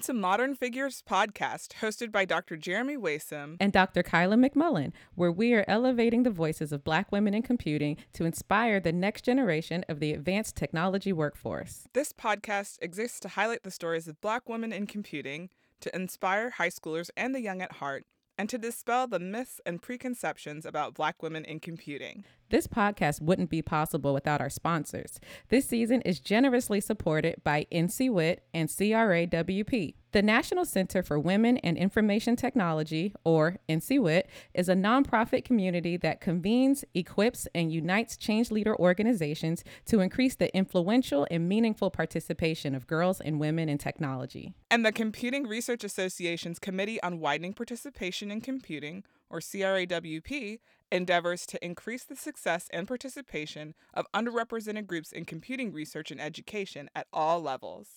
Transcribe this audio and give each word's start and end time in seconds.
Welcome 0.00 0.14
to 0.14 0.20
Modern 0.22 0.54
Figures 0.54 1.02
Podcast, 1.06 1.74
hosted 1.82 2.10
by 2.10 2.24
Dr. 2.24 2.56
Jeremy 2.56 2.96
Waisome 2.96 3.58
and 3.60 3.70
Dr. 3.70 4.02
Kyla 4.02 4.36
McMullen, 4.36 4.92
where 5.14 5.30
we 5.30 5.52
are 5.52 5.66
elevating 5.68 6.22
the 6.22 6.30
voices 6.30 6.72
of 6.72 6.82
Black 6.82 7.12
women 7.12 7.34
in 7.34 7.42
computing 7.42 7.98
to 8.14 8.24
inspire 8.24 8.80
the 8.80 8.92
next 8.92 9.26
generation 9.26 9.84
of 9.90 10.00
the 10.00 10.14
advanced 10.14 10.56
technology 10.56 11.12
workforce. 11.12 11.86
This 11.92 12.14
podcast 12.14 12.78
exists 12.80 13.20
to 13.20 13.28
highlight 13.28 13.62
the 13.62 13.70
stories 13.70 14.08
of 14.08 14.18
Black 14.22 14.48
women 14.48 14.72
in 14.72 14.86
computing, 14.86 15.50
to 15.80 15.94
inspire 15.94 16.48
high 16.48 16.70
schoolers 16.70 17.10
and 17.14 17.34
the 17.34 17.42
young 17.42 17.60
at 17.60 17.72
heart, 17.72 18.06
and 18.38 18.48
to 18.48 18.56
dispel 18.56 19.06
the 19.06 19.18
myths 19.18 19.60
and 19.66 19.82
preconceptions 19.82 20.64
about 20.64 20.94
Black 20.94 21.22
women 21.22 21.44
in 21.44 21.60
computing. 21.60 22.24
This 22.50 22.66
podcast 22.66 23.22
wouldn't 23.22 23.48
be 23.48 23.62
possible 23.62 24.12
without 24.12 24.40
our 24.40 24.50
sponsors. 24.50 25.20
This 25.50 25.68
season 25.68 26.02
is 26.02 26.18
generously 26.18 26.80
supported 26.80 27.40
by 27.44 27.66
NCWIT 27.70 28.38
and 28.52 28.68
CRAWP. 28.68 29.94
The 30.10 30.22
National 30.22 30.64
Center 30.64 31.04
for 31.04 31.20
Women 31.20 31.58
and 31.58 31.78
Information 31.78 32.34
Technology, 32.34 33.14
or 33.22 33.58
NCWIT, 33.68 34.24
is 34.52 34.68
a 34.68 34.74
nonprofit 34.74 35.44
community 35.44 35.96
that 35.98 36.20
convenes, 36.20 36.84
equips, 36.92 37.46
and 37.54 37.72
unites 37.72 38.16
change 38.16 38.50
leader 38.50 38.76
organizations 38.76 39.62
to 39.86 40.00
increase 40.00 40.34
the 40.34 40.52
influential 40.52 41.28
and 41.30 41.48
meaningful 41.48 41.92
participation 41.92 42.74
of 42.74 42.88
girls 42.88 43.20
and 43.20 43.38
women 43.38 43.68
in 43.68 43.78
technology. 43.78 44.52
And 44.72 44.84
the 44.84 44.90
Computing 44.90 45.46
Research 45.46 45.84
Association's 45.84 46.58
Committee 46.58 47.00
on 47.00 47.20
Widening 47.20 47.52
Participation 47.52 48.32
in 48.32 48.40
Computing, 48.40 49.04
or 49.30 49.38
CRAWP, 49.38 50.58
endeavors 50.92 51.46
to 51.46 51.64
increase 51.64 52.04
the 52.04 52.16
success 52.16 52.68
and 52.72 52.86
participation 52.86 53.74
of 53.94 54.06
underrepresented 54.12 54.86
groups 54.86 55.12
in 55.12 55.24
computing 55.24 55.72
research 55.72 56.10
and 56.10 56.20
education 56.20 56.90
at 56.94 57.06
all 57.12 57.40
levels. 57.40 57.88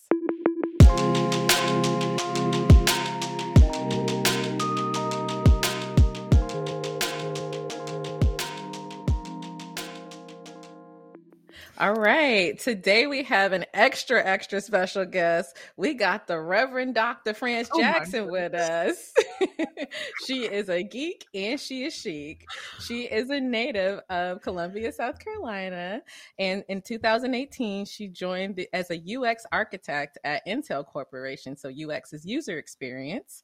All 11.80 11.96
right. 11.96 12.58
Today 12.60 13.08
we 13.08 13.24
have 13.24 13.52
an 13.52 13.66
extra, 13.74 14.24
extra 14.24 14.62
special 14.62 15.06
guest. 15.06 15.58
We 15.76 15.96
got 15.96 16.28
the 16.28 16.40
Reverend 16.40 16.94
Dr. 16.94 17.34
France 17.34 17.68
oh 17.74 17.80
Jackson 17.80 18.30
with 18.30 18.54
us. 18.54 19.12
she 20.28 20.44
is 20.44 20.70
a 20.70 20.84
geek 20.84 21.26
and 21.34 21.60
she 21.60 21.86
is 21.86 21.96
chic. 21.96 22.46
She 22.80 23.06
is 23.06 23.32
a 23.32 23.40
native 23.40 24.02
of 24.12 24.42
Columbia, 24.42 24.92
South 24.92 25.18
Carolina. 25.18 26.04
And 26.38 26.64
in 26.70 26.84
2018, 26.84 27.86
she 27.86 28.08
joined 28.08 28.56
the, 28.56 28.70
as 28.72 28.92
a 28.92 29.18
UX 29.18 29.44
architect 29.52 30.20
at 30.24 30.46
Intel 30.46 30.86
Corporation. 30.86 31.58
So 31.58 31.70
UX 31.70 32.14
is 32.14 32.24
user 32.24 32.60
experience. 32.60 33.42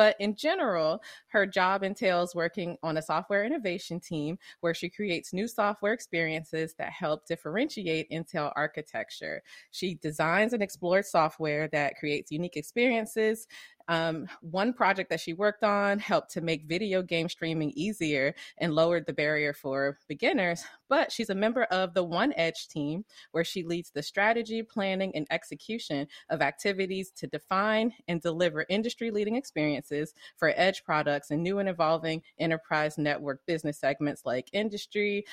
But 0.00 0.16
in 0.18 0.34
general, 0.34 1.02
her 1.26 1.44
job 1.44 1.82
entails 1.82 2.34
working 2.34 2.78
on 2.82 2.96
a 2.96 3.02
software 3.02 3.44
innovation 3.44 4.00
team 4.00 4.38
where 4.60 4.72
she 4.72 4.88
creates 4.88 5.34
new 5.34 5.46
software 5.46 5.92
experiences 5.92 6.72
that 6.78 6.90
help 6.90 7.26
differentiate 7.26 8.08
Intel 8.08 8.50
architecture. 8.56 9.42
She 9.72 9.96
designs 9.96 10.54
and 10.54 10.62
explores 10.62 11.10
software 11.10 11.68
that 11.72 11.98
creates 11.98 12.32
unique 12.32 12.56
experiences 12.56 13.46
um, 13.88 14.28
one 14.40 14.72
project 14.72 15.10
that 15.10 15.20
she 15.20 15.32
worked 15.32 15.64
on 15.64 15.98
helped 15.98 16.30
to 16.32 16.40
make 16.40 16.64
video 16.64 17.02
game 17.02 17.28
streaming 17.28 17.72
easier 17.74 18.34
and 18.58 18.74
lowered 18.74 19.06
the 19.06 19.12
barrier 19.12 19.52
for 19.52 19.98
beginners. 20.08 20.64
But 20.88 21.10
she's 21.12 21.30
a 21.30 21.34
member 21.34 21.64
of 21.64 21.94
the 21.94 22.04
One 22.04 22.32
Edge 22.36 22.68
team, 22.68 23.04
where 23.32 23.44
she 23.44 23.62
leads 23.62 23.90
the 23.90 24.02
strategy, 24.02 24.62
planning, 24.62 25.12
and 25.14 25.26
execution 25.30 26.06
of 26.28 26.42
activities 26.42 27.10
to 27.16 27.26
define 27.26 27.92
and 28.08 28.20
deliver 28.20 28.66
industry 28.68 29.10
leading 29.10 29.36
experiences 29.36 30.14
for 30.36 30.52
Edge 30.56 30.84
products 30.84 31.30
and 31.30 31.42
new 31.42 31.58
and 31.58 31.68
evolving 31.68 32.22
enterprise 32.38 32.98
network 32.98 33.44
business 33.46 33.78
segments 33.78 34.22
like 34.24 34.48
industry, 34.52 35.24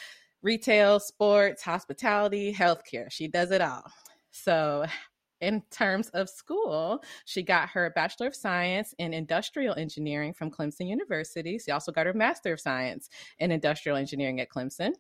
retail, 0.42 1.00
sports, 1.00 1.62
hospitality, 1.64 2.54
healthcare. 2.54 3.12
She 3.12 3.28
does 3.28 3.52
it 3.52 3.62
all. 3.62 3.84
So, 4.32 4.86
in 5.42 5.62
terms 5.70 6.10
of 6.10 6.30
school, 6.30 7.04
she 7.26 7.44
got 7.44 7.70
her 7.70 7.92
Bachelor 7.96 8.28
of 8.28 8.36
Science 8.36 8.94
in 8.98 9.14
Industrial 9.14 9.76
Engineering 9.76 10.34
from 10.34 10.52
Clemson 10.52 10.88
University. 10.88 11.60
She 11.60 11.72
also 11.72 11.92
got 11.92 12.06
her 12.06 12.14
Master 12.14 12.54
of 12.54 12.60
Science 12.60 13.10
in 13.40 13.52
Industrial 13.52 13.98
Engineering 13.98 14.40
at 14.42 14.50
Clemson. 14.50 14.94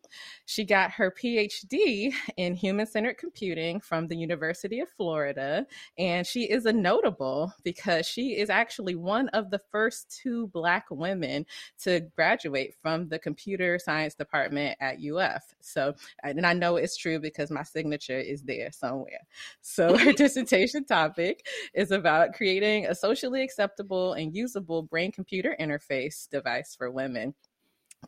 She 0.45 0.63
got 0.63 0.91
her 0.91 1.11
PhD 1.11 2.13
in 2.37 2.53
Human 2.53 2.85
Centered 2.85 3.17
Computing 3.17 3.79
from 3.79 4.07
the 4.07 4.15
University 4.15 4.79
of 4.79 4.89
Florida. 4.89 5.65
And 5.97 6.25
she 6.25 6.43
is 6.43 6.65
a 6.65 6.73
notable 6.73 7.53
because 7.63 8.05
she 8.05 8.37
is 8.37 8.49
actually 8.49 8.95
one 8.95 9.29
of 9.29 9.49
the 9.49 9.59
first 9.71 10.19
two 10.21 10.47
Black 10.47 10.85
women 10.89 11.45
to 11.83 12.01
graduate 12.15 12.75
from 12.81 13.07
the 13.09 13.19
Computer 13.19 13.79
Science 13.79 14.13
Department 14.13 14.77
at 14.79 14.97
UF. 15.01 15.55
So, 15.61 15.95
and 16.23 16.45
I 16.45 16.53
know 16.53 16.75
it's 16.75 16.97
true 16.97 17.19
because 17.19 17.49
my 17.51 17.63
signature 17.63 18.19
is 18.19 18.43
there 18.43 18.71
somewhere. 18.71 19.21
So, 19.61 19.97
dissertation 20.27 20.83
topic 20.83 21.45
is 21.73 21.91
about 21.91 22.33
creating 22.33 22.85
a 22.85 22.93
socially 22.93 23.41
acceptable 23.41 24.11
and 24.11 24.35
usable 24.35 24.83
brain 24.83 25.09
computer 25.09 25.55
interface 25.57 26.29
device 26.29 26.75
for 26.77 26.91
women. 26.91 27.33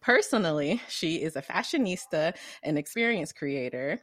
Personally, 0.02 0.82
she 0.90 1.22
is 1.24 1.38
a 1.38 1.42
fashionista 1.42 2.36
and 2.62 2.78
experience 2.78 3.32
creator. 3.32 4.02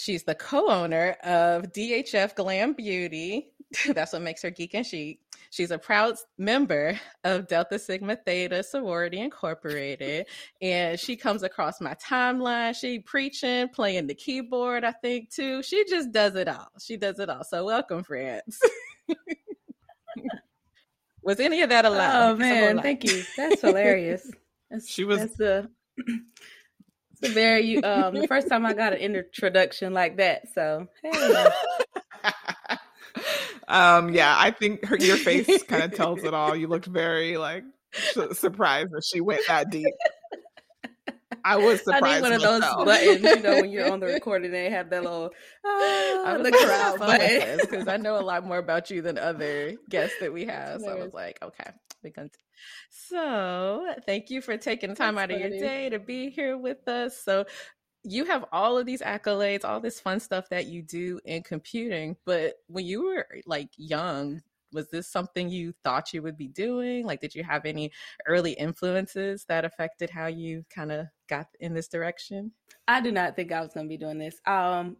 She's 0.00 0.24
the 0.24 0.34
co 0.34 0.68
owner 0.68 1.16
of 1.22 1.72
DHF 1.72 2.34
Glam 2.34 2.72
Beauty. 2.72 3.52
That's 3.94 4.12
what 4.12 4.22
makes 4.22 4.42
her 4.42 4.50
geek 4.50 4.74
and 4.74 4.86
chic. 4.86 5.20
She's 5.50 5.70
a 5.70 5.78
proud 5.78 6.16
member 6.38 6.98
of 7.24 7.48
Delta 7.48 7.78
Sigma 7.78 8.16
Theta 8.16 8.62
Sorority 8.62 9.20
Incorporated, 9.20 10.26
and 10.60 10.98
she 10.98 11.16
comes 11.16 11.42
across 11.42 11.80
my 11.80 11.94
timeline. 11.94 12.74
She 12.76 12.98
preaching, 12.98 13.68
playing 13.68 14.06
the 14.06 14.14
keyboard, 14.14 14.84
I 14.84 14.92
think 14.92 15.30
too. 15.30 15.62
She 15.62 15.84
just 15.88 16.12
does 16.12 16.36
it 16.36 16.48
all. 16.48 16.68
She 16.80 16.96
does 16.96 17.18
it 17.18 17.28
all. 17.28 17.44
So 17.44 17.64
welcome, 17.64 18.02
friends. 18.04 18.60
Was 21.22 21.40
any 21.40 21.62
of 21.62 21.70
that 21.70 21.84
allowed? 21.84 22.34
Oh 22.34 22.36
man, 22.36 22.80
thank 22.80 23.02
you. 23.02 23.24
That's 23.36 23.60
hilarious. 23.60 24.30
That's, 24.70 24.88
she 24.88 25.04
was 25.04 25.20
that's 25.20 25.36
the 25.36 25.70
it's 25.96 27.30
a 27.30 27.32
very 27.32 27.82
um 27.84 28.14
the 28.14 28.26
first 28.26 28.48
time 28.48 28.66
I 28.66 28.74
got 28.74 28.92
an 28.92 28.98
introduction 28.98 29.94
like 29.94 30.16
that. 30.16 30.52
So 30.54 30.88
hey. 31.04 31.46
Um, 33.68 34.12
yeah, 34.12 34.34
I 34.36 34.50
think 34.50 34.84
her, 34.84 34.96
your 34.96 35.16
face 35.16 35.62
kind 35.64 35.82
of 35.82 35.94
tells 35.94 36.24
it 36.24 36.34
all. 36.34 36.54
You 36.56 36.68
looked 36.68 36.86
very 36.86 37.36
like 37.36 37.64
surprised 38.32 38.90
that 38.92 39.02
she 39.04 39.20
went 39.20 39.42
that 39.48 39.70
deep. 39.70 39.92
I 41.44 41.56
was 41.56 41.80
surprised. 41.84 42.04
I 42.04 42.14
need 42.14 42.22
one 42.22 42.30
myself. 42.32 42.80
of 42.80 42.86
those 42.86 42.86
buttons, 42.86 43.22
you 43.22 43.42
know, 43.42 43.60
when 43.60 43.70
you're 43.70 43.90
on 43.90 44.00
the 44.00 44.06
recording, 44.14 44.50
they 44.50 44.70
have 44.70 44.90
that 44.90 45.02
little 45.02 45.30
ah, 45.64 46.38
the 46.42 46.50
crowd 46.50 46.98
button. 46.98 47.58
Because 47.60 47.88
I 47.88 47.96
know 47.96 48.18
a 48.18 48.22
lot 48.22 48.44
more 48.44 48.58
about 48.58 48.90
you 48.90 49.02
than 49.02 49.18
other 49.18 49.74
guests 49.88 50.16
that 50.20 50.32
we 50.32 50.46
have. 50.46 50.80
So 50.80 50.90
I 50.90 50.94
was 50.94 51.12
like, 51.12 51.38
okay, 51.42 51.70
we 52.02 52.10
can. 52.10 52.30
So 52.90 53.94
thank 54.06 54.30
you 54.30 54.40
for 54.40 54.56
taking 54.56 54.94
time 54.94 55.16
That's 55.16 55.24
out 55.24 55.30
funny. 55.30 55.44
of 55.44 55.52
your 55.52 55.60
day 55.60 55.90
to 55.90 55.98
be 55.98 56.30
here 56.30 56.56
with 56.56 56.86
us. 56.88 57.22
So 57.22 57.44
you 58.06 58.24
have 58.24 58.44
all 58.52 58.78
of 58.78 58.86
these 58.86 59.02
accolades, 59.02 59.64
all 59.64 59.80
this 59.80 60.00
fun 60.00 60.20
stuff 60.20 60.48
that 60.50 60.66
you 60.66 60.80
do 60.80 61.18
in 61.24 61.42
computing. 61.42 62.16
But 62.24 62.54
when 62.68 62.86
you 62.86 63.04
were 63.04 63.26
like 63.46 63.70
young, 63.76 64.42
was 64.72 64.88
this 64.90 65.08
something 65.08 65.48
you 65.48 65.74
thought 65.82 66.12
you 66.12 66.22
would 66.22 66.36
be 66.36 66.48
doing? 66.48 67.04
Like, 67.04 67.20
did 67.20 67.34
you 67.34 67.42
have 67.42 67.64
any 67.64 67.90
early 68.26 68.52
influences 68.52 69.44
that 69.48 69.64
affected 69.64 70.10
how 70.10 70.26
you 70.26 70.64
kind 70.70 70.92
of 70.92 71.06
got 71.28 71.48
in 71.60 71.74
this 71.74 71.88
direction? 71.88 72.52
I 72.86 73.00
do 73.00 73.10
not 73.10 73.34
think 73.34 73.50
I 73.50 73.60
was 73.60 73.72
going 73.72 73.86
to 73.86 73.88
be 73.88 73.96
doing 73.96 74.18
this. 74.18 74.40
Um, 74.46 74.98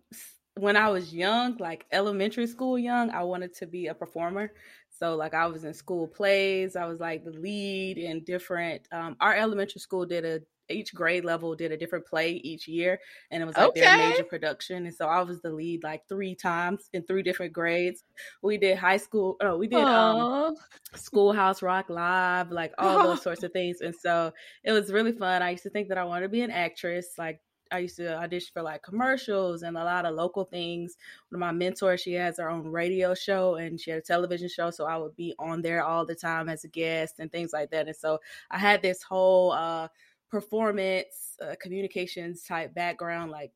when 0.58 0.76
I 0.76 0.88
was 0.88 1.14
young, 1.14 1.56
like 1.58 1.86
elementary 1.92 2.46
school 2.46 2.78
young, 2.78 3.10
I 3.10 3.22
wanted 3.22 3.54
to 3.56 3.66
be 3.66 3.86
a 3.86 3.94
performer. 3.94 4.52
So 4.98 5.14
like 5.16 5.34
I 5.34 5.46
was 5.46 5.64
in 5.64 5.75
school 5.75 6.06
plays, 6.06 6.76
I 6.76 6.87
was 6.87 7.00
like 7.00 7.25
the 7.25 7.32
lead 7.32 7.98
in 7.98 8.25
different. 8.25 8.88
Um, 8.93 9.16
our 9.20 9.34
elementary 9.34 9.81
school 9.81 10.06
did 10.06 10.25
a 10.25 10.40
each 10.69 10.94
grade 10.94 11.25
level 11.25 11.54
did 11.54 11.72
a 11.72 11.76
different 11.76 12.06
play 12.06 12.32
each 12.32 12.66
year 12.66 12.98
and 13.31 13.43
it 13.43 13.46
was 13.46 13.56
like 13.56 13.69
okay. 13.69 13.81
their 13.81 13.98
major 13.98 14.25
production 14.25 14.87
and 14.87 14.94
so 14.94 15.06
i 15.06 15.22
was 15.22 15.40
the 15.43 15.50
lead 15.50 15.82
like 15.84 16.02
three 16.08 16.34
times 16.34 16.88
in 16.93 17.04
three 17.04 17.22
different 17.22 17.52
grades 17.52 18.04
we 18.43 18.58
did 18.58 18.76
high 18.76 18.96
school 18.96 19.37
oh 19.43 19.56
we 19.56 19.69
did 19.69 19.78
um 19.78 20.54
schoolhouse 20.94 21.62
rock 21.62 21.88
live 21.88 22.50
like 22.50 22.72
all 22.78 23.04
those 23.04 23.22
sorts 23.22 23.42
of 23.42 23.52
things 23.52 23.81
and 23.81 23.94
so 23.94 24.32
it 24.64 24.72
was 24.72 24.92
really 24.92 25.12
fun 25.12 25.42
i 25.42 25.50
used 25.50 25.62
to 25.62 25.70
think 25.70 25.88
that 25.88 25.99
i 25.99 26.04
wanted 26.04 26.22
to 26.22 26.28
be 26.28 26.40
an 26.40 26.50
actress 26.50 27.10
like 27.19 27.40
I 27.70 27.78
used 27.80 27.96
to 27.96 28.16
audition 28.16 28.50
for 28.52 28.62
like 28.62 28.82
commercials 28.82 29.62
and 29.62 29.76
a 29.76 29.84
lot 29.84 30.06
of 30.06 30.14
local 30.14 30.44
things. 30.44 30.96
One 31.28 31.36
of 31.36 31.40
my 31.40 31.52
mentors, 31.52 32.00
she 32.00 32.14
has 32.14 32.38
her 32.38 32.48
own 32.48 32.68
radio 32.68 33.14
show 33.14 33.56
and 33.56 33.80
she 33.80 33.90
had 33.90 34.00
a 34.00 34.02
television 34.02 34.48
show, 34.48 34.70
so 34.70 34.86
I 34.86 34.96
would 34.96 35.16
be 35.16 35.34
on 35.38 35.62
there 35.62 35.82
all 35.82 36.06
the 36.06 36.14
time 36.14 36.48
as 36.48 36.64
a 36.64 36.68
guest 36.68 37.16
and 37.18 37.30
things 37.30 37.52
like 37.52 37.70
that. 37.70 37.86
And 37.86 37.96
so 37.96 38.20
I 38.50 38.58
had 38.58 38.82
this 38.82 39.02
whole 39.02 39.52
uh 39.52 39.88
performance 40.30 41.36
uh, 41.40 41.54
communications 41.60 42.42
type 42.42 42.74
background 42.74 43.30
like 43.30 43.52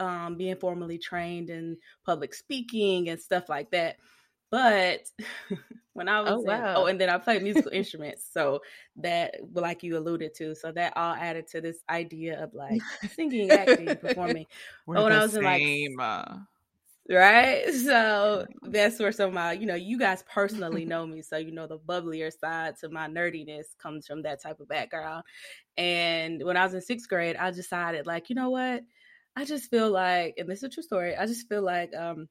um, 0.00 0.36
being 0.36 0.56
formally 0.56 0.98
trained 0.98 1.50
in 1.50 1.76
public 2.04 2.34
speaking 2.34 3.08
and 3.08 3.20
stuff 3.20 3.48
like 3.48 3.70
that 3.70 3.96
But 4.50 5.00
when 5.92 6.08
I 6.08 6.20
was 6.20 6.32
oh, 6.32 6.40
wow. 6.40 6.70
in, 6.70 6.76
oh, 6.76 6.86
and 6.86 7.00
then 7.00 7.10
I 7.10 7.18
played 7.18 7.42
musical 7.42 7.70
instruments, 7.72 8.28
so 8.32 8.60
that 8.96 9.34
like 9.52 9.82
you 9.82 9.96
alluded 9.96 10.34
to, 10.36 10.54
so 10.54 10.72
that 10.72 10.92
all 10.96 11.14
added 11.14 11.48
to 11.48 11.60
this 11.60 11.78
idea 11.90 12.42
of 12.42 12.54
like 12.54 12.80
singing, 13.14 13.50
acting, 13.50 13.96
performing. 13.96 14.46
We're 14.86 15.02
when 15.02 15.12
I 15.12 15.22
was 15.22 15.32
same. 15.32 15.92
in 15.92 15.96
like 15.96 16.28
uh 16.28 16.38
right 17.08 17.72
so 17.72 18.46
that's 18.62 18.98
where 18.98 19.12
some 19.12 19.28
of 19.28 19.34
my 19.34 19.52
you 19.52 19.66
know 19.66 19.76
you 19.76 19.98
guys 19.98 20.24
personally 20.32 20.84
know 20.84 21.06
me 21.06 21.22
so 21.22 21.36
you 21.36 21.52
know 21.52 21.66
the 21.66 21.78
bubblier 21.78 22.32
side 22.32 22.76
to 22.76 22.88
my 22.88 23.06
nerdiness 23.06 23.76
comes 23.80 24.06
from 24.06 24.22
that 24.22 24.42
type 24.42 24.58
of 24.58 24.68
background 24.68 25.22
and 25.76 26.42
when 26.42 26.56
i 26.56 26.64
was 26.64 26.74
in 26.74 26.80
sixth 26.80 27.08
grade 27.08 27.36
i 27.36 27.50
decided 27.50 28.06
like 28.06 28.28
you 28.28 28.34
know 28.34 28.50
what 28.50 28.82
i 29.36 29.44
just 29.44 29.70
feel 29.70 29.90
like 29.90 30.34
and 30.36 30.48
this 30.48 30.58
is 30.58 30.64
a 30.64 30.68
true 30.68 30.82
story 30.82 31.14
i 31.16 31.26
just 31.26 31.48
feel 31.48 31.62
like 31.62 31.94
um 31.94 32.28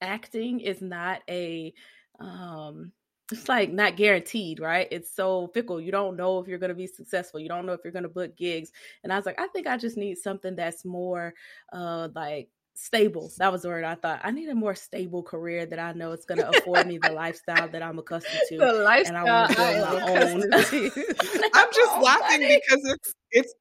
acting 0.00 0.60
is 0.60 0.80
not 0.82 1.22
a 1.28 1.72
um 2.20 2.92
it's 3.32 3.48
like 3.48 3.72
not 3.72 3.96
guaranteed, 3.96 4.60
right? 4.60 4.86
It's 4.90 5.14
so 5.14 5.48
fickle. 5.54 5.80
You 5.80 5.90
don't 5.90 6.16
know 6.16 6.38
if 6.40 6.46
you're 6.46 6.58
going 6.58 6.68
to 6.68 6.74
be 6.74 6.86
successful. 6.86 7.40
You 7.40 7.48
don't 7.48 7.64
know 7.64 7.72
if 7.72 7.80
you're 7.82 7.92
going 7.92 8.02
to 8.02 8.08
book 8.08 8.36
gigs. 8.36 8.70
And 9.02 9.10
I 9.10 9.16
was 9.16 9.24
like, 9.24 9.40
I 9.40 9.46
think 9.48 9.66
I 9.66 9.78
just 9.78 9.96
need 9.96 10.18
something 10.18 10.54
that's 10.54 10.84
more 10.84 11.32
uh 11.72 12.08
like 12.14 12.50
stable. 12.74 13.32
That 13.38 13.50
was 13.50 13.62
the 13.62 13.68
word 13.68 13.84
I 13.84 13.94
thought. 13.94 14.20
I 14.22 14.30
need 14.30 14.48
a 14.48 14.54
more 14.54 14.74
stable 14.74 15.22
career 15.22 15.64
that 15.66 15.78
I 15.78 15.92
know 15.92 16.12
it's 16.12 16.26
going 16.26 16.40
to 16.40 16.50
afford 16.50 16.86
me 16.86 16.98
the 16.98 17.12
lifestyle 17.12 17.68
that 17.68 17.82
I'm 17.82 17.98
accustomed 17.98 18.42
to. 18.50 18.58
The 18.58 18.72
lifestyle 18.72 19.16
and 19.16 19.28
I 19.28 19.32
want 19.32 19.50
to 19.50 19.56
build 19.56 19.80
my 19.80 20.10
own. 20.10 21.50
I'm 21.54 21.68
just 21.72 21.92
oh, 21.92 22.02
laughing 22.02 22.40
because 22.40 22.84
it's 22.84 23.14
it's 23.30 23.54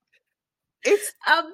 it's 0.83 1.13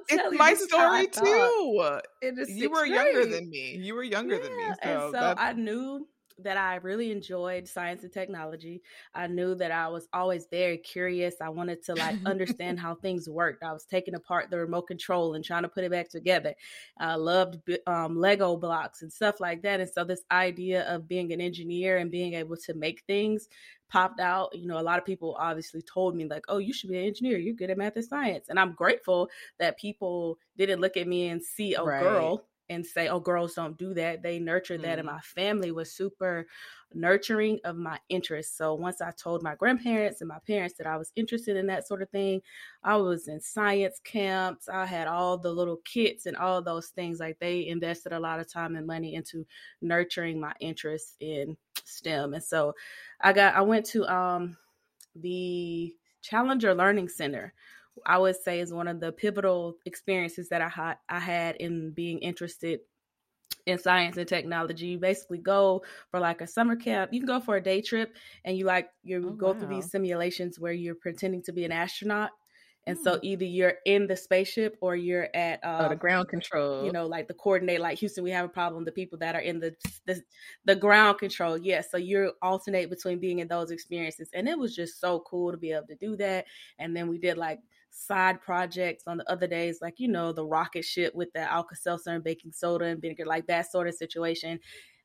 it's 0.10 0.38
my 0.38 0.54
story 0.54 1.08
too. 1.08 2.00
you 2.48 2.70
were 2.70 2.88
grade. 2.88 2.92
younger 2.92 3.26
than 3.26 3.50
me. 3.50 3.78
You 3.78 3.96
were 3.96 4.04
younger 4.04 4.36
yeah. 4.36 4.42
than 4.42 4.58
me. 4.58 4.64
So, 4.64 4.90
and 4.90 5.12
so 5.14 5.36
I 5.38 5.54
knew 5.54 6.08
that 6.44 6.58
I 6.58 6.76
really 6.76 7.12
enjoyed 7.12 7.68
science 7.68 8.04
and 8.04 8.12
technology. 8.12 8.82
I 9.14 9.28
knew 9.28 9.56
that 9.56 9.72
I 9.72 9.88
was 9.90 10.08
always 10.14 10.48
very 10.50 10.78
curious. 10.78 11.36
I 11.42 11.50
wanted 11.50 11.84
to 11.86 11.96
like 11.96 12.18
understand 12.26 12.80
how 12.80 12.96
things 12.96 13.30
worked. 13.30 13.64
I 13.64 13.74
was 13.74 13.86
taking 13.86 14.16
apart 14.16 14.50
the 14.50 14.58
remote 14.58 14.88
control 14.88 15.34
and 15.34 15.44
trying 15.44 15.64
to 15.64 15.70
put 15.70 15.84
it 15.84 15.92
back 15.92 16.10
together. 16.10 16.54
I 16.98 17.16
loved 17.16 17.60
um, 17.88 18.18
Lego 18.18 18.58
blocks 18.58 19.02
and 19.02 19.12
stuff 19.12 19.40
like 19.40 19.62
that. 19.64 19.80
And 19.80 19.90
so 19.90 20.04
this 20.04 20.24
idea 20.32 20.84
of 20.84 21.08
being 21.08 21.34
an 21.34 21.42
engineer 21.42 21.98
and 21.98 22.12
being 22.12 22.34
able 22.34 22.58
to 22.58 22.74
make 22.74 23.04
things 23.06 23.48
popped 23.90 24.20
out. 24.20 24.56
You 24.56 24.68
know, 24.68 24.80
a 24.80 24.82
lot 24.82 25.00
of 25.00 25.06
people 25.06 25.36
obviously 25.40 25.82
told 25.82 26.16
me, 26.16 26.26
like, 26.26 26.46
oh, 26.48 26.58
you 26.58 26.74
should 26.74 26.90
be 26.90 26.98
an 26.98 27.06
engineer. 27.06 27.38
You're 27.38 27.56
good 27.56 27.70
at 27.70 27.78
math 27.78 27.96
and 27.96 28.06
science. 28.06 28.50
And 28.50 28.60
I'm 28.60 28.74
grateful 28.74 29.30
that 29.58 29.78
people 29.78 30.38
didn't 30.58 30.82
look 30.82 30.98
at 30.98 31.08
me 31.08 31.28
and 31.30 31.44
see 31.44 31.74
a 31.74 31.84
right. 31.84 32.02
girl 32.02 32.46
and 32.70 32.86
say, 32.86 33.08
oh, 33.08 33.20
girls 33.20 33.56
don't 33.56 33.78
do 33.78 33.94
that. 33.96 34.22
They 34.22 34.40
nurture 34.40 34.78
that. 34.78 35.00
And 35.00 35.08
mm. 35.08 35.14
my 35.14 35.20
family 35.22 35.72
was 35.72 35.92
super 35.92 36.48
nurturing 36.94 37.60
of 37.64 37.76
my 37.76 38.00
interests. 38.10 38.58
So 38.58 38.74
once 38.74 39.02
I 39.02 39.12
told 39.12 39.44
my 39.44 39.56
grandparents 39.56 40.22
and 40.22 40.28
my 40.28 40.40
parents 40.48 40.76
that 40.78 40.88
I 40.88 40.98
was 40.98 41.12
interested 41.16 41.56
in 41.56 41.68
that 41.68 41.88
sort 41.88 42.02
of 42.02 42.10
thing, 42.10 42.42
I 42.84 42.96
was 42.98 43.28
in 43.28 43.40
science 43.40 44.00
camps. 44.04 44.70
I 44.70 44.86
had 44.86 45.08
all 45.08 45.38
the 45.38 45.52
little 45.52 45.78
kits 45.86 46.26
and 46.26 46.38
all 46.38 46.62
those 46.62 46.88
things. 46.88 47.20
Like 47.20 47.40
they 47.40 47.68
invested 47.68 48.14
a 48.14 48.20
lot 48.20 48.40
of 48.40 48.52
time 48.52 48.76
and 48.76 48.88
money 48.88 49.16
into 49.16 49.46
nurturing 49.82 50.40
my 50.40 50.54
interest 50.60 51.16
in 51.20 51.56
STEM. 51.84 52.34
And 52.34 52.44
so 52.44 52.74
I 53.22 53.34
got, 53.34 53.56
I 53.56 53.62
went 53.62 53.86
to 53.88 54.06
um, 54.12 54.58
the 55.16 55.94
Challenger 56.22 56.74
Learning 56.74 57.08
Center 57.08 57.54
I 58.06 58.18
would 58.18 58.36
say 58.36 58.60
is 58.60 58.74
one 58.74 58.88
of 58.88 59.00
the 59.00 59.12
pivotal 59.12 59.76
experiences 59.86 60.50
that 60.50 60.62
I 60.62 60.70
had 60.70 60.98
I 61.08 61.20
had 61.20 61.56
in 61.58 61.92
being 61.92 62.20
interested 62.20 62.80
in 63.66 63.78
science 63.78 64.18
and 64.18 64.28
technology. 64.28 64.88
You 64.88 64.98
basically 65.00 65.38
go 65.38 65.84
for 66.12 66.20
like 66.20 66.42
a 66.42 66.48
summer 66.48 66.76
camp. 66.76 67.14
You 67.14 67.20
can 67.20 67.28
go 67.28 67.40
for 67.40 67.56
a 67.56 67.64
day 67.64 67.82
trip 67.82 68.16
and 68.44 68.58
you 68.58 68.66
like 68.66 68.90
you 69.04 69.30
oh, 69.30 69.32
go 69.32 69.48
wow. 69.48 69.54
through 69.54 69.76
these 69.76 69.92
simulations 69.92 70.60
where 70.60 70.74
you're 70.74 70.96
pretending 70.96 71.44
to 71.44 71.52
be 71.52 71.66
an 71.66 71.72
astronaut. 71.72 72.32
And 72.88 72.98
so 72.98 73.16
hmm. 73.16 73.20
either 73.24 73.46
you're 73.46 73.76
in 73.86 74.08
the 74.08 74.16
spaceship 74.16 74.78
or 74.82 74.96
you're 74.96 75.28
at 75.36 75.64
uh, 75.64 75.82
oh, 75.82 75.84
the 75.84 75.92
um, 75.92 75.98
ground 75.98 76.28
control. 76.30 76.86
You 76.86 76.92
know, 76.92 77.06
like 77.06 77.28
the 77.28 77.34
coordinate, 77.34 77.82
like 77.82 78.00
Houston, 78.00 78.24
we 78.24 78.32
have 78.32 78.46
a 78.46 78.50
problem. 78.50 78.86
The 78.86 78.92
people 78.92 79.20
that 79.20 79.36
are 79.36 79.42
in 79.42 79.60
the 79.60 79.76
the, 80.06 80.24
the 80.66 80.76
ground 80.76 81.20
control, 81.20 81.58
yes. 81.58 81.66
Yeah, 81.66 81.92
so 81.92 81.98
you 81.98 82.32
alternate 82.42 82.90
between 82.90 83.20
being 83.20 83.40
in 83.40 83.48
those 83.48 83.70
experiences, 83.70 84.30
and 84.34 84.48
it 84.48 84.58
was 84.58 84.76
just 84.76 85.00
so 85.00 85.20
cool 85.20 85.52
to 85.52 85.58
be 85.58 85.72
able 85.72 85.88
to 85.88 85.96
do 85.96 86.16
that. 86.18 86.46
And 86.80 86.96
then 86.96 87.10
we 87.10 87.20
did 87.20 87.38
like 87.38 87.60
side 87.92 88.42
projects 88.42 89.04
on 89.08 89.18
the 89.18 89.32
other 89.32 89.48
days, 89.48 89.80
like, 89.82 90.00
you 90.00 90.08
know, 90.08 90.32
the 90.32 90.46
rocket 90.46 90.86
ship 90.86 91.14
with 91.16 91.32
the 91.34 91.42
Alka 91.42 91.76
Seltzer 91.76 92.12
and 92.12 92.24
baking 92.24 92.52
soda 92.52 92.86
and 92.86 93.02
vinegar, 93.02 93.26
like 93.26 93.48
that 93.48 93.72
sort 93.72 93.88
of 93.88 93.96
situation. 93.96 94.60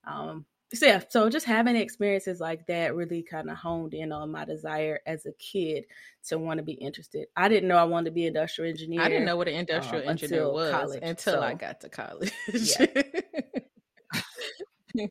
Um, 0.06 0.44
so 0.72 0.86
yeah, 0.86 1.02
so 1.08 1.28
just 1.28 1.46
having 1.46 1.76
experiences 1.76 2.40
like 2.40 2.66
that 2.66 2.94
really 2.94 3.22
kind 3.22 3.50
of 3.50 3.56
honed 3.56 3.94
in 3.94 4.12
on 4.12 4.32
my 4.32 4.44
desire 4.44 5.00
as 5.06 5.26
a 5.26 5.32
kid 5.32 5.84
to 6.28 6.38
want 6.38 6.58
to 6.58 6.64
be 6.64 6.72
interested. 6.72 7.26
I 7.36 7.48
didn't 7.48 7.68
know 7.68 7.76
I 7.76 7.84
wanted 7.84 8.06
to 8.06 8.14
be 8.14 8.22
an 8.22 8.28
industrial 8.28 8.70
engineer. 8.70 9.02
I 9.02 9.08
didn't 9.08 9.26
know 9.26 9.36
what 9.36 9.48
an 9.48 9.54
industrial 9.54 10.04
um, 10.04 10.10
engineer 10.10 10.50
was 10.50 10.72
college, 10.72 11.00
until 11.02 11.34
so, 11.34 11.42
I 11.42 11.54
got 11.54 11.80
to 11.82 11.88
college. 11.88 12.32
Yeah. 12.52 12.86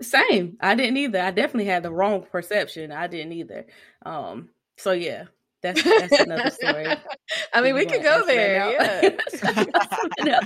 Same. 0.00 0.56
I 0.60 0.76
didn't 0.76 0.96
either. 0.96 1.20
I 1.20 1.32
definitely 1.32 1.64
had 1.64 1.82
the 1.82 1.90
wrong 1.90 2.24
perception. 2.30 2.92
I 2.92 3.08
didn't 3.08 3.32
either. 3.32 3.66
Um, 4.06 4.50
so 4.76 4.92
yeah, 4.92 5.24
that's 5.74 5.82
that's 5.82 6.20
another 6.20 6.50
story. 6.50 6.86
I 7.52 7.60
mean, 7.60 7.74
we 7.74 7.86
could 7.86 8.02
go 8.02 8.24
there. 8.24 9.16
Yeah. 10.24 10.40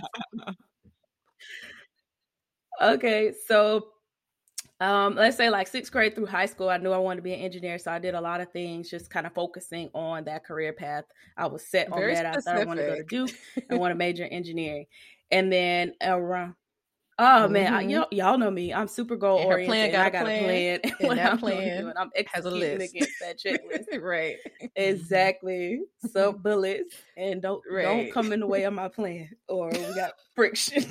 okay, 2.83 3.33
so 3.47 3.89
um, 4.81 5.15
let's 5.15 5.37
say 5.37 5.49
like 5.49 5.69
sixth 5.69 5.93
grade 5.93 6.15
through 6.15 6.27
high 6.27 6.47
school, 6.47 6.69
I 6.69 6.77
knew 6.77 6.91
I 6.91 6.99
wanted 6.99 7.17
to 7.19 7.23
be 7.23 7.35
an 7.35 7.41
engineer, 7.41 7.79
so 7.79 7.93
I 7.93 7.99
did 7.99 8.15
a 8.15 8.21
lot 8.21 8.41
of 8.41 8.51
things, 8.51 8.91
just 8.91 9.11
kind 9.11 9.27
of 9.27 9.33
focusing 9.33 9.91
on 9.95 10.25
that 10.25 10.45
career 10.45 10.73
path. 10.73 11.05
I 11.37 11.47
was 11.47 11.65
set 11.67 11.89
Very 11.95 12.17
on 12.17 12.25
that. 12.25 12.35
Specific. 12.35 12.49
I 12.49 12.57
thought 12.57 12.63
I 12.63 12.67
wanted 12.67 12.83
to 12.83 12.89
go 12.89 12.97
to 12.97 13.05
Duke 13.05 13.31
and 13.71 13.79
want 13.81 13.93
to 13.93 13.97
major 13.97 14.25
in 14.25 14.33
engineering, 14.33 14.87
and 15.31 15.53
then 15.53 15.95
around 16.03 16.55
Oh 17.25 17.47
man, 17.47 17.67
mm-hmm. 17.67 17.75
I, 17.75 17.81
y'all, 17.83 18.07
y'all 18.11 18.37
know 18.37 18.51
me. 18.51 18.75
I'm 18.75 18.89
super 18.89 19.15
goal 19.15 19.39
oriented. 19.39 19.95
I 19.95 20.11
got 20.11 20.25
plan. 20.25 20.81
a 20.85 20.91
plan. 20.91 21.09
And 21.09 21.19
that 21.19 21.39
plan 21.39 21.93
I'm 21.97 22.11
has 22.33 22.47
a 22.47 22.51
list 22.51 22.93
against 22.93 23.13
that 23.21 23.39
checklist. 23.39 24.01
right. 24.03 24.39
Exactly. 24.75 25.83
So 26.11 26.33
bullets 26.33 26.97
and 27.17 27.41
don't 27.41 27.62
right. 27.71 27.85
don't 27.85 28.12
come 28.12 28.33
in 28.33 28.41
the 28.41 28.47
way 28.49 28.64
of 28.64 28.75
my 28.75 28.88
plan, 28.88 29.31
or 29.49 29.71
we 29.71 29.95
got 29.95 30.14
friction. 30.35 30.85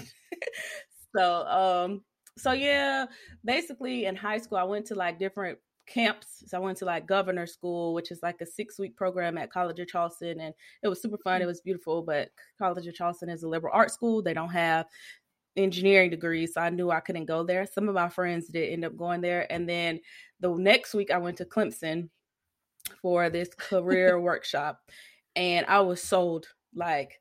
so 1.13 1.45
um, 1.47 2.01
so 2.37 2.53
yeah, 2.53 3.07
basically 3.43 4.05
in 4.05 4.15
high 4.15 4.37
school, 4.37 4.57
I 4.57 4.63
went 4.63 4.85
to 4.85 4.95
like 4.95 5.19
different 5.19 5.59
camps. 5.91 6.43
So 6.47 6.57
I 6.57 6.59
went 6.59 6.77
to 6.79 6.85
like 6.85 7.05
governor 7.07 7.45
school, 7.45 7.93
which 7.93 8.11
is 8.11 8.19
like 8.23 8.39
a 8.41 8.45
six 8.45 8.79
week 8.79 8.95
program 8.95 9.37
at 9.37 9.51
College 9.51 9.79
of 9.79 9.87
Charleston. 9.87 10.39
And 10.39 10.53
it 10.83 10.87
was 10.87 11.01
super 11.01 11.17
fun. 11.17 11.41
It 11.41 11.45
mm. 11.45 11.47
was 11.47 11.61
beautiful. 11.61 12.01
But 12.01 12.29
College 12.57 12.87
of 12.87 12.95
Charleston 12.95 13.29
is 13.29 13.43
a 13.43 13.49
liberal 13.49 13.73
arts 13.73 13.93
school. 13.93 14.21
They 14.21 14.33
don't 14.33 14.49
have 14.49 14.85
engineering 15.55 16.09
degree, 16.09 16.47
so 16.47 16.61
I 16.61 16.69
knew 16.69 16.91
I 16.91 16.99
couldn't 16.99 17.25
go 17.25 17.43
there. 17.43 17.65
Some 17.65 17.89
of 17.89 17.95
my 17.95 18.09
friends 18.09 18.47
did 18.47 18.71
end 18.71 18.85
up 18.85 18.97
going 18.97 19.21
there. 19.21 19.51
And 19.51 19.67
then 19.67 19.99
the 20.39 20.53
next 20.55 20.93
week 20.93 21.11
I 21.11 21.17
went 21.17 21.37
to 21.37 21.45
Clemson 21.45 22.09
for 23.01 23.29
this 23.29 23.49
career 23.53 24.19
workshop 24.21 24.79
and 25.35 25.65
I 25.67 25.81
was 25.81 26.01
sold 26.01 26.47
like 26.75 27.19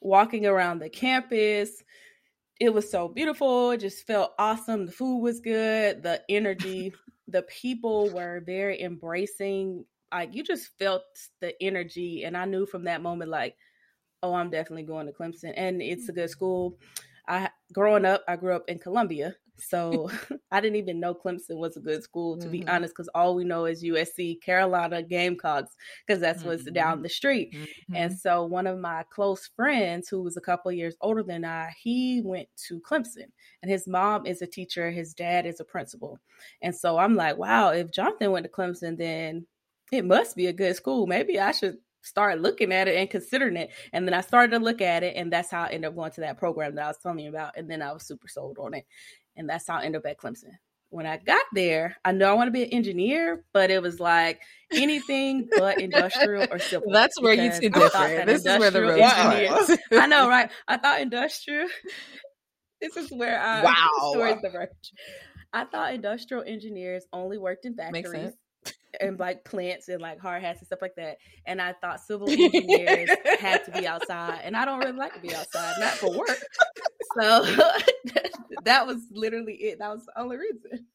walking 0.00 0.46
around 0.46 0.78
the 0.78 0.88
campus. 0.88 1.82
It 2.60 2.72
was 2.72 2.90
so 2.90 3.08
beautiful. 3.08 3.70
It 3.70 3.80
just 3.80 4.06
felt 4.06 4.32
awesome. 4.38 4.86
The 4.86 4.92
food 4.92 5.20
was 5.20 5.40
good. 5.40 6.02
The 6.02 6.22
energy, 6.28 6.92
the 7.28 7.42
people 7.42 8.10
were 8.10 8.42
very 8.44 8.80
embracing. 8.80 9.84
Like 10.12 10.34
you 10.34 10.42
just 10.42 10.70
felt 10.78 11.02
the 11.40 11.60
energy. 11.62 12.24
And 12.24 12.36
I 12.36 12.44
knew 12.44 12.66
from 12.66 12.84
that 12.84 13.02
moment, 13.02 13.30
like, 13.30 13.56
oh, 14.22 14.34
I'm 14.34 14.50
definitely 14.50 14.84
going 14.84 15.06
to 15.06 15.12
Clemson. 15.12 15.52
And 15.56 15.80
it's 15.80 16.08
a 16.08 16.12
good 16.12 16.24
mm-hmm. 16.24 16.30
school. 16.30 16.78
I 17.28 17.50
growing 17.72 18.04
up, 18.04 18.24
I 18.26 18.36
grew 18.36 18.54
up 18.54 18.64
in 18.68 18.78
Columbia, 18.78 19.36
so 19.58 20.10
I 20.50 20.60
didn't 20.60 20.76
even 20.76 20.98
know 20.98 21.14
Clemson 21.14 21.58
was 21.58 21.76
a 21.76 21.80
good 21.80 22.02
school 22.02 22.36
to 22.38 22.44
mm-hmm. 22.44 22.52
be 22.52 22.68
honest, 22.68 22.94
because 22.94 23.08
all 23.14 23.34
we 23.34 23.44
know 23.44 23.66
is 23.66 23.84
USC, 23.84 24.40
Carolina 24.40 25.02
Gamecocks, 25.02 25.76
because 26.06 26.20
that's 26.20 26.40
mm-hmm. 26.40 26.48
what's 26.48 26.64
down 26.64 26.94
mm-hmm. 26.94 27.02
the 27.02 27.08
street. 27.08 27.54
Mm-hmm. 27.54 27.96
And 27.96 28.18
so 28.18 28.44
one 28.44 28.66
of 28.66 28.78
my 28.78 29.04
close 29.10 29.50
friends, 29.54 30.08
who 30.08 30.22
was 30.22 30.36
a 30.36 30.42
couple 30.42 30.72
years 30.72 30.96
older 31.00 31.22
than 31.22 31.44
I, 31.44 31.72
he 31.78 32.22
went 32.24 32.48
to 32.68 32.80
Clemson, 32.80 33.30
and 33.62 33.70
his 33.70 33.86
mom 33.86 34.26
is 34.26 34.42
a 34.42 34.46
teacher, 34.46 34.90
his 34.90 35.12
dad 35.12 35.46
is 35.46 35.60
a 35.60 35.64
principal, 35.64 36.18
and 36.62 36.74
so 36.74 36.98
I'm 36.98 37.14
like, 37.14 37.36
wow, 37.36 37.70
if 37.70 37.92
Jonathan 37.92 38.32
went 38.32 38.44
to 38.44 38.52
Clemson, 38.52 38.96
then 38.96 39.46
it 39.92 40.04
must 40.04 40.36
be 40.36 40.46
a 40.46 40.52
good 40.52 40.76
school. 40.76 41.06
Maybe 41.06 41.40
I 41.40 41.52
should 41.52 41.78
start 42.08 42.40
looking 42.40 42.72
at 42.72 42.88
it 42.88 42.96
and 42.96 43.08
considering 43.10 43.56
it. 43.56 43.70
And 43.92 44.06
then 44.06 44.14
I 44.14 44.20
started 44.20 44.56
to 44.56 44.64
look 44.64 44.80
at 44.80 45.02
it, 45.02 45.14
and 45.16 45.32
that's 45.32 45.50
how 45.50 45.64
I 45.64 45.68
ended 45.68 45.90
up 45.90 45.96
going 45.96 46.12
to 46.12 46.22
that 46.22 46.38
program 46.38 46.74
that 46.74 46.84
I 46.84 46.88
was 46.88 46.98
telling 46.98 47.20
you 47.20 47.28
about. 47.28 47.56
And 47.56 47.70
then 47.70 47.82
I 47.82 47.92
was 47.92 48.06
super 48.06 48.28
sold 48.28 48.58
on 48.58 48.74
it. 48.74 48.84
And 49.36 49.48
that's 49.48 49.66
how 49.68 49.76
I 49.76 49.84
ended 49.84 50.00
up 50.00 50.06
at 50.10 50.18
Clemson. 50.18 50.50
When 50.90 51.06
I 51.06 51.18
got 51.18 51.44
there, 51.52 51.96
I 52.02 52.12
know 52.12 52.30
I 52.30 52.32
want 52.32 52.48
to 52.48 52.52
be 52.52 52.62
an 52.62 52.70
engineer, 52.70 53.44
but 53.52 53.70
it 53.70 53.82
was 53.82 54.00
like 54.00 54.40
anything 54.72 55.46
but 55.56 55.80
industrial 55.80 56.46
or 56.50 56.58
civil. 56.58 56.90
That's 56.90 57.20
where 57.20 57.34
you 57.34 57.52
see 57.52 57.68
different. 57.68 58.26
This 58.26 58.46
is 58.46 58.58
where 58.58 58.70
the 58.70 58.82
road 58.82 59.68
is. 59.70 59.78
I 59.92 60.06
know, 60.06 60.28
right? 60.30 60.50
I 60.66 60.78
thought 60.78 61.02
industrial. 61.02 61.68
this 62.80 62.96
is 62.96 63.10
where 63.10 63.38
I 63.38 63.64
wow. 63.64 64.12
stories 64.12 64.36
diverge. 64.42 64.70
I 65.52 65.64
thought 65.66 65.92
industrial 65.92 66.42
engineers 66.46 67.04
only 67.12 67.36
worked 67.36 67.66
in 67.66 67.74
factories 67.74 68.32
and 69.00 69.18
like 69.18 69.44
plants 69.44 69.88
and 69.88 70.00
like 70.00 70.18
hard 70.20 70.42
hats 70.42 70.60
and 70.60 70.66
stuff 70.66 70.82
like 70.82 70.94
that. 70.96 71.18
And 71.46 71.60
I 71.60 71.72
thought 71.74 72.00
civil 72.00 72.28
engineers 72.30 73.10
had 73.40 73.64
to 73.64 73.70
be 73.70 73.86
outside, 73.86 74.40
and 74.44 74.56
I 74.56 74.64
don't 74.64 74.78
really 74.78 74.96
like 74.96 75.14
to 75.14 75.20
be 75.20 75.34
outside, 75.34 75.74
not 75.78 75.92
for 75.92 76.16
work. 76.16 76.42
So 77.20 77.44
that 78.64 78.86
was 78.86 79.02
literally 79.10 79.54
it. 79.54 79.78
That 79.78 79.90
was 79.90 80.06
the 80.06 80.20
only 80.20 80.36
reason. 80.36 80.86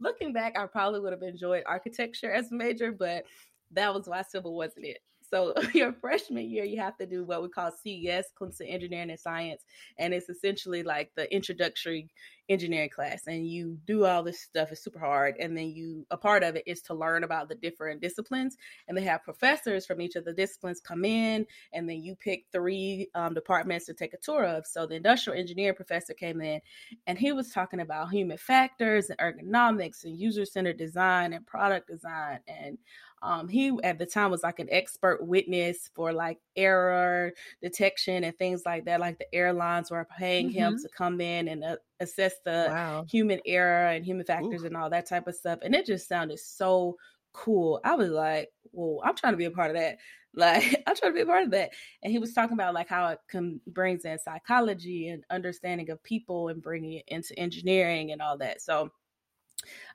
Looking 0.00 0.32
back, 0.32 0.58
I 0.58 0.66
probably 0.66 1.00
would 1.00 1.12
have 1.12 1.22
enjoyed 1.22 1.62
architecture 1.66 2.32
as 2.32 2.50
a 2.50 2.54
major, 2.54 2.90
but 2.92 3.24
that 3.72 3.94
was 3.94 4.08
why 4.08 4.22
civil 4.22 4.56
wasn't 4.56 4.86
it. 4.86 4.98
So 5.30 5.54
your 5.74 5.92
freshman 5.92 6.48
year, 6.50 6.64
you 6.64 6.80
have 6.80 6.96
to 6.98 7.06
do 7.06 7.24
what 7.24 7.42
we 7.42 7.48
call 7.48 7.70
CES, 7.70 8.26
Clemson 8.40 8.66
Engineering 8.72 9.10
and 9.10 9.20
Science, 9.20 9.62
and 9.98 10.14
it's 10.14 10.28
essentially 10.28 10.82
like 10.82 11.10
the 11.14 11.32
introductory 11.32 12.08
engineering 12.48 12.88
class. 12.88 13.26
And 13.26 13.46
you 13.46 13.78
do 13.86 14.06
all 14.06 14.22
this 14.22 14.40
stuff; 14.40 14.72
it's 14.72 14.82
super 14.82 14.98
hard. 14.98 15.36
And 15.38 15.56
then 15.56 15.68
you, 15.68 16.06
a 16.10 16.16
part 16.16 16.42
of 16.42 16.56
it 16.56 16.64
is 16.66 16.80
to 16.82 16.94
learn 16.94 17.24
about 17.24 17.48
the 17.48 17.54
different 17.54 18.00
disciplines. 18.00 18.56
And 18.86 18.96
they 18.96 19.02
have 19.02 19.22
professors 19.22 19.86
from 19.86 20.00
each 20.00 20.16
of 20.16 20.24
the 20.24 20.32
disciplines 20.32 20.80
come 20.80 21.04
in, 21.04 21.46
and 21.72 21.88
then 21.88 22.02
you 22.02 22.14
pick 22.16 22.44
three 22.52 23.08
um, 23.14 23.34
departments 23.34 23.86
to 23.86 23.94
take 23.94 24.14
a 24.14 24.18
tour 24.18 24.44
of. 24.44 24.66
So 24.66 24.86
the 24.86 24.96
industrial 24.96 25.38
engineering 25.38 25.76
professor 25.76 26.14
came 26.14 26.40
in, 26.40 26.60
and 27.06 27.18
he 27.18 27.32
was 27.32 27.50
talking 27.50 27.80
about 27.80 28.10
human 28.10 28.38
factors 28.38 29.10
and 29.10 29.18
ergonomics 29.18 30.04
and 30.04 30.18
user 30.18 30.44
centered 30.44 30.78
design 30.78 31.32
and 31.32 31.46
product 31.46 31.88
design 31.88 32.40
and 32.46 32.78
um, 33.22 33.48
he 33.48 33.76
at 33.82 33.98
the 33.98 34.06
time 34.06 34.30
was 34.30 34.42
like 34.42 34.58
an 34.58 34.68
expert 34.70 35.26
witness 35.26 35.90
for 35.94 36.12
like 36.12 36.38
error 36.56 37.32
detection 37.62 38.24
and 38.24 38.36
things 38.38 38.62
like 38.64 38.84
that. 38.84 39.00
Like 39.00 39.18
the 39.18 39.34
airlines 39.34 39.90
were 39.90 40.06
paying 40.18 40.48
mm-hmm. 40.48 40.58
him 40.58 40.78
to 40.78 40.88
come 40.96 41.20
in 41.20 41.48
and 41.48 41.64
uh, 41.64 41.76
assess 42.00 42.34
the 42.44 42.66
wow. 42.68 43.04
human 43.10 43.40
error 43.46 43.88
and 43.88 44.04
human 44.04 44.24
factors 44.24 44.62
Ooh. 44.62 44.66
and 44.66 44.76
all 44.76 44.90
that 44.90 45.08
type 45.08 45.26
of 45.26 45.34
stuff. 45.34 45.58
And 45.62 45.74
it 45.74 45.86
just 45.86 46.08
sounded 46.08 46.38
so 46.38 46.96
cool. 47.32 47.80
I 47.84 47.94
was 47.94 48.10
like, 48.10 48.50
"Well, 48.72 49.00
I'm 49.04 49.16
trying 49.16 49.32
to 49.32 49.38
be 49.38 49.46
a 49.46 49.50
part 49.50 49.70
of 49.70 49.76
that." 49.76 49.98
Like 50.34 50.84
I'm 50.86 50.94
trying 50.94 51.12
to 51.12 51.16
be 51.16 51.22
a 51.22 51.26
part 51.26 51.44
of 51.44 51.50
that. 51.52 51.70
And 52.02 52.12
he 52.12 52.18
was 52.18 52.34
talking 52.34 52.52
about 52.52 52.74
like 52.74 52.88
how 52.88 53.08
it 53.08 53.18
com- 53.32 53.62
brings 53.66 54.04
in 54.04 54.18
psychology 54.18 55.08
and 55.08 55.24
understanding 55.30 55.90
of 55.90 56.02
people 56.04 56.48
and 56.48 56.62
bringing 56.62 56.92
it 56.92 57.04
into 57.08 57.36
engineering 57.36 58.12
and 58.12 58.20
all 58.20 58.36
that. 58.38 58.60
So 58.60 58.90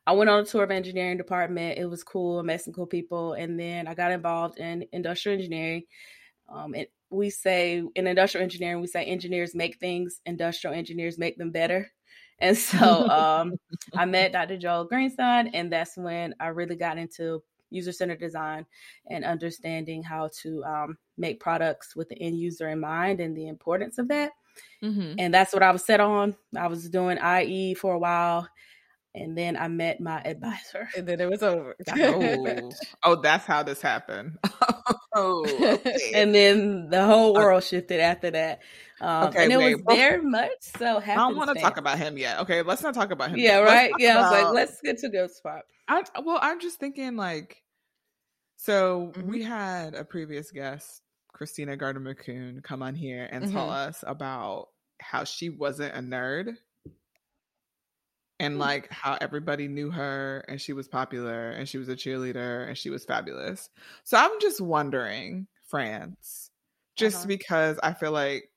I 0.06 0.12
went 0.14 0.30
on 0.30 0.42
a 0.42 0.46
tour 0.46 0.64
of 0.64 0.72
engineering 0.72 1.18
department. 1.18 1.78
It 1.78 1.86
was 1.86 2.04
cool. 2.04 2.40
I 2.40 2.42
met 2.42 2.62
some 2.62 2.74
cool 2.74 2.86
people, 2.86 3.34
and 3.34 3.60
then 3.60 3.88
I 3.88 3.94
got 3.94 4.12
involved 4.12 4.60
in 4.60 4.86
industrial 4.92 5.38
engineering. 5.38 5.84
Um, 6.50 6.74
and 6.76 6.88
we 7.10 7.30
say 7.30 7.84
in 7.96 8.08
industrial 8.08 8.44
engineering, 8.44 8.82
we 8.82 8.88
say 8.88 9.06
engineers 9.06 9.56
make 9.56 9.80
things, 9.80 10.20
industrial 10.26 10.76
engineers 10.76 11.18
make 11.18 11.38
them 11.38 11.52
better. 11.52 11.92
And 12.40 12.58
so 12.58 12.78
um, 13.10 13.54
I 13.94 14.06
met 14.06 14.34
Dr. 14.34 14.58
Joel 14.58 14.90
Greenstein, 14.90 15.50
and 15.54 15.72
that's 15.72 15.98
when 15.98 16.36
I 16.40 16.48
really 16.48 16.76
got 16.76 16.98
into 16.98 17.42
user 17.70 17.92
centered 17.92 18.20
design 18.20 18.66
and 19.10 19.26
understanding 19.26 20.04
how 20.04 20.30
to 20.42 20.64
um, 20.64 20.98
make 21.18 21.40
products 21.40 21.96
with 21.96 22.08
the 22.10 22.22
end 22.22 22.38
user 22.38 22.70
in 22.70 22.80
mind 22.80 23.20
and 23.20 23.36
the 23.36 23.48
importance 23.48 23.98
of 23.98 24.08
that. 24.10 24.32
Mm-hmm. 24.84 25.16
And 25.18 25.34
that's 25.34 25.54
what 25.54 25.64
I 25.64 25.72
was 25.72 25.84
set 25.84 26.00
on. 26.00 26.36
I 26.56 26.68
was 26.68 26.90
doing 26.90 27.18
IE 27.18 27.74
for 27.74 27.94
a 27.94 28.00
while 28.00 28.48
and 29.16 29.38
then 29.38 29.56
I 29.58 29.68
met 29.68 30.00
my 30.00 30.22
advisor. 30.22 30.90
And 30.98 31.08
then 31.08 31.22
it 31.22 31.30
was 31.30 31.44
over. 31.44 31.76
oh. 31.90 32.72
oh, 33.04 33.22
that's 33.22 33.46
how 33.46 33.64
this 33.64 33.82
happened. 33.82 34.40
oh, 35.16 35.46
okay. 35.86 36.12
and 36.16 36.34
then 36.34 36.90
the 36.90 37.06
whole 37.06 37.34
world 37.34 37.64
shifted 37.64 38.00
after 38.00 38.32
that. 38.32 38.62
Um, 39.00 39.30
okay, 39.30 39.44
and 39.44 39.52
it 39.52 39.58
wait, 39.58 39.86
was 39.86 39.96
very 39.96 40.22
much 40.22 40.52
so. 40.62 41.00
Happy. 41.00 41.12
I 41.12 41.28
don't 41.28 41.36
want 41.36 41.56
to 41.56 41.62
talk 41.62 41.78
about 41.78 41.98
him 41.98 42.18
yet. 42.18 42.40
Okay, 42.42 42.62
let's 42.62 42.82
not 42.82 42.94
talk 42.94 43.12
about 43.12 43.30
him. 43.30 43.38
Yeah, 43.38 43.60
yet. 43.60 43.66
right. 43.66 43.92
Yeah, 44.00 44.20
about, 44.20 44.34
I 44.34 44.38
was 44.38 44.44
like, 44.44 44.54
let's 44.54 44.82
get 44.82 44.98
to 45.00 45.10
the 45.10 45.30
spot. 45.30 45.62
I, 45.88 46.04
well, 46.24 46.40
I'm 46.42 46.60
just 46.60 46.80
thinking 46.80 47.16
like, 47.16 47.62
so 48.56 49.12
mm-hmm. 49.14 49.30
we 49.30 49.44
had 49.44 49.94
a 49.94 50.06
previous 50.06 50.52
guest, 50.52 51.02
Christina 51.34 51.76
Gardner 51.76 52.16
McCune, 52.16 52.64
come 52.64 52.82
on 52.82 52.96
here 52.96 53.28
and 53.30 53.44
mm-hmm. 53.44 53.54
tell 53.54 53.70
us 53.70 54.04
about 54.08 54.70
how 55.00 55.26
she 55.26 55.50
wasn't 55.50 55.94
a 55.94 56.00
nerd 56.00 56.54
and 58.40 58.56
hmm. 58.56 58.60
like 58.60 58.92
how 58.92 59.18
everybody 59.22 59.68
knew 59.68 59.92
her 59.92 60.44
and 60.48 60.60
she 60.60 60.74
was 60.74 60.88
popular 60.88 61.52
and 61.52 61.68
she 61.68 61.78
was 61.78 61.90
a 61.90 61.96
cheerleader 61.96 62.68
and 62.68 62.78
she 62.78 62.90
was 62.90 63.06
fabulous. 63.06 63.70
So 64.04 64.18
I'm 64.18 64.40
just 64.42 64.62
wondering, 64.62 65.48
France, 65.68 66.50
just 66.96 67.18
uh-huh. 67.18 67.28
because 67.28 67.80
I 67.82 67.94
feel 67.94 68.12
like 68.12 68.50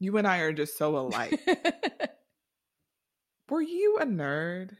you 0.00 0.16
and 0.16 0.26
I 0.26 0.38
are 0.38 0.52
just 0.52 0.78
so 0.78 0.96
alike. 0.96 1.40
Were 3.48 3.62
you 3.62 3.98
a 4.00 4.06
nerd? 4.06 4.76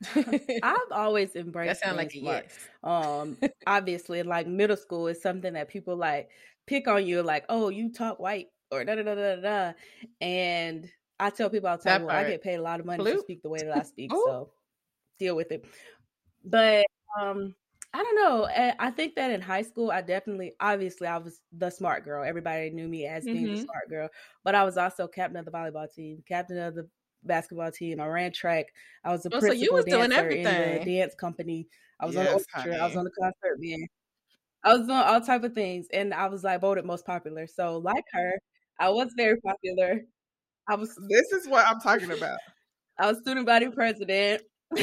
I've 0.62 0.92
always 0.92 1.34
embraced 1.34 1.80
that 1.80 1.86
sound 1.86 1.96
like 1.96 2.14
a 2.14 2.18
yes. 2.18 2.58
Um, 2.82 3.36
obviously, 3.66 4.22
like 4.22 4.46
middle 4.46 4.76
school 4.76 5.08
is 5.08 5.20
something 5.20 5.54
that 5.54 5.68
people 5.68 5.96
like 5.96 6.30
pick 6.66 6.88
on 6.88 7.04
you, 7.04 7.22
like, 7.22 7.44
oh, 7.48 7.68
you 7.68 7.92
talk 7.92 8.20
white 8.20 8.46
or 8.70 8.84
da 8.84 8.94
da 8.94 9.02
da 9.02 9.14
da 9.14 9.36
da, 9.36 9.72
and 10.20 10.88
I 11.20 11.30
tell 11.30 11.50
people 11.50 11.68
all 11.68 11.76
the 11.76 11.84
time, 11.84 12.04
well, 12.04 12.16
I 12.16 12.28
get 12.28 12.42
paid 12.42 12.56
a 12.56 12.62
lot 12.62 12.80
of 12.80 12.86
money 12.86 13.04
to 13.04 13.18
speak 13.20 13.42
the 13.42 13.48
way 13.48 13.58
that 13.58 13.76
I 13.76 13.82
speak, 13.84 14.10
so 14.12 14.50
deal 15.18 15.36
with 15.36 15.50
it. 15.52 15.64
But 16.44 16.86
um, 17.20 17.54
I 17.92 18.02
don't 18.02 18.16
know. 18.16 18.44
Eh, 18.44 18.74
I 18.78 18.90
think 18.90 19.14
that 19.16 19.30
in 19.30 19.40
high 19.40 19.62
school, 19.62 19.90
I 19.90 20.02
definitely, 20.02 20.52
obviously, 20.60 21.06
I 21.06 21.18
was 21.18 21.40
the 21.52 21.70
smart 21.70 22.04
girl. 22.04 22.22
Everybody 22.24 22.70
knew 22.70 22.86
me 22.86 23.06
as 23.06 23.24
being 23.24 23.44
mm-hmm. 23.44 23.54
the 23.54 23.62
smart 23.62 23.88
girl, 23.88 24.08
but 24.44 24.54
I 24.54 24.64
was 24.64 24.76
also 24.76 25.08
captain 25.08 25.38
of 25.38 25.44
the 25.44 25.50
volleyball 25.50 25.92
team, 25.92 26.22
captain 26.26 26.58
of 26.58 26.74
the 26.74 26.88
basketball 27.24 27.72
team. 27.72 28.00
I 28.00 28.06
ran 28.06 28.32
track. 28.32 28.66
I 29.04 29.10
was 29.10 29.24
a 29.26 29.34
oh, 29.34 29.40
principal 29.40 29.78
so 29.78 29.82
dancer 29.84 30.28
in 30.28 30.44
the 30.44 30.84
dance 30.84 31.14
company. 31.14 31.66
I 32.00 32.06
was 32.06 32.14
yes, 32.14 32.20
on 32.20 32.26
the 32.26 32.32
orchestra. 32.32 32.76
I 32.76 32.86
was 32.86 32.96
on 32.96 33.04
the 33.04 33.10
concert 33.10 33.60
band. 33.60 33.88
I 34.64 34.74
was 34.74 34.86
doing 34.86 34.98
all 34.98 35.20
type 35.20 35.44
of 35.44 35.54
things, 35.54 35.86
and 35.92 36.12
I 36.12 36.26
was 36.26 36.44
like 36.44 36.60
voted 36.60 36.84
most 36.84 37.06
popular. 37.06 37.46
So, 37.46 37.78
like 37.78 38.04
her, 38.12 38.38
I 38.78 38.90
was 38.90 39.12
very 39.16 39.40
popular. 39.40 40.02
I 40.68 40.74
was. 40.74 40.98
This 41.08 41.32
is 41.32 41.48
what 41.48 41.66
I'm 41.66 41.80
talking 41.80 42.10
about. 42.10 42.38
I 42.98 43.06
was 43.06 43.18
student 43.18 43.46
body 43.46 43.68
president. 43.70 44.42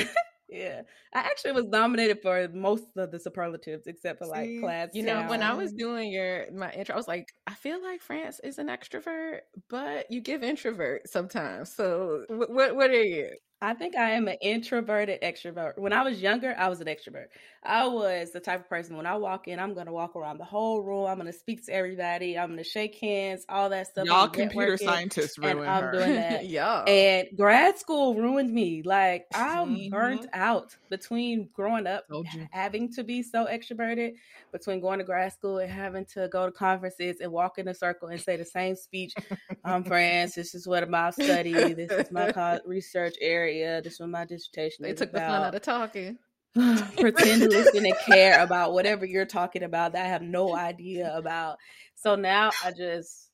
yeah, 0.49 0.81
I 1.13 1.19
actually 1.19 1.51
was 1.51 1.65
nominated 1.65 2.21
for 2.21 2.47
most 2.53 2.85
of 2.97 3.11
the 3.11 3.19
superlatives 3.19 3.87
except 3.87 4.19
for 4.19 4.27
like 4.27 4.49
class. 4.61 4.89
You 4.93 5.03
know, 5.03 5.23
when 5.27 5.43
I 5.43 5.53
was 5.53 5.73
doing 5.73 6.11
your 6.11 6.51
my 6.51 6.71
intro, 6.71 6.95
I 6.95 6.97
was 6.97 7.07
like, 7.07 7.33
I 7.45 7.53
feel 7.53 7.81
like 7.81 8.01
France 8.01 8.39
is 8.43 8.57
an 8.57 8.67
extrovert, 8.67 9.41
but 9.69 10.09
you 10.09 10.21
give 10.21 10.43
introvert 10.43 11.09
sometimes. 11.09 11.73
So, 11.73 12.23
what 12.29 12.75
what 12.75 12.89
are 12.89 13.03
you? 13.03 13.29
I 13.65 13.73
think 13.73 13.95
I 13.95 14.11
am 14.11 14.27
an 14.27 14.37
introverted 14.41 15.23
extrovert. 15.23 15.79
When 15.79 15.91
I 15.91 16.03
was 16.03 16.21
younger, 16.21 16.53
I 16.55 16.67
was 16.67 16.81
an 16.81 16.85
extrovert. 16.87 17.29
I 17.65 17.87
was 17.87 18.31
the 18.31 18.39
type 18.39 18.59
of 18.59 18.69
person 18.69 18.95
when 18.95 19.07
I 19.07 19.15
walk 19.15 19.47
in, 19.47 19.59
I'm 19.59 19.73
going 19.73 19.87
to 19.87 19.91
walk 19.91 20.15
around 20.15 20.37
the 20.37 20.45
whole 20.45 20.83
room. 20.83 21.07
I'm 21.07 21.17
going 21.17 21.31
to 21.31 21.37
speak 21.37 21.65
to 21.65 21.73
everybody. 21.73 22.37
I'm 22.37 22.49
going 22.49 22.59
to 22.59 22.63
shake 22.63 22.95
hands, 22.99 23.43
all 23.49 23.69
that 23.69 23.87
stuff. 23.87 24.05
Y'all 24.05 24.27
computer 24.27 24.77
scientists 24.77 25.39
ruined 25.39 25.61
and 25.61 25.69
I'm 25.69 25.83
her. 25.83 25.91
doing 25.93 26.13
that. 26.13 26.45
yeah. 26.49 26.83
And 26.83 27.27
grad 27.35 27.79
school 27.79 28.13
ruined 28.13 28.53
me. 28.53 28.83
Like 28.83 29.25
I'm 29.33 29.75
mm-hmm. 29.75 29.89
burnt 29.89 30.27
out 30.33 30.75
between 30.89 31.49
growing 31.53 31.87
up 31.87 32.05
having 32.51 32.93
to 32.93 33.03
be 33.03 33.23
so 33.23 33.45
extroverted, 33.45 34.13
between 34.51 34.79
going 34.79 34.99
to 34.99 35.05
grad 35.05 35.33
school 35.33 35.57
and 35.57 35.71
having 35.71 36.05
to 36.05 36.29
go 36.31 36.45
to 36.45 36.51
conferences 36.51 37.17
and 37.19 37.31
walk 37.31 37.57
in 37.57 37.67
a 37.67 37.73
circle 37.73 38.09
and 38.09 38.21
say 38.21 38.37
the 38.37 38.45
same 38.45 38.75
speech. 38.75 39.13
I'm 39.65 39.83
France. 39.83 40.35
This 40.35 40.53
is 40.53 40.67
what 40.67 40.93
I've 40.93 41.13
studied. 41.15 41.75
This 41.75 41.91
is 41.91 42.11
my 42.11 42.59
research 42.65 43.15
area. 43.21 43.54
This 43.61 43.99
was 43.99 44.09
my 44.09 44.25
dissertation. 44.25 44.83
They 44.83 44.93
took 44.93 45.09
about. 45.09 45.19
the 45.19 45.27
fun 45.27 45.41
out 45.43 45.55
of 45.55 45.61
talking. 45.61 46.17
pretend 46.97 47.41
to 47.41 47.49
listen 47.49 47.85
and 47.85 47.95
care 48.05 48.41
about 48.41 48.71
whatever 48.71 49.05
you're 49.05 49.25
talking 49.25 49.63
about 49.63 49.91
that 49.91 50.05
I 50.05 50.07
have 50.07 50.21
no 50.21 50.55
idea 50.55 51.13
about. 51.13 51.57
So 51.95 52.15
now 52.15 52.51
I 52.63 52.71
just 52.71 53.24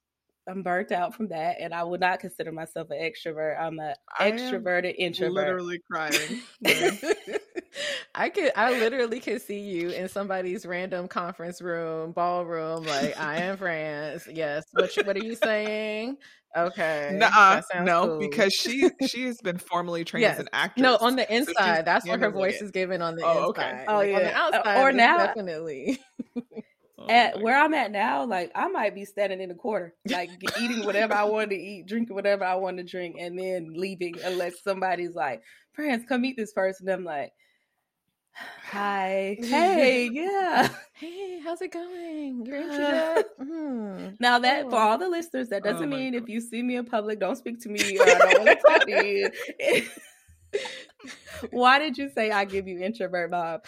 I'm 0.48 0.64
burnt 0.64 0.92
out 0.92 1.14
from 1.14 1.28
that, 1.28 1.58
and 1.60 1.74
I 1.74 1.84
would 1.84 2.00
not 2.00 2.20
consider 2.20 2.52
myself 2.52 2.90
an 2.90 2.98
extrovert. 2.98 3.60
I'm 3.60 3.80
an 3.80 3.94
extroverted 4.20 4.96
introvert. 4.98 5.34
Literally 5.34 5.80
crying. 5.90 6.42
I 8.16 8.30
could, 8.30 8.52
I 8.56 8.78
literally 8.80 9.20
could 9.20 9.42
see 9.42 9.60
you 9.60 9.90
in 9.92 10.10
somebody's 10.10 10.66
random 10.66 11.08
conference 11.08 11.62
room, 11.62 12.12
ballroom. 12.12 12.84
Like 12.86 13.20
I 13.20 13.38
am 13.38 13.58
France. 13.58 14.28
Yes. 14.32 14.66
What, 14.72 14.92
what 15.06 15.16
are 15.16 15.24
you 15.24 15.36
saying? 15.36 16.18
Okay. 16.56 17.12
Nuh-uh, 17.14 17.62
no, 17.84 18.08
cool. 18.08 18.20
because 18.20 18.54
she 18.54 18.90
she 19.08 19.24
has 19.26 19.40
been 19.40 19.58
formally 19.58 20.04
trained 20.04 20.24
yes. 20.24 20.34
as 20.34 20.40
an 20.42 20.50
actress. 20.52 20.82
No, 20.82 20.98
on 21.00 21.16
the 21.16 21.34
inside. 21.34 21.78
So 21.78 21.82
that's 21.84 22.06
what 22.06 22.20
her 22.20 22.30
voice 22.30 22.56
it. 22.56 22.66
is 22.66 22.72
given 22.72 23.02
on 23.02 23.16
the 23.16 23.24
oh, 23.24 23.50
inside. 23.50 23.72
Okay. 23.72 23.86
Oh 23.88 23.96
like, 23.98 24.10
yeah. 24.10 24.18
On 24.18 24.24
the 24.24 24.36
outside, 24.36 24.82
or 24.82 24.92
now 24.92 25.18
definitely. 25.18 26.00
Oh 27.02 27.10
at 27.10 27.42
where 27.42 27.58
I'm 27.58 27.74
at 27.74 27.92
now, 27.92 28.26
like 28.26 28.52
I 28.56 28.68
might 28.68 28.96
be 28.96 29.06
standing 29.06 29.42
in 29.42 29.50
the 29.50 29.56
corner, 29.56 29.94
like 30.10 30.30
eating 30.60 30.86
whatever 30.86 31.14
I 31.14 31.24
want 31.24 31.52
to 31.52 31.58
eat, 31.58 31.88
drinking 31.88 32.16
whatever 32.16 32.44
I 32.44 32.56
want 32.56 32.78
to 32.78 32.84
drink, 32.84 33.16
and 33.20 33.38
then 33.38 33.74
leaving 33.76 34.16
unless 34.24 34.62
somebody's 34.64 35.16
like, 35.16 35.42
"France, 35.74 36.04
come 36.08 36.22
meet 36.22 36.38
this 36.38 36.54
person." 36.54 36.90
I'm 36.90 37.04
like, 37.04 37.34
Hi. 38.72 39.38
Hey, 39.40 40.10
yeah. 40.12 40.70
Hey, 40.94 41.40
how's 41.40 41.62
it 41.62 41.72
going? 41.72 42.46
You're 42.46 42.72
uh, 42.72 43.24
mm. 43.42 44.16
Now 44.20 44.40
that 44.40 44.70
for 44.70 44.78
all 44.78 44.98
the 44.98 45.10
listeners, 45.10 45.50
that 45.50 45.64
doesn't 45.64 45.92
oh 45.92 45.98
mean 45.98 46.14
God. 46.14 46.24
if 46.24 46.30
you 46.30 46.40
see 46.40 46.62
me 46.62 46.78
in 46.78 46.86
public, 46.86 47.20
don't 47.20 47.36
speak 47.36 47.60
to 47.62 47.70
me 47.70 47.98
or 47.98 48.04
I 48.04 48.34
don't 48.34 48.46
want 48.46 48.60
to 48.60 48.68
talk 48.68 48.88
to 48.88 49.06
you. 49.06 49.90
Why 51.52 51.80
did 51.80 51.98
you 51.98 52.10
say 52.10 52.32
I 52.32 52.46
give 52.46 52.68
you 52.68 52.80
introvert 52.80 53.32
vibe? 53.32 53.66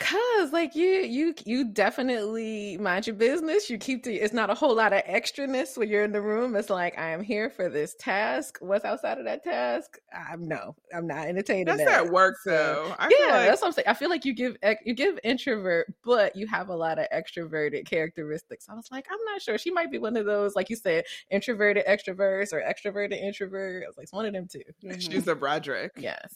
Cause 0.00 0.52
like 0.52 0.74
you 0.74 0.88
you 0.88 1.34
you 1.46 1.64
definitely 1.64 2.76
mind 2.78 3.06
your 3.06 3.14
business. 3.14 3.70
You 3.70 3.78
keep 3.78 4.02
the 4.02 4.16
it's 4.16 4.34
not 4.34 4.50
a 4.50 4.54
whole 4.54 4.74
lot 4.74 4.92
of 4.92 5.02
extraness 5.04 5.78
when 5.78 5.88
you're 5.88 6.02
in 6.02 6.10
the 6.10 6.20
room. 6.20 6.56
It's 6.56 6.68
like 6.68 6.98
I 6.98 7.10
am 7.10 7.22
here 7.22 7.48
for 7.48 7.68
this 7.68 7.94
task. 7.94 8.58
What's 8.60 8.84
outside 8.84 9.18
of 9.18 9.24
that 9.26 9.44
task? 9.44 9.98
I'm 10.12 10.48
no, 10.48 10.74
I'm 10.92 11.06
not 11.06 11.28
entertaining. 11.28 11.66
That's 11.66 11.84
that. 11.84 12.06
at 12.06 12.12
work 12.12 12.34
though. 12.44 12.92
Yeah, 12.98 13.06
like... 13.06 13.46
that's 13.46 13.62
what 13.62 13.68
I'm 13.68 13.72
saying. 13.72 13.86
I 13.86 13.94
feel 13.94 14.10
like 14.10 14.24
you 14.24 14.34
give 14.34 14.56
you 14.84 14.94
give 14.94 15.18
introvert, 15.22 15.94
but 16.04 16.34
you 16.34 16.48
have 16.48 16.70
a 16.70 16.76
lot 16.76 16.98
of 16.98 17.06
extroverted 17.14 17.86
characteristics. 17.86 18.66
I 18.68 18.74
was 18.74 18.90
like, 18.90 19.06
I'm 19.10 19.24
not 19.26 19.42
sure. 19.42 19.58
She 19.58 19.70
might 19.70 19.92
be 19.92 19.98
one 19.98 20.16
of 20.16 20.26
those, 20.26 20.56
like 20.56 20.70
you 20.70 20.76
said, 20.76 21.04
introverted 21.30 21.86
extroverts 21.86 22.52
or 22.52 22.60
extroverted 22.60 23.22
introvert. 23.22 23.84
I 23.84 23.86
was 23.86 23.96
like, 23.96 24.04
it's 24.04 24.12
one 24.12 24.26
of 24.26 24.32
them 24.32 24.48
too. 24.48 24.62
Mm-hmm. 24.84 24.98
She's 24.98 25.28
a 25.28 25.36
Broderick. 25.36 25.92
Yes. 25.96 26.34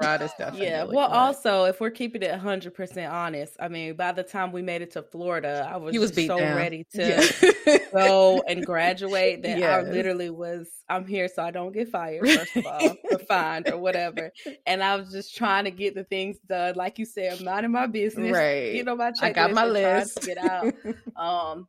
Rod 0.00 0.22
is 0.22 0.30
definitely. 0.38 0.66
Yeah. 0.66 0.84
Well, 0.84 1.08
also, 1.08 1.64
if 1.64 1.80
we're 1.80 1.90
keeping 1.90 2.22
it 2.22 2.30
100% 2.30 3.10
honest, 3.10 3.56
I 3.60 3.68
mean, 3.68 3.94
by 3.94 4.12
the 4.12 4.22
time 4.22 4.52
we 4.52 4.62
made 4.62 4.82
it 4.82 4.92
to 4.92 5.02
Florida, 5.02 5.68
I 5.70 5.76
was, 5.76 5.96
was 5.98 6.14
so 6.14 6.38
down. 6.38 6.56
ready 6.56 6.86
to 6.94 7.30
yeah. 7.66 7.78
go 7.92 8.42
and 8.48 8.64
graduate 8.64 9.42
that 9.42 9.58
yes. 9.58 9.86
I 9.86 9.90
literally 9.90 10.30
was, 10.30 10.68
I'm 10.88 11.06
here 11.06 11.28
so 11.28 11.42
I 11.42 11.50
don't 11.50 11.72
get 11.72 11.88
fired, 11.88 12.28
first 12.28 12.56
of 12.56 12.66
all, 12.66 12.96
or 13.10 13.18
fined 13.28 13.68
or 13.68 13.78
whatever. 13.78 14.30
And 14.66 14.82
I 14.82 14.96
was 14.96 15.10
just 15.10 15.36
trying 15.36 15.64
to 15.64 15.70
get 15.70 15.94
the 15.94 16.04
things 16.04 16.38
done. 16.48 16.74
Like 16.76 16.98
you 16.98 17.04
said, 17.04 17.38
I'm 17.38 17.44
not 17.44 17.64
in 17.64 17.72
my 17.72 17.86
business. 17.86 18.32
Right. 18.32 18.74
You 18.74 18.84
know, 18.84 18.96
my 18.96 19.12
I 19.20 19.32
got 19.32 19.52
my 19.52 19.66
list. 19.66 20.22
get 20.22 20.38
out. 20.38 20.74
um, 21.16 21.66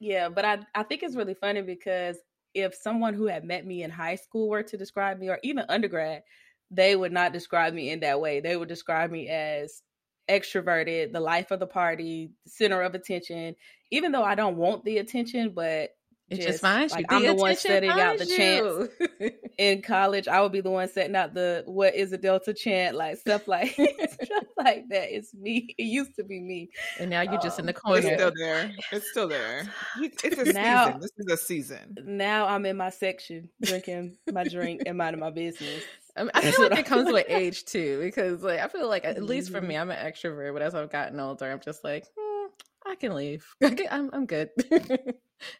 yeah, 0.00 0.28
but 0.28 0.44
I, 0.44 0.60
I 0.74 0.84
think 0.84 1.02
it's 1.02 1.16
really 1.16 1.34
funny 1.34 1.62
because 1.62 2.18
if 2.54 2.74
someone 2.74 3.14
who 3.14 3.26
had 3.26 3.44
met 3.44 3.66
me 3.66 3.82
in 3.82 3.90
high 3.90 4.14
school 4.14 4.48
were 4.48 4.62
to 4.62 4.76
describe 4.76 5.18
me 5.18 5.28
or 5.28 5.38
even 5.42 5.64
undergrad, 5.68 6.22
they 6.70 6.94
would 6.94 7.12
not 7.12 7.32
describe 7.32 7.74
me 7.74 7.90
in 7.90 8.00
that 8.00 8.20
way. 8.20 8.40
They 8.40 8.56
would 8.56 8.68
describe 8.68 9.10
me 9.10 9.28
as 9.28 9.82
extroverted, 10.28 11.12
the 11.12 11.20
life 11.20 11.50
of 11.50 11.60
the 11.60 11.66
party, 11.66 12.30
center 12.46 12.82
of 12.82 12.94
attention, 12.94 13.54
even 13.90 14.12
though 14.12 14.24
I 14.24 14.34
don't 14.34 14.56
want 14.56 14.84
the 14.84 14.98
attention, 14.98 15.52
but 15.54 15.90
it 16.30 16.36
just, 16.36 16.48
just 16.48 16.60
finds 16.60 16.92
like, 16.92 17.10
you. 17.10 17.16
I'm 17.16 17.22
the, 17.22 17.28
the 17.28 17.34
one 17.36 17.56
setting 17.56 17.88
out 17.88 18.18
the 18.18 18.26
you. 18.26 18.36
chant 18.36 19.34
in 19.58 19.80
college. 19.80 20.28
I 20.28 20.42
would 20.42 20.52
be 20.52 20.60
the 20.60 20.70
one 20.70 20.86
setting 20.88 21.16
out 21.16 21.32
the 21.32 21.62
what 21.64 21.94
is 21.94 22.12
a 22.12 22.18
Delta 22.18 22.52
chant, 22.52 22.96
like 22.96 23.16
stuff 23.16 23.48
like 23.48 23.70
stuff 23.72 24.44
like 24.58 24.84
that. 24.90 25.14
It's 25.14 25.34
me. 25.34 25.74
It 25.78 25.84
used 25.84 26.16
to 26.16 26.24
be 26.24 26.40
me, 26.40 26.68
and 26.98 27.08
now 27.08 27.22
you're 27.22 27.34
um, 27.34 27.40
just 27.42 27.58
in 27.58 27.64
the 27.64 27.74
um, 27.74 27.80
corner. 27.80 28.06
It's 28.06 28.14
still 28.14 28.32
there. 28.36 28.70
It's 28.92 29.10
still 29.10 29.28
there. 29.28 29.72
It's 29.98 30.22
a 30.38 30.52
now, 30.52 30.86
season. 30.86 31.00
This 31.00 31.12
is 31.16 31.32
a 31.32 31.36
season. 31.38 31.96
Now 32.04 32.46
I'm 32.46 32.66
in 32.66 32.76
my 32.76 32.90
section, 32.90 33.48
drinking 33.62 34.18
my 34.30 34.44
drink 34.44 34.82
and 34.84 34.98
minding 34.98 35.20
my 35.20 35.30
business. 35.30 35.82
I, 36.18 36.22
mean, 36.22 36.30
I 36.34 36.50
feel 36.50 36.68
like 36.68 36.78
it 36.80 36.86
comes 36.86 37.12
with 37.12 37.26
age 37.28 37.64
too, 37.64 38.00
because 38.00 38.42
like 38.42 38.58
I 38.58 38.68
feel 38.68 38.88
like 38.88 39.04
at 39.04 39.22
least 39.22 39.52
for 39.52 39.60
me, 39.60 39.74
mm-hmm. 39.74 39.82
I'm 39.82 39.90
an 39.90 40.12
extrovert, 40.12 40.52
but 40.52 40.62
as 40.62 40.74
I've 40.74 40.90
gotten 40.90 41.20
older, 41.20 41.50
I'm 41.50 41.60
just 41.60 41.84
like, 41.84 42.06
hmm, 42.18 42.46
I 42.84 42.96
can 42.96 43.14
leave. 43.14 43.46
I'm 43.62 44.10
I'm 44.12 44.26
good. 44.26 44.50
I 44.72 45.14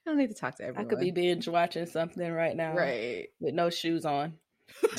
don't 0.05 0.19
need 0.19 0.31
to 0.31 0.35
talk 0.35 0.57
to 0.57 0.65
everyone. 0.65 0.87
I 0.87 0.89
could 0.89 1.01
be 1.01 1.13
binge 1.13 1.47
watching 1.47 1.87
something 1.87 2.33
right 2.33 2.57
now, 2.57 2.75
right, 2.75 3.29
with 3.39 3.55
no 3.55 3.71
shoes 3.71 4.05
on 4.05 4.35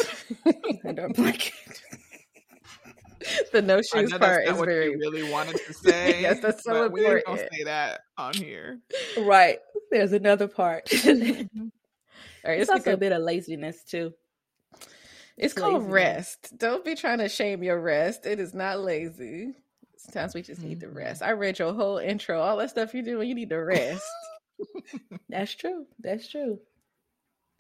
under 0.86 1.06
a 1.08 1.10
blanket. 1.10 1.54
the 3.52 3.62
no 3.62 3.82
shoes 3.82 4.14
part 4.14 4.48
is 4.48 4.54
what 4.54 4.68
very 4.70 4.96
really 4.96 5.30
wanted 5.30 5.60
to 5.68 5.74
say. 5.74 6.22
yes, 6.22 6.40
that's 6.40 6.64
so 6.64 6.86
important. 6.86 7.28
We 7.28 7.36
don't 7.36 7.50
say 7.52 7.64
that 7.66 8.02
on 8.18 8.34
here, 8.34 8.80
right? 9.18 9.60
There's 9.92 10.14
another 10.14 10.48
part. 10.48 10.90
All 12.46 12.52
right, 12.52 12.62
it's, 12.62 12.62
it's 12.62 12.70
also 12.70 12.94
a 12.94 12.98
bit 12.98 13.12
of 13.12 13.22
laziness 13.22 13.84
too. 13.84 14.14
It's 15.40 15.54
called 15.54 15.90
rest. 15.90 16.58
Don't 16.58 16.84
be 16.84 16.96
trying 16.96 17.20
to 17.20 17.30
shame 17.30 17.64
your 17.64 17.80
rest. 17.80 18.26
It 18.26 18.40
is 18.40 18.54
not 18.54 18.80
lazy. 18.80 19.54
Sometimes 19.98 20.34
we 20.34 20.42
just 20.42 20.62
need 20.62 20.80
mm-hmm. 20.80 20.92
to 20.92 20.96
rest. 20.96 21.22
I 21.22 21.32
read 21.32 21.60
your 21.60 21.74
whole 21.74 21.98
intro, 21.98 22.40
all 22.40 22.58
that 22.58 22.70
stuff 22.70 22.94
you 22.94 23.02
do 23.02 23.18
when 23.18 23.28
you 23.28 23.36
need 23.36 23.50
to 23.50 23.58
rest. 23.58 24.04
That's 25.30 25.56
true. 25.56 25.86
That's 26.00 26.30
true. 26.30 26.60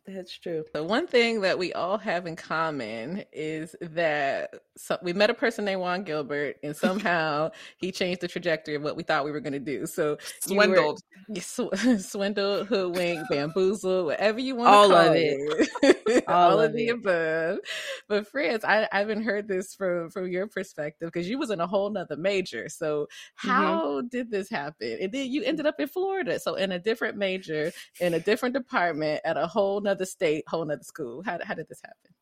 That's 0.07 0.37
true. 0.37 0.63
The 0.73 0.83
one 0.83 1.07
thing 1.07 1.41
that 1.41 1.59
we 1.59 1.73
all 1.73 1.97
have 1.97 2.25
in 2.25 2.35
common 2.35 3.23
is 3.31 3.75
that 3.81 4.55
so 4.75 4.97
we 5.01 5.13
met 5.13 5.29
a 5.29 5.33
person 5.33 5.65
named 5.65 5.81
Juan 5.81 6.03
Gilbert, 6.03 6.57
and 6.63 6.75
somehow 6.75 7.51
he 7.77 7.91
changed 7.91 8.21
the 8.21 8.27
trajectory 8.27 8.75
of 8.75 8.81
what 8.81 8.95
we 8.95 9.03
thought 9.03 9.25
we 9.25 9.31
were 9.31 9.39
going 9.39 9.53
to 9.53 9.59
do. 9.59 9.85
So 9.85 10.17
swindled, 10.41 11.01
were, 11.29 11.41
sw- 11.41 11.99
swindled, 11.99 12.67
hoodwinked, 12.67 13.29
bamboozled, 13.29 14.07
whatever 14.07 14.39
you 14.39 14.55
want. 14.55 14.69
All 14.69 14.93
of 14.93 15.15
it. 15.15 15.37
it. 15.83 16.23
all, 16.27 16.51
all, 16.51 16.59
of, 16.59 16.73
the 16.73 16.89
above. 16.89 17.59
But 18.07 18.27
France, 18.27 18.63
I, 18.63 18.87
I 18.91 18.99
haven't 18.99 19.23
heard 19.23 19.47
this 19.47 19.75
from 19.75 20.09
from 20.09 20.27
your 20.27 20.47
perspective 20.47 21.11
because 21.11 21.29
you 21.29 21.37
was 21.37 21.51
in 21.51 21.59
a 21.59 21.67
whole 21.67 21.89
nother 21.89 22.17
major. 22.17 22.69
So 22.69 23.03
mm-hmm. 23.03 23.49
how 23.49 23.83
mm-hmm. 23.85 24.07
did 24.07 24.31
this 24.31 24.49
happen? 24.49 24.97
And 25.01 25.11
then 25.11 25.29
you 25.29 25.43
ended 25.43 25.65
up 25.67 25.79
in 25.79 25.87
Florida, 25.87 26.39
so 26.39 26.55
in 26.55 26.71
a 26.71 26.79
different 26.79 27.17
major, 27.17 27.71
in 27.99 28.13
a 28.15 28.19
different 28.19 28.55
department, 28.55 29.21
at 29.23 29.37
a 29.37 29.45
whole 29.45 29.81
nother 29.81 29.98
state, 30.05 30.43
whole 30.47 30.65
nother 30.65 30.83
school. 30.83 31.23
How 31.23 31.39
how 31.43 31.53
did 31.53 31.67
this 31.67 31.81
happen? 31.83 32.15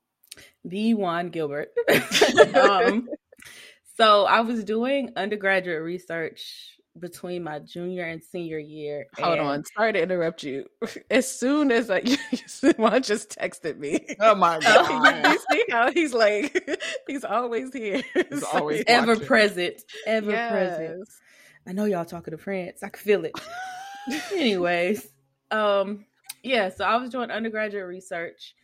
the 0.63 0.93
Juan 0.93 1.29
Gilbert. 1.29 1.69
um, 2.55 3.07
so 3.95 4.25
I 4.25 4.41
was 4.41 4.63
doing 4.63 5.11
undergraduate 5.15 5.81
research 5.81 6.77
between 6.99 7.43
my 7.43 7.59
junior 7.59 8.03
and 8.03 8.23
senior 8.23 8.57
year. 8.57 9.05
Hold 9.17 9.39
and... 9.39 9.47
on, 9.47 9.63
sorry 9.75 9.93
to 9.93 10.01
interrupt 10.01 10.43
you. 10.43 10.65
As 11.11 11.29
soon 11.29 11.71
as 11.71 11.89
I, 11.89 12.01
Juan 12.77 13.03
just 13.03 13.37
texted 13.37 13.77
me. 13.77 14.05
Oh 14.19 14.35
my 14.35 14.59
god! 14.59 15.31
you 15.31 15.39
see 15.51 15.65
how 15.69 15.91
he's 15.91 16.13
like, 16.13 16.79
he's 17.07 17.23
always 17.23 17.73
here. 17.73 18.01
He's 18.13 18.43
always 18.43 18.83
ever 18.87 19.13
watching. 19.13 19.27
present, 19.27 19.83
ever 20.05 20.31
yes. 20.31 20.51
present. 20.51 21.09
I 21.67 21.73
know 21.73 21.85
y'all 21.85 22.05
talking 22.05 22.31
to 22.31 22.37
France. 22.37 22.81
I 22.81 22.89
can 22.89 23.03
feel 23.03 23.25
it. 23.25 23.33
Anyways, 24.33 25.05
um, 25.51 26.05
yeah. 26.43 26.69
So 26.69 26.85
I 26.85 26.95
was 26.97 27.09
doing 27.09 27.31
undergraduate 27.31 27.87
research 27.87 28.55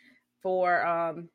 for 0.41 0.85
um 0.85 1.29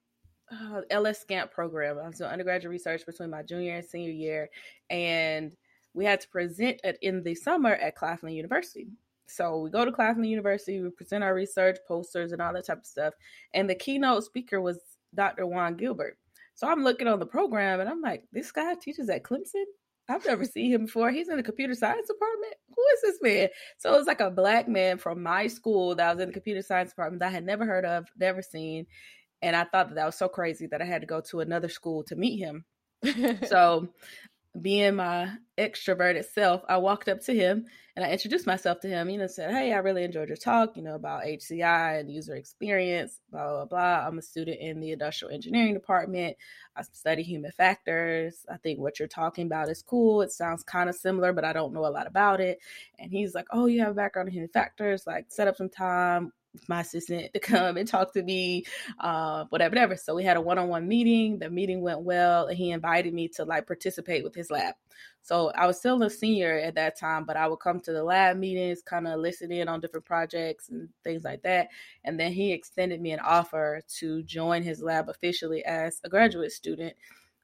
uh, 0.51 0.81
LSAMP 0.91 1.51
program. 1.51 1.99
I 1.99 2.07
was 2.07 2.19
doing 2.19 2.31
undergraduate 2.31 2.71
research 2.71 3.05
between 3.05 3.31
my 3.31 3.43
junior 3.43 3.77
and 3.77 3.85
senior 3.85 4.11
year, 4.11 4.49
and 4.91 5.55
we 5.95 6.05
had 6.05 6.21
to 6.21 6.29
present 6.29 6.81
it 6.85 6.99
in 7.03 7.23
the 7.23 7.35
summer 7.35 7.73
at 7.73 7.97
Claflin 7.97 8.35
University. 8.35 8.89
So 9.27 9.59
we 9.59 9.71
go 9.71 9.85
to 9.85 9.93
Claflin 9.93 10.25
University, 10.25 10.81
we 10.81 10.91
present 10.91 11.23
our 11.23 11.35
research, 11.35 11.79
posters, 11.87 12.33
and 12.33 12.41
all 12.41 12.53
that 12.55 12.67
type 12.67 12.79
of 12.79 12.87
stuff. 12.87 13.15
And 13.53 13.69
the 13.69 13.75
keynote 13.75 14.25
speaker 14.25 14.61
was 14.61 14.79
Dr. 15.15 15.47
Juan 15.47 15.77
Gilbert. 15.77 16.17
So 16.55 16.67
I'm 16.67 16.83
looking 16.83 17.07
on 17.07 17.19
the 17.19 17.27
program 17.27 17.81
and 17.81 17.89
I'm 17.89 18.01
like, 18.01 18.25
this 18.33 18.51
guy 18.51 18.75
teaches 18.75 19.09
at 19.11 19.23
Clemson? 19.23 19.65
I've 20.09 20.25
never 20.25 20.45
seen 20.45 20.73
him 20.73 20.87
before. 20.87 21.11
He's 21.11 21.29
in 21.29 21.37
the 21.37 21.43
computer 21.43 21.75
science 21.75 22.09
department. 22.09 22.55
Who 22.75 22.83
is 22.95 23.03
this 23.03 23.19
man? 23.23 23.49
So 23.77 23.93
it 23.93 23.99
was 23.99 24.07
like 24.07 24.21
a 24.21 24.31
black 24.31 24.69
man 24.69 24.99
from 24.99 25.23
my 25.23 25.47
school 25.49 25.95
that 25.97 26.15
was 26.15 26.23
in 26.23 26.29
the 26.29 26.33
computer 26.33 26.63
science 26.63 26.91
department 26.91 27.21
that 27.21 27.29
I 27.29 27.33
had 27.33 27.45
never 27.45 27.67
heard 27.67 27.85
of, 27.85 28.07
never 28.19 28.41
seen. 28.41 28.87
And 29.43 29.55
I 29.55 29.65
thought 29.65 29.89
that 29.89 29.95
that 29.97 30.07
was 30.07 30.17
so 30.17 30.29
crazy 30.29 30.67
that 30.69 30.81
I 30.81 30.85
had 30.85 31.03
to 31.03 31.07
go 31.07 31.21
to 31.21 31.41
another 31.41 31.69
school 31.69 32.03
to 32.05 32.17
meet 32.17 32.39
him. 32.39 32.65
so, 33.47 33.89
being 34.61 34.97
my 34.97 35.31
extroverted 35.57 36.25
self, 36.25 36.63
I 36.69 36.79
walked 36.79 37.09
up 37.09 37.21
to 37.23 37.35
him 37.35 37.67
and 37.99 38.07
I 38.07 38.13
introduced 38.13 38.47
myself 38.47 38.79
to 38.83 38.89
him. 38.89 39.11
You 39.11 39.19
know, 39.19 39.27
said, 39.27 39.51
"Hey, 39.51 39.73
I 39.73 39.79
really 39.79 40.05
enjoyed 40.05 40.29
your 40.29 40.37
talk. 40.37 40.77
You 40.77 40.85
know 40.85 40.95
about 40.95 41.25
HCI 41.27 41.99
and 41.99 42.09
user 42.09 42.37
experience. 42.37 43.21
Blah 43.33 43.49
blah 43.49 43.65
blah. 43.65 44.07
I'm 44.07 44.19
a 44.19 44.23
student 44.23 44.61
in 44.61 44.79
the 44.79 44.93
industrial 44.93 45.35
engineering 45.35 45.75
department. 45.75 46.37
I 46.77 46.83
study 46.83 47.25
human 47.25 47.51
factors. 47.51 48.47
I 48.49 48.57
think 48.59 48.79
what 48.79 49.01
you're 49.01 49.09
talking 49.09 49.47
about 49.47 49.69
is 49.69 49.83
cool. 49.83 50.23
It 50.23 50.31
sounds 50.31 50.63
kind 50.63 50.89
of 50.89 50.95
similar, 50.95 51.33
but 51.33 51.45
I 51.45 51.53
don't 51.53 51.73
know 51.73 51.87
a 51.87 51.89
lot 51.89 52.07
about 52.07 52.41
it." 52.41 52.61
And 53.01 53.11
he's 53.11 53.35
like, 53.35 53.49
"Oh, 53.51 53.67
you 53.67 53.81
have 53.81 53.91
a 53.91 53.95
background 53.95 54.29
in 54.29 54.35
human 54.35 54.51
factors. 54.51 55.05
Like, 55.05 55.27
set 55.29 55.49
up 55.49 55.57
some 55.57 55.69
time 55.69 56.33
my 56.69 56.81
assistant 56.81 57.33
to 57.33 57.41
come 57.41 57.77
and 57.77 57.89
talk 57.89 58.13
to 58.15 58.23
me, 58.23 58.65
uh, 59.01 59.45
whatever, 59.51 59.71
whatever. 59.73 59.97
So 59.97 60.15
we 60.15 60.25
had 60.25 60.37
a 60.37 60.41
one-on-one 60.41 60.87
meeting. 60.89 61.39
The 61.39 61.51
meeting 61.51 61.81
went 61.81 62.03
well, 62.03 62.47
and 62.47 62.57
he 62.57 62.71
invited 62.71 63.15
me 63.15 63.29
to 63.37 63.45
like 63.45 63.67
participate 63.67 64.25
with 64.25 64.35
his 64.35 64.51
lab. 64.51 64.75
So 65.23 65.51
I 65.55 65.67
was 65.67 65.79
still 65.79 66.03
a 66.03 66.09
senior 66.09 66.59
at 66.59 66.77
that 66.77 66.99
time, 66.99 67.25
but 67.25 67.37
I 67.37 67.47
would 67.47 67.59
come 67.59 67.81
to 67.81 67.93
the 67.93 68.03
lab 68.03 68.39
meetings, 68.39 68.81
kind 68.83 69.07
of 69.07 69.21
listen 69.21 69.53
in 69.53 69.69
on 69.69 69.81
different 69.81 70.07
projects 70.07 70.71
and 70.71 70.89
things 71.05 71.23
like 71.23 71.43
that. 71.43 71.69
And 72.05 72.19
then 72.19 72.33
he 72.33 72.53
extended 72.53 73.01
me 73.01 73.11
an 73.11 73.21
offer 73.21 73.83
to 73.99 74.23
join 74.23 74.63
his 74.63 74.83
lab 74.83 75.11
officially 75.11 75.65
as 75.67 76.01
a 76.03 76.09
graduate 76.09 76.53
student 76.53 76.95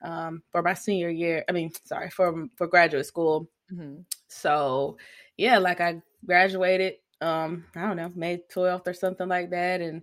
um, 0.03 0.43
for 0.51 0.63
my 0.63 0.75
senior 0.75 1.11
year. 1.11 1.45
I 1.49 1.53
mean, 1.53 1.73
sorry, 1.85 2.11
for 2.11 2.47
for 2.57 2.67
graduate 2.67 3.07
school. 3.07 3.49
Mm-hmm. 3.71 4.01
So 4.29 4.97
yeah, 5.37 5.59
like 5.59 5.81
I 5.81 6.01
graduated 6.25 6.95
um, 7.25 7.65
I 7.75 7.83
don't 7.83 7.97
know, 7.97 8.13
May 8.15 8.43
12th 8.55 8.87
or 8.87 8.95
something 8.95 9.29
like 9.29 9.51
that. 9.51 9.81
And 9.81 10.03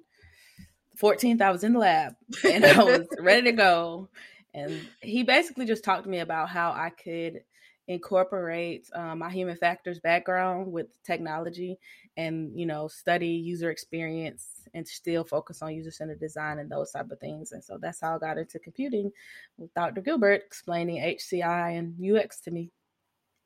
14th, 1.02 1.42
I 1.42 1.52
was 1.52 1.64
in 1.64 1.74
the 1.74 1.80
lab 1.80 2.14
and 2.50 2.66
I 2.66 2.84
was 2.84 3.08
ready 3.20 3.44
to 3.44 3.52
go. 3.52 4.10
And 4.54 4.82
he 5.02 5.24
basically 5.24 5.66
just 5.66 5.84
talked 5.84 6.04
to 6.04 6.10
me 6.10 6.20
about 6.20 6.50
how 6.50 6.72
I 6.72 6.90
could 6.90 7.42
incorporate 7.88 8.90
um, 8.94 9.20
my 9.20 9.30
human 9.30 9.56
factors 9.56 10.00
background 10.00 10.72
with 10.72 10.88
technology 11.04 11.78
and 12.16 12.58
you 12.58 12.66
know 12.66 12.88
study 12.88 13.28
user 13.28 13.72
experience 13.72 14.62
and 14.74 14.88
still 14.88 15.24
focus 15.24 15.62
on 15.62 15.74
user 15.74 15.92
centered 15.92 16.20
design 16.20 16.60
and 16.60 16.70
those 16.70 16.92
type 16.92 17.10
of 17.10 17.20
things 17.20 17.54
and 17.54 17.64
so 17.64 17.78
that's 17.82 18.00
how 18.00 18.16
i 18.16 18.20
got 18.20 18.38
into 18.38 18.60
computing 18.60 19.12
with 19.58 19.74
dr 19.74 20.00
gilbert 20.02 20.44
explaining 20.46 21.02
hci 21.02 21.78
and 21.78 21.96
ux 22.16 22.40
to 22.40 22.52
me 22.52 22.70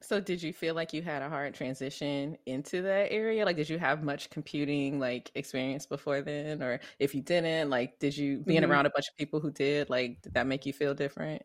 so 0.01 0.19
did 0.19 0.41
you 0.41 0.53
feel 0.53 0.75
like 0.75 0.93
you 0.93 1.01
had 1.01 1.21
a 1.21 1.29
hard 1.29 1.53
transition 1.53 2.37
into 2.45 2.81
that 2.83 3.11
area? 3.11 3.45
Like 3.45 3.55
did 3.55 3.69
you 3.69 3.79
have 3.79 4.03
much 4.03 4.29
computing 4.29 4.99
like 4.99 5.31
experience 5.35 5.85
before 5.85 6.21
then 6.21 6.61
or 6.61 6.79
if 6.99 7.15
you 7.15 7.21
didn't, 7.21 7.69
like 7.69 7.97
did 7.99 8.15
you 8.15 8.39
being 8.39 8.61
mm-hmm. 8.61 8.71
around 8.71 8.85
a 8.85 8.91
bunch 8.91 9.07
of 9.09 9.17
people 9.17 9.39
who 9.39 9.51
did, 9.51 9.89
like 9.89 10.21
did 10.21 10.33
that 10.33 10.47
make 10.47 10.65
you 10.65 10.73
feel 10.73 10.93
different? 10.93 11.41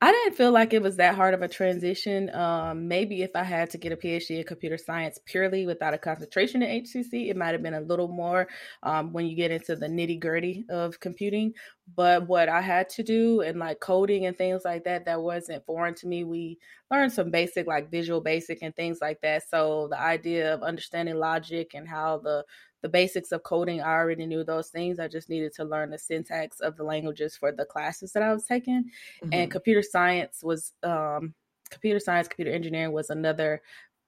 I 0.00 0.12
didn't 0.12 0.36
feel 0.36 0.52
like 0.52 0.72
it 0.72 0.80
was 0.80 0.96
that 0.96 1.16
hard 1.16 1.34
of 1.34 1.42
a 1.42 1.48
transition. 1.48 2.32
Um, 2.32 2.86
maybe 2.86 3.22
if 3.22 3.32
I 3.34 3.42
had 3.42 3.70
to 3.70 3.78
get 3.78 3.90
a 3.90 3.96
PhD 3.96 4.38
in 4.38 4.44
computer 4.44 4.78
science 4.78 5.18
purely 5.24 5.66
without 5.66 5.92
a 5.92 5.98
concentration 5.98 6.62
in 6.62 6.84
HCC, 6.84 7.30
it 7.30 7.36
might 7.36 7.48
have 7.48 7.64
been 7.64 7.74
a 7.74 7.80
little 7.80 8.06
more 8.06 8.46
um, 8.84 9.12
when 9.12 9.26
you 9.26 9.34
get 9.34 9.50
into 9.50 9.74
the 9.74 9.88
nitty 9.88 10.20
gritty 10.20 10.64
of 10.68 11.00
computing. 11.00 11.52
But 11.96 12.28
what 12.28 12.48
I 12.48 12.60
had 12.60 12.88
to 12.90 13.02
do 13.02 13.40
and 13.40 13.58
like 13.58 13.80
coding 13.80 14.26
and 14.26 14.38
things 14.38 14.62
like 14.64 14.84
that, 14.84 15.06
that 15.06 15.20
wasn't 15.20 15.66
foreign 15.66 15.94
to 15.96 16.06
me. 16.06 16.22
We 16.22 16.58
learned 16.92 17.12
some 17.12 17.32
basic, 17.32 17.66
like 17.66 17.90
Visual 17.90 18.20
Basic 18.20 18.58
and 18.62 18.76
things 18.76 18.98
like 19.00 19.20
that. 19.22 19.48
So 19.48 19.88
the 19.90 20.00
idea 20.00 20.54
of 20.54 20.62
understanding 20.62 21.16
logic 21.16 21.72
and 21.74 21.88
how 21.88 22.18
the 22.18 22.44
the 22.82 22.88
basics 22.88 23.32
of 23.32 23.42
coding, 23.42 23.80
I 23.80 23.94
already 23.94 24.26
knew 24.26 24.44
those 24.44 24.68
things. 24.68 24.98
I 24.98 25.08
just 25.08 25.28
needed 25.28 25.52
to 25.54 25.64
learn 25.64 25.90
the 25.90 25.98
syntax 25.98 26.60
of 26.60 26.76
the 26.76 26.84
languages 26.84 27.36
for 27.36 27.50
the 27.52 27.64
classes 27.64 28.12
that 28.12 28.22
I 28.22 28.32
was 28.32 28.44
taking. 28.44 28.84
Mm-hmm. 29.22 29.32
And 29.32 29.50
computer 29.50 29.82
science 29.82 30.40
was 30.42 30.72
um, 30.82 31.34
computer 31.70 32.00
science, 32.00 32.28
computer 32.28 32.52
engineering 32.52 32.92
was 32.92 33.10
another 33.10 33.62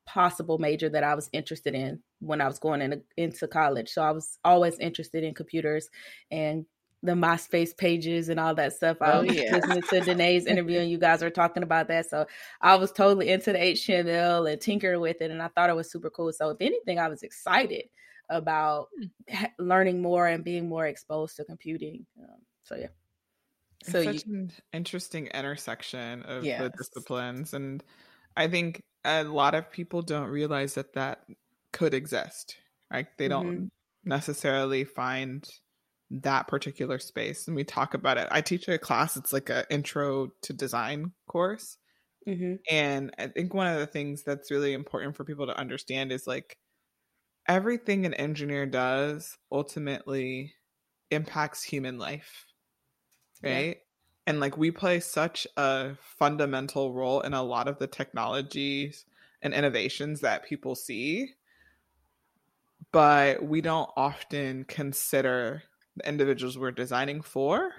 possible 0.07 0.59
major 0.59 0.89
that 0.89 1.05
I 1.05 1.15
was 1.15 1.31
interested 1.33 1.75
in 1.75 2.01
when 2.21 2.41
I 2.41 2.47
was 2.47 2.59
going 2.59 2.83
in, 2.83 3.03
into 3.17 3.47
college. 3.47 3.89
So 3.89 4.03
I 4.03 4.11
was 4.11 4.39
always 4.45 4.79
interested 4.79 5.25
in 5.25 5.35
computers 5.35 5.89
and 6.31 6.65
the 7.03 7.13
MySpace 7.13 7.77
pages 7.77 8.29
and 8.29 8.39
all 8.39 8.55
that 8.57 8.75
stuff. 8.75 8.99
I 9.01 9.13
oh, 9.13 9.23
was 9.23 9.35
yeah. 9.35 9.55
listening 9.55 9.83
to 9.83 10.01
Danae's 10.01 10.47
interview 10.47 10.81
and 10.81 10.91
you 10.91 10.99
guys 10.99 11.23
were 11.23 11.31
talking 11.31 11.63
about 11.63 11.89
that. 11.89 12.11
So 12.11 12.27
I 12.61 12.75
was 12.75 12.93
totally 12.93 13.31
into 13.31 13.53
the 13.53 13.59
HTML 13.59 14.51
and 14.51 14.61
tinkering 14.61 15.01
with 15.01 15.23
it 15.23 15.31
and 15.31 15.43
I 15.43 15.49
thought 15.49 15.71
it 15.71 15.77
was 15.77 15.91
super 15.91 16.11
cool. 16.11 16.33
So 16.33 16.51
if 16.51 16.59
anything, 16.61 16.99
I 16.99 17.09
was 17.09 17.23
excited 17.23 17.85
about 18.31 18.89
hmm. 19.29 19.45
learning 19.59 20.01
more 20.01 20.27
and 20.27 20.45
being 20.45 20.69
more 20.69 20.87
exposed 20.87 21.37
to 21.37 21.45
computing. 21.45 22.07
Um, 22.19 22.39
so 22.63 22.77
yeah. 22.77 22.87
It's 23.81 23.93
so 23.93 24.03
such 24.03 24.27
you, 24.27 24.35
an 24.35 24.53
interesting 24.73 25.27
intersection 25.29 26.23
of 26.23 26.45
yes. 26.45 26.63
the 26.63 26.71
disciplines, 26.71 27.55
and 27.55 27.83
I 28.37 28.49
think 28.49 28.83
a 29.05 29.25
lot 29.25 29.55
of 29.55 29.71
people 29.73 30.03
don't 30.03 30.29
realize 30.29 30.75
that 30.75 30.93
that 30.95 31.25
could 31.73 31.95
exist. 31.95 32.57
Right? 32.93 33.07
They 33.17 33.29
don't 33.29 33.47
mm-hmm. 33.47 33.67
necessarily 34.05 34.85
find 34.85 35.49
that 36.11 36.47
particular 36.47 36.99
space, 36.99 37.47
and 37.47 37.57
we 37.57 37.65
talk 37.65 37.95
about 37.95 38.19
it. 38.19 38.29
I 38.31 38.43
teach 38.43 38.69
a 38.69 38.77
class; 38.79 39.17
it's 39.17 39.33
like 39.33 39.49
an 39.49 39.65
intro 39.71 40.31
to 40.43 40.53
design 40.53 41.13
course, 41.27 41.79
mm-hmm. 42.29 42.57
and 42.69 43.15
I 43.19 43.29
think 43.29 43.55
one 43.55 43.69
of 43.69 43.79
the 43.79 43.87
things 43.87 44.25
that's 44.25 44.51
really 44.51 44.75
important 44.75 45.17
for 45.17 45.25
people 45.25 45.47
to 45.47 45.59
understand 45.59 46.13
is 46.13 46.27
like 46.27 46.59
everything 47.51 48.07
an 48.07 48.15
engineer 48.15 48.65
does 48.65 49.37
ultimately 49.51 50.55
impacts 51.11 51.65
human 51.65 51.99
life 51.99 52.47
right 53.43 53.67
yeah. 53.67 54.29
and 54.29 54.39
like 54.39 54.57
we 54.57 54.71
play 54.71 55.01
such 55.01 55.49
a 55.57 55.91
fundamental 56.01 56.95
role 56.95 57.21
in 57.23 57.35
a 57.35 57.43
lot 57.43 57.67
of 57.67 57.77
the 57.81 57.89
technologies 57.89 59.05
and 59.43 59.53
innovations 59.53 60.21
that 60.21 60.45
people 60.45 60.77
see 60.77 61.31
but 62.93 63.43
we 63.43 63.61
don't 63.61 63.91
often 63.97 64.65
consider 64.65 65.65
the 65.97 66.09
individuals 66.09 66.57
we're 66.57 66.71
designing 66.71 67.21
for 67.21 67.73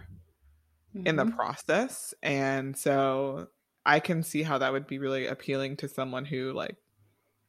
mm-hmm. 0.93 1.07
in 1.07 1.15
the 1.15 1.23
mm-hmm. 1.23 1.37
process 1.37 2.13
and 2.21 2.77
so 2.77 3.47
i 3.85 4.01
can 4.01 4.21
see 4.21 4.43
how 4.43 4.57
that 4.57 4.73
would 4.73 4.85
be 4.85 4.99
really 4.99 5.27
appealing 5.27 5.77
to 5.77 5.87
someone 5.87 6.25
who 6.25 6.51
like 6.51 6.75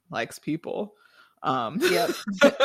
likes 0.08 0.38
people 0.38 0.94
um, 1.42 1.78
yep. 1.82 2.10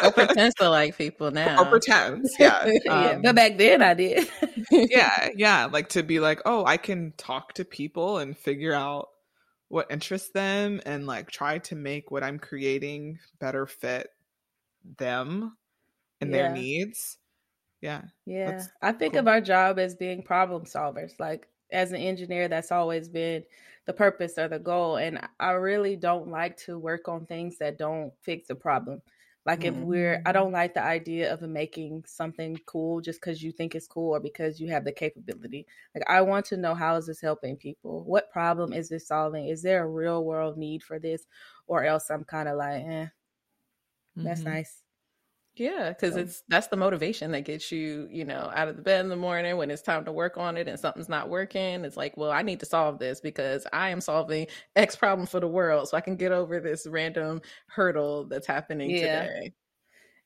or 0.03 0.11
pretends 0.11 0.55
to 0.55 0.69
like 0.69 0.97
people 0.97 1.31
now. 1.31 1.63
Or 1.63 1.65
pretends, 1.65 2.35
yeah. 2.39 2.71
yeah. 2.85 2.93
Um, 2.93 3.21
but 3.21 3.35
back 3.35 3.57
then 3.57 3.81
I 3.81 3.93
did. 3.93 4.29
yeah, 4.71 5.29
yeah. 5.35 5.65
Like 5.65 5.89
to 5.89 6.03
be 6.03 6.19
like, 6.19 6.41
oh, 6.45 6.65
I 6.65 6.77
can 6.77 7.13
talk 7.17 7.53
to 7.53 7.65
people 7.65 8.19
and 8.19 8.37
figure 8.37 8.73
out 8.73 9.09
what 9.69 9.91
interests 9.91 10.29
them 10.29 10.81
and 10.85 11.07
like 11.07 11.29
try 11.29 11.57
to 11.59 11.75
make 11.75 12.11
what 12.11 12.23
I'm 12.23 12.39
creating 12.39 13.19
better 13.39 13.65
fit 13.65 14.09
them 14.97 15.57
and 16.21 16.29
yeah. 16.31 16.37
their 16.37 16.51
needs. 16.51 17.17
Yeah. 17.81 18.03
Yeah. 18.25 18.63
I 18.81 18.91
think 18.91 19.13
cool. 19.13 19.21
of 19.21 19.27
our 19.27 19.41
job 19.41 19.79
as 19.79 19.95
being 19.95 20.23
problem 20.23 20.63
solvers. 20.65 21.19
Like 21.19 21.47
as 21.71 21.91
an 21.91 21.97
engineer, 21.97 22.47
that's 22.47 22.71
always 22.71 23.09
been 23.09 23.43
the 23.88 23.93
purpose 23.93 24.38
or 24.38 24.47
the 24.47 24.60
goal. 24.60 24.97
And 24.97 25.19
I 25.39 25.52
really 25.52 25.95
don't 25.95 26.28
like 26.28 26.58
to 26.65 26.78
work 26.78 27.08
on 27.08 27.26
things 27.26 27.58
that 27.58 27.80
don't 27.80 28.12
fix 28.21 28.47
the 28.47 28.56
problem. 28.56 29.02
Like 29.45 29.63
if 29.63 29.73
we're, 29.76 30.21
I 30.26 30.32
mm. 30.32 30.34
don't 30.34 30.52
like 30.52 30.73
the 30.73 30.84
idea 30.84 31.34
of 31.34 31.41
making 31.41 32.04
something 32.06 32.60
cool 32.65 33.00
just 33.00 33.21
because 33.21 33.41
you 33.41 33.54
think 33.54 33.76
it's 33.76 33.88
cool 33.88 34.13
or 34.13 34.19
because 34.19 34.60
you 34.60 34.67
have 34.67 34.84
the 34.84 34.91
capability. 34.91 35.65
Like 35.95 36.04
I 36.10 36.19
want 36.19 36.45
to 36.47 36.58
know 36.58 36.76
how 36.76 36.97
is 36.97 37.08
this 37.08 37.21
helping 37.21 37.56
people? 37.56 38.04
What 38.04 38.30
problem 38.30 38.73
is 38.73 38.89
this 38.89 39.08
solving? 39.08 39.47
Is 39.47 39.62
there 39.62 39.84
a 39.84 39.89
real 39.89 40.26
world 40.26 40.58
need 40.58 40.84
for 40.84 41.00
this? 41.00 41.26
Or 41.65 41.86
else 41.86 42.10
I'm 42.10 42.26
kind 42.26 42.50
of 42.50 42.58
like, 42.58 42.84
eh, 42.84 43.06
that's 44.17 44.41
mm-hmm. 44.41 44.50
nice. 44.50 44.84
Yeah, 45.58 45.89
because 45.89 46.13
so. 46.13 46.20
it's 46.20 46.43
that's 46.48 46.67
the 46.67 46.78
motivation 46.78 47.32
that 47.32 47.41
gets 47.41 47.72
you, 47.72 48.08
you 48.12 48.26
know, 48.26 48.52
out 48.54 48.67
of 48.67 48.76
the 48.76 48.82
bed 48.82 49.02
in 49.02 49.10
the 49.10 49.15
morning 49.15 49.58
when 49.58 49.72
it's 49.72 49.82
time 49.82 50.06
to 50.06 50.12
work 50.12 50.38
on 50.38 50.56
it 50.56 50.67
and 50.67 50.80
something's 50.80 51.10
not 51.10 51.30
working. 51.30 51.84
It's 51.84 51.98
like, 51.98 52.15
well, 52.15 52.32
I 52.32 52.43
need 52.43 52.60
to 52.60 52.65
solve 52.65 53.00
this 53.00 53.20
because 53.20 53.65
I 53.74 53.89
am 53.89 54.00
solving 54.00 54.48
X 54.76 54.96
problem 54.96 55.26
for 55.26 55.39
the 55.39 55.48
world, 55.48 55.89
so 55.89 55.98
I 55.98 56.02
can 56.02 56.15
get 56.15 56.32
over 56.32 56.60
this 56.60 56.86
random 56.88 57.41
hurdle 57.67 58.26
that's 58.26 58.48
happening 58.48 58.91
yeah. 58.91 59.24
today. 59.24 59.54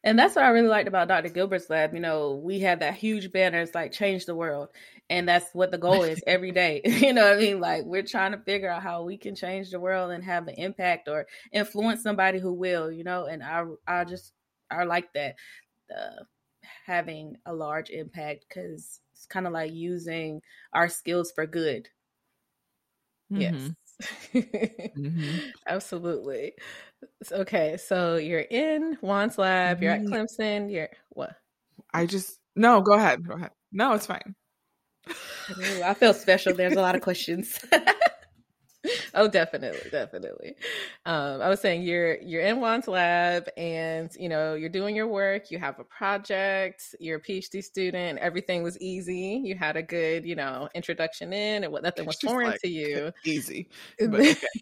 And 0.03 0.17
that's 0.17 0.35
what 0.35 0.45
I 0.45 0.49
really 0.49 0.67
liked 0.67 0.87
about 0.87 1.07
Dr. 1.07 1.29
Gilbert's 1.29 1.69
lab. 1.69 1.93
You 1.93 1.99
know, 1.99 2.41
we 2.43 2.59
had 2.59 2.79
that 2.79 2.95
huge 2.95 3.31
banner, 3.31 3.61
it's 3.61 3.75
like 3.75 3.91
change 3.91 4.25
the 4.25 4.35
world. 4.35 4.69
And 5.09 5.29
that's 5.29 5.53
what 5.53 5.71
the 5.71 5.77
goal 5.77 6.03
is 6.03 6.23
every 6.25 6.51
day. 6.53 6.81
you 6.85 7.13
know 7.13 7.23
what 7.23 7.37
I 7.37 7.39
mean? 7.39 7.59
Like 7.59 7.83
we're 7.85 8.03
trying 8.03 8.31
to 8.31 8.39
figure 8.39 8.69
out 8.69 8.81
how 8.81 9.03
we 9.03 9.17
can 9.17 9.35
change 9.35 9.69
the 9.69 9.79
world 9.79 10.11
and 10.11 10.23
have 10.23 10.47
an 10.47 10.55
impact 10.55 11.07
or 11.07 11.27
influence 11.51 12.01
somebody 12.01 12.39
who 12.39 12.53
will, 12.53 12.91
you 12.91 13.03
know, 13.03 13.25
and 13.25 13.43
I 13.43 13.65
I 13.87 14.03
just 14.05 14.33
I 14.71 14.83
like 14.83 15.13
that 15.13 15.35
uh, 15.95 16.23
having 16.85 17.37
a 17.45 17.53
large 17.53 17.89
impact 17.89 18.45
because 18.47 18.99
it's 19.13 19.25
kind 19.25 19.47
of 19.47 19.53
like 19.53 19.73
using 19.73 20.41
our 20.73 20.89
skills 20.89 21.31
for 21.33 21.45
good. 21.45 21.89
Mm-hmm. 23.31 23.41
Yes. 23.41 23.71
mm-hmm. 24.33 25.37
Absolutely. 25.67 26.53
Okay, 27.31 27.77
so 27.77 28.15
you're 28.15 28.39
in 28.39 28.97
Juan's 29.01 29.37
lab, 29.37 29.77
mm-hmm. 29.77 29.83
you're 29.83 29.93
at 29.93 30.01
mm-hmm. 30.01 30.13
Clemson, 30.13 30.71
you're 30.71 30.89
what? 31.09 31.35
I 31.93 32.05
just 32.05 32.39
no, 32.55 32.81
go 32.81 32.93
ahead. 32.93 33.25
Go 33.25 33.35
ahead. 33.35 33.51
No, 33.71 33.93
it's 33.93 34.05
fine. 34.05 34.35
Ooh, 35.09 35.83
I 35.83 35.93
feel 35.93 36.13
special. 36.13 36.53
There's 36.53 36.75
a 36.75 36.81
lot 36.81 36.95
of 36.95 37.01
questions. 37.01 37.59
oh, 39.13 39.27
definitely, 39.27 39.89
definitely. 39.91 40.55
Um, 41.05 41.41
I 41.41 41.49
was 41.49 41.59
saying 41.59 41.83
you're 41.83 42.17
you're 42.21 42.41
in 42.41 42.57
Juan's 42.57 42.87
lab, 42.87 43.47
and 43.55 44.09
you 44.17 44.27
know 44.27 44.55
you're 44.55 44.69
doing 44.69 44.95
your 44.95 45.07
work. 45.07 45.51
You 45.51 45.59
have 45.59 45.79
a 45.79 45.83
project. 45.83 46.95
You're 46.99 47.17
a 47.17 47.21
PhD 47.21 47.63
student. 47.63 48.19
Everything 48.19 48.63
was 48.63 48.79
easy. 48.81 49.41
You 49.43 49.55
had 49.55 49.77
a 49.77 49.83
good, 49.83 50.25
you 50.25 50.35
know, 50.35 50.67
introduction 50.73 51.31
in, 51.31 51.63
and 51.63 51.71
what 51.71 51.83
nothing 51.83 52.05
was 52.05 52.19
foreign 52.19 52.51
like, 52.51 52.61
to 52.61 52.67
you. 52.67 53.11
Easy. 53.25 53.69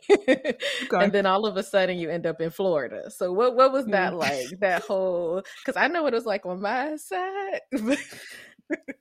Okay. 0.10 1.04
and 1.04 1.12
then 1.12 1.26
all 1.26 1.46
of 1.46 1.56
a 1.58 1.64
sudden 1.64 1.98
you 1.98 2.10
end 2.10 2.26
up 2.26 2.42
in 2.42 2.50
Florida. 2.50 3.10
So 3.12 3.32
what 3.32 3.56
what 3.56 3.72
was 3.72 3.86
that 3.88 4.14
mm. 4.14 4.18
like? 4.18 4.60
That 4.60 4.82
whole 4.84 5.44
because 5.64 5.80
I 5.80 5.88
know 5.88 6.04
what 6.04 6.14
it 6.14 6.18
was 6.18 6.26
like 6.26 6.46
on 6.46 6.62
my 6.62 6.96
side. 6.98 7.62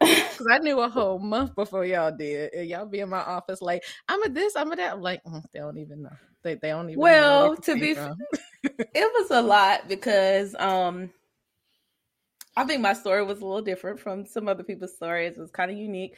Cause 0.00 0.46
I 0.50 0.58
knew 0.58 0.80
a 0.80 0.88
whole 0.88 1.18
month 1.18 1.54
before 1.54 1.84
y'all 1.84 2.16
did. 2.16 2.52
And 2.54 2.68
y'all 2.68 2.86
be 2.86 3.00
in 3.00 3.08
my 3.08 3.18
office 3.18 3.60
like, 3.60 3.82
I'm 4.08 4.22
a 4.22 4.28
this, 4.28 4.56
I'm 4.56 4.72
a 4.72 4.76
that. 4.76 4.94
I'm 4.94 5.02
like, 5.02 5.22
mm, 5.24 5.42
they 5.52 5.58
don't 5.60 5.78
even 5.78 6.02
know. 6.02 6.16
They 6.42 6.54
they 6.54 6.68
don't 6.68 6.88
even 6.88 7.00
well, 7.00 7.56
to 7.56 7.74
be 7.74 7.90
it 8.62 9.12
was 9.18 9.30
a 9.30 9.42
lot 9.42 9.88
because 9.88 10.54
um 10.58 11.10
I 12.56 12.64
think 12.64 12.80
my 12.80 12.92
story 12.92 13.24
was 13.24 13.40
a 13.40 13.46
little 13.46 13.62
different 13.62 14.00
from 14.00 14.26
some 14.26 14.48
other 14.48 14.64
people's 14.64 14.96
stories. 14.96 15.36
It 15.36 15.40
was 15.40 15.52
kind 15.52 15.70
of 15.70 15.76
unique. 15.76 16.16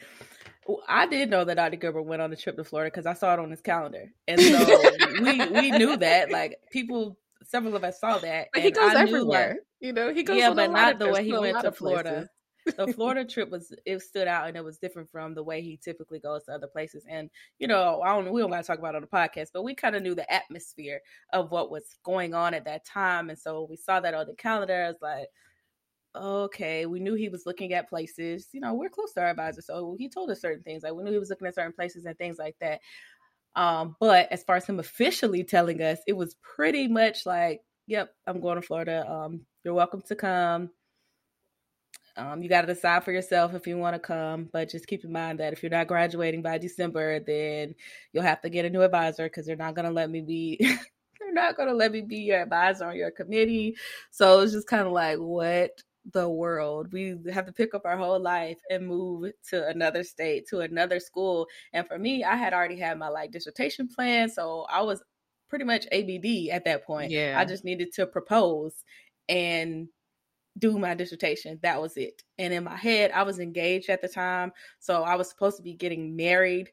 I 0.89 1.07
did 1.07 1.29
know 1.29 1.45
that 1.45 1.57
Dr. 1.57 1.77
Gilbert 1.77 2.03
went 2.03 2.23
on 2.23 2.33
a 2.33 2.37
trip 2.37 2.57
to 2.57 2.65
Florida 2.65 2.91
because 2.91 3.05
I 3.05 3.13
saw 3.13 3.35
it 3.35 3.41
on 3.41 3.51
his 3.51 3.61
calendar, 3.61 4.13
and 4.27 4.41
so 4.41 4.83
we 5.21 5.47
we 5.49 5.71
knew 5.71 5.97
that. 5.99 6.31
Like 6.31 6.59
people, 6.71 7.19
several 7.45 7.77
of 7.77 7.85
us 7.85 8.01
saw 8.01 8.19
that. 8.19 8.49
But 8.55 8.63
he 8.63 8.71
goes 8.71 8.95
I 8.95 9.03
everywhere. 9.03 9.59
That, 9.59 9.87
you 9.87 9.93
know, 9.93 10.15
he 10.15 10.23
goes. 10.23 10.39
Yeah, 10.39 10.55
but 10.55 10.71
not 10.71 10.99
the 10.99 11.11
way 11.11 11.25
he 11.25 11.33
went 11.37 11.61
to 11.61 11.73
Florida. 11.73 12.31
The 12.77 12.87
Florida 12.95 13.25
trip 13.25 13.51
was 13.51 13.73
it 13.85 14.01
stood 14.03 14.29
out 14.29 14.49
and 14.49 14.57
it 14.57 14.65
was 14.65 14.79
different 14.79 15.11
from 15.11 15.35
the 15.35 15.43
way 15.43 15.63
he 15.63 15.77
typically 15.77 16.19
goes 16.19 16.45
to 16.45 16.53
other 16.53 16.67
places. 16.67 17.05
And 17.09 17.31
you 17.59 17.67
know, 17.67 18.01
I 18.03 18.15
don't 18.15 18.31
we 18.33 18.41
don't 18.41 18.51
want 18.51 18.63
to 18.63 18.67
talk 18.67 18.79
about 18.79 18.95
it 18.95 18.97
on 18.97 19.03
the 19.03 19.09
podcast, 19.09 19.49
but 19.53 19.63
we 19.63 19.75
kind 19.75 19.97
of 19.97 20.03
knew 20.03 20.15
the 20.15 20.31
atmosphere 20.33 21.01
of 21.33 21.51
what 21.51 21.71
was 21.71 21.85
going 22.05 22.35
on 22.35 22.55
at 22.55 22.65
that 22.65 22.85
time. 22.85 23.31
And 23.31 23.39
so 23.39 23.67
we 23.69 23.77
saw 23.77 24.01
that 24.01 24.15
on 24.15 24.27
the 24.27 24.35
calendar. 24.35 24.85
I 24.85 24.89
was 24.89 25.03
like, 25.03 25.29
okay, 26.15 26.87
we 26.87 27.01
knew 27.01 27.15
he 27.15 27.29
was 27.29 27.47
looking 27.47 27.73
at 27.73 27.89
places. 27.89 28.49
You 28.53 28.61
know, 28.61 28.75
we're 28.75 28.89
close 28.89 29.13
to 29.15 29.21
our 29.21 29.31
advisor, 29.31 29.63
so 29.63 29.97
he 29.99 30.09
told 30.09 30.31
us 30.31 30.41
certain 30.41 30.63
things. 30.63 30.83
Like 30.83 30.95
we 30.95 31.05
knew 31.05 31.13
he 31.13 31.19
was 31.19 31.31
looking 31.31 31.47
at 31.47 31.55
certain 31.55 31.73
places 31.73 32.05
and 32.05 32.17
things 32.19 32.39
like 32.39 32.57
that. 32.61 32.81
Um, 33.57 33.97
but 34.01 34.31
as 34.31 34.45
far 34.45 34.57
as 34.57 34.67
him 34.67 34.79
officially 34.79 35.45
telling 35.45 35.83
us, 35.83 35.99
it 36.07 36.17
was 36.17 36.37
pretty 36.43 36.89
much 36.89 37.27
like, 37.27 37.61
"Yep, 37.87 38.11
I'm 38.27 38.41
going 38.41 38.57
to 38.57 38.63
Florida. 38.63 39.09
Um, 39.11 39.47
you're 39.65 39.75
welcome 39.75 40.03
to 40.09 40.17
come. 40.17 40.71
Um, 42.21 42.43
you 42.43 42.49
got 42.49 42.63
to 42.63 42.67
decide 42.67 43.05
for 43.05 43.13
yourself 43.13 43.55
if 43.55 43.67
you 43.67 43.79
want 43.79 43.95
to 43.95 44.01
come, 44.01 44.49
but 44.53 44.69
just 44.69 44.87
keep 44.87 45.05
in 45.05 45.13
mind 45.13 45.41
that 45.41 45.53
if 45.53 45.63
you're 45.63 45.71
not 45.71 45.87
graduating 45.87 46.43
by 46.43 46.59
December, 46.59 47.21
then 47.21 47.75
you'll 48.13 48.23
have 48.23 48.43
to 48.43 48.51
get 48.51 48.67
a 48.67 48.71
new 48.71 48.83
advisor 48.83 49.25
because 49.25 49.47
they're 49.47 49.57
not 49.57 49.75
going 49.75 49.87
to 49.87 49.91
let 49.91 50.11
me 50.11 50.21
be. 50.21 50.59
they're 51.21 51.33
not 51.33 51.57
going 51.57 51.69
to 51.69 51.75
let 51.75 51.93
me 51.93 52.03
be 52.03 52.19
your 52.19 52.43
advisor 52.43 52.87
on 52.87 52.97
your 52.97 53.11
committee. 53.11 53.77
So 54.11 54.41
it's 54.41 54.53
just 54.53 54.67
kind 54.67 54.87
of 54.87 54.93
like, 54.93 55.19
what 55.19 55.83
the 56.13 56.29
world? 56.29 56.93
We 56.93 57.17
have 57.33 57.47
to 57.47 57.53
pick 57.53 57.75
up 57.75 57.83
our 57.85 57.97
whole 57.97 58.21
life 58.21 58.59
and 58.69 58.87
move 58.87 59.33
to 59.49 59.67
another 59.69 60.05
state, 60.05 60.47
to 60.49 60.61
another 60.61 61.01
school. 61.01 61.47
And 61.73 61.87
for 61.87 61.99
me, 61.99 62.23
I 62.25 62.37
had 62.37 62.53
already 62.53 62.79
had 62.79 62.99
my 62.99 63.09
like 63.09 63.33
dissertation 63.33 63.89
plan, 63.89 64.29
so 64.29 64.67
I 64.69 64.83
was 64.83 65.03
pretty 65.49 65.65
much 65.65 65.87
ABD 65.91 66.51
at 66.53 66.65
that 66.65 66.85
point. 66.85 67.11
Yeah, 67.11 67.35
I 67.39 67.45
just 67.45 67.65
needed 67.65 67.93
to 67.95 68.07
propose 68.07 68.85
and 69.29 69.89
do 70.59 70.79
my 70.79 70.95
dissertation. 70.95 71.59
That 71.63 71.81
was 71.81 71.97
it. 71.97 72.23
And 72.39 72.53
in 72.53 72.65
my 72.65 72.77
head, 72.77 73.11
I 73.13 73.23
was 73.23 73.39
engaged 73.39 73.89
at 73.89 74.03
the 74.03 74.09
time. 74.09 74.53
So 74.79 75.03
I 75.03 75.15
was 75.15 75.29
supposed 75.29 75.57
to 75.59 75.63
be 75.63 75.75
getting 75.75 76.17
married 76.17 76.71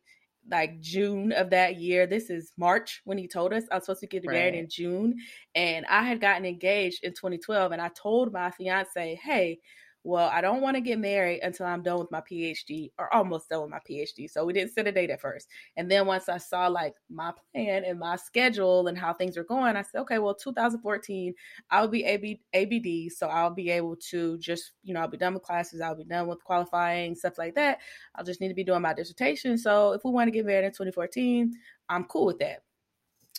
like 0.49 0.79
June 0.79 1.31
of 1.33 1.49
that 1.49 1.77
year. 1.77 2.07
This 2.07 2.29
is 2.29 2.53
March 2.57 3.01
when 3.03 3.17
he 3.17 3.27
told 3.27 3.53
us 3.53 3.63
I 3.71 3.75
was 3.75 3.85
supposed 3.85 4.01
to 4.01 4.07
get 4.07 4.25
right. 4.25 4.33
married 4.33 4.55
in 4.55 4.69
June. 4.69 5.15
And 5.55 5.85
I 5.87 6.03
had 6.03 6.21
gotten 6.21 6.45
engaged 6.45 7.03
in 7.03 7.11
2012. 7.11 7.71
And 7.71 7.81
I 7.81 7.89
told 7.89 8.33
my 8.33 8.51
fiance, 8.51 9.19
hey, 9.23 9.59
well, 10.07 10.29
I 10.31 10.39
don't 10.39 10.61
want 10.61 10.75
to 10.75 10.81
get 10.81 10.99
married 10.99 11.41
until 11.43 11.65
I'm 11.65 11.83
done 11.83 11.99
with 11.99 12.09
my 12.11 12.21
PhD 12.21 12.91
or 12.97 13.13
almost 13.13 13.49
done 13.49 13.63
with 13.63 13.69
my 13.69 13.81
PhD. 13.87 14.31
So 14.31 14.45
we 14.45 14.53
didn't 14.53 14.71
set 14.71 14.87
a 14.87 14.91
date 14.93 15.09
at 15.09 15.19
first. 15.19 15.49
And 15.75 15.91
then 15.91 16.07
once 16.07 16.29
I 16.29 16.37
saw 16.37 16.67
like 16.67 16.93
my 17.09 17.33
plan 17.53 17.83
and 17.83 17.99
my 17.99 18.15
schedule 18.15 18.87
and 18.87 18.97
how 18.97 19.13
things 19.13 19.37
are 19.37 19.43
going, 19.43 19.75
I 19.75 19.81
said, 19.81 19.99
okay, 19.99 20.19
well, 20.19 20.33
2014, 20.33 21.33
I'll 21.71 21.89
be 21.89 22.05
AB, 22.05 22.39
ABD. 22.53 23.11
So 23.11 23.27
I'll 23.27 23.53
be 23.53 23.69
able 23.69 23.97
to 24.11 24.37
just, 24.37 24.71
you 24.81 24.93
know, 24.93 25.01
I'll 25.01 25.09
be 25.09 25.17
done 25.17 25.33
with 25.33 25.43
classes. 25.43 25.81
I'll 25.81 25.93
be 25.93 26.05
done 26.05 26.27
with 26.27 26.41
qualifying, 26.41 27.13
stuff 27.13 27.37
like 27.37 27.55
that. 27.55 27.79
I'll 28.15 28.23
just 28.23 28.39
need 28.39 28.47
to 28.47 28.53
be 28.53 28.63
doing 28.63 28.81
my 28.81 28.93
dissertation. 28.93 29.57
So 29.57 29.91
if 29.91 30.05
we 30.05 30.11
want 30.11 30.27
to 30.27 30.31
get 30.31 30.45
married 30.45 30.63
in 30.63 30.71
2014, 30.71 31.51
I'm 31.89 32.05
cool 32.05 32.27
with 32.27 32.39
that. 32.39 32.61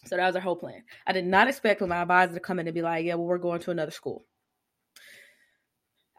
So 0.05 0.17
that 0.17 0.27
was 0.27 0.37
our 0.37 0.43
whole 0.43 0.55
plan. 0.55 0.83
I 1.07 1.13
did 1.13 1.25
not 1.25 1.49
expect 1.49 1.81
my 1.81 1.97
advisor 1.97 2.35
to 2.35 2.41
come 2.41 2.59
in 2.59 2.67
and 2.67 2.75
be 2.75 2.83
like, 2.83 3.07
yeah, 3.07 3.15
well, 3.15 3.27
we're 3.27 3.39
going 3.39 3.61
to 3.61 3.71
another 3.71 3.91
school. 3.91 4.27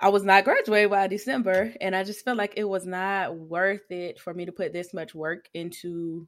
I 0.01 0.09
was 0.09 0.23
not 0.23 0.45
graduated 0.45 0.91
by 0.91 1.07
December, 1.07 1.73
and 1.81 1.95
I 1.95 2.03
just 2.03 2.23
felt 2.23 2.37
like 2.37 2.53
it 2.55 2.63
was 2.63 2.85
not 2.85 3.35
worth 3.35 3.91
it 3.91 4.19
for 4.19 4.33
me 4.33 4.45
to 4.45 4.51
put 4.51 4.71
this 4.71 4.93
much 4.93 5.13
work 5.13 5.49
into 5.53 6.27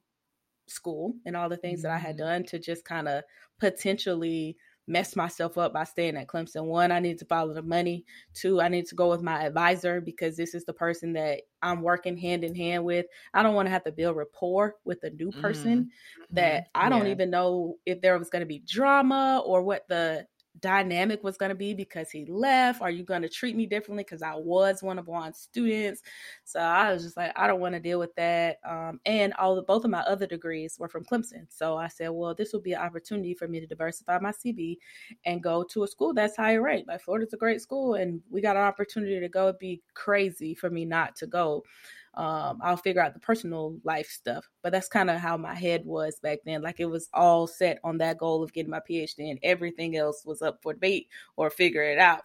school 0.66 1.14
and 1.24 1.36
all 1.36 1.48
the 1.48 1.56
things 1.56 1.80
mm-hmm. 1.80 1.88
that 1.88 1.94
I 1.94 1.98
had 1.98 2.16
mm-hmm. 2.16 2.26
done 2.26 2.44
to 2.46 2.58
just 2.58 2.84
kind 2.84 3.08
of 3.08 3.24
potentially 3.58 4.56
mess 4.88 5.14
myself 5.14 5.56
up 5.58 5.72
by 5.72 5.84
staying 5.84 6.16
at 6.16 6.26
Clemson. 6.26 6.64
One, 6.64 6.90
I 6.90 6.98
need 6.98 7.18
to 7.20 7.24
follow 7.24 7.54
the 7.54 7.62
money. 7.62 8.04
Two, 8.34 8.60
I 8.60 8.68
need 8.68 8.86
to 8.86 8.94
go 8.94 9.10
with 9.10 9.22
my 9.22 9.44
advisor 9.44 10.00
because 10.00 10.36
this 10.36 10.54
is 10.54 10.64
the 10.64 10.72
person 10.72 11.12
that 11.12 11.42
I'm 11.62 11.82
working 11.82 12.16
hand 12.16 12.42
in 12.42 12.54
hand 12.54 12.84
with. 12.84 13.06
I 13.32 13.42
don't 13.42 13.54
want 13.54 13.66
to 13.66 13.70
have 13.70 13.84
to 13.84 13.92
build 13.92 14.16
rapport 14.16 14.74
with 14.84 15.02
a 15.04 15.10
new 15.10 15.30
person 15.30 15.84
mm-hmm. 15.84 16.34
that 16.34 16.66
I 16.74 16.88
don't 16.88 17.06
even 17.06 17.30
know 17.30 17.76
if 17.86 18.00
there 18.00 18.18
was 18.18 18.28
going 18.28 18.40
to 18.40 18.46
be 18.46 18.58
drama 18.66 19.40
or 19.46 19.62
what 19.62 19.86
the 19.88 20.26
dynamic 20.60 21.22
was 21.24 21.36
going 21.36 21.48
to 21.48 21.54
be 21.54 21.74
because 21.74 22.10
he 22.10 22.24
left. 22.26 22.82
Are 22.82 22.90
you 22.90 23.04
going 23.04 23.22
to 23.22 23.28
treat 23.28 23.56
me 23.56 23.66
differently 23.66 24.04
because 24.04 24.22
I 24.22 24.34
was 24.34 24.82
one 24.82 24.98
of 24.98 25.06
Juan's 25.06 25.38
students? 25.38 26.02
So 26.44 26.60
I 26.60 26.92
was 26.92 27.02
just 27.02 27.16
like, 27.16 27.32
I 27.36 27.46
don't 27.46 27.60
want 27.60 27.74
to 27.74 27.80
deal 27.80 27.98
with 27.98 28.14
that. 28.16 28.58
Um, 28.68 29.00
and 29.06 29.32
all 29.34 29.58
of, 29.58 29.66
both 29.66 29.84
of 29.84 29.90
my 29.90 30.00
other 30.00 30.26
degrees 30.26 30.76
were 30.78 30.88
from 30.88 31.04
Clemson. 31.04 31.46
So 31.48 31.76
I 31.76 31.88
said, 31.88 32.08
well, 32.10 32.34
this 32.34 32.52
will 32.52 32.60
be 32.60 32.72
an 32.72 32.82
opportunity 32.82 33.34
for 33.34 33.48
me 33.48 33.60
to 33.60 33.66
diversify 33.66 34.18
my 34.18 34.32
CV 34.32 34.76
and 35.24 35.42
go 35.42 35.64
to 35.64 35.84
a 35.84 35.88
school 35.88 36.12
that's 36.14 36.36
higher 36.36 36.62
ranked. 36.62 36.88
Like 36.88 37.02
Florida's 37.02 37.32
a 37.32 37.38
great 37.38 37.60
school, 37.60 37.94
and 37.94 38.20
we 38.30 38.40
got 38.40 38.56
an 38.56 38.62
opportunity 38.62 39.18
to 39.20 39.28
go. 39.28 39.48
It'd 39.48 39.58
be 39.58 39.82
crazy 39.94 40.54
for 40.54 40.70
me 40.70 40.84
not 40.84 41.16
to 41.16 41.26
go 41.26 41.64
um, 42.14 42.58
I'll 42.62 42.76
figure 42.76 43.02
out 43.02 43.14
the 43.14 43.20
personal 43.20 43.78
life 43.84 44.08
stuff. 44.08 44.48
But 44.62 44.72
that's 44.72 44.88
kind 44.88 45.10
of 45.10 45.18
how 45.18 45.36
my 45.36 45.54
head 45.54 45.84
was 45.84 46.18
back 46.20 46.40
then. 46.44 46.62
Like 46.62 46.80
it 46.80 46.86
was 46.86 47.08
all 47.14 47.46
set 47.46 47.78
on 47.84 47.98
that 47.98 48.18
goal 48.18 48.42
of 48.42 48.52
getting 48.52 48.70
my 48.70 48.80
PhD, 48.88 49.30
and 49.30 49.38
everything 49.42 49.96
else 49.96 50.24
was 50.24 50.42
up 50.42 50.58
for 50.62 50.74
debate 50.74 51.08
or 51.36 51.50
figure 51.50 51.82
it 51.82 51.98
out. 51.98 52.22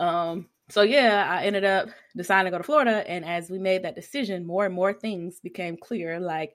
Um, 0.00 0.48
so 0.68 0.82
yeah, 0.82 1.26
I 1.28 1.44
ended 1.44 1.64
up 1.64 1.88
deciding 2.16 2.50
to 2.50 2.54
go 2.54 2.58
to 2.58 2.64
Florida, 2.64 3.08
and 3.08 3.24
as 3.24 3.50
we 3.50 3.58
made 3.58 3.84
that 3.84 3.94
decision, 3.94 4.46
more 4.46 4.66
and 4.66 4.74
more 4.74 4.92
things 4.92 5.40
became 5.40 5.76
clear. 5.76 6.20
Like, 6.20 6.54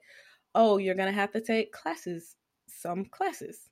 oh, 0.54 0.78
you're 0.78 0.94
gonna 0.94 1.12
have 1.12 1.32
to 1.32 1.40
take 1.40 1.72
classes, 1.72 2.36
some 2.68 3.04
classes 3.06 3.70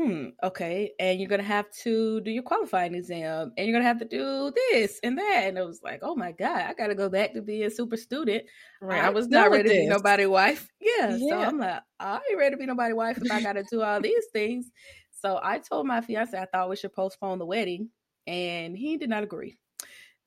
hmm, 0.00 0.28
okay, 0.42 0.92
and 0.98 1.20
you're 1.20 1.28
gonna 1.28 1.42
have 1.42 1.70
to 1.82 2.20
do 2.22 2.30
your 2.30 2.42
qualifying 2.42 2.94
exam, 2.94 3.52
and 3.56 3.66
you're 3.66 3.76
gonna 3.76 3.88
have 3.88 3.98
to 3.98 4.04
do 4.04 4.52
this 4.70 4.98
and 5.02 5.18
that. 5.18 5.44
And 5.46 5.58
it 5.58 5.66
was 5.66 5.80
like, 5.82 6.00
oh 6.02 6.14
my 6.14 6.32
god, 6.32 6.62
I 6.62 6.74
gotta 6.74 6.94
go 6.94 7.08
back 7.08 7.34
to 7.34 7.42
being 7.42 7.64
a 7.64 7.70
super 7.70 7.96
student. 7.96 8.44
Right. 8.80 9.02
I 9.02 9.10
was 9.10 9.28
not 9.28 9.50
ready 9.50 9.68
to 9.68 9.74
be 9.74 9.86
nobody 9.86 10.26
wife. 10.26 10.68
Yeah, 10.80 11.16
yeah. 11.16 11.28
So 11.28 11.38
I'm 11.38 11.58
like, 11.58 11.82
I 11.98 12.20
ain't 12.30 12.38
ready 12.38 12.54
to 12.54 12.56
be 12.56 12.66
nobody 12.66 12.94
wife 12.94 13.18
if 13.18 13.30
I 13.30 13.42
gotta 13.42 13.64
do 13.70 13.82
all 13.82 14.00
these 14.00 14.26
things. 14.32 14.70
So 15.12 15.38
I 15.42 15.58
told 15.58 15.86
my 15.86 16.00
fiance 16.00 16.36
I 16.36 16.46
thought 16.46 16.70
we 16.70 16.76
should 16.76 16.94
postpone 16.94 17.38
the 17.38 17.46
wedding, 17.46 17.90
and 18.26 18.76
he 18.76 18.96
did 18.96 19.10
not 19.10 19.22
agree. 19.22 19.58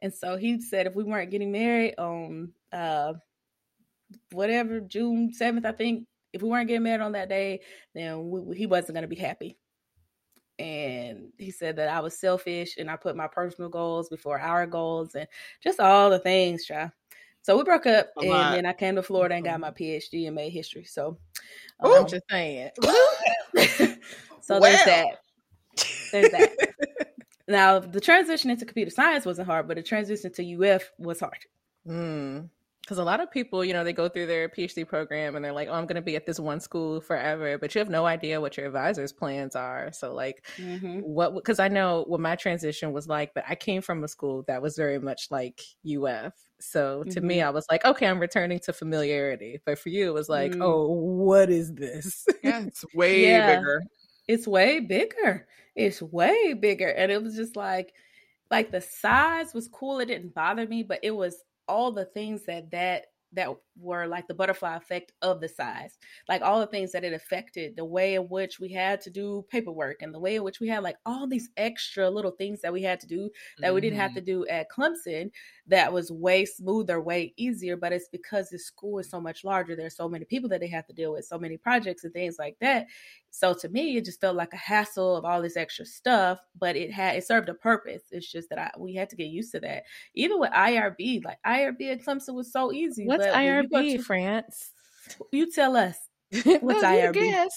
And 0.02 0.14
so 0.14 0.38
he 0.38 0.62
said 0.62 0.86
if 0.86 0.96
we 0.96 1.04
weren't 1.04 1.32
getting 1.32 1.52
married 1.52 1.96
on 1.98 2.52
uh 2.72 3.14
whatever 4.32 4.80
June 4.80 5.32
7th, 5.32 5.66
I 5.66 5.72
think 5.72 6.06
if 6.34 6.42
we 6.42 6.50
weren't 6.50 6.68
getting 6.68 6.84
married 6.84 7.02
on 7.02 7.14
that 7.14 7.30
day, 7.30 7.62
then 7.94 8.30
we, 8.30 8.58
he 8.58 8.66
wasn't 8.66 8.96
going 8.96 9.04
to 9.04 9.08
be 9.08 9.16
happy. 9.16 9.58
And 10.60 11.30
he 11.38 11.52
said 11.52 11.76
that 11.78 11.90
I 11.90 12.00
was 12.00 12.18
selfish 12.18 12.76
and 12.78 12.90
I 12.90 12.96
put 12.96 13.16
my 13.16 13.28
personal 13.28 13.70
goals 13.70 14.10
before 14.10 14.40
our 14.40 14.68
goals 14.68 15.16
and 15.16 15.28
just 15.64 15.80
all 15.80 16.10
the 16.10 16.20
things, 16.20 16.66
child. 16.66 16.92
So 17.42 17.58
we 17.58 17.64
broke 17.64 17.88
up, 17.88 18.10
and 18.16 18.32
then 18.32 18.66
I 18.66 18.72
came 18.72 18.96
to 18.96 19.04
Florida 19.04 19.36
and 19.36 19.44
got 19.44 19.60
my 19.60 19.72
PhD 19.72 20.28
and 20.28 20.36
made 20.36 20.52
history. 20.52 20.86
So, 20.86 21.18
um, 21.82 21.92
I'm 21.92 22.08
just 22.08 22.24
saying. 22.30 22.70
so 24.42 24.62
there's 24.62 24.86
that. 24.86 25.08
There's 26.14 26.32
that. 26.32 26.74
now, 27.50 27.80
the 27.80 28.00
transition 28.00 28.50
into 28.50 28.66
computer 28.66 28.92
science 28.92 29.26
wasn't 29.26 29.48
hard, 29.48 29.68
but 29.68 29.76
the 29.76 29.84
transition 29.84 30.32
to 30.32 30.74
UF 30.74 30.90
was 30.98 31.20
hard. 31.20 31.40
Mm 31.86 32.48
because 32.84 32.98
a 32.98 33.04
lot 33.04 33.22
of 33.22 33.32
people, 33.32 33.64
you 33.64 33.72
know, 33.72 33.86
they 33.86 33.94
go 33.94 34.10
through 34.10 34.26
their 34.26 34.50
PhD 34.50 34.86
program 34.86 35.38
and 35.38 35.46
they're 35.46 35.54
like, 35.54 35.70
"Oh, 35.70 35.74
I'm 35.74 35.86
going 35.86 35.96
to 35.96 36.02
be 36.02 36.18
at 36.18 36.26
this 36.26 36.40
one 36.40 36.60
school 36.60 37.00
forever," 37.00 37.58
but 37.58 37.74
you 37.74 37.80
have 37.80 37.90
no 37.90 38.06
idea 38.06 38.42
what 38.42 38.58
your 38.58 38.66
advisor's 38.66 39.14
plans 39.14 39.56
are. 39.56 39.92
So, 39.94 40.14
like, 40.14 40.46
mm-hmm. 40.58 41.00
what? 41.00 41.34
Because 41.34 41.60
I 41.60 41.70
know 41.70 42.04
what 42.08 42.20
my 42.20 42.36
transition 42.36 42.92
was 42.92 43.08
like, 43.08 43.34
but 43.34 43.46
I 43.48 43.56
came 43.56 43.82
from 43.82 44.04
a 44.04 44.08
school 44.10 44.44
that 44.48 44.62
was 44.62 44.76
very 44.76 45.00
much 45.00 45.32
like 45.32 45.62
UF. 45.88 46.34
So 46.60 47.04
to 47.04 47.10
mm-hmm. 47.10 47.28
me, 47.28 47.42
I 47.42 47.52
was 47.52 47.66
like, 47.72 47.86
okay, 47.86 48.06
I'm 48.06 48.20
returning 48.20 48.60
to 48.60 48.74
familiarity. 48.74 49.62
But 49.66 49.80
for 49.80 49.90
you, 49.90 50.10
it 50.10 50.14
was 50.14 50.30
like, 50.30 50.52
mm. 50.52 50.64
oh, 50.64 50.92
what 50.92 51.50
is 51.50 51.74
this? 51.74 52.26
Yeah, 52.44 52.66
it's 52.66 52.84
way 52.94 53.28
yeah. 53.28 53.56
bigger. 53.56 53.84
It's 54.28 54.48
way 54.48 54.82
bigger. 54.82 55.48
It's 55.76 56.02
way 56.02 56.54
bigger, 56.54 56.90
and 56.90 57.12
it 57.12 57.24
was 57.24 57.36
just 57.36 57.56
like, 57.56 57.94
like 58.52 58.72
the 58.72 58.82
size 58.82 59.54
was 59.54 59.70
cool. 59.70 60.00
It 60.00 60.08
didn't 60.08 60.36
bother 60.36 60.68
me, 60.68 60.84
but 60.84 61.00
it 61.02 61.12
was 61.12 61.38
all 61.68 61.92
the 61.92 62.06
things 62.06 62.46
that 62.46 62.72
that 62.72 63.06
that 63.34 63.50
were 63.80 64.06
like 64.06 64.28
the 64.28 64.34
butterfly 64.34 64.76
effect 64.76 65.12
of 65.22 65.42
the 65.42 65.48
size 65.48 65.98
like 66.30 66.42
all 66.42 66.60
the 66.60 66.68
things 66.68 66.92
that 66.92 67.04
it 67.04 67.14
affected 67.14 67.76
the 67.76 67.84
way 67.86 68.14
in 68.16 68.24
which 68.24 68.60
we 68.60 68.70
had 68.70 69.02
to 69.02 69.10
do 69.10 69.44
paperwork 69.50 70.02
and 70.02 70.14
the 70.14 70.20
way 70.20 70.36
in 70.36 70.44
which 70.44 70.60
we 70.60 70.68
had 70.68 70.84
like 70.84 70.98
all 71.06 71.28
these 71.28 71.50
extra 71.58 72.10
little 72.10 72.32
things 72.32 72.62
that 72.62 72.72
we 72.72 72.82
had 72.84 73.00
to 73.00 73.08
do 73.08 73.30
that 73.58 73.68
mm-hmm. 73.68 73.76
we 73.76 73.82
didn't 73.82 73.98
have 73.98 74.12
mm-hmm. 74.12 74.20
to 74.20 74.26
do 74.26 74.48
at 74.48 74.68
clemson 74.70 75.32
that 75.68 75.92
was 75.92 76.12
way 76.12 76.46
smoother 76.46 77.02
way 77.02 77.34
easier 77.38 77.76
but 77.76 77.92
it's 77.92 78.10
because 78.10 78.50
the 78.50 78.60
school 78.60 79.00
is 79.00 79.10
so 79.10 79.20
much 79.20 79.44
larger 79.44 79.76
there's 79.76 79.96
so 79.96 80.08
many 80.08 80.26
people 80.26 80.50
that 80.50 80.60
they 80.60 80.68
have 80.68 80.86
to 80.86 80.94
deal 80.94 81.14
with 81.14 81.26
so 81.26 81.40
many 81.40 81.58
projects 81.58 82.04
and 82.04 82.14
things 82.14 82.36
like 82.38 82.56
that 82.62 82.86
so 83.36 83.52
to 83.52 83.70
me, 83.70 83.98
it 83.98 84.06
just 84.06 84.22
felt 84.22 84.36
like 84.36 84.54
a 84.54 84.58
hassle 84.58 85.16
of 85.16 85.26
all 85.26 85.42
this 85.42 85.58
extra 85.58 85.88
stuff, 85.88 86.40
but 86.56 86.76
it 86.76 86.92
had 86.92 87.16
it 87.16 87.26
served 87.26 87.50
a 87.50 87.56
purpose. 87.56 88.04
It's 88.12 88.32
just 88.32 88.48
that 88.50 88.60
I, 88.60 88.72
we 88.78 88.94
had 88.94 89.10
to 89.10 89.16
get 89.16 89.30
used 89.30 89.52
to 89.54 89.60
that. 89.62 89.86
Even 90.14 90.40
with 90.40 90.52
IRB, 90.52 91.26
like 91.26 91.40
IRB 91.44 91.92
at 91.92 92.06
Clemson 92.06 92.36
was 92.36 92.54
so 92.54 92.72
easy. 92.72 93.08
What's 93.08 93.26
IRB, 93.26 93.98
to, 93.98 94.04
France? 94.04 94.74
You 95.32 95.52
tell 95.52 95.76
us. 95.76 95.98
What's 96.34 96.82
no, 96.82 96.88
IRB? 96.88 97.48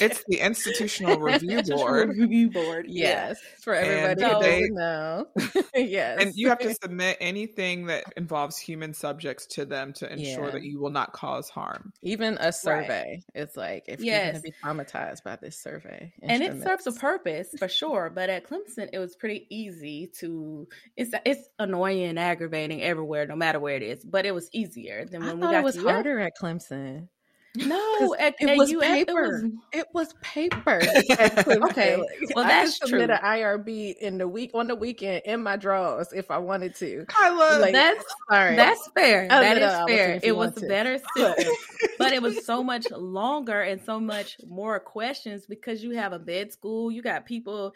it's 0.00 0.24
the 0.26 0.38
Institutional 0.38 1.18
Review 1.20 1.62
Board. 1.62 2.08
Review 2.16 2.50
Board. 2.50 2.86
Yes, 2.88 3.38
for 3.60 3.74
everybody 3.74 4.22
who 4.22 4.40
doesn't 4.40 4.74
know. 4.74 5.26
yes, 5.74 6.18
and 6.22 6.32
you 6.34 6.48
have 6.48 6.60
to 6.60 6.74
submit 6.82 7.18
anything 7.20 7.86
that 7.86 8.04
involves 8.16 8.56
human 8.56 8.94
subjects 8.94 9.46
to 9.46 9.66
them 9.66 9.92
to 9.94 10.10
ensure 10.10 10.46
yeah. 10.46 10.50
that 10.52 10.62
you 10.62 10.80
will 10.80 10.90
not 10.90 11.12
cause 11.12 11.50
harm. 11.50 11.92
Even 12.02 12.38
a 12.40 12.52
survey. 12.52 13.22
Right. 13.34 13.42
It's 13.42 13.56
like 13.56 13.84
if 13.86 14.00
yes. 14.00 14.14
you're 14.14 14.32
going 14.32 14.34
to 14.36 14.42
be 14.42 14.54
traumatized 14.64 15.22
by 15.22 15.36
this 15.36 15.58
survey, 15.58 16.12
and 16.22 16.42
it 16.42 16.62
serves 16.62 16.86
a 16.86 16.92
purpose 16.92 17.48
for 17.58 17.68
sure. 17.68 18.10
But 18.14 18.30
at 18.30 18.48
Clemson, 18.48 18.88
it 18.92 18.98
was 18.98 19.14
pretty 19.14 19.46
easy 19.50 20.10
to. 20.20 20.68
It's 20.96 21.12
it's 21.26 21.48
annoying 21.58 22.04
and 22.04 22.18
aggravating 22.18 22.82
everywhere, 22.82 23.26
no 23.26 23.36
matter 23.36 23.60
where 23.60 23.76
it 23.76 23.82
is. 23.82 24.02
But 24.04 24.24
it 24.24 24.32
was 24.32 24.48
easier 24.52 25.04
than 25.04 25.20
when 25.20 25.30
I 25.30 25.34
we 25.34 25.40
got. 25.40 25.54
It 25.54 25.64
was 25.64 25.76
harder 25.76 26.18
at 26.18 26.32
Clemson. 26.40 27.08
No, 27.54 28.14
at, 28.18 28.34
it, 28.40 28.48
at 28.48 28.56
was 28.56 28.72
UF, 28.72 28.80
paper. 28.80 29.24
It 29.24 29.42
was, 29.42 29.52
it 29.72 29.86
was 29.92 30.14
paper. 30.22 30.80
okay, 31.70 31.96
well 32.34 32.44
that's 32.46 32.78
true. 32.78 32.86
I 32.86 33.06
submit 33.06 33.06
true. 33.08 33.16
an 33.16 33.22
IRB 33.22 33.96
in 33.98 34.16
the 34.16 34.26
week 34.26 34.52
on 34.54 34.68
the 34.68 34.74
weekend 34.74 35.22
in 35.26 35.42
my 35.42 35.56
drawers 35.56 36.12
if 36.14 36.30
I 36.30 36.38
wanted 36.38 36.74
to. 36.76 37.04
I 37.14 37.30
love 37.30 37.60
like, 37.60 37.74
that's 37.74 38.04
sorry. 38.30 38.56
That's 38.56 38.88
fair. 38.94 39.28
That 39.28 39.58
is 39.58 39.94
fair. 39.94 40.18
It 40.22 40.34
was 40.34 40.56
a 40.62 40.66
better 40.66 40.98
system, 41.14 41.54
but 41.98 42.12
it 42.12 42.22
was 42.22 42.44
so 42.46 42.64
much 42.64 42.90
longer 42.90 43.60
and 43.60 43.82
so 43.84 44.00
much 44.00 44.38
more 44.48 44.80
questions 44.80 45.44
because 45.46 45.84
you 45.84 45.90
have 45.90 46.14
a 46.14 46.18
bed 46.18 46.52
school. 46.52 46.90
You 46.90 47.02
got 47.02 47.26
people 47.26 47.74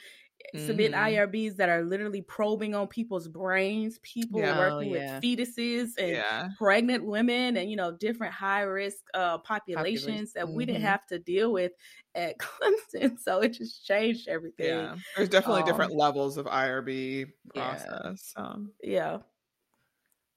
mm-hmm. 0.54 0.66
submit 0.66 0.92
IRBs 0.92 1.56
that 1.56 1.68
are 1.68 1.82
literally 1.82 2.22
probing 2.22 2.74
on 2.74 2.86
people's 2.86 3.28
brains, 3.28 3.98
people 4.02 4.40
yeah, 4.40 4.58
working 4.58 4.92
oh, 4.92 4.96
yeah. 4.96 5.14
with 5.14 5.22
fetuses 5.22 5.90
and 5.98 6.10
yeah. 6.10 6.48
pregnant 6.58 7.04
women 7.04 7.56
and 7.56 7.70
you 7.70 7.76
know 7.76 7.92
different 7.92 8.32
high 8.32 8.62
risk 8.62 9.04
uh, 9.14 9.38
populations 9.38 10.04
Population. 10.04 10.28
that 10.34 10.44
mm-hmm. 10.46 10.56
we 10.56 10.66
didn't 10.66 10.78
mm-hmm. 10.78 10.86
have 10.86 11.06
to 11.06 11.18
deal 11.18 11.52
with 11.52 11.72
at 12.14 12.38
Clemson. 12.38 13.18
So 13.18 13.40
it 13.40 13.50
just 13.50 13.86
changed 13.86 14.28
everything. 14.28 14.66
Yeah, 14.66 14.96
there's 15.16 15.28
definitely 15.28 15.62
um, 15.62 15.68
different 15.68 15.94
levels 15.94 16.36
of 16.36 16.46
IRB 16.46 17.26
process. 17.54 18.32
Um, 18.36 18.72
yeah, 18.82 19.18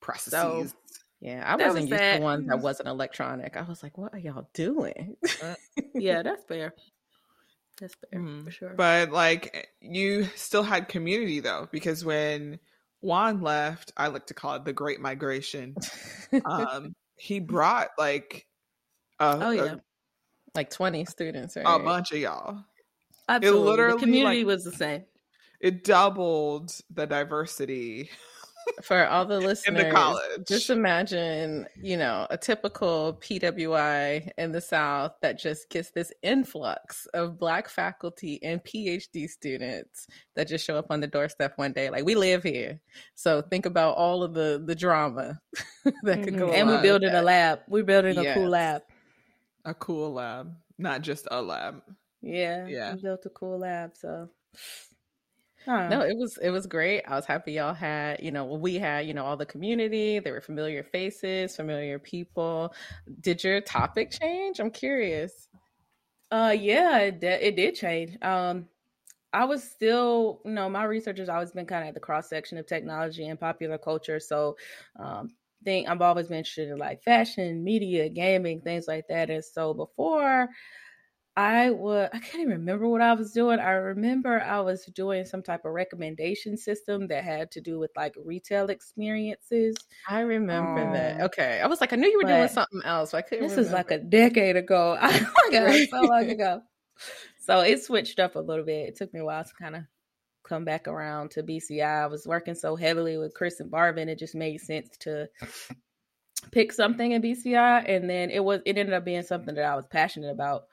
processes. 0.01 0.71
So, 0.71 0.77
yeah, 1.21 1.43
I 1.45 1.55
wasn't 1.55 1.73
was 1.73 1.89
used 1.89 2.01
that. 2.01 2.17
to 2.17 2.23
one 2.23 2.47
that 2.47 2.59
wasn't 2.59 2.87
electronic. 2.87 3.57
I 3.57 3.63
was 3.63 3.83
like, 3.83 3.97
"What 3.97 4.13
are 4.13 4.19
y'all 4.19 4.49
doing?" 4.53 5.17
Uh, 5.43 5.55
yeah, 5.93 6.21
that's 6.21 6.43
fair. 6.45 6.73
That's 7.79 7.95
fair 7.95 8.19
mm-hmm. 8.19 8.43
for 8.45 8.51
sure. 8.51 8.73
But 8.75 9.11
like 9.11 9.69
you 9.81 10.25
still 10.35 10.63
had 10.63 10.87
community 10.87 11.39
though, 11.39 11.67
because 11.71 12.03
when 12.03 12.59
Juan 13.01 13.41
left, 13.41 13.93
I 13.95 14.07
like 14.07 14.27
to 14.27 14.33
call 14.33 14.55
it 14.55 14.65
the 14.65 14.73
Great 14.73 14.99
Migration. 14.99 15.75
um, 16.45 16.93
he 17.15 17.39
brought 17.39 17.89
like 17.97 18.45
oh 19.19 19.51
yeah, 19.51 19.73
a, 19.73 19.77
like 20.55 20.69
twenty 20.69 21.05
students, 21.05 21.55
right? 21.55 21.65
A 21.65 21.79
bunch 21.79 22.11
of 22.11 22.19
y'all. 22.19 22.63
Absolutely. 23.27 23.61
It 23.61 23.63
literally 23.63 23.93
the 23.93 23.99
community 23.99 24.43
like, 24.43 24.47
was 24.47 24.63
the 24.63 24.71
same. 24.71 25.03
It 25.61 25.83
doubled 25.83 26.71
the 26.89 27.05
diversity 27.05 28.09
for 28.81 29.07
all 29.07 29.25
the 29.25 29.39
listeners, 29.39 29.93
just 30.47 30.69
imagine, 30.69 31.67
you 31.81 31.97
know, 31.97 32.27
a 32.29 32.37
typical 32.37 33.19
PWI 33.21 34.31
in 34.37 34.51
the 34.51 34.61
South 34.61 35.13
that 35.21 35.39
just 35.39 35.69
gets 35.69 35.91
this 35.91 36.11
influx 36.21 37.05
of 37.07 37.37
Black 37.37 37.69
faculty 37.69 38.41
and 38.43 38.63
PhD 38.63 39.29
students 39.29 40.07
that 40.35 40.47
just 40.47 40.65
show 40.65 40.77
up 40.77 40.87
on 40.89 40.99
the 40.99 41.07
doorstep 41.07 41.53
one 41.57 41.73
day. 41.73 41.89
Like 41.89 42.05
we 42.05 42.15
live 42.15 42.43
here, 42.43 42.79
so 43.15 43.41
think 43.41 43.65
about 43.65 43.95
all 43.95 44.23
of 44.23 44.33
the 44.33 44.61
the 44.65 44.75
drama 44.75 45.39
that 45.83 45.93
mm-hmm. 46.03 46.23
could 46.23 46.37
go. 46.37 46.49
On. 46.49 46.55
And 46.55 46.67
we're 46.67 46.81
building 46.81 47.13
a 47.13 47.21
lab. 47.21 47.59
We're 47.67 47.83
building 47.83 48.15
yes. 48.15 48.35
a 48.35 48.39
cool 48.39 48.49
lab. 48.49 48.81
A 49.65 49.73
cool 49.73 50.13
lab, 50.13 50.55
not 50.77 51.01
just 51.01 51.27
a 51.29 51.41
lab. 51.41 51.81
Yeah, 52.21 52.67
yeah. 52.67 52.95
We 52.95 53.01
built 53.01 53.25
a 53.25 53.29
cool 53.29 53.59
lab, 53.59 53.91
so 53.95 54.29
Huh. 55.69 55.89
No, 55.89 56.01
it 56.01 56.17
was 56.17 56.37
it 56.37 56.51
was 56.51 56.67
great. 56.67 57.03
I 57.07 57.15
was 57.15 57.25
happy 57.25 57.53
y'all 57.53 57.73
had, 57.73 58.21
you 58.21 58.31
know, 58.31 58.45
we 58.45 58.75
had, 58.75 59.07
you 59.07 59.13
know, 59.13 59.25
all 59.25 59.37
the 59.37 59.45
community. 59.45 60.19
There 60.19 60.33
were 60.33 60.41
familiar 60.41 60.83
faces, 60.83 61.55
familiar 61.55 61.99
people. 61.99 62.73
Did 63.21 63.43
your 63.43 63.61
topic 63.61 64.11
change? 64.11 64.59
I'm 64.59 64.71
curious. 64.71 65.47
Uh, 66.31 66.55
yeah, 66.57 66.99
it, 66.99 67.23
it 67.23 67.55
did 67.55 67.75
change. 67.75 68.17
Um, 68.21 68.69
I 69.33 69.45
was 69.45 69.63
still, 69.63 70.41
you 70.45 70.51
know, 70.51 70.69
my 70.69 70.83
research 70.85 71.19
has 71.19 71.29
always 71.29 71.51
been 71.53 71.65
kind 71.67 71.83
of 71.83 71.89
at 71.89 71.93
the 71.95 71.99
cross 72.01 72.29
section 72.29 72.57
of 72.57 72.67
technology 72.67 73.27
and 73.27 73.39
popular 73.39 73.77
culture. 73.77 74.19
So, 74.19 74.57
um, 74.99 75.29
think 75.65 75.89
I've 75.89 76.01
always 76.01 76.27
been 76.29 76.39
interested 76.39 76.69
in 76.69 76.77
like 76.77 77.03
fashion, 77.03 77.63
media, 77.63 78.09
gaming, 78.09 78.61
things 78.61 78.87
like 78.87 79.07
that. 79.09 79.29
And 79.29 79.43
so 79.45 79.73
before 79.73 80.49
I 81.39 81.69
would 81.69 82.09
I 82.11 82.19
can't 82.19 82.41
even 82.41 82.49
remember 82.49 82.89
what 82.89 82.99
I 82.99 83.13
was 83.13 83.31
doing. 83.31 83.59
I 83.59 83.71
remember 83.71 84.41
I 84.41 84.59
was 84.59 84.83
doing 84.87 85.23
some 85.23 85.41
type 85.41 85.63
of 85.63 85.71
recommendation 85.71 86.57
system 86.57 87.07
that 87.07 87.23
had 87.23 87.49
to 87.51 87.61
do 87.61 87.79
with 87.79 87.91
like 87.95 88.13
retail 88.21 88.69
experiences. 88.69 89.77
I 90.09 90.19
remember 90.19 90.81
um, 90.87 90.93
that. 90.93 91.21
Okay. 91.21 91.61
I 91.63 91.67
was 91.67 91.79
like, 91.79 91.93
I 91.93 91.95
knew 91.95 92.09
you 92.09 92.17
were 92.17 92.27
doing 92.27 92.49
something 92.49 92.81
else, 92.83 93.13
I 93.13 93.21
couldn't 93.21 93.47
This 93.47 93.51
remember. 93.51 93.69
is 93.69 93.73
like 93.73 93.91
a 93.91 93.99
decade 93.99 94.57
ago. 94.57 94.97
my 95.01 95.87
so 95.89 96.01
long 96.01 96.29
ago. 96.29 96.61
So 97.39 97.61
it 97.61 97.81
switched 97.81 98.19
up 98.19 98.35
a 98.35 98.39
little 98.39 98.65
bit. 98.65 98.89
It 98.89 98.97
took 98.97 99.13
me 99.13 99.21
a 99.21 99.25
while 99.25 99.45
to 99.45 99.53
kind 99.57 99.77
of 99.77 99.83
come 100.43 100.65
back 100.65 100.89
around 100.89 101.31
to 101.31 101.43
BCI. 101.43 102.03
I 102.03 102.07
was 102.07 102.27
working 102.27 102.55
so 102.55 102.75
heavily 102.75 103.17
with 103.17 103.33
Chris 103.33 103.61
and 103.61 103.71
Marvin, 103.71 104.09
it 104.09 104.19
just 104.19 104.35
made 104.35 104.59
sense 104.59 104.89
to 104.99 105.29
pick 106.51 106.73
something 106.73 107.13
in 107.13 107.21
BCI. 107.21 107.85
And 107.87 108.09
then 108.09 108.29
it 108.29 108.43
was 108.43 108.59
it 108.65 108.77
ended 108.77 108.93
up 108.93 109.05
being 109.05 109.23
something 109.23 109.55
that 109.55 109.63
I 109.63 109.77
was 109.77 109.85
passionate 109.89 110.31
about 110.31 110.63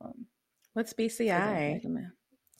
um, 0.00 0.26
What's 0.74 0.92
BCI? 0.94 2.10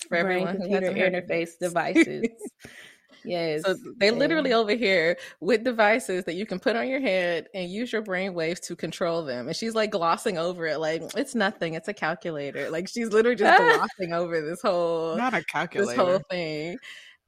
For 0.08 0.16
everyone 0.16 0.58
computer 0.58 0.92
interface 0.92 1.58
devices. 1.58 2.28
yes. 3.24 3.62
So 3.62 3.76
they 3.98 4.10
literally 4.10 4.52
over 4.52 4.74
here 4.74 5.16
with 5.40 5.64
devices 5.64 6.24
that 6.24 6.34
you 6.34 6.44
can 6.44 6.58
put 6.58 6.76
on 6.76 6.88
your 6.88 7.00
head 7.00 7.46
and 7.54 7.70
use 7.70 7.92
your 7.92 8.02
brain 8.02 8.34
waves 8.34 8.60
to 8.60 8.76
control 8.76 9.24
them. 9.24 9.46
And 9.46 9.56
she's 9.56 9.74
like 9.74 9.92
glossing 9.92 10.36
over 10.36 10.66
it, 10.66 10.78
like 10.78 11.02
it's 11.16 11.34
nothing. 11.34 11.74
It's 11.74 11.88
a 11.88 11.94
calculator. 11.94 12.68
Like 12.68 12.88
she's 12.88 13.08
literally 13.08 13.36
just 13.36 13.62
glossing 13.78 14.12
over 14.12 14.40
this 14.42 14.60
whole 14.60 15.16
not 15.16 15.32
a 15.32 15.44
calculator. 15.44 15.90
This 15.90 15.96
whole 15.96 16.20
thing. 16.30 16.76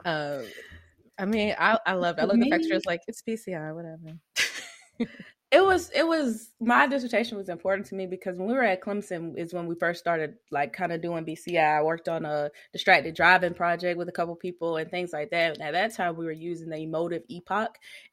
Um, 0.05 0.45
I 1.19 1.25
mean, 1.25 1.55
I 1.59 1.79
I 1.87 1.95
love. 1.95 2.17
I 2.19 2.25
love 2.25 2.39
the 2.41 2.51
fact 2.51 2.87
like 2.87 3.01
it's 3.07 3.23
BCI, 3.23 3.75
whatever 3.75 4.19
it 5.55 5.65
was 5.65 5.89
it 5.95 6.05
was 6.05 6.51
my 6.61 6.89
dissertation 6.89 7.39
was 7.39 7.49
important 7.49 7.87
to 7.87 7.95
me 7.95 8.07
because 8.07 8.37
when 8.37 8.49
we 8.49 8.55
were 8.55 8.65
at 8.65 8.83
Clemson 8.83 9.39
is 9.39 9.55
when 9.55 9.69
we 9.69 9.77
first 9.77 10.01
started 10.01 10.35
like 10.51 10.73
kind 10.73 10.91
of 10.91 11.01
doing 11.01 11.25
BCI. 11.25 11.79
I 11.79 11.81
worked 11.81 12.09
on 12.09 12.25
a 12.25 12.51
distracted 12.73 13.15
driving 13.15 13.55
project 13.55 13.97
with 13.97 14.09
a 14.09 14.13
couple 14.13 14.35
people 14.35 14.79
and 14.79 14.91
things 14.91 15.13
like 15.13 15.31
that. 15.31 15.53
And 15.53 15.63
at 15.63 15.71
that 15.71 15.95
time, 15.95 16.17
we 16.17 16.25
were 16.25 16.33
using 16.33 16.71
the 16.71 16.79
Emotiv 16.79 17.23
EPOC, 17.31 17.69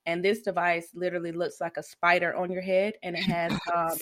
and 0.05 0.23
this 0.23 0.43
device 0.43 0.89
literally 0.93 1.31
looks 1.31 1.59
like 1.59 1.77
a 1.77 1.83
spider 1.83 2.35
on 2.35 2.51
your 2.51 2.61
head, 2.61 2.93
and 3.01 3.15
it 3.15 3.23
has 3.23 3.51
um, 3.75 3.97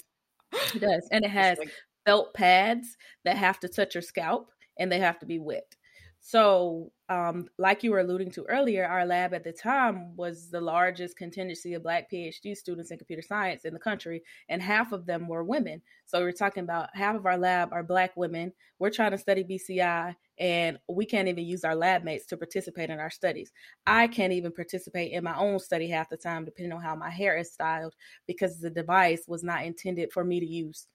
it 0.76 0.82
does, 0.82 1.08
and 1.10 1.24
it 1.24 1.32
has 1.32 1.58
felt 2.06 2.34
pads 2.34 2.98
that 3.24 3.38
have 3.38 3.58
to 3.62 3.70
touch 3.70 3.96
your 3.96 4.02
scalp, 4.02 4.50
and 4.78 4.92
they 4.92 5.00
have 5.00 5.18
to 5.20 5.26
be 5.26 5.40
wet. 5.40 5.76
So, 6.22 6.92
um, 7.08 7.48
like 7.58 7.82
you 7.82 7.92
were 7.92 8.00
alluding 8.02 8.32
to 8.32 8.44
earlier, 8.46 8.86
our 8.86 9.06
lab 9.06 9.34
at 9.34 9.44
the 9.44 9.54
time 9.54 10.16
was 10.18 10.52
the 10.52 10.60
largest 10.62 11.18
contingency 11.18 11.74
of 11.74 11.82
Black 11.82 12.12
PhD 12.12 12.56
students 12.56 12.92
in 12.92 12.98
computer 12.98 13.22
science 13.22 13.64
in 13.66 13.74
the 13.74 13.80
country, 13.80 14.24
and 14.50 14.62
half 14.62 14.92
of 14.92 15.06
them 15.06 15.28
were 15.28 15.44
women. 15.44 15.82
So, 16.06 16.20
we're 16.20 16.32
talking 16.34 16.64
about 16.64 16.90
half 16.94 17.16
of 17.16 17.26
our 17.26 17.38
lab 17.38 17.72
are 17.72 17.84
Black 17.84 18.16
women. 18.18 18.52
We're 18.80 18.90
trying 18.92 19.12
to 19.12 19.18
study 19.18 19.44
BCI, 19.44 20.16
and 20.38 20.78
we 20.90 21.06
can't 21.06 21.30
even 21.30 21.46
use 21.46 21.64
our 21.64 21.76
lab 21.76 22.04
mates 22.04 22.26
to 22.28 22.38
participate 22.38 22.90
in 22.90 23.00
our 23.00 23.10
studies. 23.10 23.52
I 23.88 24.08
can't 24.08 24.34
even 24.34 24.52
participate 24.52 25.14
in 25.14 25.24
my 25.24 25.38
own 25.38 25.60
study 25.60 25.88
half 25.88 26.10
the 26.10 26.18
time, 26.18 26.46
depending 26.46 26.74
on 26.74 26.82
how 26.82 26.96
my 26.96 27.10
hair 27.10 27.38
is 27.38 27.52
styled, 27.54 27.96
because 28.28 28.60
the 28.60 28.70
device 28.70 29.24
was 29.28 29.44
not 29.44 29.64
intended 29.64 30.12
for 30.12 30.24
me 30.26 30.40
to 30.42 30.46
use. 30.46 30.86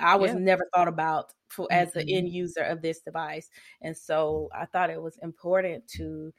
I 0.00 0.16
was 0.16 0.32
yeah. 0.32 0.38
never 0.38 0.66
thought 0.74 0.88
about 0.88 1.32
for 1.48 1.66
as 1.70 1.90
mm-hmm. 1.90 2.08
end 2.08 2.28
user 2.28 2.62
of 2.62 2.82
this 2.82 3.00
device. 3.00 3.48
And 3.82 3.96
so 3.96 4.48
I 4.54 4.66
thought 4.66 4.90
it 4.90 5.00
was 5.00 5.18
important 5.22 5.88
to 5.96 6.32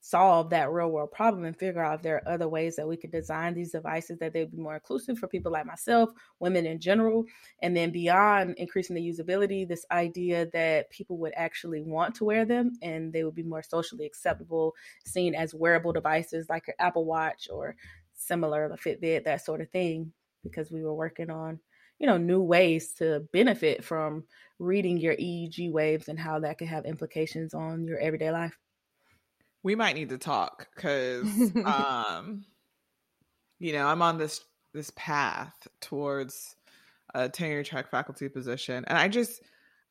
solve 0.00 0.50
that 0.50 0.70
real 0.70 0.90
world 0.90 1.10
problem 1.12 1.46
and 1.46 1.56
figure 1.56 1.82
out 1.82 1.94
if 1.94 2.02
there 2.02 2.16
are 2.16 2.34
other 2.34 2.46
ways 2.46 2.76
that 2.76 2.86
we 2.86 2.94
could 2.94 3.10
design 3.10 3.54
these 3.54 3.72
devices 3.72 4.18
that 4.18 4.34
they'd 4.34 4.50
be 4.50 4.58
more 4.58 4.74
inclusive 4.74 5.18
for 5.18 5.26
people 5.28 5.50
like 5.50 5.64
myself, 5.64 6.10
women 6.40 6.66
in 6.66 6.78
general, 6.78 7.24
and 7.62 7.74
then 7.74 7.90
beyond 7.90 8.54
increasing 8.58 8.94
the 8.94 9.00
usability, 9.00 9.66
this 9.66 9.86
idea 9.90 10.46
that 10.52 10.90
people 10.90 11.16
would 11.16 11.32
actually 11.36 11.80
want 11.80 12.14
to 12.14 12.24
wear 12.24 12.44
them 12.44 12.72
and 12.82 13.14
they 13.14 13.24
would 13.24 13.34
be 13.34 13.42
more 13.42 13.62
socially 13.62 14.04
acceptable, 14.04 14.74
seen 15.06 15.34
as 15.34 15.54
wearable 15.54 15.94
devices 15.94 16.50
like 16.50 16.66
your 16.66 16.76
Apple 16.78 17.06
Watch 17.06 17.48
or 17.50 17.74
similar, 18.12 18.68
the 18.68 18.76
Fitbit, 18.76 19.24
that 19.24 19.42
sort 19.42 19.62
of 19.62 19.70
thing, 19.70 20.12
because 20.42 20.70
we 20.70 20.84
were 20.84 20.94
working 20.94 21.30
on 21.30 21.58
you 21.98 22.06
know 22.06 22.16
new 22.16 22.40
ways 22.40 22.92
to 22.94 23.20
benefit 23.32 23.84
from 23.84 24.24
reading 24.58 24.98
your 24.98 25.14
EEG 25.14 25.72
waves 25.72 26.08
and 26.08 26.18
how 26.18 26.40
that 26.40 26.58
could 26.58 26.68
have 26.68 26.84
implications 26.84 27.54
on 27.54 27.86
your 27.86 27.98
everyday 27.98 28.30
life. 28.30 28.56
We 29.62 29.74
might 29.74 29.94
need 29.94 30.10
to 30.10 30.18
talk 30.18 30.68
cuz 30.76 31.26
um 31.64 32.44
you 33.58 33.72
know, 33.72 33.86
I'm 33.86 34.02
on 34.02 34.18
this 34.18 34.44
this 34.74 34.92
path 34.96 35.68
towards 35.80 36.56
a 37.14 37.28
tenure 37.28 37.62
track 37.62 37.90
faculty 37.90 38.28
position. 38.28 38.84
And 38.86 38.98
I 38.98 39.08
just, 39.08 39.40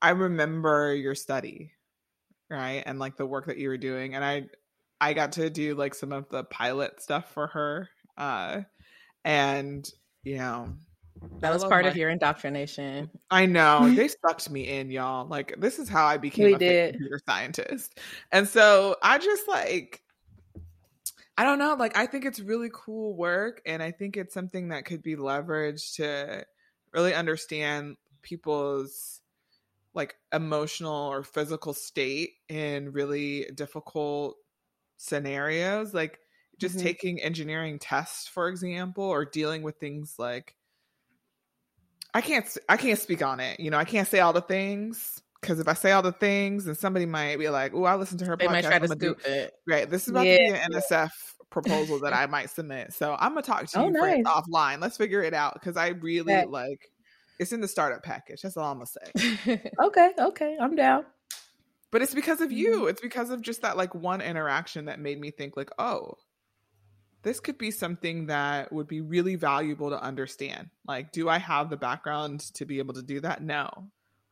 I 0.01 0.09
remember 0.09 0.93
your 0.93 1.15
study, 1.15 1.71
right? 2.49 2.83
And 2.85 2.99
like 2.99 3.15
the 3.15 3.25
work 3.25 3.47
that 3.47 3.57
you 3.57 3.69
were 3.69 3.77
doing. 3.77 4.13
And 4.13 4.23
I, 4.23 4.43
I 4.99 5.13
got 5.13 5.33
to 5.33 5.49
do 5.49 5.73
like 5.75 5.95
some 5.95 6.11
of 6.11 6.29
the 6.29 6.43
pilot 6.43 7.01
stuff 7.01 7.31
for 7.33 7.47
her. 7.47 7.89
Uh, 8.17 8.61
and, 9.23 9.89
you 10.23 10.37
know, 10.37 10.73
that 11.39 11.53
was 11.53 11.63
part 11.63 11.83
my... 11.83 11.89
of 11.89 11.97
your 11.97 12.09
indoctrination. 12.09 13.09
I 13.29 13.45
know. 13.45 13.89
they 13.95 14.07
sucked 14.07 14.49
me 14.49 14.67
in, 14.67 14.91
y'all. 14.91 15.27
Like, 15.27 15.55
this 15.57 15.79
is 15.79 15.89
how 15.89 16.05
I 16.05 16.17
became 16.17 16.45
we 16.45 16.53
a 16.53 16.57
did. 16.57 16.93
computer 16.93 17.19
scientist. 17.27 17.99
And 18.31 18.47
so 18.47 18.95
I 19.01 19.17
just 19.17 19.47
like, 19.47 20.01
I 21.37 21.43
don't 21.43 21.59
know. 21.59 21.75
Like, 21.75 21.97
I 21.97 22.05
think 22.05 22.25
it's 22.25 22.39
really 22.39 22.69
cool 22.71 23.15
work. 23.15 23.61
And 23.65 23.83
I 23.83 23.91
think 23.91 24.17
it's 24.17 24.33
something 24.33 24.69
that 24.69 24.85
could 24.85 25.01
be 25.01 25.15
leveraged 25.15 25.95
to 25.95 26.45
really 26.93 27.13
understand 27.13 27.97
people's 28.21 29.19
like 29.93 30.15
emotional 30.31 31.11
or 31.11 31.23
physical 31.23 31.73
state 31.73 32.31
in 32.49 32.91
really 32.93 33.47
difficult 33.53 34.37
scenarios. 34.97 35.93
Like, 35.93 36.19
just 36.59 36.75
mm-hmm. 36.75 36.85
taking 36.85 37.21
engineering 37.21 37.79
tests, 37.79 38.27
for 38.27 38.47
example, 38.47 39.03
or 39.03 39.25
dealing 39.25 39.63
with 39.63 39.77
things 39.77 40.15
like 40.17 40.55
I 42.13 42.21
can't 42.21 42.57
I 42.69 42.77
can't 42.77 42.99
speak 42.99 43.21
on 43.23 43.39
it. 43.39 43.59
You 43.59 43.71
know, 43.71 43.77
I 43.77 43.85
can't 43.85 44.07
say 44.07 44.19
all 44.19 44.33
the 44.33 44.41
things 44.41 45.21
because 45.41 45.59
if 45.59 45.67
I 45.67 45.73
say 45.73 45.91
all 45.91 46.01
the 46.01 46.11
things, 46.11 46.65
then 46.65 46.75
somebody 46.75 47.05
might 47.05 47.37
be 47.37 47.49
like, 47.49 47.73
"Oh, 47.73 47.83
I 47.83 47.95
listened 47.95 48.19
to 48.19 48.25
her 48.25 48.37
they 48.37 48.45
podcast." 48.45 48.51
Might 48.51 48.65
try 48.65 48.79
to 48.79 48.95
do 48.95 49.15
it. 49.25 49.53
Right. 49.67 49.89
This 49.89 50.03
is 50.03 50.09
about 50.09 50.25
yeah. 50.25 50.37
to 50.37 50.43
be 50.43 50.49
an 50.49 50.71
NSF 50.71 51.11
proposal 51.49 51.99
that 51.99 52.13
I 52.13 52.25
might 52.27 52.49
submit. 52.49 52.93
So 52.93 53.15
I'm 53.19 53.31
gonna 53.31 53.41
talk 53.41 53.67
to 53.67 53.79
oh, 53.79 53.85
you 53.85 53.91
nice. 53.91 54.23
offline. 54.23 54.81
Let's 54.81 54.97
figure 54.97 55.21
it 55.21 55.33
out 55.33 55.55
because 55.55 55.77
I 55.77 55.89
really 55.89 56.33
yeah. 56.33 56.45
like. 56.47 56.89
It's 57.39 57.51
in 57.51 57.61
the 57.61 57.67
startup 57.67 58.03
package. 58.03 58.43
That's 58.43 58.57
all 58.57 58.71
I'm 58.71 58.77
gonna 58.77 58.85
say. 58.85 59.71
okay. 59.83 60.11
Okay. 60.19 60.57
I'm 60.61 60.75
down. 60.75 61.03
But 61.89 62.03
it's 62.03 62.13
because 62.13 62.41
of 62.41 62.51
you. 62.51 62.81
Mm-hmm. 62.81 62.89
It's 62.89 63.01
because 63.01 63.31
of 63.31 63.41
just 63.41 63.63
that 63.63 63.75
like 63.75 63.93
one 63.95 64.21
interaction 64.21 64.85
that 64.85 64.99
made 64.99 65.19
me 65.19 65.31
think 65.31 65.57
like, 65.57 65.71
oh, 65.79 66.13
this 67.23 67.39
could 67.39 67.57
be 67.57 67.71
something 67.71 68.27
that 68.27 68.71
would 68.71 68.87
be 68.87 69.01
really 69.01 69.35
valuable 69.35 69.89
to 69.89 70.01
understand. 70.01 70.69
Like, 70.87 71.11
do 71.11 71.29
I 71.29 71.37
have 71.39 71.69
the 71.69 71.77
background 71.77 72.41
to 72.53 72.65
be 72.65 72.79
able 72.79 72.93
to 72.93 73.01
do 73.01 73.19
that? 73.21 73.41
No, 73.41 73.69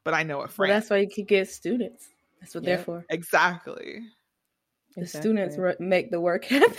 but 0.03 0.13
I 0.13 0.23
know 0.23 0.41
a 0.41 0.47
friend. 0.47 0.69
Well, 0.69 0.79
that's 0.79 0.89
why 0.89 0.97
you 0.97 1.09
could 1.09 1.27
get 1.27 1.49
students. 1.49 2.09
That's 2.39 2.53
what 2.53 2.65
they're 2.65 2.77
for. 2.77 3.05
Exactly. 3.09 4.01
The 4.95 5.01
exactly. 5.01 5.31
students 5.31 5.79
make 5.79 6.11
the 6.11 6.19
work 6.19 6.45
happen. 6.45 6.75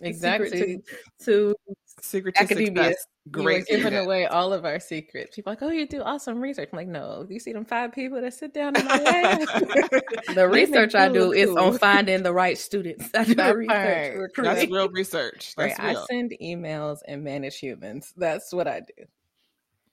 Exactly. 0.00 0.82
To, 1.20 1.24
to 1.24 1.54
secret 2.00 2.34
to 2.36 2.42
academia. 2.42 2.84
Success. 2.84 3.06
Great. 3.30 3.68
You're 3.68 3.78
giving 3.78 3.98
away 3.98 4.26
all 4.26 4.52
of 4.52 4.64
our 4.64 4.80
secrets. 4.80 5.36
People 5.36 5.52
like, 5.52 5.60
oh, 5.62 5.70
you 5.70 5.86
do 5.86 6.00
awesome 6.02 6.40
research. 6.40 6.70
I'm 6.72 6.76
like, 6.78 6.88
no, 6.88 7.26
you 7.28 7.38
see 7.38 7.52
them 7.52 7.66
five 7.66 7.92
people 7.92 8.20
that 8.20 8.32
sit 8.32 8.54
down 8.54 8.76
in 8.76 8.84
my 8.86 8.96
lab. 8.96 9.40
the 10.34 10.48
research 10.50 10.94
I 10.94 11.08
do 11.10 11.32
is 11.32 11.50
on 11.50 11.76
finding 11.76 12.22
the 12.22 12.32
right 12.32 12.56
students. 12.56 13.10
I 13.14 13.24
do 13.24 13.34
that 13.34 13.56
research. 13.56 14.30
That's 14.36 14.70
real 14.70 14.88
research. 14.92 15.54
That's 15.54 15.78
right. 15.78 15.90
Real. 15.90 15.98
I 15.98 16.06
send 16.06 16.34
emails 16.42 17.00
and 17.06 17.22
manage 17.22 17.58
humans. 17.58 18.14
That's 18.16 18.52
what 18.54 18.66
I 18.66 18.80
do. 18.80 19.04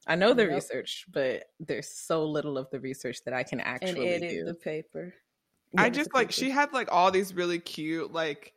I 0.08 0.16
know 0.16 0.34
the 0.34 0.44
yep. 0.44 0.54
research, 0.54 1.06
but 1.12 1.44
there's 1.60 1.90
so 1.90 2.24
little 2.24 2.58
of 2.58 2.70
the 2.70 2.80
research 2.80 3.26
that 3.26 3.34
I 3.34 3.44
can 3.44 3.60
actually 3.60 4.14
and 4.14 4.24
edit 4.24 4.30
do. 4.30 4.46
the 4.46 4.54
paper. 4.54 5.14
I 5.78 5.90
just 5.90 6.14
like 6.14 6.32
she 6.32 6.50
had 6.50 6.72
like 6.72 6.88
all 6.94 7.12
these 7.12 7.34
really 7.34 7.60
cute 7.60 8.14
like 8.14 8.54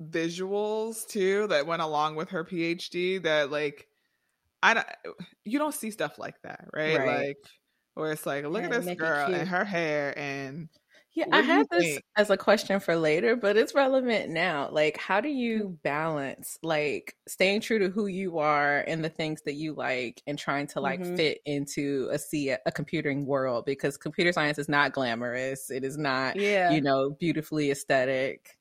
visuals 0.00 1.06
too 1.06 1.46
that 1.48 1.66
went 1.66 1.82
along 1.82 2.16
with 2.16 2.30
her 2.30 2.46
PhD 2.46 3.22
that 3.22 3.50
like 3.50 3.89
I 4.62 4.74
don't 4.74 4.86
you 5.44 5.58
don't 5.58 5.74
see 5.74 5.90
stuff 5.90 6.18
like 6.18 6.40
that, 6.42 6.68
right? 6.72 6.98
right. 6.98 7.26
Like 7.28 7.38
where 7.94 8.12
it's 8.12 8.26
like, 8.26 8.44
look 8.44 8.62
yeah, 8.62 8.68
at 8.68 8.84
this 8.84 8.96
girl 8.96 9.32
and 9.32 9.48
her 9.48 9.64
hair 9.64 10.18
and 10.18 10.68
yeah, 11.12 11.26
I 11.32 11.40
had 11.40 11.66
this 11.70 11.82
think? 11.82 12.04
as 12.16 12.30
a 12.30 12.36
question 12.36 12.78
for 12.78 12.94
later, 12.94 13.34
but 13.34 13.56
it's 13.56 13.74
relevant 13.74 14.30
now. 14.30 14.68
Like, 14.70 14.96
how 14.96 15.20
do 15.20 15.28
you 15.28 15.76
balance 15.82 16.56
like 16.62 17.16
staying 17.26 17.62
true 17.62 17.80
to 17.80 17.88
who 17.88 18.06
you 18.06 18.38
are 18.38 18.84
and 18.86 19.04
the 19.04 19.08
things 19.08 19.42
that 19.42 19.54
you 19.54 19.74
like 19.74 20.22
and 20.28 20.38
trying 20.38 20.68
to 20.68 20.80
like 20.80 21.00
mm-hmm. 21.00 21.16
fit 21.16 21.40
into 21.46 22.08
a 22.12 22.18
see 22.18 22.50
a, 22.50 22.60
a 22.64 22.70
computing 22.70 23.26
world? 23.26 23.64
Because 23.64 23.96
computer 23.96 24.32
science 24.32 24.58
is 24.58 24.68
not 24.68 24.92
glamorous. 24.92 25.70
It 25.70 25.82
is 25.82 25.98
not, 25.98 26.36
yeah. 26.36 26.70
you 26.70 26.80
know, 26.80 27.10
beautifully 27.10 27.72
aesthetic. 27.72 28.56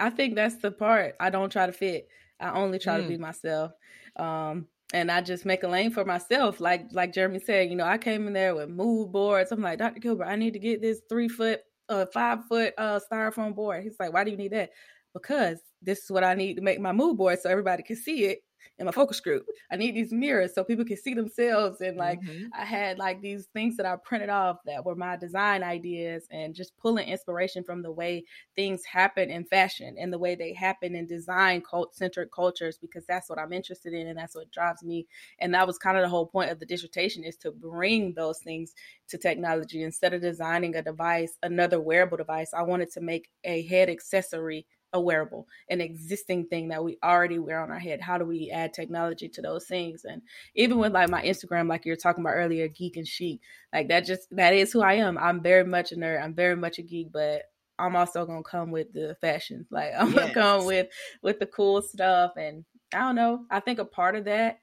I 0.00 0.10
think 0.10 0.34
that's 0.34 0.56
the 0.56 0.72
part. 0.72 1.14
I 1.20 1.30
don't 1.30 1.50
try 1.50 1.66
to 1.66 1.72
fit. 1.72 2.08
I 2.40 2.50
only 2.50 2.80
try 2.80 2.98
mm. 2.98 3.02
to 3.04 3.08
be 3.08 3.16
mm. 3.16 3.20
myself. 3.20 3.72
Um, 4.16 4.66
and 4.92 5.10
I 5.10 5.20
just 5.20 5.44
make 5.46 5.62
a 5.62 5.68
lane 5.68 5.90
for 5.90 6.04
myself. 6.04 6.60
Like 6.60 6.86
like 6.92 7.12
Jeremy 7.12 7.38
said, 7.38 7.70
you 7.70 7.76
know, 7.76 7.84
I 7.84 7.98
came 7.98 8.26
in 8.26 8.32
there 8.32 8.54
with 8.54 8.68
mood 8.68 9.12
boards. 9.12 9.52
I'm 9.52 9.62
like, 9.62 9.78
Dr. 9.78 10.00
Gilbert, 10.00 10.26
I 10.26 10.36
need 10.36 10.52
to 10.52 10.58
get 10.58 10.82
this 10.82 11.00
three 11.08 11.28
foot, 11.28 11.60
uh, 11.88 12.06
five 12.12 12.44
foot 12.48 12.74
uh 12.78 13.00
styrofoam 13.10 13.54
board. 13.54 13.82
He's 13.82 13.96
like, 14.00 14.12
why 14.12 14.24
do 14.24 14.30
you 14.30 14.36
need 14.36 14.52
that? 14.52 14.70
Because 15.14 15.58
this 15.82 16.04
is 16.04 16.10
what 16.10 16.24
I 16.24 16.34
need 16.34 16.54
to 16.54 16.62
make 16.62 16.80
my 16.80 16.92
mood 16.92 17.16
board 17.16 17.38
so 17.40 17.50
everybody 17.50 17.82
can 17.82 17.96
see 17.96 18.24
it 18.24 18.40
in 18.78 18.86
my 18.86 18.92
focus 18.92 19.20
group. 19.20 19.46
I 19.70 19.76
need 19.76 19.94
these 19.94 20.12
mirrors 20.12 20.54
so 20.54 20.64
people 20.64 20.84
can 20.84 20.96
see 20.96 21.14
themselves. 21.14 21.80
And 21.80 21.96
like 21.96 22.20
mm-hmm. 22.20 22.46
I 22.58 22.64
had 22.64 22.98
like 22.98 23.20
these 23.20 23.46
things 23.52 23.76
that 23.76 23.86
I 23.86 23.96
printed 23.96 24.30
off 24.30 24.58
that 24.66 24.84
were 24.84 24.94
my 24.94 25.16
design 25.16 25.62
ideas 25.62 26.26
and 26.30 26.54
just 26.54 26.76
pulling 26.78 27.08
inspiration 27.08 27.64
from 27.64 27.82
the 27.82 27.92
way 27.92 28.24
things 28.56 28.84
happen 28.84 29.30
in 29.30 29.44
fashion 29.44 29.96
and 29.98 30.12
the 30.12 30.18
way 30.18 30.34
they 30.34 30.52
happen 30.52 30.94
in 30.94 31.06
design 31.06 31.62
cult 31.62 31.94
centric 31.94 32.32
cultures 32.32 32.78
because 32.80 33.04
that's 33.06 33.28
what 33.28 33.38
I'm 33.38 33.52
interested 33.52 33.92
in 33.92 34.06
and 34.06 34.18
that's 34.18 34.34
what 34.34 34.50
drives 34.50 34.82
me. 34.82 35.06
And 35.38 35.54
that 35.54 35.66
was 35.66 35.78
kind 35.78 35.96
of 35.96 36.02
the 36.02 36.08
whole 36.08 36.26
point 36.26 36.50
of 36.50 36.58
the 36.58 36.66
dissertation 36.66 37.24
is 37.24 37.36
to 37.38 37.50
bring 37.50 38.14
those 38.14 38.38
things 38.40 38.74
to 39.08 39.18
technology 39.18 39.82
instead 39.82 40.14
of 40.14 40.22
designing 40.22 40.76
a 40.76 40.82
device, 40.82 41.36
another 41.42 41.80
wearable 41.80 42.16
device. 42.16 42.52
I 42.54 42.62
wanted 42.62 42.90
to 42.92 43.00
make 43.00 43.28
a 43.44 43.62
head 43.66 43.88
accessory 43.88 44.66
a 44.92 45.00
wearable, 45.00 45.46
an 45.68 45.80
existing 45.80 46.46
thing 46.46 46.68
that 46.68 46.82
we 46.82 46.98
already 47.02 47.38
wear 47.38 47.60
on 47.60 47.70
our 47.70 47.78
head. 47.78 48.00
How 48.00 48.18
do 48.18 48.24
we 48.24 48.50
add 48.50 48.74
technology 48.74 49.28
to 49.28 49.42
those 49.42 49.66
things? 49.66 50.04
And 50.04 50.22
even 50.54 50.78
with 50.78 50.92
like 50.92 51.08
my 51.08 51.22
Instagram, 51.22 51.68
like 51.68 51.84
you 51.84 51.92
were 51.92 51.96
talking 51.96 52.24
about 52.24 52.34
earlier, 52.34 52.68
geek 52.68 52.96
and 52.96 53.06
chic, 53.06 53.40
like 53.72 53.88
that 53.88 54.04
just 54.04 54.34
that 54.36 54.54
is 54.54 54.72
who 54.72 54.82
I 54.82 54.94
am. 54.94 55.16
I'm 55.18 55.42
very 55.42 55.64
much 55.64 55.92
a 55.92 55.96
nerd. 55.96 56.22
I'm 56.22 56.34
very 56.34 56.56
much 56.56 56.78
a 56.78 56.82
geek, 56.82 57.12
but 57.12 57.42
I'm 57.78 57.96
also 57.96 58.26
gonna 58.26 58.42
come 58.42 58.70
with 58.70 58.92
the 58.92 59.16
fashion. 59.20 59.66
Like 59.70 59.92
I'm 59.98 60.12
yes. 60.12 60.16
gonna 60.18 60.34
come 60.34 60.66
with 60.66 60.88
with 61.22 61.38
the 61.38 61.46
cool 61.46 61.82
stuff. 61.82 62.32
And 62.36 62.64
I 62.94 62.98
don't 63.00 63.16
know. 63.16 63.44
I 63.50 63.60
think 63.60 63.78
a 63.78 63.84
part 63.84 64.16
of 64.16 64.24
that 64.24 64.60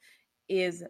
is 0.50 0.84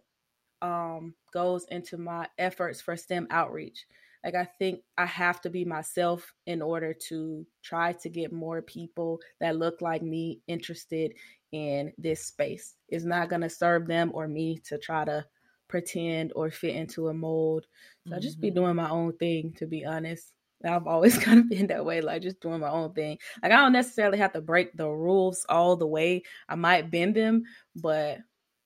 um 0.61 1.13
goes 1.31 1.65
into 1.69 1.97
my 1.97 2.27
efforts 2.38 2.81
for 2.81 2.97
STEM 2.97 3.27
outreach. 3.29 3.85
Like 4.28 4.36
I 4.36 4.43
think 4.59 4.82
I 4.97 5.05
have 5.05 5.39
to 5.43 5.49
be 5.49 5.63
myself 5.63 6.34
in 6.47 6.61
order 6.61 6.93
to 7.07 7.47
try 7.63 7.93
to 7.93 8.09
get 8.09 8.34
more 8.34 8.61
people 8.61 9.21
that 9.39 9.55
look 9.55 9.82
like 9.82 10.01
me 10.01 10.41
interested 10.47 11.13
in 11.53 11.93
this 11.97 12.25
space. 12.25 12.75
It's 12.89 13.05
not 13.05 13.30
going 13.30 13.43
to 13.43 13.49
serve 13.49 13.88
them 13.88 14.11
or 14.13 14.28
me 14.28 14.59
to 14.65 14.78
try 14.80 15.05
to 15.05 15.23
pretend 15.69 16.34
or 16.36 16.51
fit 16.51 16.75
into 16.75 17.07
a 17.07 17.13
mold. 17.13 17.67
So 18.03 18.09
mm-hmm. 18.09 18.17
I 18.17 18.19
just 18.19 18.41
be 18.41 18.49
mm-hmm. 18.49 18.55
doing 18.55 18.75
my 18.75 18.89
own 18.89 19.13
thing 19.13 19.53
to 19.59 19.65
be 19.65 19.86
honest. 19.86 20.34
I've 20.65 20.88
always 20.88 21.17
kind 21.23 21.39
of 21.39 21.47
been 21.47 21.67
that 21.67 21.86
way, 21.86 22.01
like 22.01 22.21
just 22.21 22.41
doing 22.41 22.59
my 22.59 22.69
own 22.69 22.91
thing. 22.91 23.19
Like 23.41 23.53
I 23.53 23.55
don't 23.55 23.71
necessarily 23.71 24.17
have 24.17 24.34
to 24.34 24.41
break 24.41 24.75
the 24.75 24.89
rules 24.89 25.45
all 25.47 25.78
the 25.78 25.88
way. 25.88 26.23
I 26.49 26.55
might 26.55 26.91
bend 26.91 27.15
them, 27.15 27.43
but 27.78 28.17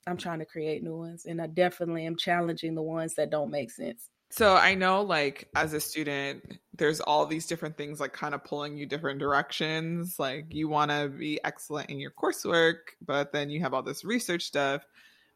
I'm 0.07 0.17
trying 0.17 0.39
to 0.39 0.45
create 0.45 0.81
new 0.81 0.97
ones 0.97 1.27
and 1.27 1.39
I 1.39 1.45
definitely 1.45 2.07
am 2.07 2.17
challenging 2.17 2.73
the 2.73 2.81
ones 2.81 3.13
that 3.13 3.29
don't 3.29 3.51
make 3.51 3.69
sense. 3.69 4.09
So 4.31 4.55
I 4.55 4.75
know 4.75 5.01
like 5.01 5.49
as 5.55 5.73
a 5.73 5.79
student 5.81 6.59
there's 6.77 6.99
all 6.99 7.25
these 7.25 7.45
different 7.45 7.77
things 7.77 7.99
like 7.99 8.13
kind 8.13 8.33
of 8.33 8.43
pulling 8.43 8.77
you 8.77 8.85
different 8.85 9.19
directions 9.19 10.17
like 10.17 10.45
you 10.49 10.67
want 10.67 10.89
to 10.89 11.09
be 11.09 11.39
excellent 11.43 11.89
in 11.89 11.99
your 11.99 12.11
coursework 12.11 12.77
but 13.05 13.31
then 13.31 13.49
you 13.49 13.59
have 13.59 13.73
all 13.73 13.83
this 13.83 14.03
research 14.03 14.43
stuff 14.43 14.83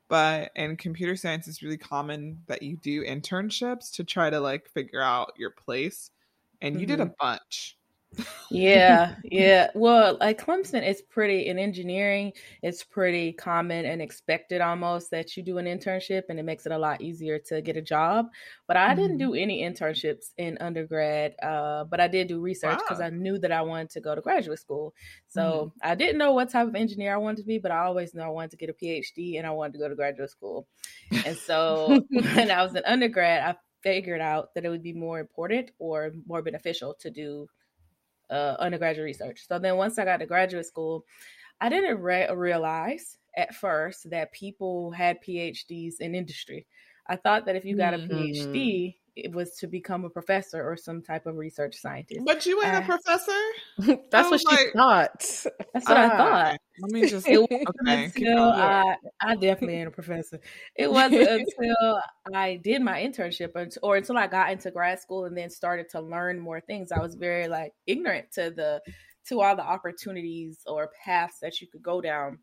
but 0.07 0.51
in 0.55 0.75
computer 0.75 1.15
science 1.15 1.47
it's 1.47 1.61
really 1.61 1.77
common 1.77 2.41
that 2.47 2.63
you 2.63 2.77
do 2.77 3.03
internships 3.05 3.93
to 3.93 4.03
try 4.03 4.29
to 4.29 4.39
like 4.39 4.67
figure 4.69 5.01
out 5.01 5.33
your 5.37 5.51
place 5.51 6.09
and 6.61 6.79
you 6.79 6.87
mm-hmm. 6.87 6.95
did 6.95 7.01
a 7.01 7.05
mm-hmm. 7.05 7.13
bunch 7.19 7.77
yeah, 8.49 9.15
yeah. 9.23 9.69
Well, 9.73 10.17
like 10.19 10.43
Clemson, 10.43 10.81
it's 10.83 11.01
pretty 11.01 11.47
in 11.47 11.57
engineering. 11.59 12.33
It's 12.61 12.83
pretty 12.83 13.33
common 13.33 13.85
and 13.85 14.01
expected 14.01 14.61
almost 14.61 15.11
that 15.11 15.35
you 15.35 15.43
do 15.43 15.57
an 15.57 15.65
internship, 15.65 16.23
and 16.29 16.39
it 16.39 16.43
makes 16.43 16.65
it 16.65 16.71
a 16.71 16.77
lot 16.77 17.01
easier 17.01 17.39
to 17.47 17.61
get 17.61 17.77
a 17.77 17.81
job. 17.81 18.27
But 18.67 18.77
I 18.77 18.87
mm-hmm. 18.87 19.01
didn't 19.01 19.17
do 19.17 19.33
any 19.33 19.63
internships 19.63 20.31
in 20.37 20.57
undergrad, 20.59 21.35
uh, 21.41 21.85
but 21.85 21.99
I 21.99 22.07
did 22.07 22.27
do 22.27 22.39
research 22.39 22.79
because 22.79 22.99
wow. 22.99 23.07
I 23.07 23.09
knew 23.09 23.37
that 23.39 23.51
I 23.51 23.61
wanted 23.61 23.91
to 23.91 24.01
go 24.01 24.15
to 24.15 24.21
graduate 24.21 24.59
school. 24.59 24.93
So 25.27 25.41
mm-hmm. 25.41 25.89
I 25.91 25.95
didn't 25.95 26.17
know 26.17 26.33
what 26.33 26.49
type 26.49 26.67
of 26.67 26.75
engineer 26.75 27.13
I 27.13 27.17
wanted 27.17 27.41
to 27.41 27.47
be, 27.47 27.59
but 27.59 27.71
I 27.71 27.85
always 27.85 28.13
knew 28.13 28.21
I 28.21 28.29
wanted 28.29 28.51
to 28.51 28.57
get 28.57 28.69
a 28.69 28.73
PhD 28.73 29.37
and 29.37 29.45
I 29.45 29.51
wanted 29.51 29.73
to 29.73 29.79
go 29.79 29.89
to 29.89 29.95
graduate 29.95 30.29
school. 30.29 30.67
And 31.25 31.37
so 31.37 32.03
when 32.09 32.51
I 32.51 32.63
was 32.63 32.75
in 32.75 32.83
undergrad, 32.85 33.41
I 33.41 33.55
figured 33.83 34.21
out 34.21 34.53
that 34.55 34.65
it 34.65 34.69
would 34.69 34.81
be 34.81 34.93
more 34.93 35.19
important 35.19 35.69
or 35.77 36.11
more 36.25 36.41
beneficial 36.41 36.95
to 36.99 37.11
do 37.11 37.47
uh, 38.29 38.55
undergraduate 38.59 39.05
research. 39.05 39.47
So 39.47 39.59
then 39.59 39.77
once 39.77 39.97
I 39.97 40.05
got 40.05 40.17
to 40.17 40.25
graduate 40.25 40.65
school, 40.65 41.05
I 41.61 41.69
didn't 41.69 41.99
re- 41.99 42.29
realize 42.33 43.17
at 43.37 43.55
first 43.55 44.09
that 44.09 44.31
people 44.31 44.91
had 44.91 45.23
PhDs 45.23 45.95
in 45.99 46.15
industry. 46.15 46.67
I 47.07 47.15
thought 47.15 47.45
that 47.45 47.55
if 47.55 47.65
you 47.65 47.77
got 47.77 47.93
a 47.93 47.97
mm-hmm. 47.97 48.15
PhD, 48.15 48.95
was 49.33 49.51
to 49.57 49.67
become 49.67 50.03
a 50.03 50.09
professor 50.09 50.61
or 50.61 50.75
some 50.75 51.01
type 51.01 51.25
of 51.25 51.37
research 51.37 51.75
scientist. 51.77 52.21
But 52.25 52.45
you 52.45 52.61
ain't 52.61 52.75
uh, 52.75 52.79
a 52.79 52.81
professor. 52.81 53.99
That's 54.11 54.29
what 54.29 54.41
she 54.41 54.71
thought. 54.75 55.19
That's 55.73 55.87
what 55.87 55.97
uh, 55.97 56.01
I 56.01 56.05
ah, 56.05 56.17
thought. 56.17 56.57
Let 56.79 56.91
me 56.91 57.07
just 57.07 57.27
it 57.27 57.39
okay. 57.39 58.05
until 58.05 58.43
I, 58.43 58.95
I 59.21 59.35
definitely 59.35 59.75
ain't 59.75 59.87
a 59.87 59.91
professor. 59.91 60.39
It 60.75 60.91
wasn't 60.91 61.29
until 61.59 62.01
I 62.33 62.59
did 62.61 62.81
my 62.81 63.01
internship 63.01 63.51
or 63.81 63.95
until 63.95 64.17
I 64.17 64.27
got 64.27 64.51
into 64.51 64.71
grad 64.71 64.99
school 64.99 65.25
and 65.25 65.37
then 65.37 65.49
started 65.49 65.89
to 65.91 66.01
learn 66.01 66.39
more 66.39 66.59
things. 66.59 66.91
I 66.91 66.99
was 66.99 67.15
very 67.15 67.47
like 67.47 67.73
ignorant 67.87 68.31
to 68.33 68.51
the 68.51 68.81
to 69.27 69.41
all 69.41 69.55
the 69.55 69.63
opportunities 69.63 70.59
or 70.67 70.91
paths 71.03 71.39
that 71.41 71.59
you 71.59 71.67
could 71.67 71.81
go 71.81 72.01
down 72.01 72.39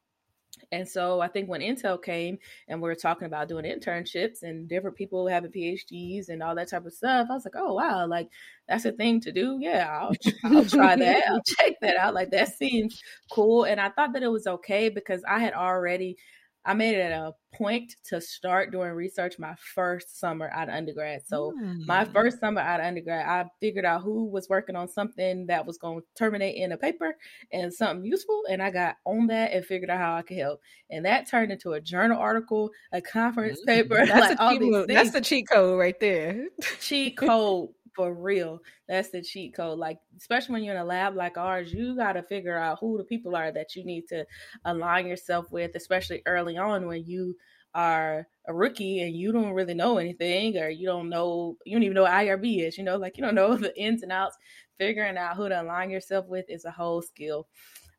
and 0.71 0.89
so 0.89 1.21
I 1.21 1.29
think 1.29 1.49
when 1.49 1.61
Intel 1.61 2.03
came 2.03 2.39
and 2.69 2.81
we 2.81 2.89
were 2.89 2.95
talking 2.95 3.27
about 3.27 3.49
doing 3.49 3.65
internships 3.65 4.43
and 4.43 4.69
different 4.69 4.97
people 4.97 5.27
having 5.27 5.51
PhDs 5.51 6.29
and 6.29 6.43
all 6.43 6.55
that 6.55 6.69
type 6.71 6.87
of 6.87 6.93
stuff, 6.93 7.29
I 7.31 7.35
was 7.35 7.45
like, 7.45 7.55
oh 7.57 7.75
wow, 7.75 8.07
like 8.07 8.29
that's 8.69 8.85
a 8.85 8.93
thing 8.93 9.21
to 9.23 9.33
do. 9.33 9.59
Yeah, 9.61 9.89
I'll, 10.01 10.13
I'll 10.45 10.65
try 10.65 10.97
that. 10.97 11.25
I'll 11.29 11.43
check 11.59 11.75
that 11.81 11.97
out. 11.97 12.15
Like 12.15 12.31
that 12.31 12.55
seems 12.57 13.01
cool. 13.31 13.65
And 13.65 13.81
I 13.81 13.91
thought 13.91 14.13
that 14.13 14.23
it 14.23 14.29
was 14.29 14.47
okay 14.47 14.89
because 14.89 15.23
I 15.29 15.41
had 15.41 15.55
already 15.55 16.17
I 16.65 16.75
made 16.75 16.95
it 16.95 17.11
a 17.11 17.33
point 17.53 17.97
to 18.05 18.21
start 18.21 18.71
doing 18.71 18.91
research 18.93 19.39
my 19.39 19.55
first 19.75 20.19
summer 20.19 20.51
out 20.53 20.69
of 20.69 20.75
undergrad. 20.75 21.23
So 21.27 21.53
mm. 21.61 21.87
my 21.87 22.05
first 22.05 22.41
summer 22.41 22.61
out 22.61 22.81
of 22.81 22.87
undergrad, 22.87 23.27
I 23.27 23.47
figured 23.61 23.85
out 23.85 24.03
who 24.03 24.27
was 24.27 24.49
working 24.49 24.77
on 24.77 24.89
something 24.89 25.47
that 25.47 25.67
was 25.67 25.79
going 25.79 26.01
to 26.01 26.07
terminate 26.17 26.57
in 26.57 26.73
a 26.73 26.77
paper 26.77 27.17
and 27.53 27.73
something 27.73 28.05
useful, 28.05 28.43
and 28.49 28.63
I 28.63 28.71
got 28.71 28.97
on 29.05 29.27
that 29.27 29.53
and 29.53 29.65
figured 29.65 29.91
out 29.91 29.99
how 29.99 30.17
I 30.17 30.23
could 30.23 30.39
help. 30.39 30.61
And 30.91 31.05
that 31.05 31.29
turned 31.29 31.53
into 31.53 31.73
a 31.73 31.81
journal 31.81 32.19
article, 32.19 32.71
a 32.93 33.01
conference 33.01 33.61
mm. 33.63 33.67
paper. 33.67 33.97
That's, 34.07 34.41
like, 34.41 34.61
a 34.63 34.87
That's 34.87 35.11
the 35.11 35.21
cheat 35.21 35.49
code 35.49 35.79
right 35.79 35.99
there. 35.99 36.47
cheat 36.81 37.17
code 37.17 37.71
for 37.95 38.15
real. 38.15 38.61
That's 38.89 39.11
the 39.11 39.23
cheat 39.23 39.55
code. 39.55 39.79
Like, 39.79 39.99
especially 40.17 40.55
when 40.55 40.65
you're 40.65 40.75
in 40.75 40.81
a 40.81 40.85
lab 40.85 41.15
like 41.17 41.37
ours, 41.37 41.73
you 41.73 41.97
got 41.97 42.15
to 42.15 42.23
figure 42.23 42.57
out 42.57 42.79
who 42.81 42.99
the 42.99 43.05
people 43.05 43.37
are 43.37 43.53
that 43.53 43.75
you 43.77 43.85
need 43.85 44.09
to 44.09 44.27
align 44.65 45.07
yourself 45.07 45.51
with, 45.51 45.75
especially 45.75 46.23
early 46.27 46.57
on 46.57 46.87
when 46.87 47.05
you 47.05 47.37
are 47.75 48.27
a 48.47 48.53
rookie 48.55 49.01
and 49.01 49.17
you 49.17 49.33
don't 49.33 49.53
really 49.53 49.75
know 49.75 49.99
anything 49.99 50.59
or 50.59 50.69
you 50.69 50.87
don't 50.87 51.09
know, 51.09 51.57
you 51.65 51.75
don't 51.75 51.83
even 51.83 51.95
know 51.95 52.03
what 52.03 52.13
IRB 52.13 52.67
is, 52.67 52.77
you 52.77 52.85
know, 52.85 52.97
like 52.97 53.17
you 53.17 53.25
don't 53.25 53.35
know 53.35 53.57
the 53.57 53.79
ins 53.81 54.03
and 54.03 54.13
outs. 54.13 54.37
Figuring 54.79 55.17
out 55.17 55.37
who 55.37 55.49
to 55.49 55.63
align 55.63 55.91
yourself 55.91 56.27
with 56.27 56.47
is 56.49 56.65
a 56.65 56.71
whole 56.71 57.03
skill. 57.03 57.47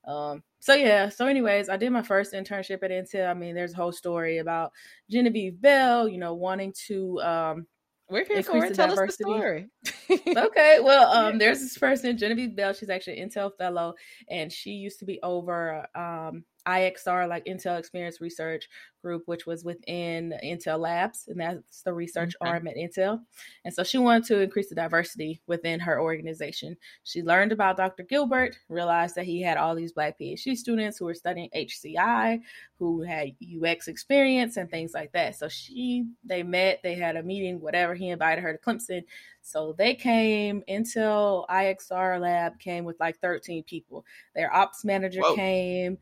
Um, 0.05 0.43
so 0.59 0.73
yeah, 0.73 1.09
so 1.09 1.27
anyways, 1.27 1.69
I 1.69 1.77
did 1.77 1.91
my 1.91 2.01
first 2.01 2.33
internship 2.33 2.83
at 2.83 2.91
Intel. 2.91 3.29
I 3.29 3.33
mean, 3.33 3.55
there's 3.55 3.73
a 3.73 3.77
whole 3.77 3.91
story 3.91 4.39
about 4.39 4.71
Genevieve 5.09 5.61
Bell, 5.61 6.09
you 6.09 6.17
know, 6.17 6.33
wanting 6.33 6.73
to 6.87 7.21
um 7.21 7.67
we're 8.09 8.25
here 8.25 8.43
for 8.43 8.63
it. 8.63 8.75
Tell 8.75 8.89
diversity. 8.89 9.23
us 9.23 9.67
the 10.09 10.17
story. 10.17 10.45
okay. 10.47 10.79
Well, 10.81 11.11
um, 11.13 11.37
there's 11.37 11.59
this 11.59 11.77
person, 11.77 12.17
Genevieve 12.17 12.55
Bell. 12.55 12.73
She's 12.73 12.89
actually 12.89 13.19
an 13.19 13.29
Intel 13.29 13.51
fellow, 13.57 13.93
and 14.29 14.51
she 14.51 14.71
used 14.71 14.99
to 14.99 15.05
be 15.05 15.19
over 15.23 15.85
um, 15.95 16.43
IXR, 16.68 17.28
like 17.28 17.45
Intel 17.45 17.78
Experience 17.78 18.22
Research 18.22 18.70
Group, 19.01 19.24
which 19.26 19.45
was 19.45 19.66
within 19.66 20.34
Intel 20.43 20.80
Labs, 20.80 21.28
and 21.28 21.39
that's 21.39 21.82
the 21.82 21.93
research 21.93 22.36
okay. 22.41 22.51
arm 22.51 22.68
at 22.68 22.76
Intel. 22.76 23.20
And 23.66 23.74
so 23.74 23.84
she 23.84 23.97
wanted 23.97 24.24
to 24.26 24.39
increase 24.39 24.70
the 24.70 24.76
diversity 24.76 25.41
within 25.45 25.80
her 25.82 25.99
organization. 25.99 26.78
She 27.03 27.22
learned 27.22 27.51
about 27.51 27.78
Dr. 27.78 28.03
Gilbert, 28.03 28.55
realized 28.70 29.16
that 29.16 29.26
he 29.26 29.41
had 29.41 29.57
all 29.57 29.76
these 29.76 29.91
Black 29.91 30.18
PhD 30.18 30.55
students 30.55 30.97
who 30.97 31.05
were 31.05 31.14
studying 31.14 31.49
HCI, 31.55 32.39
who 32.80 33.01
had 33.01 33.32
UX 33.64 33.88
experience 33.88 34.57
and 34.57 34.70
things 34.70 34.93
like 34.93 35.11
that. 35.11 35.36
So 35.36 35.49
she, 35.49 36.05
they 36.24 36.43
met, 36.43 36.80
they 36.84 36.95
had 36.95 37.18
a 37.18 37.24
meeting, 37.24 37.59
whatever. 37.59 37.95
He 37.95 38.09
invited 38.09 38.41
her 38.41 38.53
to 38.53 38.59
Clemson. 38.59 39.03
So 39.41 39.76
they 39.78 39.95
came, 39.95 40.64
Intel 40.70 41.45
IXR 41.49 42.22
lab 42.22 42.59
came 42.59 42.86
with 42.86 42.99
like 42.99 43.20
13 43.20 43.64
people. 43.64 44.05
Their 44.36 44.53
ops 44.53 44.86
manager 44.86 45.22
Whoa. 45.22 45.36
came 45.36 45.97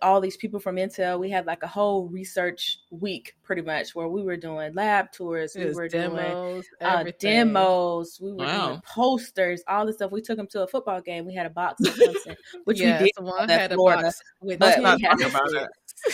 all 0.00 0.20
these 0.20 0.36
people 0.36 0.58
from 0.58 0.76
Intel. 0.76 1.18
We 1.18 1.30
had 1.30 1.46
like 1.46 1.62
a 1.62 1.66
whole 1.66 2.08
research 2.08 2.78
week, 2.90 3.34
pretty 3.42 3.62
much, 3.62 3.94
where 3.94 4.08
we 4.08 4.22
were 4.22 4.36
doing 4.36 4.74
lab 4.74 5.12
tours, 5.12 5.54
we 5.54 5.70
were 5.72 5.88
demos, 5.88 6.64
doing 6.80 6.90
uh, 6.90 7.04
demos, 7.18 8.18
we 8.20 8.32
were 8.32 8.38
wow. 8.38 8.66
doing 8.68 8.82
posters, 8.86 9.62
all 9.68 9.86
this 9.86 9.96
stuff. 9.96 10.10
We 10.10 10.22
took 10.22 10.36
them 10.36 10.46
to 10.48 10.62
a 10.62 10.66
football 10.66 11.00
game. 11.00 11.26
We 11.26 11.34
had 11.34 11.46
a 11.46 11.50
box 11.50 11.86
of 11.86 11.94
Clemson, 11.94 12.36
which 12.64 12.80
we 12.80 12.86
did. 12.86 13.10
One 13.18 13.48
had 13.48 13.72
Florida, 13.72 14.00
a 14.00 14.02
box 14.04 14.22
with 14.40 14.58
but 14.58 14.78
we 14.78 14.84
had, 14.84 15.20
about 15.20 15.52
it. 15.52 15.68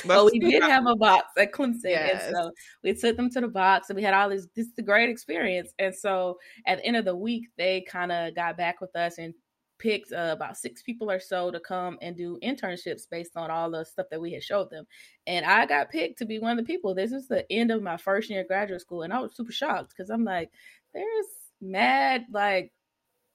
but 0.07 0.25
we 0.33 0.39
did 0.39 0.63
have 0.63 0.87
a 0.87 0.97
box 0.97 1.27
at 1.39 1.53
Clemson, 1.53 1.85
yes. 1.85 2.27
and 2.27 2.37
so 2.37 2.51
we 2.83 2.95
took 2.95 3.17
them 3.17 3.31
to 3.31 3.41
the 3.41 3.49
box, 3.49 3.91
and 3.91 3.97
we 3.97 4.03
had 4.03 4.15
all 4.15 4.29
this. 4.29 4.47
This 4.55 4.67
is 4.67 4.73
a 4.79 4.83
great 4.83 5.09
experience, 5.09 5.73
and 5.79 5.95
so 5.95 6.39
at 6.67 6.79
the 6.79 6.87
end 6.87 6.97
of 6.97 7.05
the 7.05 7.17
week, 7.17 7.49
they 7.57 7.83
kind 7.83 8.11
of 8.11 8.35
got 8.35 8.57
back 8.57 8.81
with 8.81 8.95
us 8.97 9.19
and 9.19 9.35
picked 9.79 10.13
uh, 10.13 10.31
about 10.33 10.57
six 10.57 10.83
people 10.83 11.11
or 11.11 11.21
so 11.21 11.51
to 11.51 11.61
come 11.61 11.99
and 12.03 12.17
do 12.17 12.39
internships 12.43 13.03
based 13.11 13.37
on 13.37 13.51
all 13.51 13.71
the 13.71 13.85
stuff 13.85 14.07
that 14.11 14.21
we 14.21 14.33
had 14.33 14.43
showed 14.43 14.71
them. 14.71 14.87
And 15.27 15.45
I 15.47 15.67
got 15.67 15.91
picked 15.91 16.19
to 16.19 16.27
be 16.27 16.39
one 16.39 16.53
of 16.53 16.59
the 16.59 16.73
people. 16.73 16.95
This 16.95 17.13
is 17.13 17.29
the 17.29 17.51
end 17.51 17.71
of 17.71 17.83
my 17.83 17.97
first 17.97 18.31
year 18.31 18.43
of 18.43 18.49
graduate 18.49 18.81
school, 18.81 19.03
and 19.03 19.13
I 19.13 19.21
was 19.21 19.35
super 19.35 19.53
shocked 19.53 19.95
because 19.97 20.11
I'm 20.11 20.25
like, 20.25 20.51
there's 20.95 21.27
mad 21.61 22.25
like 22.33 22.73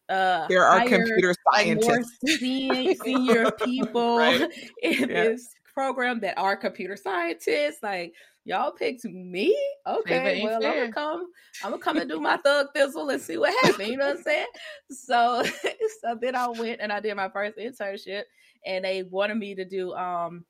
uh 0.07 0.47
there 0.47 0.65
are 0.65 0.79
higher, 0.79 0.89
computer 0.89 1.35
scientists 1.51 2.17
senior, 2.39 2.93
senior 2.95 3.51
people 3.51 4.19
in 4.19 4.49
yeah. 4.81 5.05
this 5.05 5.47
program 5.73 6.19
that 6.21 6.37
are 6.37 6.55
computer 6.55 6.95
scientists 6.95 7.79
like 7.81 8.13
y'all 8.45 8.71
picked 8.71 9.05
me. 9.05 9.57
Okay, 9.87 10.43
well 10.43 10.61
fair. 10.61 10.71
I'm 10.71 10.79
gonna 10.79 10.91
come. 10.91 11.27
I'm 11.63 11.71
gonna 11.71 11.81
come 11.81 11.97
and 11.97 12.09
do 12.09 12.19
my 12.19 12.37
thug 12.43 12.67
thistle 12.73 13.09
and 13.09 13.21
see 13.21 13.37
what 13.37 13.53
happens. 13.65 13.89
You 13.89 13.97
know 13.97 14.07
what 14.07 14.17
I'm 14.17 14.23
saying? 14.23 14.47
So, 14.89 15.43
so 16.01 16.17
then 16.21 16.35
I 16.35 16.47
went 16.47 16.81
and 16.81 16.91
I 16.91 16.99
did 16.99 17.15
my 17.15 17.29
first 17.29 17.57
internship, 17.57 18.23
and 18.65 18.85
they 18.85 19.03
wanted 19.03 19.37
me 19.37 19.55
to 19.55 19.65
do. 19.65 19.93
Um, 19.93 20.45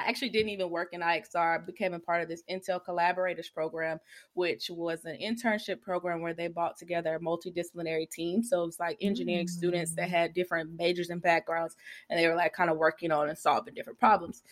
I 0.00 0.08
actually 0.08 0.30
didn't 0.30 0.50
even 0.50 0.70
work 0.70 0.90
in 0.92 1.00
IXR. 1.00 1.54
I 1.54 1.58
became 1.58 1.94
a 1.94 1.98
part 1.98 2.22
of 2.22 2.28
this 2.28 2.42
Intel 2.50 2.82
Collaborators 2.82 3.48
program, 3.48 3.98
which 4.34 4.70
was 4.70 5.04
an 5.04 5.18
internship 5.22 5.82
program 5.82 6.20
where 6.20 6.34
they 6.34 6.48
brought 6.48 6.76
together 6.76 7.16
a 7.16 7.20
multidisciplinary 7.20 8.10
team. 8.10 8.42
So 8.42 8.62
it 8.62 8.66
was 8.66 8.80
like 8.80 8.98
engineering 9.00 9.46
mm. 9.46 9.50
students 9.50 9.94
that 9.94 10.08
mm. 10.08 10.12
had 10.12 10.34
different 10.34 10.70
majors 10.76 11.10
and 11.10 11.22
backgrounds, 11.22 11.76
and 12.08 12.18
they 12.18 12.26
were 12.28 12.34
like 12.34 12.52
kind 12.52 12.70
of 12.70 12.78
working 12.78 13.12
on 13.12 13.28
and 13.28 13.38
solving 13.38 13.74
different 13.74 13.98
problems. 13.98 14.42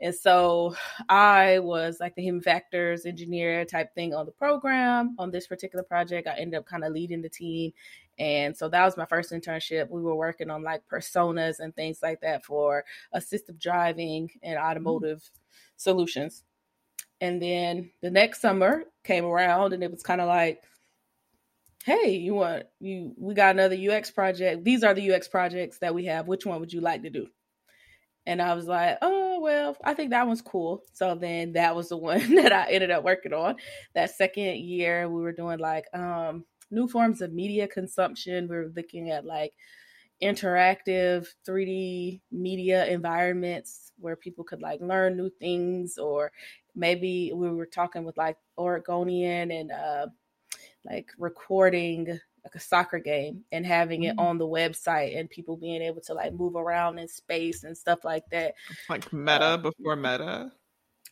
And 0.00 0.14
so 0.14 0.76
I 1.08 1.58
was 1.58 1.98
like 2.00 2.14
the 2.14 2.22
human 2.22 2.42
factors 2.42 3.06
engineer 3.06 3.64
type 3.64 3.94
thing 3.94 4.14
on 4.14 4.26
the 4.26 4.32
program 4.32 5.16
on 5.18 5.30
this 5.30 5.46
particular 5.46 5.82
project. 5.82 6.28
I 6.28 6.36
ended 6.36 6.58
up 6.58 6.66
kind 6.66 6.84
of 6.84 6.92
leading 6.92 7.22
the 7.22 7.30
team. 7.30 7.72
And 8.18 8.56
so 8.56 8.68
that 8.68 8.84
was 8.84 8.96
my 8.96 9.04
first 9.04 9.32
internship. 9.32 9.90
We 9.90 10.00
were 10.00 10.14
working 10.14 10.50
on 10.50 10.62
like 10.62 10.82
personas 10.90 11.60
and 11.60 11.74
things 11.74 12.00
like 12.02 12.20
that 12.22 12.44
for 12.44 12.84
assistive 13.14 13.58
driving 13.58 14.30
and 14.42 14.58
automotive 14.58 15.18
mm-hmm. 15.18 15.38
solutions. 15.76 16.42
And 17.20 17.40
then 17.40 17.90
the 18.02 18.10
next 18.10 18.40
summer 18.40 18.84
came 19.04 19.24
around 19.24 19.72
and 19.72 19.82
it 19.82 19.90
was 19.90 20.02
kind 20.02 20.20
of 20.20 20.28
like, 20.28 20.62
hey, 21.84 22.16
you 22.16 22.34
want 22.34 22.64
you 22.80 23.14
we 23.16 23.34
got 23.34 23.54
another 23.54 23.76
UX 23.76 24.10
project. 24.10 24.64
These 24.64 24.82
are 24.82 24.92
the 24.92 25.12
UX 25.12 25.28
projects 25.28 25.78
that 25.78 25.94
we 25.94 26.06
have. 26.06 26.26
Which 26.26 26.44
one 26.44 26.60
would 26.60 26.72
you 26.72 26.80
like 26.80 27.02
to 27.02 27.10
do? 27.10 27.28
And 28.26 28.42
I 28.42 28.54
was 28.54 28.66
like, 28.66 28.98
oh, 29.02 29.38
well, 29.40 29.76
I 29.84 29.94
think 29.94 30.10
that 30.10 30.26
one's 30.26 30.42
cool. 30.42 30.82
So 30.92 31.14
then 31.14 31.52
that 31.52 31.76
was 31.76 31.90
the 31.90 31.96
one 31.96 32.34
that 32.36 32.52
I 32.52 32.70
ended 32.70 32.90
up 32.90 33.04
working 33.04 33.32
on. 33.32 33.56
That 33.94 34.10
second 34.10 34.56
year, 34.56 35.08
we 35.08 35.22
were 35.22 35.32
doing 35.32 35.58
like 35.58 35.86
um, 35.94 36.44
new 36.70 36.88
forms 36.88 37.20
of 37.20 37.32
media 37.32 37.68
consumption. 37.68 38.48
We're 38.48 38.72
looking 38.74 39.10
at 39.10 39.24
like 39.24 39.54
interactive 40.22 41.26
3D 41.46 42.20
media 42.30 42.86
environments 42.86 43.92
where 43.98 44.16
people 44.16 44.44
could 44.44 44.62
like 44.62 44.80
learn 44.80 45.16
new 45.16 45.30
things, 45.30 45.98
or 45.98 46.32
maybe 46.74 47.32
we 47.34 47.50
were 47.50 47.66
talking 47.66 48.04
with 48.04 48.16
like 48.16 48.36
Oregonian 48.58 49.50
and 49.50 49.70
uh, 49.72 50.06
like 50.84 51.10
recording 51.18 52.18
like 52.46 52.54
a 52.54 52.60
soccer 52.60 53.00
game 53.00 53.42
and 53.50 53.66
having 53.66 54.02
mm-hmm. 54.02 54.18
it 54.18 54.22
on 54.22 54.38
the 54.38 54.46
website 54.46 55.18
and 55.18 55.28
people 55.28 55.56
being 55.56 55.82
able 55.82 56.00
to 56.00 56.14
like 56.14 56.32
move 56.32 56.54
around 56.54 56.98
in 56.98 57.08
space 57.08 57.64
and 57.64 57.76
stuff 57.76 58.04
like 58.04 58.22
that. 58.30 58.54
Like 58.88 59.12
meta 59.12 59.42
uh, 59.42 59.56
before 59.56 59.96
meta. 59.96 60.52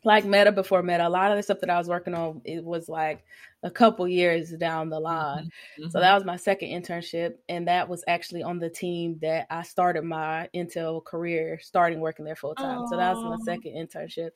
Like 0.05 0.25
meta 0.25 0.53
before 0.53 0.83
meta. 0.83 1.07
A 1.07 1.09
lot 1.09 1.31
of 1.31 1.37
the 1.37 1.43
stuff 1.43 1.61
that 1.61 1.71
I 1.71 1.79
was 1.79 1.89
working 1.89 2.15
on, 2.15 2.43
it 2.45 2.63
was 2.63 2.89
like 2.89 3.25
a 3.63 3.71
couple 3.71 4.07
years 4.07 4.51
down 4.51 4.91
the 4.91 5.01
line. 5.01 5.51
Mm-hmm. 5.79 5.91
So 5.91 6.01
that 6.01 6.15
was 6.15 6.25
my 6.25 6.37
second 6.37 6.69
internship. 6.69 7.37
And 7.49 7.67
that 7.69 7.89
was 7.89 8.05
actually 8.07 8.43
on 8.43 8.59
the 8.59 8.69
team 8.69 9.19
that 9.23 9.47
I 9.51 9.63
started 9.63 10.05
my 10.05 10.49
Intel 10.55 11.03
career, 11.03 11.59
starting 11.63 12.01
working 12.01 12.27
there 12.27 12.37
full 12.37 12.55
time. 12.55 12.87
So 12.89 12.97
that 12.97 13.17
was 13.17 13.25
my 13.25 13.45
second 13.45 13.73
internship. 13.73 14.31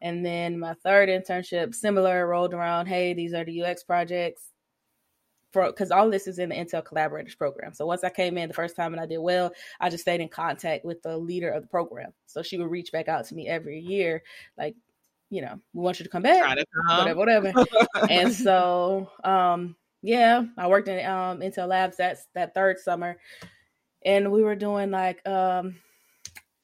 And 0.00 0.24
then 0.24 0.60
my 0.60 0.74
third 0.84 1.08
internship, 1.08 1.74
similar, 1.74 2.26
rolled 2.26 2.54
around. 2.54 2.86
Hey, 2.86 3.14
these 3.14 3.34
are 3.34 3.44
the 3.44 3.64
UX 3.64 3.82
projects 3.82 4.52
for 5.52 5.66
because 5.66 5.90
all 5.90 6.10
this 6.10 6.26
is 6.26 6.38
in 6.38 6.50
the 6.50 6.54
Intel 6.54 6.84
Collaborators 6.84 7.34
program. 7.34 7.74
So 7.74 7.86
once 7.86 8.04
I 8.04 8.10
came 8.10 8.38
in 8.38 8.48
the 8.48 8.54
first 8.54 8.76
time 8.76 8.92
and 8.92 9.00
I 9.00 9.06
did 9.06 9.18
well, 9.18 9.52
I 9.80 9.90
just 9.90 10.02
stayed 10.02 10.20
in 10.20 10.28
contact 10.28 10.84
with 10.84 11.02
the 11.02 11.16
leader 11.16 11.50
of 11.50 11.62
the 11.62 11.68
program. 11.68 12.12
So 12.26 12.42
she 12.42 12.58
would 12.58 12.70
reach 12.70 12.92
back 12.92 13.08
out 13.08 13.24
to 13.26 13.34
me 13.34 13.48
every 13.48 13.80
year, 13.80 14.22
like, 14.56 14.76
you 15.30 15.42
know, 15.42 15.58
we 15.72 15.82
want 15.82 15.98
you 15.98 16.04
to 16.04 16.10
come 16.10 16.22
back, 16.22 16.56
to 16.56 16.64
whatever, 17.14 17.50
whatever. 17.52 17.52
and 18.08 18.32
so, 18.34 19.10
um, 19.24 19.76
yeah, 20.02 20.44
I 20.56 20.68
worked 20.68 20.88
in 20.88 21.04
um, 21.04 21.40
Intel 21.40 21.68
Labs 21.68 21.96
that's 21.96 22.26
that 22.34 22.54
third 22.54 22.78
summer, 22.78 23.18
and 24.04 24.30
we 24.30 24.42
were 24.42 24.54
doing 24.54 24.90
like 24.90 25.26
um, 25.28 25.76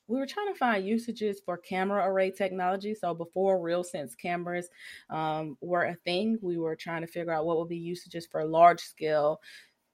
we 0.07 0.19
were 0.19 0.27
trying 0.27 0.53
to 0.53 0.59
find 0.59 0.87
usages 0.87 1.41
for 1.45 1.57
camera 1.57 2.09
array 2.09 2.31
technology. 2.31 2.95
So 2.95 3.15
before 3.15 3.59
RealSense 3.59 4.17
cameras 4.17 4.69
um, 5.11 5.57
were 5.61 5.85
a 5.85 5.95
thing, 6.05 6.39
we 6.43 6.59
were 6.59 6.77
trying 6.77 7.01
to 7.01 7.07
figure 7.07 7.33
out 7.33 7.47
what 7.47 7.59
would 7.59 7.69
be 7.69 7.77
usages 7.77 8.27
for 8.27 8.45
large 8.45 8.81
scale 8.81 9.41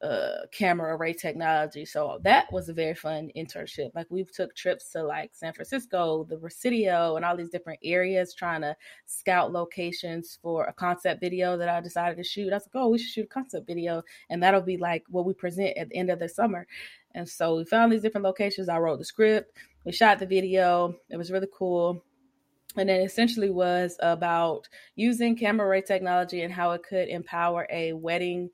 uh, 0.03 0.47
camera 0.51 0.97
array 0.97 1.13
technology. 1.13 1.85
So 1.85 2.21
that 2.23 2.51
was 2.53 2.69
a 2.69 2.73
very 2.73 2.95
fun 2.95 3.31
internship. 3.37 3.91
Like 3.95 4.07
we 4.09 4.25
took 4.25 4.55
trips 4.55 4.91
to 4.93 5.03
like 5.03 5.35
San 5.35 5.53
Francisco, 5.53 6.25
the 6.25 6.39
Presidio, 6.39 7.17
and 7.17 7.25
all 7.25 7.37
these 7.37 7.51
different 7.51 7.81
areas 7.85 8.33
trying 8.33 8.63
to 8.63 8.77
scout 9.07 9.53
locations 9.53 10.39
for 10.43 10.65
a 10.65 10.73
concept 10.73 11.21
video 11.21 11.59
that 11.59 11.69
I 11.69 11.81
decided 11.81 12.17
to 12.17 12.25
shoot. 12.25 12.53
I 12.53 12.57
was 12.57 12.69
like, 12.73 12.83
oh, 12.83 12.89
we 12.89 12.99
should 12.99 13.11
shoot 13.11 13.25
a 13.25 13.35
concept 13.35 13.67
video, 13.67 14.03
and 14.31 14.43
that'll 14.43 14.63
be 14.63 14.79
like 14.79 15.05
what 15.09 15.27
we 15.27 15.35
present 15.35 15.77
at 15.77 15.91
the 15.91 15.97
end 15.97 16.11
of 16.11 16.19
the 16.19 16.29
summer. 16.29 16.67
And 17.15 17.29
so 17.29 17.57
we 17.57 17.65
found 17.65 17.93
these 17.93 18.03
different 18.03 18.25
locations. 18.25 18.69
I 18.69 18.79
wrote 18.79 18.99
the 18.99 19.05
script. 19.05 19.57
We 19.85 19.93
shot 19.93 20.19
the 20.19 20.27
video. 20.27 20.95
It 21.11 21.17
was 21.17 21.31
really 21.31 21.49
cool. 21.53 22.05
And 22.77 22.89
it 22.89 23.03
essentially 23.03 23.51
was 23.51 23.97
about 24.01 24.69
using 24.95 25.37
camera 25.37 25.67
array 25.67 25.83
technology 25.83 26.43
and 26.43 26.53
how 26.53 26.71
it 26.71 26.85
could 26.85 27.09
empower 27.09 27.67
a 27.69 27.93
wedding 27.93 28.51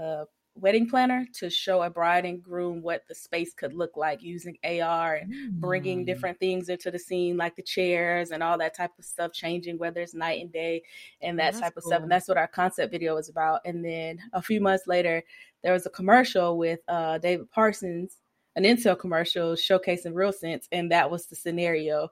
uh, 0.00 0.26
wedding 0.56 0.88
planner 0.88 1.26
to 1.34 1.50
show 1.50 1.82
a 1.82 1.90
bride 1.90 2.24
and 2.24 2.42
groom 2.42 2.82
what 2.82 3.06
the 3.08 3.14
space 3.14 3.52
could 3.54 3.74
look 3.74 3.96
like 3.96 4.22
using 4.22 4.58
AR 4.64 5.14
and 5.14 5.32
mm. 5.32 5.50
bringing 5.52 6.04
different 6.04 6.38
things 6.38 6.68
into 6.68 6.90
the 6.90 6.98
scene, 6.98 7.36
like 7.36 7.56
the 7.56 7.62
chairs 7.62 8.30
and 8.30 8.42
all 8.42 8.58
that 8.58 8.76
type 8.76 8.92
of 8.98 9.04
stuff, 9.04 9.32
changing 9.32 9.78
whether 9.78 10.00
it's 10.00 10.14
night 10.14 10.40
and 10.40 10.52
day 10.52 10.82
and 11.20 11.38
that 11.38 11.54
type 11.54 11.76
of 11.76 11.82
cool. 11.82 11.90
stuff. 11.90 12.02
And 12.02 12.10
that's 12.10 12.28
what 12.28 12.38
our 12.38 12.48
concept 12.48 12.92
video 12.92 13.14
was 13.14 13.28
about. 13.28 13.60
And 13.64 13.84
then 13.84 14.18
a 14.32 14.42
few 14.42 14.60
months 14.60 14.86
later, 14.86 15.22
there 15.62 15.72
was 15.72 15.86
a 15.86 15.90
commercial 15.90 16.58
with 16.58 16.80
uh, 16.88 17.18
David 17.18 17.50
Parsons 17.50 18.16
an 18.56 18.64
Intel 18.64 18.98
commercial 18.98 19.52
showcasing 19.52 20.14
RealSense, 20.14 20.66
and 20.72 20.90
that 20.90 21.10
was 21.10 21.26
the 21.26 21.36
scenario. 21.36 22.10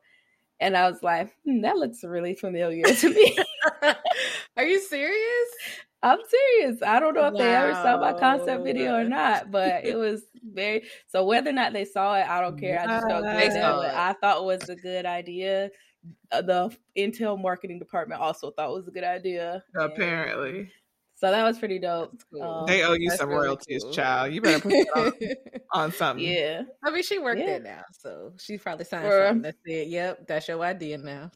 And 0.61 0.76
I 0.76 0.88
was 0.88 1.03
like, 1.03 1.34
hmm, 1.45 1.62
that 1.62 1.76
looks 1.76 2.05
really 2.05 2.34
familiar 2.34 2.84
to 2.84 3.09
me. 3.12 3.36
Are 4.57 4.64
you 4.64 4.78
serious? 4.78 5.49
I'm 6.05 6.18
serious. 6.28 6.82
I 6.82 7.00
don't 7.00 7.14
know 7.14 7.26
if 7.26 7.32
wow. 7.32 7.38
they 7.38 7.55
ever 7.57 7.72
saw 7.72 7.98
my 7.98 8.12
concept 8.12 8.62
video 8.62 8.94
or 8.94 9.05
not, 9.05 9.50
but 9.50 9.86
it 9.86 9.96
was 9.98 10.22
very 10.52 10.82
so 11.09 11.24
whether 11.24 11.48
or 11.48 11.55
not 11.55 11.72
they 11.72 11.86
saw 11.86 12.14
it, 12.14 12.28
I 12.28 12.42
don't 12.42 12.61
care. 12.61 12.78
I 12.78 12.86
just 12.86 13.09
don't 13.09 13.24
they 13.24 13.50
saw 13.50 13.80
it. 13.80 13.94
I 13.94 14.12
thought 14.12 14.42
it 14.42 14.44
was 14.44 14.68
a 14.68 14.76
good 14.76 15.07
idea. 15.07 15.70
Uh, 16.30 16.42
the 16.42 16.76
Intel 16.96 17.40
marketing 17.40 17.78
department 17.78 18.20
also 18.20 18.50
thought 18.50 18.68
it 18.68 18.74
was 18.74 18.86
a 18.86 18.90
good 18.90 19.05
idea. 19.05 19.64
Apparently. 19.74 20.59
And 20.59 20.68
so 21.16 21.30
that 21.30 21.42
was 21.42 21.59
pretty 21.59 21.78
dope. 21.78 22.12
Cool. 22.30 22.42
Um, 22.42 22.66
they 22.66 22.82
owe 22.82 22.92
you 22.92 23.09
some 23.12 23.30
really 23.30 23.46
royalties, 23.46 23.82
cool. 23.82 23.92
child. 23.92 24.34
You 24.34 24.42
better 24.42 24.61
put 24.61 24.72
it 24.72 24.88
on, 24.94 25.12
on, 25.84 25.92
something. 25.92 26.26
Yeah. 26.26 26.64
I 26.84 26.90
mean, 26.90 27.02
she 27.02 27.18
worked 27.18 27.40
yeah. 27.40 27.46
there 27.46 27.61
now, 27.61 27.82
so 27.92 28.32
she 28.38 28.59
probably 28.59 28.84
signed 28.84 29.05
For, 29.05 29.28
something 29.28 29.42
that 29.42 29.55
said, 29.66 29.88
"Yep, 29.88 30.26
that's 30.26 30.48
your 30.48 30.61
idea 30.62 30.98
now." 30.98 31.30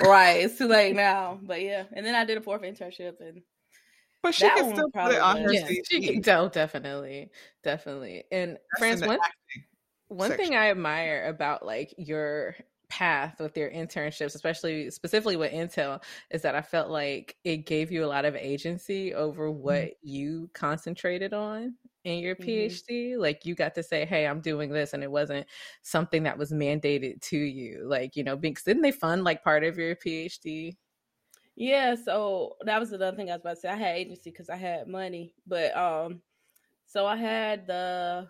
right. 0.00 0.44
It's 0.44 0.58
too 0.58 0.68
late 0.68 0.94
now, 0.94 1.40
but 1.42 1.60
yeah. 1.60 1.84
And 1.92 2.06
then 2.06 2.14
I 2.14 2.24
did 2.24 2.38
a 2.38 2.40
fourth 2.40 2.62
internship, 2.62 3.14
and 3.20 3.42
but 4.22 4.34
she 4.34 4.48
can 4.48 4.72
still 4.72 4.90
put 4.90 5.12
it 5.12 5.20
on 5.20 5.38
her 5.38 5.52
yeah, 5.52 5.66
She 5.88 6.06
can, 6.06 6.22
tell, 6.22 6.48
definitely, 6.48 7.30
definitely. 7.62 8.24
And 8.30 8.58
France, 8.78 9.04
one, 9.04 9.18
one 10.08 10.32
thing 10.32 10.54
I 10.54 10.70
admire 10.70 11.26
about 11.26 11.64
like 11.64 11.94
your 11.96 12.56
path 12.90 13.40
with 13.40 13.56
your 13.56 13.70
internships, 13.70 14.34
especially 14.34 14.90
specifically 14.90 15.36
with 15.36 15.52
Intel, 15.52 16.02
is 16.30 16.42
that 16.42 16.54
I 16.54 16.60
felt 16.60 16.90
like 16.90 17.36
it 17.44 17.64
gave 17.64 17.90
you 17.90 18.04
a 18.04 18.08
lot 18.08 18.24
of 18.24 18.34
agency 18.36 19.14
over 19.14 19.48
mm-hmm. 19.48 19.62
what 19.62 19.82
mm-hmm. 19.82 20.08
you 20.08 20.50
concentrated 20.52 21.32
on 21.32 21.76
in 22.04 22.18
your 22.18 22.34
PhD. 22.34 23.12
Mm-hmm. 23.12 23.20
Like 23.20 23.46
you 23.46 23.54
got 23.54 23.74
to 23.76 23.82
say, 23.82 24.04
"Hey, 24.04 24.26
I'm 24.26 24.40
doing 24.40 24.70
this," 24.70 24.92
and 24.92 25.02
it 25.02 25.10
wasn't 25.10 25.46
something 25.82 26.24
that 26.24 26.36
was 26.36 26.52
mandated 26.52 27.22
to 27.22 27.38
you. 27.38 27.86
Like 27.88 28.16
you 28.16 28.24
know, 28.24 28.36
because 28.36 28.64
didn't 28.64 28.82
they 28.82 28.92
fund 28.92 29.24
like 29.24 29.42
part 29.42 29.64
of 29.64 29.78
your 29.78 29.96
PhD? 29.96 30.76
Yeah, 31.60 31.94
so 31.94 32.56
that 32.64 32.80
was 32.80 32.90
another 32.92 33.14
thing 33.14 33.28
I 33.30 33.34
was 33.34 33.42
about 33.42 33.56
to 33.56 33.60
say. 33.60 33.68
I 33.68 33.76
had 33.76 33.96
agency 33.96 34.30
because 34.30 34.48
I 34.48 34.56
had 34.56 34.88
money, 34.88 35.34
but 35.46 35.76
um, 35.76 36.22
so 36.86 37.06
I 37.06 37.16
had 37.16 37.66
the 37.66 38.28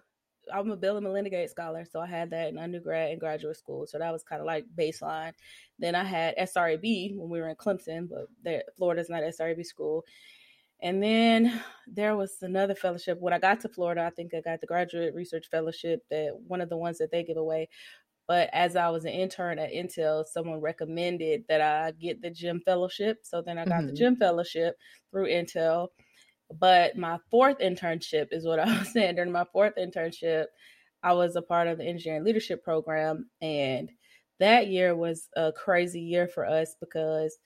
I'm 0.53 0.71
a 0.73 0.77
Bill 0.77 0.97
and 0.97 1.07
Melinda 1.07 1.31
Gates 1.31 1.53
scholar, 1.53 1.85
so 1.89 2.01
I 2.01 2.07
had 2.07 2.31
that 2.31 2.49
in 2.49 2.59
undergrad 2.59 3.13
and 3.13 3.21
graduate 3.21 3.57
school. 3.57 3.87
So 3.87 4.01
that 4.01 4.13
was 4.13 4.25
kind 4.25 4.41
of 4.41 4.47
like 4.47 4.65
baseline. 4.77 5.35
Then 5.79 5.95
I 5.95 6.03
had 6.03 6.37
SREB 6.39 7.17
when 7.17 7.31
we 7.31 7.41
were 7.41 7.49
in 7.51 7.55
Clemson, 7.55 8.09
but 8.43 8.65
Florida's 8.77 9.09
not 9.09 9.23
SREB 9.23 9.65
school. 9.65 10.05
And 10.83 11.03
then 11.03 11.63
there 11.87 12.17
was 12.17 12.39
another 12.43 12.75
fellowship. 12.75 13.19
When 13.21 13.35
I 13.35 13.39
got 13.39 13.61
to 13.61 13.69
Florida, 13.69 14.03
I 14.05 14.11
think 14.11 14.35
I 14.35 14.41
got 14.41 14.61
the 14.61 14.67
graduate 14.67 15.15
research 15.15 15.47
fellowship 15.51 16.03
that 16.11 16.31
one 16.49 16.61
of 16.63 16.71
the 16.71 16.79
ones 16.79 16.99
that 16.99 17.13
they 17.13 17.23
give 17.23 17.37
away. 17.37 17.69
But 18.31 18.49
as 18.53 18.77
I 18.77 18.91
was 18.91 19.05
an 19.07 19.11
intern 19.11 19.59
at 19.59 19.73
Intel, 19.73 20.25
someone 20.25 20.61
recommended 20.61 21.43
that 21.49 21.61
I 21.61 21.91
get 21.91 22.23
the 22.23 22.31
GEM 22.31 22.61
fellowship. 22.61 23.19
So 23.25 23.43
then 23.43 23.59
I 23.59 23.65
got 23.65 23.79
mm-hmm. 23.79 23.87
the 23.89 23.93
GEM 23.93 24.17
fellowship 24.19 24.77
through 25.11 25.27
Intel. 25.27 25.89
But 26.57 26.97
my 26.97 27.19
fourth 27.29 27.59
internship 27.59 28.29
is 28.31 28.47
what 28.47 28.61
I 28.65 28.79
was 28.79 28.93
saying. 28.93 29.17
During 29.17 29.33
my 29.33 29.47
fourth 29.53 29.73
internship, 29.77 30.45
I 31.03 31.13
was 31.13 31.35
a 31.35 31.43
part 31.43 31.67
of 31.67 31.79
the 31.79 31.85
engineering 31.85 32.23
leadership 32.23 32.63
program. 32.63 33.29
And 33.43 33.91
that 34.39 34.69
year 34.69 34.95
was 34.95 35.29
a 35.35 35.51
crazy 35.51 36.01
year 36.01 36.29
for 36.29 36.47
us 36.47 36.77
because 36.81 37.37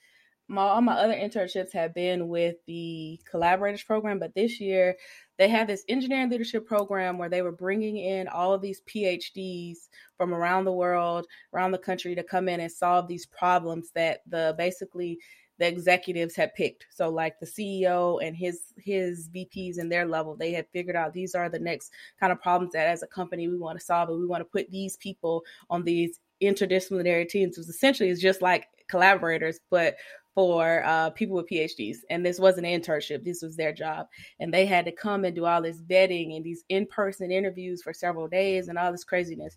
my, 0.48 0.62
all 0.62 0.80
my 0.82 0.94
other 0.94 1.14
internships 1.14 1.72
have 1.72 1.94
been 1.94 2.28
with 2.28 2.56
the 2.66 3.18
collaborators 3.30 3.82
program, 3.82 4.18
but 4.18 4.34
this 4.34 4.60
year 4.60 4.96
they 5.38 5.48
had 5.48 5.66
this 5.66 5.84
engineering 5.88 6.30
leadership 6.30 6.66
program 6.66 7.18
where 7.18 7.28
they 7.28 7.42
were 7.42 7.52
bringing 7.52 7.96
in 7.96 8.28
all 8.28 8.52
of 8.52 8.60
these 8.60 8.82
PhDs 8.82 9.88
from 10.16 10.34
around 10.34 10.64
the 10.64 10.72
world, 10.72 11.26
around 11.54 11.72
the 11.72 11.78
country 11.78 12.14
to 12.14 12.22
come 12.22 12.48
in 12.48 12.60
and 12.60 12.70
solve 12.70 13.08
these 13.08 13.26
problems 13.26 13.90
that 13.94 14.20
the 14.26 14.54
basically 14.58 15.18
the 15.58 15.66
executives 15.66 16.34
had 16.34 16.54
picked. 16.54 16.86
So 16.90 17.08
like 17.08 17.38
the 17.38 17.46
CEO 17.46 18.18
and 18.24 18.36
his 18.36 18.72
his 18.76 19.28
VPs 19.28 19.78
and 19.78 19.90
their 19.90 20.06
level, 20.06 20.36
they 20.36 20.52
had 20.52 20.66
figured 20.72 20.96
out 20.96 21.12
these 21.12 21.34
are 21.34 21.48
the 21.48 21.58
next 21.58 21.92
kind 22.18 22.32
of 22.32 22.42
problems 22.42 22.72
that 22.72 22.88
as 22.88 23.02
a 23.02 23.06
company 23.06 23.48
we 23.48 23.58
want 23.58 23.78
to 23.78 23.84
solve 23.84 24.08
and 24.08 24.18
we 24.18 24.26
want 24.26 24.40
to 24.40 24.44
put 24.44 24.70
these 24.70 24.96
people 24.96 25.42
on 25.70 25.84
these 25.84 26.20
interdisciplinary 26.42 27.28
teams. 27.28 27.56
It 27.56 27.60
was 27.60 27.68
essentially 27.68 28.10
it's 28.10 28.20
just 28.20 28.42
like 28.42 28.66
collaborators, 28.88 29.60
but 29.70 29.94
for 30.34 30.82
uh, 30.84 31.10
people 31.10 31.36
with 31.36 31.48
PhDs. 31.48 31.98
And 32.10 32.24
this 32.24 32.38
wasn't 32.38 32.66
an 32.66 32.80
internship, 32.80 33.24
this 33.24 33.42
was 33.42 33.56
their 33.56 33.72
job. 33.72 34.06
And 34.40 34.52
they 34.52 34.66
had 34.66 34.84
to 34.86 34.92
come 34.92 35.24
and 35.24 35.34
do 35.34 35.44
all 35.44 35.62
this 35.62 35.80
vetting 35.82 36.36
and 36.36 36.44
these 36.44 36.64
in 36.68 36.86
person 36.86 37.30
interviews 37.30 37.82
for 37.82 37.92
several 37.92 38.28
days 38.28 38.68
and 38.68 38.78
all 38.78 38.92
this 38.92 39.04
craziness. 39.04 39.56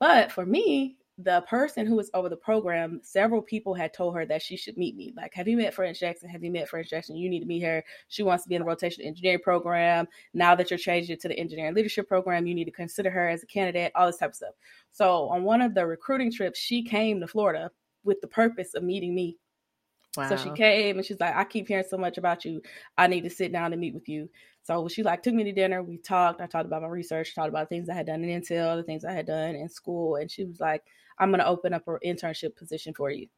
But 0.00 0.32
for 0.32 0.44
me, 0.44 0.96
the 1.18 1.42
person 1.42 1.86
who 1.86 1.94
was 1.94 2.10
over 2.12 2.28
the 2.28 2.36
program, 2.36 3.00
several 3.04 3.40
people 3.40 3.72
had 3.72 3.94
told 3.94 4.16
her 4.16 4.26
that 4.26 4.42
she 4.42 4.56
should 4.56 4.76
meet 4.76 4.96
me. 4.96 5.12
Like, 5.16 5.32
have 5.34 5.46
you 5.46 5.56
met 5.56 5.72
France 5.72 6.00
Jackson? 6.00 6.28
Have 6.28 6.42
you 6.42 6.50
met 6.50 6.68
France 6.68 6.90
Jackson? 6.90 7.16
You 7.16 7.30
need 7.30 7.40
to 7.40 7.46
meet 7.46 7.62
her. 7.62 7.84
She 8.08 8.24
wants 8.24 8.42
to 8.42 8.48
be 8.48 8.56
in 8.56 8.62
the 8.62 8.66
rotation 8.66 9.04
engineering 9.04 9.38
program. 9.38 10.08
Now 10.32 10.56
that 10.56 10.70
you're 10.70 10.78
changing 10.78 11.14
it 11.14 11.20
to 11.20 11.28
the 11.28 11.38
engineering 11.38 11.74
leadership 11.74 12.08
program, 12.08 12.46
you 12.46 12.54
need 12.54 12.64
to 12.64 12.72
consider 12.72 13.10
her 13.10 13.28
as 13.28 13.44
a 13.44 13.46
candidate, 13.46 13.92
all 13.94 14.08
this 14.08 14.16
type 14.16 14.30
of 14.30 14.36
stuff. 14.36 14.54
So, 14.90 15.28
on 15.28 15.44
one 15.44 15.62
of 15.62 15.74
the 15.74 15.86
recruiting 15.86 16.32
trips, 16.32 16.58
she 16.58 16.82
came 16.82 17.20
to 17.20 17.28
Florida 17.28 17.70
with 18.02 18.20
the 18.20 18.28
purpose 18.28 18.74
of 18.74 18.82
meeting 18.82 19.14
me. 19.14 19.36
Wow. 20.16 20.28
So 20.28 20.36
she 20.36 20.50
came 20.50 20.96
and 20.96 21.04
she's 21.04 21.20
like, 21.20 21.34
I 21.34 21.44
keep 21.44 21.68
hearing 21.68 21.84
so 21.88 21.96
much 21.96 22.18
about 22.18 22.44
you. 22.44 22.62
I 22.96 23.06
need 23.06 23.22
to 23.22 23.30
sit 23.30 23.52
down 23.52 23.72
and 23.72 23.80
meet 23.80 23.94
with 23.94 24.08
you. 24.08 24.28
So 24.62 24.88
she 24.88 25.02
like 25.02 25.22
took 25.22 25.34
me 25.34 25.44
to 25.44 25.52
dinner. 25.52 25.82
We 25.82 25.98
talked. 25.98 26.40
I 26.40 26.46
talked 26.46 26.66
about 26.66 26.82
my 26.82 26.88
research, 26.88 27.34
talked 27.34 27.48
about 27.48 27.68
things 27.68 27.88
I 27.88 27.94
had 27.94 28.06
done 28.06 28.24
in 28.24 28.40
Intel, 28.40 28.76
the 28.76 28.82
things 28.82 29.04
I 29.04 29.12
had 29.12 29.26
done 29.26 29.54
in 29.54 29.68
school. 29.68 30.16
And 30.16 30.30
she 30.30 30.44
was 30.44 30.60
like, 30.60 30.82
I'm 31.18 31.30
going 31.30 31.40
to 31.40 31.46
open 31.46 31.74
up 31.74 31.86
an 31.86 31.98
internship 32.04 32.56
position 32.56 32.94
for 32.94 33.10
you. 33.10 33.28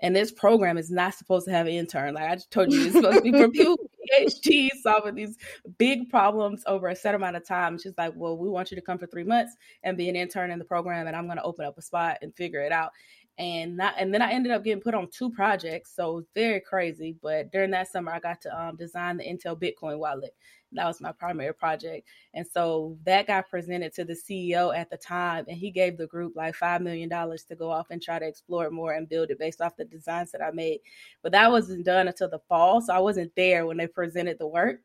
And 0.00 0.14
this 0.14 0.32
program 0.32 0.76
is 0.76 0.90
not 0.90 1.14
supposed 1.14 1.46
to 1.46 1.52
have 1.52 1.66
an 1.66 1.72
intern. 1.72 2.14
Like 2.14 2.30
I 2.30 2.34
just 2.34 2.50
told 2.50 2.72
you, 2.72 2.84
it's 2.84 2.94
supposed 2.94 3.18
to 3.18 3.22
be 3.22 3.32
for 3.32 3.48
people 3.50 3.76
PhDs 4.18 4.82
solving 4.82 5.14
these 5.14 5.36
big 5.78 6.10
problems 6.10 6.62
over 6.66 6.88
a 6.88 6.96
set 6.96 7.14
amount 7.14 7.36
of 7.36 7.46
time. 7.46 7.78
She's 7.78 7.94
like, 7.96 8.12
well, 8.16 8.36
we 8.36 8.48
want 8.48 8.70
you 8.70 8.74
to 8.76 8.82
come 8.82 8.98
for 8.98 9.06
three 9.06 9.24
months 9.24 9.54
and 9.82 9.96
be 9.96 10.08
an 10.08 10.16
intern 10.16 10.50
in 10.50 10.58
the 10.58 10.64
program, 10.64 11.06
and 11.06 11.16
I'm 11.16 11.26
going 11.26 11.38
to 11.38 11.44
open 11.44 11.64
up 11.64 11.78
a 11.78 11.82
spot 11.82 12.18
and 12.22 12.34
figure 12.34 12.60
it 12.60 12.72
out 12.72 12.90
and 13.38 13.76
not 13.76 13.94
and 13.98 14.14
then 14.14 14.22
I 14.22 14.30
ended 14.30 14.52
up 14.52 14.62
getting 14.62 14.82
put 14.82 14.94
on 14.94 15.08
two 15.10 15.30
projects, 15.30 15.94
so 15.94 16.18
it 16.18 16.26
very 16.34 16.60
crazy. 16.60 17.16
But 17.20 17.50
during 17.50 17.70
that 17.72 17.90
summer, 17.90 18.12
I 18.12 18.20
got 18.20 18.40
to 18.42 18.60
um, 18.60 18.76
design 18.76 19.16
the 19.16 19.24
Intel 19.24 19.60
Bitcoin 19.60 19.98
wallet. 19.98 20.34
That 20.72 20.86
was 20.86 21.00
my 21.00 21.12
primary 21.12 21.54
project, 21.54 22.08
and 22.34 22.46
so 22.46 22.96
that 23.04 23.26
got 23.26 23.48
presented 23.48 23.92
to 23.94 24.04
the 24.04 24.14
CEO 24.14 24.76
at 24.76 24.90
the 24.90 24.96
time, 24.96 25.44
and 25.48 25.56
he 25.56 25.70
gave 25.70 25.96
the 25.96 26.06
group 26.06 26.34
like 26.36 26.54
five 26.54 26.80
million 26.80 27.08
dollars 27.08 27.44
to 27.44 27.56
go 27.56 27.70
off 27.70 27.88
and 27.90 28.02
try 28.02 28.18
to 28.18 28.26
explore 28.26 28.66
it 28.66 28.72
more 28.72 28.92
and 28.92 29.08
build 29.08 29.30
it 29.30 29.38
based 29.38 29.60
off 29.60 29.76
the 29.76 29.84
designs 29.84 30.30
that 30.32 30.42
I 30.42 30.50
made. 30.52 30.80
But 31.22 31.32
that 31.32 31.50
wasn't 31.50 31.84
done 31.84 32.08
until 32.08 32.28
the 32.28 32.40
fall, 32.48 32.80
so 32.80 32.92
I 32.92 32.98
wasn't 32.98 33.34
there 33.36 33.66
when 33.66 33.76
they 33.76 33.86
presented 33.86 34.38
the 34.38 34.46
work. 34.46 34.80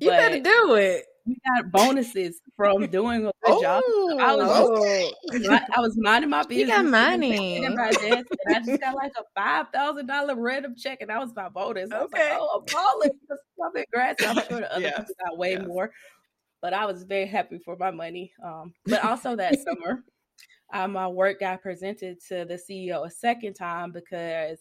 You 0.00 0.10
better 0.10 0.40
do 0.40 0.74
it 0.74 1.04
we 1.28 1.38
got 1.44 1.70
bonuses 1.70 2.40
from 2.56 2.86
doing 2.86 3.26
a 3.26 3.32
good 3.32 3.32
oh, 3.46 3.62
job. 3.62 3.82
I 4.20 4.34
was, 4.34 4.78
okay. 4.78 5.12
I, 5.76 5.80
was 5.80 5.94
minding 5.98 6.30
my 6.30 6.42
business. 6.42 6.58
You 6.58 6.66
got 6.66 6.84
money. 6.86 7.64
And 7.64 7.78
I 7.78 7.90
just 7.90 8.80
got 8.80 8.94
like 8.94 9.12
a 9.18 9.22
five 9.36 9.66
thousand 9.72 10.06
dollar 10.06 10.34
random 10.36 10.74
check, 10.76 10.98
and 11.02 11.10
that 11.10 11.20
was 11.20 11.34
my 11.36 11.48
bonus. 11.50 11.90
I 11.92 11.98
okay. 12.00 12.30
Like, 12.30 12.38
oh, 12.40 12.60
I'm 12.60 12.74
balling. 12.74 13.84
Congrats. 13.84 14.24
I'm 14.24 14.36
sure 14.48 14.60
the 14.60 14.72
other 14.72 14.80
yes. 14.80 14.96
people 14.98 15.14
got 15.26 15.38
way 15.38 15.52
yes. 15.52 15.66
more, 15.66 15.90
but 16.62 16.72
I 16.72 16.86
was 16.86 17.02
very 17.02 17.26
happy 17.26 17.58
for 17.58 17.76
my 17.76 17.90
money. 17.90 18.32
Um, 18.42 18.72
but 18.86 19.04
also 19.04 19.36
that 19.36 19.58
summer, 19.60 20.04
uh, 20.72 20.88
my 20.88 21.08
work 21.08 21.40
got 21.40 21.62
presented 21.62 22.18
to 22.28 22.46
the 22.46 22.58
CEO 22.58 23.06
a 23.06 23.10
second 23.10 23.52
time 23.52 23.92
because 23.92 24.58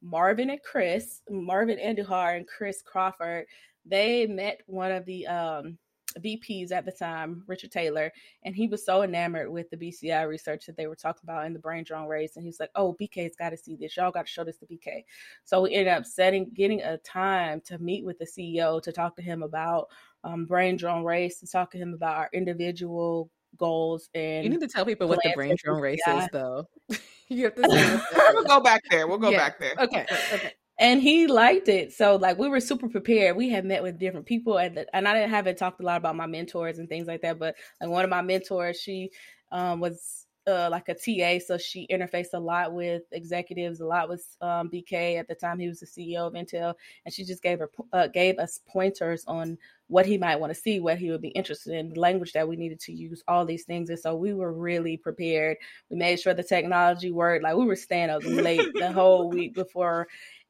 Marvin 0.00 0.50
and 0.50 0.62
Chris, 0.62 1.20
Marvin 1.28 1.78
Andujar 1.78 2.36
and 2.36 2.46
Chris 2.46 2.82
Crawford, 2.82 3.46
they 3.88 4.26
met 4.26 4.60
one 4.66 4.92
of 4.92 5.04
the 5.04 5.26
um, 5.26 5.78
VPs 6.18 6.72
at 6.72 6.84
the 6.84 6.92
time, 6.92 7.42
Richard 7.46 7.70
Taylor, 7.70 8.12
and 8.44 8.54
he 8.54 8.66
was 8.66 8.84
so 8.84 9.02
enamored 9.02 9.50
with 9.50 9.68
the 9.70 9.76
BCI 9.76 10.26
research 10.26 10.66
that 10.66 10.76
they 10.76 10.86
were 10.86 10.96
talking 10.96 11.22
about 11.24 11.46
in 11.46 11.52
the 11.52 11.58
brain 11.58 11.84
drone 11.84 12.08
race. 12.08 12.36
And 12.36 12.44
he's 12.44 12.60
like, 12.60 12.70
Oh, 12.74 12.96
BK's 13.00 13.36
got 13.36 13.50
to 13.50 13.56
see 13.56 13.76
this. 13.76 13.96
Y'all 13.96 14.10
got 14.10 14.26
to 14.26 14.32
show 14.32 14.44
this 14.44 14.58
to 14.58 14.66
BK. 14.66 15.04
So 15.44 15.62
we 15.62 15.74
ended 15.74 15.92
up 15.92 16.04
setting, 16.04 16.50
getting 16.54 16.82
a 16.82 16.98
time 16.98 17.60
to 17.66 17.78
meet 17.78 18.04
with 18.04 18.18
the 18.18 18.26
CEO 18.26 18.82
to 18.82 18.92
talk 18.92 19.16
to 19.16 19.22
him 19.22 19.42
about 19.42 19.88
um, 20.24 20.46
brain 20.46 20.76
drone 20.76 21.04
race, 21.04 21.40
to 21.40 21.46
talk 21.46 21.70
to 21.72 21.78
him 21.78 21.94
about 21.94 22.16
our 22.16 22.30
individual 22.32 23.30
goals. 23.56 24.08
And 24.14 24.44
you 24.44 24.50
need 24.50 24.60
to 24.60 24.68
tell 24.68 24.84
people 24.84 25.08
what 25.08 25.20
the 25.22 25.32
brain 25.34 25.56
drone 25.62 25.80
race 25.80 26.02
is, 26.06 26.28
though. 26.32 26.68
you 27.28 27.44
have 27.44 27.54
to 27.54 27.70
say 27.70 28.00
we'll 28.32 28.44
go 28.44 28.60
back 28.60 28.82
there. 28.90 29.06
We'll 29.06 29.18
go 29.18 29.30
yeah. 29.30 29.38
back 29.38 29.60
there. 29.60 29.74
Okay. 29.78 30.06
Okay 30.32 30.52
and 30.78 31.02
he 31.02 31.26
liked 31.26 31.68
it. 31.68 31.92
So 31.92 32.16
like 32.16 32.38
we 32.38 32.48
were 32.48 32.60
super 32.60 32.88
prepared. 32.88 33.36
We 33.36 33.48
had 33.48 33.64
met 33.64 33.82
with 33.82 33.98
different 33.98 34.26
people, 34.26 34.58
and 34.58 34.84
and 34.92 35.08
I 35.08 35.14
didn't 35.14 35.30
haven't 35.30 35.58
talked 35.58 35.80
a 35.80 35.84
lot 35.84 35.96
about 35.96 36.16
my 36.16 36.26
mentors 36.26 36.78
and 36.78 36.88
things 36.88 37.06
like 37.06 37.22
that. 37.22 37.38
But 37.38 37.56
like 37.80 37.90
one 37.90 38.04
of 38.04 38.10
my 38.10 38.22
mentors, 38.22 38.80
she 38.80 39.10
um, 39.50 39.80
was 39.80 40.26
uh, 40.46 40.68
like 40.70 40.88
a 40.88 40.94
TA, 40.94 41.44
so 41.44 41.58
she 41.58 41.86
interfaced 41.90 42.32
a 42.32 42.38
lot 42.38 42.72
with 42.72 43.02
executives, 43.12 43.80
a 43.80 43.86
lot 43.86 44.08
with 44.08 44.24
um, 44.40 44.70
BK 44.70 45.18
at 45.18 45.28
the 45.28 45.34
time. 45.34 45.58
He 45.58 45.68
was 45.68 45.80
the 45.80 45.86
CEO 45.86 46.26
of 46.26 46.32
Intel, 46.34 46.74
and 47.04 47.12
she 47.12 47.24
just 47.24 47.42
gave 47.42 47.58
her 47.58 47.70
uh, 47.92 48.06
gave 48.06 48.38
us 48.38 48.60
pointers 48.68 49.24
on 49.26 49.58
what 49.88 50.06
he 50.06 50.18
might 50.18 50.38
want 50.38 50.54
to 50.54 50.60
see, 50.60 50.80
what 50.80 50.98
he 50.98 51.10
would 51.10 51.22
be 51.22 51.28
interested 51.28 51.74
in, 51.74 51.88
the 51.88 52.00
language 52.00 52.32
that 52.32 52.46
we 52.46 52.56
needed 52.56 52.78
to 52.78 52.92
use, 52.92 53.22
all 53.26 53.46
these 53.46 53.64
things. 53.64 53.88
And 53.88 53.98
so 53.98 54.14
we 54.14 54.34
were 54.34 54.52
really 54.52 54.98
prepared. 54.98 55.56
We 55.88 55.96
made 55.96 56.20
sure 56.20 56.34
the 56.34 56.42
technology 56.42 57.10
worked. 57.10 57.42
Like 57.42 57.56
we 57.56 57.64
were 57.64 57.76
staying 57.76 58.10
up 58.10 58.22
late 58.24 58.74
the 58.74 58.92
whole 58.92 59.30
week 59.30 59.54
before 59.54 60.06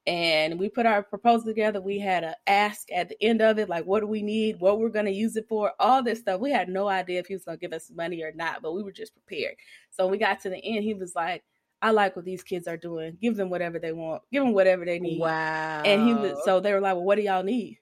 and 0.08 0.58
we 0.58 0.70
put 0.70 0.86
our 0.86 1.02
proposal 1.02 1.44
together. 1.44 1.82
We 1.82 1.98
had 1.98 2.24
a 2.24 2.34
ask 2.46 2.90
at 2.90 3.10
the 3.10 3.22
end 3.22 3.42
of 3.42 3.58
it, 3.58 3.68
like 3.68 3.84
what 3.84 4.00
do 4.00 4.06
we 4.06 4.22
need, 4.22 4.58
what 4.58 4.80
we're 4.80 4.88
going 4.88 5.04
to 5.04 5.12
use 5.12 5.36
it 5.36 5.46
for, 5.46 5.72
all 5.78 6.02
this 6.02 6.20
stuff. 6.20 6.40
We 6.40 6.50
had 6.50 6.70
no 6.70 6.88
idea 6.88 7.20
if 7.20 7.26
he 7.26 7.34
was 7.34 7.44
going 7.44 7.58
to 7.58 7.60
give 7.60 7.74
us 7.74 7.90
money 7.94 8.22
or 8.22 8.32
not, 8.34 8.62
but 8.62 8.72
we 8.72 8.82
were 8.82 8.90
just 8.90 9.12
prepared. 9.12 9.56
So 9.90 10.06
we 10.06 10.16
got 10.16 10.40
to 10.40 10.48
the 10.48 10.64
end, 10.64 10.82
he 10.82 10.94
was 10.94 11.14
like, 11.14 11.44
I 11.82 11.90
like 11.90 12.16
what 12.16 12.24
these 12.24 12.42
kids 12.42 12.66
are 12.66 12.78
doing. 12.78 13.18
Give 13.20 13.36
them 13.36 13.50
whatever 13.50 13.78
they 13.78 13.92
want. 13.92 14.22
Give 14.32 14.42
them 14.42 14.54
whatever 14.54 14.86
they 14.86 14.98
need. 14.98 15.20
Wow. 15.20 15.82
And 15.84 16.08
he 16.08 16.14
was 16.14 16.42
so 16.42 16.58
they 16.58 16.72
were 16.72 16.80
like, 16.80 16.94
well, 16.94 17.04
what 17.04 17.16
do 17.16 17.22
y'all 17.22 17.42
need? 17.42 17.78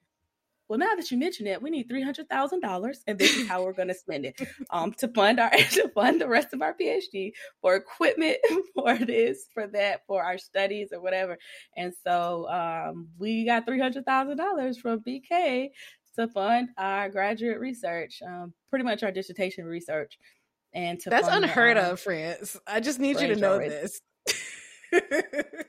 Well, 0.68 0.78
now 0.78 0.94
that 0.96 1.10
you 1.10 1.18
mention 1.18 1.46
it, 1.46 1.62
we 1.62 1.70
need 1.70 1.88
three 1.88 2.02
hundred 2.02 2.28
thousand 2.28 2.60
dollars, 2.60 3.02
and 3.06 3.18
this 3.18 3.36
is 3.36 3.48
how 3.48 3.62
we're 3.64 3.72
going 3.72 3.88
to 3.88 3.94
spend 3.94 4.26
it 4.26 4.40
um, 4.70 4.92
to 4.94 5.08
fund 5.08 5.38
our 5.38 5.50
to 5.70 5.88
fund 5.94 6.20
the 6.20 6.28
rest 6.28 6.52
of 6.52 6.62
our 6.62 6.74
PhD 6.74 7.32
for 7.60 7.76
equipment, 7.76 8.38
for 8.74 8.96
this, 8.98 9.46
for 9.54 9.66
that, 9.68 10.02
for 10.06 10.22
our 10.22 10.38
studies 10.38 10.88
or 10.92 11.00
whatever. 11.00 11.38
And 11.76 11.92
so 12.04 12.48
um, 12.50 13.08
we 13.18 13.44
got 13.44 13.66
three 13.66 13.80
hundred 13.80 14.04
thousand 14.04 14.38
dollars 14.38 14.78
from 14.78 15.00
BK 15.00 15.68
to 16.16 16.28
fund 16.28 16.70
our 16.78 17.08
graduate 17.10 17.60
research, 17.60 18.20
um, 18.26 18.52
pretty 18.70 18.84
much 18.84 19.02
our 19.02 19.12
dissertation 19.12 19.64
research. 19.64 20.18
And 20.74 20.98
to 21.00 21.10
that's 21.10 21.28
unheard 21.28 21.76
our, 21.76 21.92
of, 21.92 22.00
France. 22.00 22.58
I 22.66 22.80
just 22.80 22.98
need 22.98 23.20
you 23.20 23.28
to 23.28 23.36
know 23.36 23.58
this. 23.58 24.00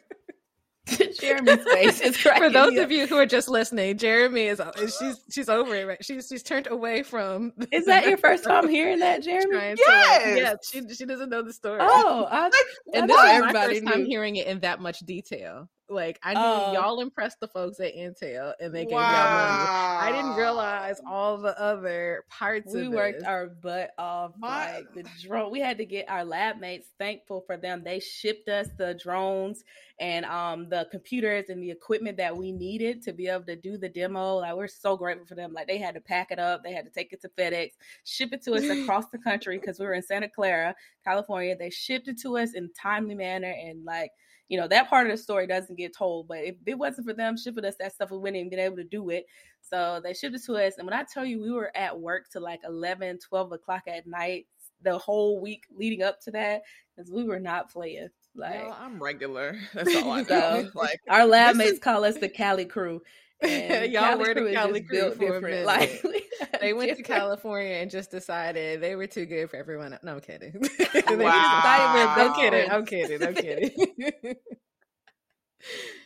Jeremy's 1.19 1.63
face 1.63 2.01
is 2.01 2.17
For 2.17 2.49
those 2.49 2.77
of 2.77 2.91
you 2.91 3.07
who 3.07 3.15
are 3.17 3.25
just 3.25 3.49
listening, 3.49 3.97
Jeremy 3.97 4.47
is 4.47 4.61
she's 4.99 5.19
she's 5.29 5.49
over 5.49 5.75
it. 5.75 5.85
Right? 5.85 6.03
She's 6.03 6.27
she's 6.27 6.43
turned 6.43 6.67
away 6.67 7.03
from. 7.03 7.53
Is 7.71 7.85
that 7.85 8.05
your 8.07 8.17
first 8.17 8.43
time 8.43 8.69
hearing 8.69 8.99
that, 8.99 9.23
Jeremy? 9.23 9.75
Yes. 9.77 10.23
To, 10.23 10.39
yeah, 10.39 10.53
she 10.88 10.95
she 10.95 11.05
doesn't 11.05 11.29
know 11.29 11.41
the 11.41 11.53
story. 11.53 11.79
Oh, 11.81 12.27
I, 12.29 12.49
and 12.93 13.09
this 13.09 13.17
is 13.17 13.41
my 13.41 13.51
first 13.51 13.85
time 13.85 14.05
hearing 14.05 14.38
it 14.38 14.47
in 14.47 14.59
that 14.61 14.79
much 14.79 14.99
detail. 14.99 15.69
Like 15.89 16.19
I 16.21 16.33
knew 16.33 16.39
uh, 16.39 16.71
y'all 16.73 16.99
impressed 16.99 17.39
the 17.39 17.47
folks 17.47 17.79
at 17.79 17.95
Intel 17.95 18.53
and 18.59 18.75
they 18.75 18.83
gave 18.83 18.93
wow. 18.93 19.09
y'all 19.09 20.09
money. 20.09 20.09
I 20.09 20.11
didn't 20.11 20.35
realize 20.35 20.99
all 21.07 21.38
the 21.38 21.57
other 21.59 22.25
parts 22.29 22.73
we 22.73 22.89
worked 22.89 23.23
our 23.23 23.47
butt 23.47 23.91
off. 23.97 24.33
My- 24.38 24.75
like 24.75 24.93
the 24.93 25.05
drone. 25.21 25.49
We 25.49 25.59
had 25.59 25.77
to 25.77 25.85
get 25.85 26.09
our 26.09 26.25
lab 26.25 26.59
mates 26.59 26.89
thankful 26.99 27.41
for 27.47 27.55
them. 27.55 27.83
They 27.85 27.99
shipped 27.99 28.49
us 28.49 28.67
the 28.77 28.95
drones 28.95 29.63
and 29.99 30.25
um 30.25 30.69
the 30.69 30.88
computers 30.91 31.49
and 31.49 31.63
the 31.63 31.71
equipment 31.71 32.17
that 32.17 32.35
we 32.35 32.51
needed 32.51 33.01
to 33.03 33.13
be 33.13 33.27
able 33.27 33.45
to 33.45 33.55
do 33.55 33.77
the 33.77 33.89
demo. 33.89 34.35
Like 34.35 34.55
we're 34.55 34.67
so 34.67 34.97
grateful 34.97 35.25
for 35.25 35.35
them. 35.35 35.53
Like 35.53 35.67
they 35.67 35.77
had 35.77 35.95
to 35.95 36.01
pack 36.01 36.31
it 36.31 36.39
up, 36.39 36.63
they 36.63 36.73
had 36.73 36.85
to 36.85 36.91
take 36.91 37.13
it 37.13 37.21
to 37.21 37.29
FedEx, 37.29 37.71
ship 38.03 38.33
it 38.33 38.43
to 38.43 38.53
us 38.53 38.63
across 38.69 39.05
the 39.09 39.17
country 39.17 39.57
because 39.57 39.79
we 39.79 39.85
were 39.85 39.93
in 39.93 40.03
Santa 40.03 40.27
Clara, 40.27 40.75
California. 41.03 41.55
They 41.57 41.69
shipped 41.69 42.09
it 42.09 42.19
to 42.21 42.38
us 42.38 42.53
in 42.53 42.69
timely 42.79 43.15
manner 43.15 43.51
and 43.51 43.85
like 43.85 44.11
you 44.49 44.57
know 44.57 44.67
that 44.67 44.89
part 44.89 45.07
of 45.07 45.11
the 45.11 45.21
story 45.21 45.47
doesn't 45.47 45.77
get 45.77 45.95
told 45.95 46.27
but 46.27 46.39
if 46.39 46.55
it 46.65 46.77
wasn't 46.77 47.05
for 47.05 47.13
them 47.13 47.37
shipping 47.37 47.65
us 47.65 47.75
that 47.79 47.93
stuff 47.93 48.11
we 48.11 48.17
wouldn't 48.17 48.37
even 48.37 48.49
been 48.49 48.59
able 48.59 48.75
to 48.75 48.83
do 48.83 49.09
it. 49.09 49.25
So 49.61 49.99
they 50.01 50.13
shipped 50.13 50.35
it 50.35 50.43
to 50.45 50.55
us 50.55 50.77
and 50.77 50.87
when 50.87 50.93
i 50.97 51.03
tell 51.03 51.25
you 51.25 51.41
we 51.41 51.51
were 51.51 51.75
at 51.75 51.99
work 51.99 52.29
to 52.31 52.39
like 52.39 52.61
11 52.65 53.19
12 53.27 53.51
o'clock 53.51 53.83
at 53.87 54.07
night 54.07 54.47
the 54.83 54.97
whole 54.97 55.41
week 55.41 55.63
leading 55.75 56.03
up 56.03 56.21
to 56.21 56.31
that 56.31 56.61
because 56.95 57.11
we 57.11 57.23
were 57.23 57.39
not 57.39 57.71
playing 57.71 58.09
like 58.35 58.71
i'm 58.79 59.01
regular. 59.01 59.57
That's 59.73 59.95
all 59.95 60.11
i 60.11 60.21
know. 60.29 60.69
Like 60.73 61.01
our 61.09 61.25
lab 61.25 61.55
mates 61.55 61.73
is... 61.73 61.79
call 61.79 62.03
us 62.03 62.17
the 62.17 62.29
cali 62.29 62.65
crew 62.65 63.01
y'all 63.43 64.17
were 64.17 64.33
the 64.33 64.51
Cali 64.51 64.81
crew 64.81 65.11
for 65.11 65.38
a 65.38 65.41
minute. 65.41 65.65
Like 65.65 66.03
they 66.61 66.73
went 66.73 66.97
to 66.97 67.03
California 67.03 67.75
and 67.75 67.91
just 67.91 68.09
decided 68.09 68.81
they 68.81 68.95
were 68.95 69.05
too 69.05 69.25
good 69.25 69.49
for 69.49 69.57
everyone. 69.57 69.97
No, 70.01 70.13
I'm 70.13 70.21
kidding. 70.21 70.53
wow. 71.07 72.15
I'm 72.17 72.33
kidding. 72.33 72.71
I'm 72.71 72.85
kidding. 72.85 73.23
I'm 73.23 73.35
kidding. 73.35 74.35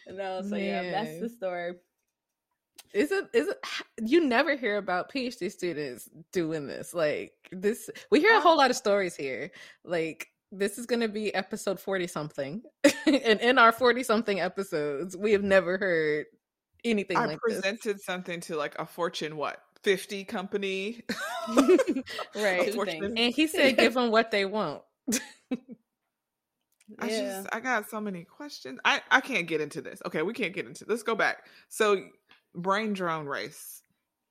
no, 0.10 0.42
so 0.42 0.50
Man. 0.50 0.60
yeah, 0.60 0.92
that's 0.92 1.22
the 1.22 1.30
story. 1.30 1.76
Is 2.94 3.14
it 3.14 3.30
is 3.34 3.48
it 3.48 3.66
you 4.02 4.26
never 4.26 4.58
hear 4.58 4.76
about 4.76 5.10
PhD 5.10 5.50
students 5.50 6.10
doing 6.34 6.68
this? 6.68 6.94
Like 6.94 7.32
this 7.54 7.90
we 8.10 8.20
hear 8.20 8.34
a 8.34 8.40
oh. 8.40 8.42
whole 8.42 8.58
lot 8.58 8.72
of 8.72 8.76
stories 8.76 9.16
here. 9.16 9.52
Like 9.86 10.28
this 10.52 10.78
is 10.78 10.86
going 10.86 11.00
to 11.00 11.08
be 11.08 11.34
episode 11.34 11.80
40 11.80 12.08
something. 12.08 12.62
and 13.06 13.40
in 13.40 13.58
our 13.58 13.72
40 13.72 14.04
something 14.04 14.42
episodes, 14.42 15.16
we 15.16 15.32
have 15.32 15.44
never 15.44 15.78
heard 15.78 16.26
anything 16.84 17.18
I 17.18 17.26
like 17.26 17.40
presented 17.40 17.98
this. 17.98 18.06
something 18.06 18.40
to 18.42 18.56
like 18.56 18.76
a 18.80 18.86
fortune 18.86 19.38
what 19.38 19.62
50 19.84 20.24
company 20.26 21.02
right 22.36 22.76
and 22.76 23.18
he 23.34 23.48
said 23.48 23.78
give 23.78 23.94
them 23.96 24.12
what 24.12 24.32
they 24.32 24.46
want 24.46 24.82
I 27.00 27.10
just 27.10 27.48
I 27.52 27.60
got 27.60 27.90
so 27.90 28.02
many 28.02 28.24
questions. 28.24 28.80
I 28.84 29.02
I 29.10 29.22
can't 29.22 29.48
get 29.48 29.62
into 29.62 29.82
this. 29.82 30.02
Okay, 30.06 30.22
we 30.22 30.34
can't 30.34 30.54
get 30.54 30.66
into. 30.66 30.84
This. 30.84 30.90
Let's 30.90 31.04
go 31.04 31.16
back. 31.16 31.46
So, 31.70 32.04
brain 32.54 32.94
drone 32.94 33.28
race. 33.28 33.81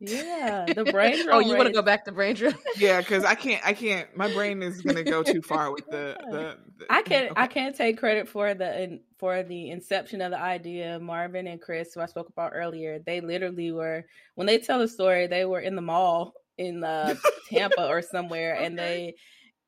Yeah, 0.00 0.64
the 0.64 0.84
brain. 0.92 1.28
oh, 1.30 1.40
you 1.40 1.54
want 1.54 1.66
to 1.66 1.74
go 1.74 1.82
back 1.82 2.06
to 2.06 2.12
brain 2.12 2.34
drain? 2.34 2.54
yeah, 2.78 3.00
because 3.00 3.22
I 3.22 3.34
can't. 3.34 3.64
I 3.64 3.74
can't. 3.74 4.16
My 4.16 4.32
brain 4.32 4.62
is 4.62 4.80
going 4.80 4.96
to 4.96 5.02
go 5.02 5.22
too 5.22 5.42
far 5.42 5.70
with 5.72 5.86
the. 5.86 6.16
the, 6.30 6.58
the 6.78 6.86
I 6.88 7.02
can't. 7.02 7.32
Okay. 7.32 7.40
I 7.40 7.46
can't 7.46 7.76
take 7.76 7.98
credit 7.98 8.26
for 8.26 8.54
the 8.54 9.00
for 9.18 9.42
the 9.42 9.70
inception 9.70 10.22
of 10.22 10.30
the 10.30 10.40
idea. 10.40 10.98
Marvin 10.98 11.46
and 11.46 11.60
Chris, 11.60 11.92
who 11.94 12.00
I 12.00 12.06
spoke 12.06 12.30
about 12.30 12.52
earlier, 12.54 12.98
they 12.98 13.20
literally 13.20 13.72
were 13.72 14.06
when 14.36 14.46
they 14.46 14.58
tell 14.58 14.78
the 14.78 14.88
story. 14.88 15.26
They 15.26 15.44
were 15.44 15.60
in 15.60 15.76
the 15.76 15.82
mall 15.82 16.32
in 16.56 16.82
uh, 16.82 17.14
Tampa 17.50 17.86
or 17.86 18.00
somewhere, 18.10 18.56
okay. 18.56 18.64
and 18.64 18.78
they 18.78 19.14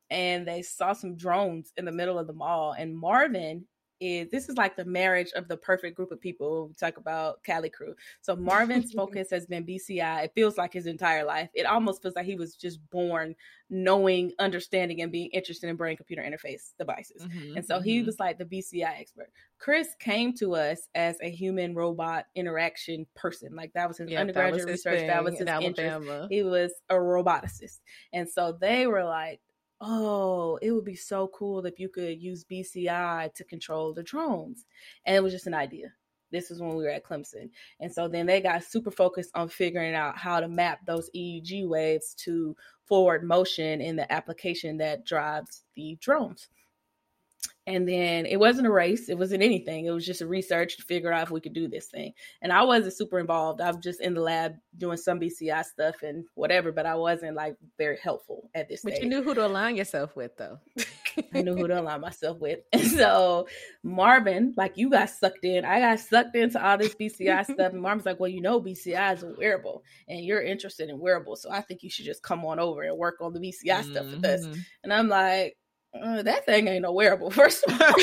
and 0.09 0.47
they 0.47 0.63
saw 0.63 0.93
some 0.93 1.15
drones 1.15 1.71
in 1.77 1.85
the 1.85 1.91
middle 1.91 2.17
of 2.17 2.25
the 2.25 2.33
mall. 2.33 2.73
And 2.75 2.97
Marvin 2.97 3.65
is 4.03 4.29
this 4.29 4.49
is 4.49 4.57
like 4.57 4.75
the 4.75 4.83
marriage 4.83 5.31
of 5.35 5.47
the 5.47 5.55
perfect 5.55 5.95
group 5.95 6.11
of 6.11 6.19
people. 6.19 6.67
We 6.67 6.73
talk 6.73 6.97
about 6.97 7.41
Cali 7.43 7.69
Crew. 7.69 7.95
So 8.21 8.35
Marvin's 8.35 8.91
focus 8.95 9.29
has 9.31 9.45
been 9.45 9.65
BCI. 9.65 10.25
It 10.25 10.31
feels 10.35 10.57
like 10.57 10.73
his 10.73 10.85
entire 10.85 11.23
life. 11.23 11.49
It 11.53 11.65
almost 11.65 12.01
feels 12.01 12.15
like 12.15 12.25
he 12.25 12.35
was 12.35 12.55
just 12.55 12.79
born 12.89 13.35
knowing, 13.69 14.33
understanding, 14.39 15.01
and 15.01 15.11
being 15.11 15.29
interested 15.29 15.69
in 15.69 15.77
brain 15.77 15.95
computer 15.95 16.21
interface 16.21 16.73
devices. 16.77 17.23
Mm-hmm, 17.23 17.57
and 17.57 17.65
so 17.65 17.75
mm-hmm. 17.75 17.85
he 17.85 18.03
was 18.03 18.19
like 18.19 18.37
the 18.37 18.45
BCI 18.45 18.99
expert. 18.99 19.31
Chris 19.57 19.87
came 19.99 20.33
to 20.35 20.55
us 20.55 20.89
as 20.93 21.15
a 21.21 21.29
human 21.29 21.73
robot 21.73 22.25
interaction 22.35 23.05
person. 23.15 23.55
Like 23.55 23.71
that 23.73 23.87
was 23.87 23.97
his 23.97 24.11
undergraduate 24.13 24.65
was 24.65 24.71
his 24.71 24.85
research. 24.85 25.07
That 25.07 25.23
was 25.23 25.39
his 25.39 25.47
interest. 25.47 26.27
He 26.29 26.43
was 26.43 26.73
a 26.89 26.95
roboticist. 26.95 27.79
And 28.11 28.29
so 28.29 28.57
they 28.59 28.85
were 28.85 29.05
like, 29.05 29.39
oh, 29.83 30.57
it 30.61 30.71
would 30.71 30.85
be 30.85 30.95
so 30.95 31.27
cool 31.27 31.65
if 31.65 31.77
you 31.77 31.89
could 31.89 32.21
use 32.21 32.45
BCI 32.49 33.33
to 33.33 33.43
control 33.43 33.93
the 33.93 34.03
drones. 34.03 34.65
And 35.05 35.15
it 35.15 35.21
was 35.21 35.33
just 35.33 35.47
an 35.47 35.53
idea. 35.53 35.91
This 36.31 36.49
is 36.49 36.59
when 36.59 36.75
we 36.75 36.83
were 36.83 36.89
at 36.89 37.03
Clemson. 37.03 37.49
And 37.79 37.93
so 37.93 38.07
then 38.07 38.25
they 38.25 38.41
got 38.41 38.63
super 38.63 38.89
focused 38.89 39.29
on 39.35 39.49
figuring 39.49 39.93
out 39.93 40.17
how 40.17 40.39
to 40.39 40.47
map 40.47 40.79
those 40.87 41.09
EEG 41.15 41.67
waves 41.67 42.15
to 42.23 42.55
forward 42.87 43.23
motion 43.23 43.81
in 43.81 43.95
the 43.95 44.11
application 44.11 44.77
that 44.77 45.05
drives 45.05 45.63
the 45.75 45.97
drones. 46.01 46.49
And 47.65 47.87
then 47.87 48.25
it 48.25 48.37
wasn't 48.37 48.67
a 48.67 48.71
race, 48.71 49.07
it 49.07 49.17
wasn't 49.17 49.41
anything. 49.41 49.85
It 49.85 49.91
was 49.91 50.05
just 50.05 50.19
a 50.21 50.27
research 50.27 50.75
to 50.75 50.83
figure 50.83 51.13
out 51.13 51.23
if 51.23 51.31
we 51.31 51.39
could 51.39 51.53
do 51.53 51.69
this 51.69 51.87
thing. 51.87 52.11
And 52.41 52.51
I 52.51 52.63
wasn't 52.63 52.93
super 52.93 53.19
involved. 53.19 53.61
I 53.61 53.67
was 53.71 53.77
just 53.81 54.01
in 54.01 54.13
the 54.15 54.19
lab 54.21 54.55
doing 54.77 54.97
some 54.97 55.17
BCI 55.17 55.63
stuff 55.63 56.03
and 56.03 56.25
whatever, 56.35 56.73
but 56.73 56.85
I 56.85 56.95
wasn't 56.95 57.37
like 57.37 57.55
very 57.77 57.97
helpful 58.03 58.49
at 58.53 58.67
this 58.67 58.81
But 58.81 58.95
stage. 58.95 59.03
you 59.03 59.09
knew 59.09 59.23
who 59.23 59.33
to 59.33 59.45
align 59.47 59.77
yourself 59.77 60.13
with 60.17 60.35
though. 60.35 60.59
I 61.33 61.41
knew 61.41 61.55
who 61.55 61.67
to 61.69 61.79
align 61.79 62.01
myself 62.01 62.39
with. 62.39 62.59
And 62.73 62.81
so 62.91 63.47
Marvin, 63.81 64.53
like 64.57 64.73
you 64.77 64.89
got 64.89 65.09
sucked 65.09 65.45
in. 65.45 65.63
I 65.63 65.79
got 65.79 65.99
sucked 66.01 66.35
into 66.35 66.61
all 66.61 66.77
this 66.77 66.95
BCI 66.95 67.43
stuff. 67.53 67.71
And 67.71 67.81
Marvin's 67.81 68.05
like, 68.05 68.19
well, 68.19 68.29
you 68.29 68.41
know, 68.41 68.59
BCI 68.61 69.15
is 69.15 69.23
a 69.23 69.33
wearable 69.37 69.83
and 70.09 70.19
you're 70.19 70.41
interested 70.41 70.89
in 70.89 70.99
wearables. 70.99 71.41
So 71.41 71.49
I 71.49 71.61
think 71.61 71.81
you 71.81 71.89
should 71.89 72.05
just 72.05 72.23
come 72.23 72.43
on 72.45 72.59
over 72.59 72.81
and 72.83 72.97
work 72.97 73.21
on 73.21 73.31
the 73.31 73.39
BCI 73.39 73.83
stuff 73.83 74.05
with 74.07 74.25
us. 74.25 74.45
Mhm. 74.45 74.59
And 74.83 74.93
I'm 74.93 75.07
like, 75.07 75.55
uh, 76.01 76.23
that 76.23 76.45
thing 76.45 76.67
ain't 76.67 76.81
no 76.81 76.91
wearable, 76.91 77.29
first 77.31 77.63
of 77.65 77.79
all. 77.79 77.93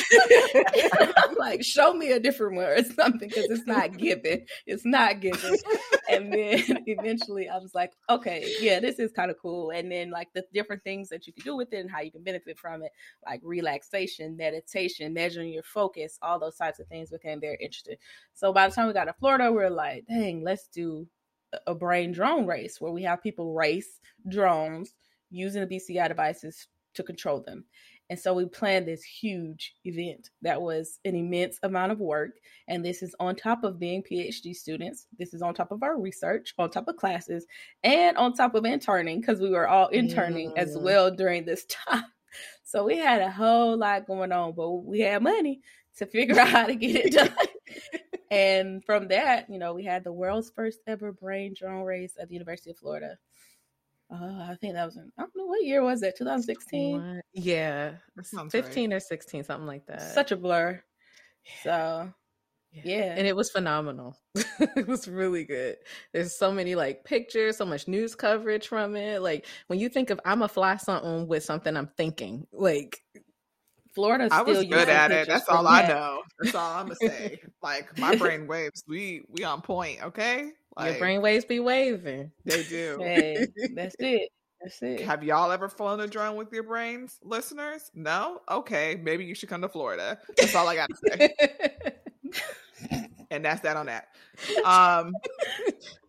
I'm 1.17 1.35
like, 1.39 1.65
show 1.65 1.93
me 1.93 2.13
a 2.13 2.21
different 2.21 2.57
one 2.57 2.67
or 2.67 2.85
something 2.85 3.29
because 3.29 3.51
it's 3.51 3.67
not 3.67 3.97
giving. 3.97 4.47
It's 4.67 4.85
not 4.85 5.21
giving. 5.21 5.59
and 6.09 6.33
then 6.33 6.63
eventually 6.87 7.49
I 7.49 7.59
was 7.59 7.75
like, 7.75 7.93
okay, 8.09 8.55
yeah, 8.61 8.79
this 8.79 8.99
is 9.01 9.11
kind 9.13 9.31
of 9.31 9.39
cool. 9.43 9.71
And 9.71 9.91
then 9.91 10.11
like 10.11 10.29
the 10.35 10.45
different 10.53 10.85
things 10.85 11.09
that 11.09 11.27
you 11.27 11.33
can 11.33 11.43
do 11.43 11.57
with 11.57 11.73
it 11.73 11.81
and 11.81 11.91
how 11.91 12.01
you 12.01 12.13
can 12.13 12.23
benefit 12.23 12.59
from 12.59 12.83
it, 12.83 12.93
like 13.27 13.41
relaxation, 13.43 14.37
meditation, 14.37 15.13
measuring 15.13 15.53
your 15.53 15.65
focus, 15.65 16.17
all 16.23 16.39
those 16.39 16.57
types 16.57 16.79
of 16.79 16.87
things 16.87 17.11
became 17.11 17.41
very 17.41 17.59
interesting. 17.61 17.97
So 18.35 18.53
by 18.53 18.69
the 18.69 18.75
time 18.75 18.87
we 18.87 18.93
got 18.93 19.07
to 19.07 19.15
Florida, 19.15 19.51
we 19.51 19.63
are 19.65 19.71
like, 19.71 20.05
dang, 20.07 20.45
let's 20.45 20.69
do 20.69 21.09
a 21.67 21.75
brain 21.75 22.13
drone 22.13 22.47
race 22.47 22.81
where 22.81 22.93
we 22.93 23.03
have 23.03 23.21
people 23.21 23.53
race 23.55 23.99
drones 24.29 24.95
using 25.31 25.67
the 25.67 25.77
BCI 25.77 26.07
devices 26.07 26.69
to 26.95 27.03
control 27.03 27.41
them. 27.41 27.65
And 28.09 28.19
so 28.19 28.35
we 28.35 28.45
planned 28.47 28.89
this 28.89 29.05
huge 29.05 29.75
event 29.85 30.31
that 30.43 30.61
was 30.61 30.99
an 31.05 31.15
immense 31.15 31.61
amount 31.63 31.93
of 31.93 32.01
work. 32.01 32.33
And 32.67 32.85
this 32.85 33.03
is 33.03 33.15
on 33.21 33.37
top 33.37 33.63
of 33.63 33.79
being 33.79 34.03
PhD 34.03 34.53
students. 34.53 35.07
This 35.17 35.33
is 35.33 35.43
on 35.43 35.55
top 35.55 35.71
of 35.71 35.85
our 35.85 35.97
research, 35.97 36.53
on 36.59 36.71
top 36.71 36.89
of 36.89 36.97
classes, 36.97 37.47
and 37.85 38.17
on 38.17 38.33
top 38.35 38.57
of 38.57 38.65
interning, 38.65 39.21
because 39.21 39.41
we 39.41 39.51
were 39.51 39.69
all 39.69 39.87
interning 39.89 40.53
as 40.57 40.77
Mm. 40.77 40.83
well 40.83 41.11
during 41.13 41.45
this 41.45 41.65
time. 41.69 42.05
So 42.65 42.85
we 42.85 42.97
had 42.99 43.23
a 43.23 43.31
whole 43.31 43.77
lot 43.77 44.07
going 44.07 44.33
on, 44.33 44.53
but 44.53 44.71
we 44.71 45.01
had 45.01 45.23
money 45.23 45.61
to 45.99 46.07
figure 46.07 46.39
out 46.39 46.49
how 46.49 46.67
to 46.67 46.75
get 46.75 46.97
it 46.97 47.13
done. 47.13 47.31
and 48.31 48.85
from 48.85 49.07
that, 49.09 49.49
you 49.49 49.59
know, 49.59 49.75
we 49.75 49.85
had 49.85 50.03
the 50.05 50.13
world's 50.13 50.51
first 50.51 50.81
ever 50.87 51.13
brain 51.13 51.55
drone 51.57 51.83
race 51.85 52.15
at 52.21 52.29
the 52.29 52.35
University 52.35 52.71
of 52.71 52.79
Florida. 52.79 53.19
Uh, 54.13 54.49
I 54.51 54.57
think 54.61 54.75
that 54.75 54.87
was 54.87 54.97
in, 54.97 55.11
I 55.19 55.23
don't 55.23 55.37
know 55.37 55.47
what 55.47 55.65
year 55.65 55.83
was 55.83 56.01
that, 56.01 56.17
2016? 56.17 57.21
Yeah. 57.33 57.93
That 58.17 58.27
sounds 58.27 58.53
right. 58.53 58.65
15 58.65 58.93
or 58.93 59.01
16, 59.01 59.45
something 59.45 59.67
like 59.67 59.87
that. 59.87 60.03
Such 60.03 60.33
a 60.33 60.37
blur. 60.37 60.83
So, 61.63 62.13
yeah. 62.73 63.15
And 63.17 63.27
it 63.27 63.37
was 63.37 63.51
phenomenal. 63.51 64.17
it 64.35 64.87
was 64.87 65.09
really 65.09 65.45
good. 65.45 65.77
There's 66.13 66.37
so 66.37 66.53
many 66.53 66.75
like 66.75 67.05
pictures, 67.05 67.57
so 67.57 67.65
much 67.65 67.89
news 67.89 68.15
coverage 68.15 68.69
from 68.69 68.97
it. 68.97 69.23
Like 69.23 69.47
when 69.67 69.79
you 69.79 69.89
think 69.89 70.11
of 70.11 70.21
I'm 70.25 70.43
a 70.43 70.49
fly 70.49 70.77
something 70.77 71.27
with 71.27 71.45
something 71.45 71.77
I'm 71.77 71.91
thinking, 71.97 72.47
like 72.53 73.03
Florida 73.95 74.29
I 74.31 74.43
was 74.43 74.65
good 74.65 74.89
at 74.89 75.11
it. 75.11 75.27
That's 75.27 75.49
all 75.49 75.65
from 75.65 75.67
I 75.67 75.89
know. 75.89 76.23
That's 76.41 76.55
all 76.55 76.75
I'm 76.75 76.87
gonna 76.87 76.97
say. 76.97 77.41
like 77.63 77.99
my 77.99 78.15
brain 78.15 78.47
waves, 78.47 78.85
we 78.87 79.23
we 79.29 79.43
on 79.43 79.63
point. 79.63 80.03
Okay, 80.03 80.53
like, 80.77 80.93
your 80.93 80.99
brain 80.99 81.23
waves 81.23 81.45
be 81.45 81.61
waving. 81.61 82.31
They 82.45 82.63
do. 82.65 82.99
Hey, 83.01 83.47
that's 83.75 83.97
it. 83.99 84.31
That's 84.61 84.83
it. 84.83 85.01
Have 85.01 85.25
y'all 85.25 85.51
ever 85.51 85.69
flown 85.69 86.01
a 86.01 86.07
drone 86.07 86.37
with 86.37 86.53
your 86.53 86.63
brains, 86.63 87.19
listeners? 87.23 87.91
No? 87.95 88.41
Okay, 88.51 89.01
maybe 89.03 89.25
you 89.25 89.35
should 89.35 89.49
come 89.49 89.63
to 89.63 89.69
Florida. 89.69 90.19
That's 90.37 90.55
all 90.55 90.69
I 90.69 90.75
got 90.75 90.91
to 90.91 90.97
say. 91.09 91.35
and 93.31 93.43
that's 93.45 93.63
that 93.63 93.77
on 93.77 93.87
that. 93.87 94.09
Um, 94.65 95.15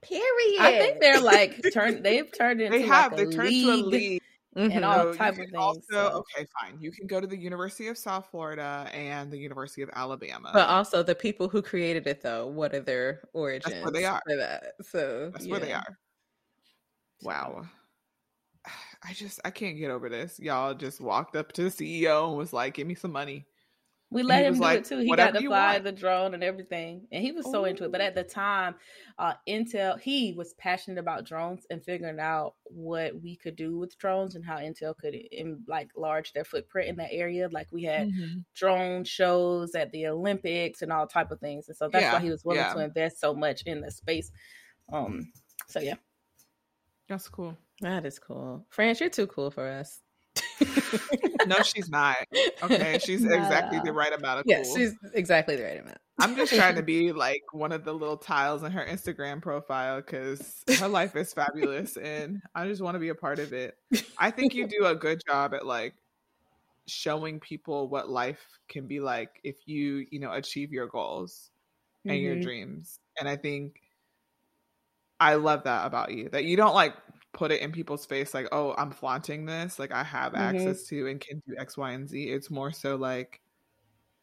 Period. 0.01 0.59
I 0.59 0.77
think 0.79 0.99
they're 0.99 1.21
like 1.21 1.63
turned. 1.73 2.03
They've 2.03 2.29
turned 2.29 2.59
into 2.59 2.77
they 2.77 2.83
have. 2.83 3.13
like 3.13 3.29
they 3.29 3.35
turned 3.35 3.49
league. 3.49 3.65
to 3.65 3.71
a 3.71 3.75
league. 3.75 4.21
And 4.69 4.83
Mhm. 4.83 4.85
all 4.85 5.05
So 5.05 5.11
type 5.17 5.37
of 5.39 5.49
things, 5.49 5.87
Also, 5.93 5.95
so. 5.95 6.21
okay, 6.21 6.45
fine. 6.59 6.79
You 6.81 6.91
can 6.91 7.07
go 7.07 7.21
to 7.21 7.27
the 7.27 7.37
University 7.37 7.87
of 7.87 7.97
South 7.97 8.27
Florida 8.31 8.89
and 8.93 9.31
the 9.31 9.37
University 9.37 9.81
of 9.81 9.89
Alabama. 9.93 10.51
But 10.53 10.67
also 10.69 11.01
the 11.03 11.15
people 11.15 11.47
who 11.49 11.61
created 11.61 12.07
it 12.07 12.21
though, 12.21 12.47
what 12.47 12.73
are 12.75 12.81
their 12.81 13.29
origins? 13.33 13.73
That's 13.73 13.81
where 13.81 13.91
they 13.91 14.05
are. 14.05 14.21
for 14.27 14.35
that. 14.37 14.73
So 14.85 15.33
That's 15.33 15.49
where 15.49 15.59
they 15.59 15.73
are. 15.73 15.97
Wow. 17.21 17.69
I 19.03 19.13
just 19.13 19.39
I 19.45 19.51
can't 19.51 19.77
get 19.77 19.91
over 19.91 20.09
this. 20.09 20.39
Y'all 20.39 20.73
just 20.73 21.01
walked 21.01 21.35
up 21.35 21.51
to 21.53 21.63
the 21.63 21.71
CEO 21.71 22.29
and 22.29 22.37
was 22.37 22.53
like, 22.53 22.75
"Give 22.75 22.87
me 22.87 22.95
some 22.95 23.11
money." 23.11 23.45
We 24.11 24.23
let 24.23 24.43
him 24.45 24.59
do 24.59 24.61
like, 24.61 24.75
it 24.75 24.85
too. 24.85 24.99
He 24.99 25.15
got 25.15 25.31
to 25.33 25.41
fly 25.41 25.79
want." 25.79 25.79
the 25.79 25.91
drone 25.93 26.33
and 26.33 26.43
everything, 26.43 27.07
and 27.13 27.23
he 27.23 27.31
was 27.31 27.49
so 27.49 27.63
into 27.65 27.85
it. 27.85 27.91
But 27.93 28.01
at 28.01 28.13
the 28.13 28.23
time, 28.25 28.75
uh, 29.17 29.35
Intel 29.47 29.99
he 29.99 30.33
was 30.33 30.53
passionate 30.55 30.99
about 30.99 31.25
drones 31.25 31.65
and 31.69 31.83
figuring 31.83 32.19
out 32.19 32.55
what 32.65 33.21
we 33.21 33.37
could 33.37 33.55
do 33.55 33.77
with 33.77 33.97
drones 33.97 34.35
and 34.35 34.45
how 34.45 34.57
Intel 34.57 34.97
could 34.97 35.15
in, 35.15 35.63
like 35.67 35.91
large 35.95 36.33
their 36.33 36.43
footprint 36.43 36.89
in 36.89 36.97
that 36.97 37.13
area. 37.13 37.47
Like 37.51 37.69
we 37.71 37.83
had 37.83 38.07
Mhm. 38.07 38.43
drone 38.53 39.05
shows 39.05 39.75
at 39.75 39.91
the 39.91 40.07
Olympics 40.07 40.81
and 40.81 40.91
all 40.91 41.07
type 41.07 41.31
of 41.31 41.39
things, 41.39 41.69
and 41.69 41.77
so 41.77 41.87
that's 41.87 42.03
Yeah, 42.03 42.11
why 42.11 42.19
he 42.19 42.29
was 42.29 42.43
willing 42.43 42.57
yeah. 42.57 42.73
to 42.73 42.79
invest 42.79 43.19
so 43.21 43.33
much 43.33 43.61
in 43.63 43.79
the 43.81 43.91
space. 43.91 44.29
Um, 44.91 45.31
so 45.67 45.79
yeah, 45.79 45.95
That's 47.07 47.29
cool. 47.29 47.57
That 47.81 48.05
is 48.07 48.17
cool. 48.17 48.65
France, 48.69 48.99
you're 48.99 49.09
too 49.09 49.27
cool 49.27 49.51
for 49.51 49.67
us. 49.67 50.01
No, 51.43 51.61
she's 51.61 51.89
not. 51.89 52.17
Okay, 52.61 52.97
she's 52.99 53.25
Not 53.25 53.33
exactly 53.33 53.79
the 53.79 53.93
right 53.93 54.13
amount 54.13 54.39
of 54.41 54.45
Yeah, 54.45 54.57
cool. 54.57 54.75
she's 54.75 54.95
exactly 55.13 55.55
the 55.55 55.63
right 55.63 55.79
amount. 55.79 55.99
I'm 56.19 56.35
just 56.35 56.53
trying 56.53 56.75
to 56.75 56.83
be 56.83 57.11
like 57.11 57.41
one 57.51 57.71
of 57.71 57.83
the 57.83 57.93
little 57.93 58.17
tiles 58.17 58.61
in 58.63 58.71
her 58.73 58.85
Instagram 58.85 59.41
profile 59.41 59.97
because 60.01 60.63
her 60.73 60.87
life 60.87 61.15
is 61.15 61.33
fabulous 61.33 61.97
and 61.97 62.41
I 62.53 62.67
just 62.67 62.81
want 62.81 62.95
to 62.95 62.99
be 62.99 63.09
a 63.09 63.15
part 63.15 63.39
of 63.39 63.53
it. 63.53 63.75
I 64.17 64.29
think 64.29 64.53
you 64.53 64.67
do 64.67 64.85
a 64.85 64.95
good 64.95 65.21
job 65.27 65.53
at 65.55 65.65
like 65.65 65.95
showing 66.87 67.39
people 67.39 67.89
what 67.89 68.09
life 68.09 68.45
can 68.69 68.87
be 68.87 68.99
like 68.99 69.39
if 69.43 69.67
you, 69.67 70.07
you 70.11 70.19
know, 70.19 70.33
achieve 70.33 70.71
your 70.73 70.87
goals 70.87 71.51
and 72.09 72.21
your 72.21 72.35
Mhm. 72.35 72.43
dreams. 72.43 72.99
And 73.19 73.29
I 73.29 73.37
think 73.37 73.81
I 75.19 75.35
love 75.35 75.63
that 75.63 75.85
about 75.85 76.11
you 76.13 76.29
that 76.29 76.45
you 76.45 76.57
don't 76.57 76.73
like 76.73 76.95
put 77.33 77.51
it 77.51 77.61
in 77.61 77.71
people's 77.71 78.05
face 78.05 78.33
like, 78.33 78.47
oh, 78.51 78.73
I'm 78.77 78.91
flaunting 78.91 79.45
this. 79.45 79.79
Like 79.79 79.91
I 79.91 80.03
have 80.03 80.33
Mhm. 80.33 80.39
access 80.39 80.83
to 80.87 81.07
and 81.07 81.19
can 81.19 81.41
do 81.47 81.55
X, 81.57 81.77
Y, 81.77 81.91
and 81.91 82.07
Z. 82.09 82.29
It's 82.29 82.49
more 82.51 82.71
so 82.71 82.95
like, 82.95 83.39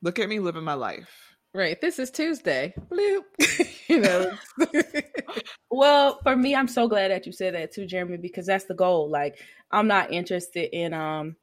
look 0.03 0.19
at 0.19 0.29
me 0.29 0.39
living 0.41 0.65
my 0.65 0.75
life. 0.75 1.11
Right. 1.55 1.81
This 1.81 1.99
is 1.99 2.11
Tuesday. 2.11 2.75
Bloop. 2.91 3.23
you 3.89 4.01
know. 4.01 4.31
Well, 5.71 6.21
for 6.23 6.35
me, 6.35 6.55
I'm 6.55 6.69
so 6.69 6.89
glad 6.89 7.11
that 7.11 7.27
you 7.27 7.33
said 7.33 7.55
that 7.55 7.73
too, 7.73 7.87
Jeremy, 7.87 8.17
because 8.17 8.47
that's 8.47 8.65
the 8.65 8.75
goal. 8.75 9.11
Like, 9.11 9.39
I'm 9.71 9.87
not 9.87 10.11
interested 10.13 10.75
in 10.75 10.95
um 10.95 11.37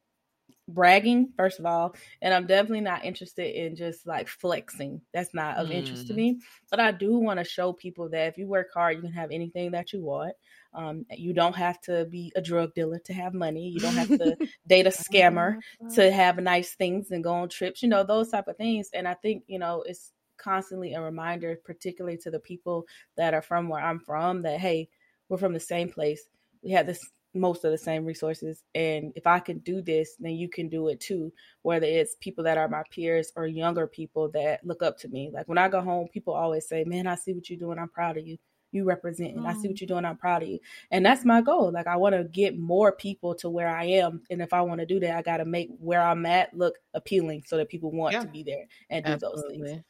bragging, 0.68 1.32
first 1.38 1.60
of 1.60 1.66
all, 1.66 1.96
and 2.22 2.34
I'm 2.34 2.48
definitely 2.48 2.82
not 2.82 3.06
interested 3.06 3.56
in 3.56 3.76
just 3.76 4.08
like 4.08 4.28
flexing. 4.28 5.02
That's 5.14 5.34
not 5.34 5.58
of 5.58 5.72
interest 5.72 6.08
to 6.08 6.14
Mm. 6.14 6.18
me. 6.18 6.40
But 6.72 6.80
I 6.80 6.92
do 6.92 7.18
want 7.20 7.40
to 7.40 7.44
show 7.44 7.72
people 7.74 8.10
that 8.10 8.28
if 8.30 8.38
you 8.38 8.48
work 8.48 8.70
hard, 8.74 8.96
you 8.98 9.04
can 9.04 9.14
have 9.14 9.30
anything 9.32 9.72
that 9.72 9.94
you 9.94 10.02
want. 10.04 10.34
Um, 10.76 11.06
you 11.12 11.34
don't 11.34 11.56
have 11.56 11.80
to 11.82 12.06
be 12.06 12.32
a 12.36 12.42
drug 12.42 12.74
dealer 12.74 13.00
to 13.06 13.14
have 13.14 13.34
money. 13.34 13.70
You 13.70 13.80
don't 13.80 13.96
have 13.96 14.10
to 14.10 14.38
date 14.68 14.88
a 14.88 14.90
scammer 14.90 15.58
to 15.94 16.12
have 16.12 16.38
nice 16.38 16.76
things 16.76 17.12
and 17.12 17.24
go 17.24 17.34
on 17.34 17.50
trips, 17.50 17.82
you 17.82 17.90
know, 17.90 18.04
those 18.04 18.30
type 18.30 18.48
of 18.48 18.58
things. 18.58 18.90
And 18.94 19.08
I 19.08 19.14
think, 19.16 19.44
you 19.48 19.60
know, 19.60 19.84
it's 19.88 20.12
constantly 20.38 20.94
a 20.94 21.02
reminder, 21.02 21.58
particularly 21.64 22.18
to 22.18 22.32
the 22.32 22.40
people 22.40 22.86
that 23.18 23.34
are 23.34 23.42
from 23.42 23.70
where 23.70 23.82
I'm 23.82 24.00
from, 24.00 24.42
that 24.44 24.60
hey, 24.60 24.90
we're 25.30 25.38
from 25.38 25.54
the 25.54 25.60
same 25.60 25.90
place. 25.90 26.28
We 26.62 26.72
have 26.72 26.88
this 26.88 27.12
most 27.36 27.66
of 27.66 27.72
the 27.72 27.78
same 27.78 28.06
resources. 28.06 28.64
And 28.74 29.12
if 29.16 29.28
I 29.28 29.40
can 29.40 29.60
do 29.60 29.82
this, 29.82 30.16
then 30.20 30.34
you 30.34 30.50
can 30.50 30.70
do 30.70 30.88
it 30.88 31.00
too. 31.00 31.32
Whether 31.62 31.86
it's 31.86 32.16
people 32.22 32.44
that 32.46 32.58
are 32.58 32.70
my 32.70 32.84
peers 32.90 33.32
or 33.36 33.46
younger 33.46 33.88
people 33.88 34.30
that 34.32 34.66
look 34.66 34.82
up 34.82 34.98
to 35.00 35.10
me. 35.10 35.30
Like 35.34 35.48
when 35.48 35.58
I 35.58 35.68
go 35.68 35.82
home, 35.82 36.08
people 36.08 36.34
always 36.34 36.68
say, 36.68 36.84
Man, 36.86 37.08
I 37.08 37.16
see 37.16 37.34
what 37.34 37.50
you're 37.50 37.60
doing. 37.60 37.78
I'm 37.78 37.90
proud 37.90 38.18
of 38.18 38.26
you. 38.26 38.38
You 38.72 38.84
represent 38.84 39.36
and 39.36 39.48
I 39.48 39.52
see 39.54 39.60
mm-hmm. 39.60 39.68
what 39.70 39.82
you're 39.82 39.88
doing. 39.88 40.06
I'm 40.06 40.18
proud 40.18 40.44
of 40.44 40.50
you. 40.50 40.60
And 40.92 41.06
that's 41.06 41.24
my 41.24 41.42
goal. 41.42 41.72
Like 41.72 41.88
I 41.88 41.96
want 41.96 42.16
to 42.16 42.26
get 42.26 42.58
more 42.58 42.92
people 42.92 43.34
to 43.36 43.50
where 43.50 43.70
I 43.70 43.86
am. 43.86 44.22
And 44.30 44.42
if 44.42 44.52
I 44.52 44.62
want 44.62 44.82
to 44.82 44.86
do 44.86 45.00
that, 45.00 45.18
I 45.18 45.22
got 45.22 45.38
to 45.38 45.46
make 45.46 45.70
where 45.80 46.02
I'm 46.02 46.26
at 46.26 46.54
look 46.54 46.76
appealing 46.94 47.44
so 47.46 47.58
that 47.58 47.70
people 47.70 47.92
want 47.92 48.14
Yeah. 48.14 48.22
to 48.22 48.28
be 48.28 48.44
there 48.44 48.66
and 48.90 49.06
do 49.06 49.16
those 49.18 49.44
things. 49.50 49.82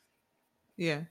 Yeah. 0.77 1.01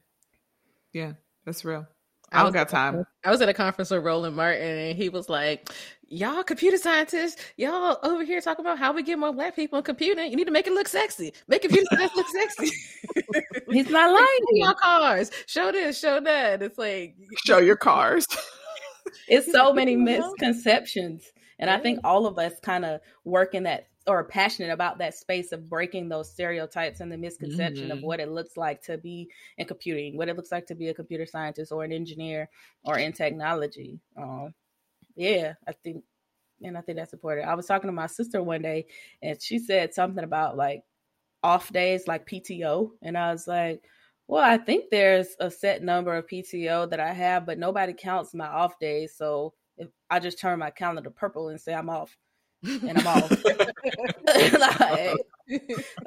Yeah, 0.93 1.15
that's 1.45 1.65
real. 1.65 1.87
I 2.33 2.43
don't 2.43 2.53
got 2.53 2.69
time. 2.69 3.05
I 3.25 3.31
was 3.31 3.41
at 3.43 3.49
a 3.49 3.55
conference 3.55 3.91
with 3.91 4.05
Roland 4.05 4.37
Martin, 4.37 4.63
and 4.63 4.97
he 4.97 5.09
was 5.09 5.29
like, 5.29 5.71
"Y'all 6.09 6.43
computer 6.43 6.77
scientists, 6.77 7.41
y'all 7.57 7.99
over 8.03 8.25
here 8.25 8.41
talking 8.41 8.65
about 8.65 8.79
how 8.79 8.93
we 8.93 9.03
get 9.03 9.19
more 9.19 9.33
black 9.33 9.57
people 9.57 9.79
in 9.79 9.85
computing. 9.85 10.31
You 10.31 10.37
need 10.37 10.47
to 10.47 10.53
make 10.53 10.67
it 10.67 10.73
look 10.73 10.89
sexy. 10.89 11.33
Make 11.49 11.63
computer 11.63 11.87
science 11.93 12.13
look 12.15 12.29
sexy." 12.29 12.71
He's 13.71 13.91
not 13.91 14.13
lying. 14.13 14.39
Your 14.53 14.75
cars, 14.75 15.31
show 15.47 15.73
this, 15.73 15.99
show 15.99 16.21
that. 16.21 16.63
It's 16.63 16.79
like 16.79 17.17
show 17.45 17.59
your 17.59 17.77
cars. 17.77 18.27
it's 19.29 19.51
so 19.51 19.73
many 19.73 19.97
misconceptions, 19.97 21.25
and 21.59 21.71
I 21.71 21.79
think 21.79 22.01
all 22.05 22.27
of 22.27 22.39
us 22.39 22.55
kind 22.63 22.85
of 22.85 23.01
work 23.25 23.55
in 23.55 23.65
that 23.65 23.89
or 24.07 24.25
passionate 24.25 24.71
about 24.71 24.99
that 24.99 25.15
space 25.15 25.53
of 25.53 25.69
breaking 25.69 26.09
those 26.09 26.31
stereotypes 26.31 27.01
and 27.01 27.11
the 27.11 27.17
misconception 27.17 27.89
mm-hmm. 27.89 27.99
of 27.99 28.03
what 28.03 28.21
it 28.21 28.29
looks 28.29 28.57
like 28.57 28.83
to 28.83 28.99
be 28.99 29.29
in 29.57 29.67
computing, 29.67 30.17
what 30.17 30.29
it 30.29 30.37
looks 30.37 30.53
like 30.53 30.67
to 30.67 30.75
be 30.75 30.89
a 30.89 30.95
computer 30.95 31.25
scientist 31.25 31.73
or 31.73 31.85
an 31.85 31.93
engineer 31.93 32.49
or 32.85 32.99
in 32.99 33.13
technology. 33.13 33.99
Um, 34.17 34.53
yeah, 35.17 35.55
I 35.67 35.73
think, 35.73 36.05
and 36.63 36.77
I 36.77 36.81
think 36.81 36.99
that's 36.99 37.13
important. 37.13 37.49
I 37.49 37.55
was 37.55 37.67
talking 37.67 37.89
to 37.89 37.93
my 37.93 38.07
sister 38.07 38.43
one 38.43 38.63
day, 38.63 38.87
and 39.23 39.41
she 39.41 39.59
said 39.59 39.95
something 39.95 40.25
about 40.25 40.57
like 40.57 40.83
off 41.43 41.73
days, 41.73 42.07
like 42.09 42.29
PTO, 42.29 42.91
and 43.03 43.17
I 43.17 43.33
was 43.33 43.47
like. 43.47 43.83
Well, 44.27 44.43
I 44.43 44.57
think 44.57 44.87
there's 44.91 45.37
a 45.39 45.51
set 45.51 45.83
number 45.83 46.17
of 46.17 46.27
PTO 46.27 46.89
that 46.89 46.99
I 46.99 47.13
have, 47.13 47.45
but 47.45 47.59
nobody 47.59 47.93
counts 47.93 48.33
my 48.33 48.47
off 48.47 48.79
days. 48.79 49.15
So 49.15 49.53
if 49.77 49.91
I 50.09 50.19
just 50.19 50.39
turn 50.39 50.61
my 50.61 50.71
calendar 50.71 51.11
purple 51.11 51.49
and 51.49 51.61
say 51.61 51.75
I'm 51.75 51.91
off, 51.91 52.17
and 52.65 52.99
I'm 52.99 53.07
off. 53.07 53.31
like, 54.59 55.17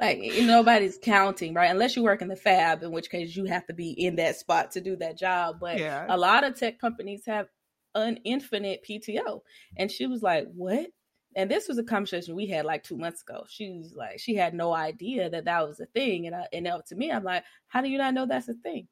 like 0.00 0.20
nobody's 0.42 0.98
counting, 1.00 1.54
right? 1.54 1.70
Unless 1.70 1.96
you 1.96 2.02
work 2.02 2.22
in 2.22 2.28
the 2.28 2.36
fab, 2.36 2.82
in 2.82 2.90
which 2.90 3.10
case 3.10 3.36
you 3.36 3.44
have 3.44 3.66
to 3.66 3.74
be 3.74 3.90
in 3.90 4.16
that 4.16 4.36
spot 4.36 4.72
to 4.72 4.80
do 4.80 4.96
that 4.96 5.18
job. 5.18 5.58
But 5.60 5.78
yeah. 5.78 6.06
a 6.08 6.16
lot 6.16 6.44
of 6.44 6.58
tech 6.58 6.80
companies 6.80 7.22
have 7.26 7.48
an 7.94 8.18
infinite 8.24 8.84
PTO. 8.88 9.40
And 9.76 9.90
she 9.90 10.06
was 10.06 10.22
like, 10.22 10.46
What? 10.54 10.88
And 11.36 11.50
this 11.50 11.68
was 11.68 11.78
a 11.78 11.84
conversation 11.84 12.34
we 12.34 12.46
had 12.46 12.64
like 12.64 12.82
two 12.82 12.96
months 12.96 13.22
ago. 13.22 13.44
She 13.48 13.70
was 13.70 13.94
like, 13.94 14.18
she 14.18 14.34
had 14.34 14.54
no 14.54 14.74
idea 14.74 15.30
that 15.30 15.44
that 15.44 15.68
was 15.68 15.78
a 15.78 15.86
thing. 15.86 16.26
And 16.26 16.34
I, 16.34 16.46
and 16.52 16.66
up 16.66 16.86
to 16.86 16.96
me, 16.96 17.12
I'm 17.12 17.22
like, 17.22 17.44
how 17.68 17.80
do 17.80 17.88
you 17.88 17.98
not 17.98 18.14
know 18.14 18.26
that's 18.26 18.48
a 18.48 18.54
thing? 18.54 18.88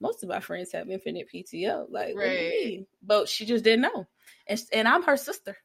Most 0.00 0.22
of 0.22 0.28
my 0.28 0.40
friends 0.40 0.72
have 0.72 0.88
infinite 0.88 1.28
PTO. 1.32 1.86
Like, 1.90 2.14
right. 2.16 2.86
But 3.02 3.28
she 3.28 3.44
just 3.44 3.64
didn't 3.64 3.82
know. 3.82 4.06
And, 4.46 4.62
and 4.72 4.88
I'm 4.88 5.02
her 5.02 5.16
sister 5.16 5.56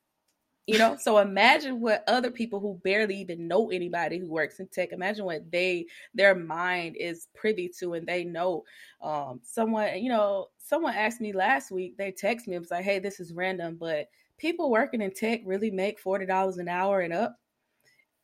you 0.68 0.78
know 0.78 0.98
so 1.00 1.18
imagine 1.18 1.80
what 1.80 2.04
other 2.08 2.30
people 2.30 2.60
who 2.60 2.80
barely 2.84 3.16
even 3.16 3.48
know 3.48 3.72
anybody 3.72 4.20
who 4.20 4.30
works 4.30 4.60
in 4.60 4.68
tech 4.68 4.92
imagine 4.92 5.26
what 5.26 5.50
they 5.52 5.86
their 6.14 6.36
mind 6.36 6.96
is 7.00 7.28
privy 7.34 7.70
to 7.80 7.94
and 7.94 8.06
they 8.06 8.24
know 8.24 8.64
um 9.02 9.40
someone 9.44 9.98
you 9.98 10.10
know 10.10 10.48
someone 10.60 10.94
asked 10.94 11.22
me 11.22 11.32
last 11.32 11.72
week 11.72 11.98
they 11.98 12.12
text 12.12 12.48
me 12.48 12.56
it 12.56 12.60
was 12.60 12.72
like 12.72 12.84
hey 12.84 13.00
this 13.00 13.20
is 13.20 13.34
random 13.34 13.78
but 13.80 14.08
people 14.38 14.70
working 14.70 15.02
in 15.02 15.12
tech 15.12 15.42
really 15.46 15.72
make 15.72 16.04
$40 16.04 16.60
an 16.60 16.68
hour 16.68 17.00
and 17.00 17.14
up 17.14 17.38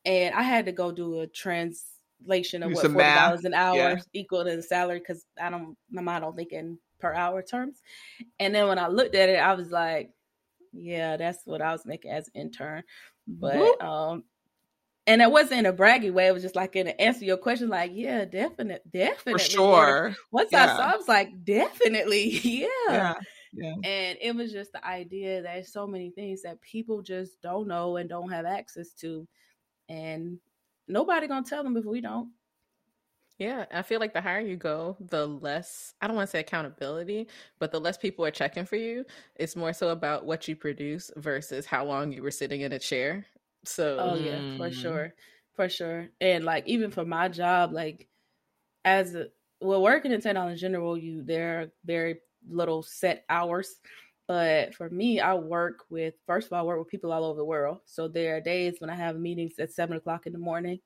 and 0.04 0.34
i 0.34 0.42
had 0.42 0.66
to 0.66 0.72
go 0.72 0.92
do 0.92 1.20
a 1.20 1.26
translation 1.26 2.62
of 2.62 2.72
what 2.72 2.92
forty 2.92 2.98
dollars 2.98 3.44
an 3.44 3.54
hour 3.54 3.76
yeah. 3.76 3.96
equal 4.12 4.44
to 4.44 4.56
the 4.56 4.62
salary 4.62 4.98
because 4.98 5.24
I 5.40 5.50
don't 5.50 5.76
my 5.90 6.02
mind 6.02 6.22
don't 6.22 6.36
think 6.36 6.52
in 6.52 6.78
per 6.98 7.12
hour 7.12 7.42
terms. 7.42 7.82
And 8.40 8.54
then 8.54 8.68
when 8.68 8.78
I 8.78 8.88
looked 8.88 9.14
at 9.14 9.28
it, 9.28 9.38
I 9.38 9.54
was 9.54 9.70
like, 9.70 10.10
yeah, 10.74 11.16
that's 11.16 11.40
what 11.44 11.62
I 11.62 11.72
was 11.72 11.86
making 11.86 12.10
as 12.10 12.28
an 12.28 12.42
intern. 12.42 12.82
But 13.26 13.82
um 13.82 14.24
and 15.06 15.20
it 15.20 15.30
wasn't 15.30 15.60
in 15.60 15.66
a 15.66 15.72
braggy 15.72 16.12
way. 16.12 16.26
It 16.26 16.32
was 16.32 16.42
just 16.42 16.56
like 16.56 16.76
in 16.76 16.86
an 16.86 16.94
answer 16.98 17.24
your 17.24 17.36
question, 17.36 17.68
like, 17.68 17.90
yeah, 17.94 18.24
definite, 18.24 18.90
definitely. 18.90 19.34
For 19.34 19.38
sure. 19.38 20.16
Once 20.30 20.48
yeah. 20.50 20.64
I 20.64 20.66
saw, 20.68 20.92
I 20.92 20.96
was 20.96 21.08
like, 21.08 21.44
definitely, 21.44 22.30
yeah. 22.42 22.66
yeah. 22.88 23.14
Yeah. 23.56 23.74
And 23.84 24.18
it 24.20 24.34
was 24.34 24.52
just 24.52 24.72
the 24.72 24.84
idea 24.84 25.42
that 25.42 25.66
so 25.66 25.86
many 25.86 26.10
things 26.10 26.42
that 26.42 26.60
people 26.60 27.02
just 27.02 27.40
don't 27.40 27.68
know 27.68 27.96
and 27.96 28.08
don't 28.08 28.30
have 28.30 28.46
access 28.46 28.92
to. 28.94 29.28
And 29.88 30.38
nobody 30.88 31.28
gonna 31.28 31.46
tell 31.46 31.62
them 31.62 31.76
if 31.76 31.84
we 31.84 32.00
don't. 32.00 32.30
Yeah, 33.38 33.64
I 33.72 33.82
feel 33.82 33.98
like 33.98 34.12
the 34.12 34.20
higher 34.20 34.40
you 34.40 34.56
go, 34.56 34.96
the 35.00 35.26
less 35.26 35.94
I 36.00 36.06
don't 36.06 36.14
want 36.14 36.28
to 36.28 36.30
say 36.30 36.40
accountability, 36.40 37.26
but 37.58 37.72
the 37.72 37.80
less 37.80 37.96
people 37.96 38.24
are 38.24 38.30
checking 38.30 38.64
for 38.64 38.76
you. 38.76 39.04
It's 39.34 39.56
more 39.56 39.72
so 39.72 39.88
about 39.88 40.24
what 40.24 40.46
you 40.46 40.54
produce 40.54 41.10
versus 41.16 41.66
how 41.66 41.84
long 41.84 42.12
you 42.12 42.22
were 42.22 42.30
sitting 42.30 42.60
in 42.60 42.72
a 42.72 42.78
chair. 42.78 43.26
So 43.64 43.98
Oh 43.98 44.14
yeah, 44.14 44.56
for 44.56 44.70
mm. 44.70 44.72
sure. 44.72 45.14
For 45.56 45.68
sure. 45.68 46.08
And 46.20 46.44
like 46.44 46.66
even 46.68 46.90
for 46.92 47.04
my 47.04 47.28
job, 47.28 47.72
like 47.72 48.08
as 48.84 49.16
a, 49.16 49.26
well 49.60 49.82
working 49.82 50.12
in 50.12 50.20
technology 50.20 50.52
in 50.52 50.58
general, 50.58 50.96
you 50.96 51.22
there 51.24 51.60
are 51.60 51.72
very 51.84 52.20
little 52.48 52.82
set 52.84 53.24
hours. 53.28 53.80
But 54.28 54.74
for 54.74 54.88
me, 54.88 55.20
I 55.20 55.34
work 55.34 55.80
with 55.90 56.14
first 56.26 56.46
of 56.46 56.52
all, 56.52 56.60
I 56.60 56.62
work 56.62 56.78
with 56.78 56.88
people 56.88 57.12
all 57.12 57.24
over 57.24 57.38
the 57.38 57.44
world. 57.44 57.78
So 57.84 58.06
there 58.06 58.36
are 58.36 58.40
days 58.40 58.76
when 58.78 58.90
I 58.90 58.94
have 58.94 59.16
meetings 59.16 59.58
at 59.58 59.72
seven 59.72 59.96
o'clock 59.96 60.26
in 60.26 60.32
the 60.32 60.38
morning 60.38 60.78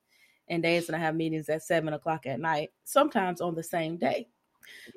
and 0.51 0.63
days 0.63 0.89
when 0.89 0.95
I 0.95 1.05
have 1.05 1.15
meetings 1.15 1.49
at 1.49 1.63
seven 1.63 1.93
o'clock 1.93 2.27
at 2.27 2.41
night, 2.41 2.71
sometimes 2.85 3.41
on 3.41 3.55
the 3.55 3.63
same 3.63 3.97
day. 3.97 4.29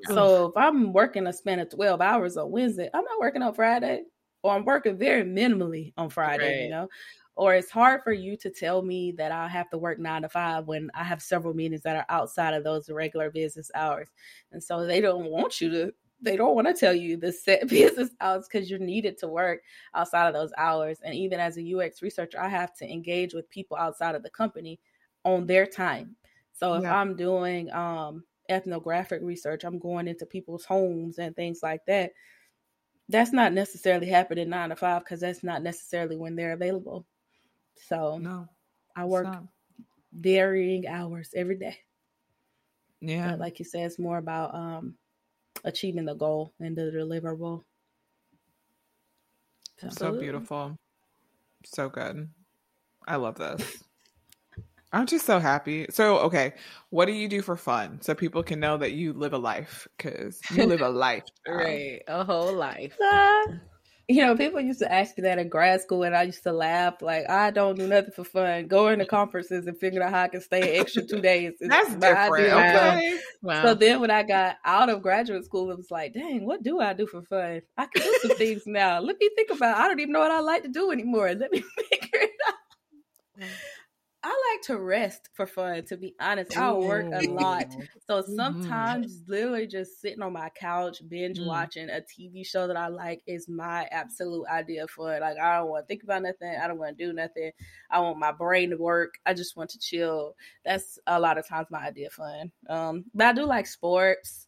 So 0.08 0.48
if 0.48 0.58
I'm 0.58 0.94
working 0.94 1.28
a 1.28 1.34
span 1.34 1.60
of 1.60 1.70
12 1.70 2.02
hours 2.02 2.38
on 2.38 2.52
Wednesday, 2.52 2.90
I'm 2.94 3.04
not 3.04 3.20
working 3.20 3.42
on 3.42 3.54
Friday, 3.54 4.04
or 4.44 4.54
I'm 4.54 4.66
working 4.66 4.98
very 4.98 5.24
minimally 5.24 5.94
on 5.98 6.10
Friday, 6.10 6.58
right. 6.58 6.64
you 6.64 6.70
know. 6.70 6.88
Or 7.36 7.54
it's 7.56 7.72
hard 7.72 8.02
for 8.04 8.12
you 8.12 8.36
to 8.38 8.50
tell 8.50 8.82
me 8.82 9.14
that 9.14 9.32
I 9.32 9.48
have 9.48 9.70
to 9.70 9.78
work 9.78 10.00
nine 10.00 10.24
to 10.24 10.30
five 10.30 10.68
when 10.68 10.92
I 10.94 11.04
have 11.04 11.22
several 11.22 11.54
meetings 11.54 11.82
that 11.84 11.96
are 11.96 12.06
outside 12.10 12.54
of 12.54 12.64
those 12.64 12.90
regular 12.90 13.32
business 13.32 13.72
hours. 13.74 14.10
And 14.52 14.62
so 14.62 14.86
they 14.86 15.00
don't 15.00 15.26
want 15.26 15.62
you 15.62 15.70
to 15.72 15.94
they 16.24 16.38
don't 16.38 16.54
want 16.54 16.68
to 16.68 16.74
tell 16.74 16.94
you 16.94 17.18
the 17.18 17.32
set 17.32 17.68
business 17.68 18.12
hours 18.20 18.48
because 18.48 18.70
you're 18.70 18.80
needed 18.80 19.18
to 19.18 19.28
work 19.28 19.62
outside 19.96 20.28
of 20.28 20.34
those 20.34 20.52
hours. 20.58 21.00
And 21.04 21.16
even 21.16 21.40
as 21.40 21.58
a 21.58 21.76
UX 21.76 22.02
researcher, 22.02 22.40
I 22.40 22.48
have 22.48 22.76
to 22.76 22.92
engage 22.92 23.34
with 23.34 23.50
people 23.50 23.76
outside 23.78 24.14
of 24.14 24.24
the 24.24 24.30
company 24.30 24.80
on 25.24 25.46
their 25.46 25.66
time. 25.66 26.16
So 26.54 26.76
if 26.76 26.84
yeah. 26.84 26.96
I'm 26.96 27.16
doing 27.16 27.72
um, 27.74 28.24
ethnographic 28.50 29.22
research, 29.24 29.64
I'm 29.64 29.80
going 29.80 30.08
into 30.08 30.26
people's 30.26 30.66
homes 30.66 31.18
and 31.18 31.36
things 31.36 31.60
like 31.64 31.82
that. 31.88 32.12
That's 33.10 33.34
not 33.34 33.54
necessarily 33.54 34.08
happening 34.08 34.50
nine 34.50 34.70
to 34.70 34.76
five 34.76 35.04
because 35.04 35.20
that's 35.20 35.44
not 35.44 35.64
necessarily 35.64 36.18
when 36.18 36.36
they're 36.36 36.54
available. 36.54 37.06
So 37.76 38.18
no, 38.20 38.48
I 38.96 39.06
work 39.06 39.28
varying 40.14 40.88
hours 40.88 41.32
every 41.36 41.58
day. 41.58 41.78
Yeah, 43.02 43.32
but 43.32 43.40
like 43.40 43.60
you 43.60 43.66
said, 43.66 43.86
it's 43.86 44.00
more 44.00 44.18
about 44.18 44.54
um, 44.54 44.96
achieving 45.64 46.06
the 46.06 46.14
goal 46.14 46.54
and 46.60 46.76
the 46.76 46.84
deliverable. 46.84 47.64
So 49.90 50.18
beautiful, 50.20 50.78
so 51.66 51.90
good. 51.90 52.30
I 53.08 53.16
love 53.16 53.36
this. 53.36 53.84
Aren't 54.94 55.10
just 55.10 55.26
so 55.26 55.40
happy? 55.40 55.86
So, 55.90 56.18
okay, 56.20 56.54
what 56.90 57.06
do 57.06 57.14
you 57.14 57.30
do 57.30 57.42
for 57.42 57.56
fun 57.56 58.02
so 58.02 58.14
people 58.14 58.44
can 58.44 58.60
know 58.60 58.78
that 58.78 58.92
you 58.92 59.14
live 59.14 59.32
a 59.32 59.38
life? 59.38 59.88
Because 59.98 60.42
you 60.54 60.66
live 60.66 60.82
a 60.82 60.90
life, 61.08 61.24
right? 61.48 62.02
A 62.08 62.26
whole 62.26 62.54
life. 62.54 62.98
Uh, 63.02 63.44
you 64.10 64.22
know, 64.22 64.36
people 64.36 64.60
used 64.60 64.80
to 64.80 64.92
ask 64.92 65.18
me 65.18 65.22
that 65.22 65.40
in 65.40 65.48
grad 65.48 65.80
school, 65.80 66.04
and 66.04 66.14
I 66.14 66.24
used 66.24 66.44
to 66.44 66.52
laugh 66.52 67.02
like, 67.02 67.30
"I 67.30 67.52
don't 67.52 67.78
do 67.78 67.88
nothing 67.88 68.12
for 68.12 68.26
fun. 68.26 68.68
Going 68.68 69.00
to 69.00 69.06
conferences 69.06 69.66
and 69.66 69.80
figuring 69.80 70.06
out 70.06 70.12
how 70.12 70.24
I 70.24 70.28
can 70.28 70.42
stay 70.42 70.76
an 70.76 70.82
extra 70.82 71.04
two 71.04 71.22
days." 71.22 71.54
That's 71.62 71.96
different. 71.96 72.52
Okay. 72.52 73.18
Wow. 73.42 73.64
So 73.64 73.74
then, 73.76 74.02
when 74.02 74.12
I 74.12 74.24
got 74.24 74.58
out 74.66 74.90
of 74.90 75.02
graduate 75.02 75.46
school, 75.46 75.72
it 75.72 75.78
was 75.78 75.90
like, 75.90 76.14
"Dang, 76.14 76.46
what 76.46 76.64
do 76.64 76.82
I 76.82 76.92
do 76.92 77.08
for 77.08 77.22
fun? 77.22 77.62
I 77.78 77.86
can 77.86 78.04
do 78.04 78.20
some 78.24 78.38
things 78.38 78.64
now. 78.66 79.00
Let 79.00 79.18
me 79.22 79.30
think 79.38 79.52
about. 79.52 79.78
I 79.78 79.88
don't 79.88 80.02
even 80.02 80.12
know 80.12 80.20
what 80.20 80.32
I 80.32 80.42
like 80.42 80.64
to 80.64 80.70
do 80.70 80.92
anymore. 80.92 81.34
Let 81.34 81.50
me 81.50 81.62
figure 81.90 82.20
it 82.20 82.32
out." 82.46 82.56
I 84.24 84.54
like 84.54 84.62
to 84.68 84.78
rest 84.78 85.30
for 85.34 85.48
fun, 85.48 85.84
to 85.86 85.98
be 85.98 86.14
honest. 86.20 86.56
I 86.56 86.72
work 86.74 87.08
a 87.12 87.28
lot. 87.28 87.66
So 88.08 88.22
mm-hmm. 88.22 88.36
sometimes 88.36 89.18
mm-hmm. 89.18 89.32
literally 89.32 89.68
just 89.68 90.00
sitting 90.00 90.22
on 90.22 90.34
my 90.34 90.50
couch, 90.50 91.02
binge 91.08 91.40
mm. 91.40 91.48
watching 91.48 91.90
a 91.90 92.02
TV 92.02 92.46
show 92.46 92.68
that 92.68 92.78
I 92.78 92.88
like 92.88 93.24
is 93.26 93.50
my 93.50 93.88
absolute 93.92 94.46
idea 94.48 94.86
for 94.88 95.12
fun. 95.12 95.22
Like 95.22 95.40
I 95.40 95.58
don't 95.58 95.70
want 95.70 95.86
to 95.86 95.88
think 95.88 96.04
about 96.04 96.22
nothing. 96.22 96.56
I 96.62 96.68
don't 96.68 96.78
want 96.78 96.98
to 96.98 97.06
do 97.06 97.14
nothing. 97.14 97.52
I 97.90 98.00
want 98.00 98.20
my 98.20 98.32
brain 98.32 98.70
to 98.70 98.78
work. 98.78 99.16
I 99.26 99.34
just 99.34 99.58
want 99.58 99.72
to 99.72 99.80
chill. 99.80 100.36
That's 100.66 101.00
a 101.08 101.20
lot 101.20 101.40
of 101.40 101.48
times 101.48 101.68
my 101.72 101.88
idea 101.88 102.12
fun. 102.12 102.52
Um, 102.70 103.06
but 103.16 103.28
I 103.28 103.34
do 103.34 103.46
like 103.46 103.66
sports. 103.66 104.48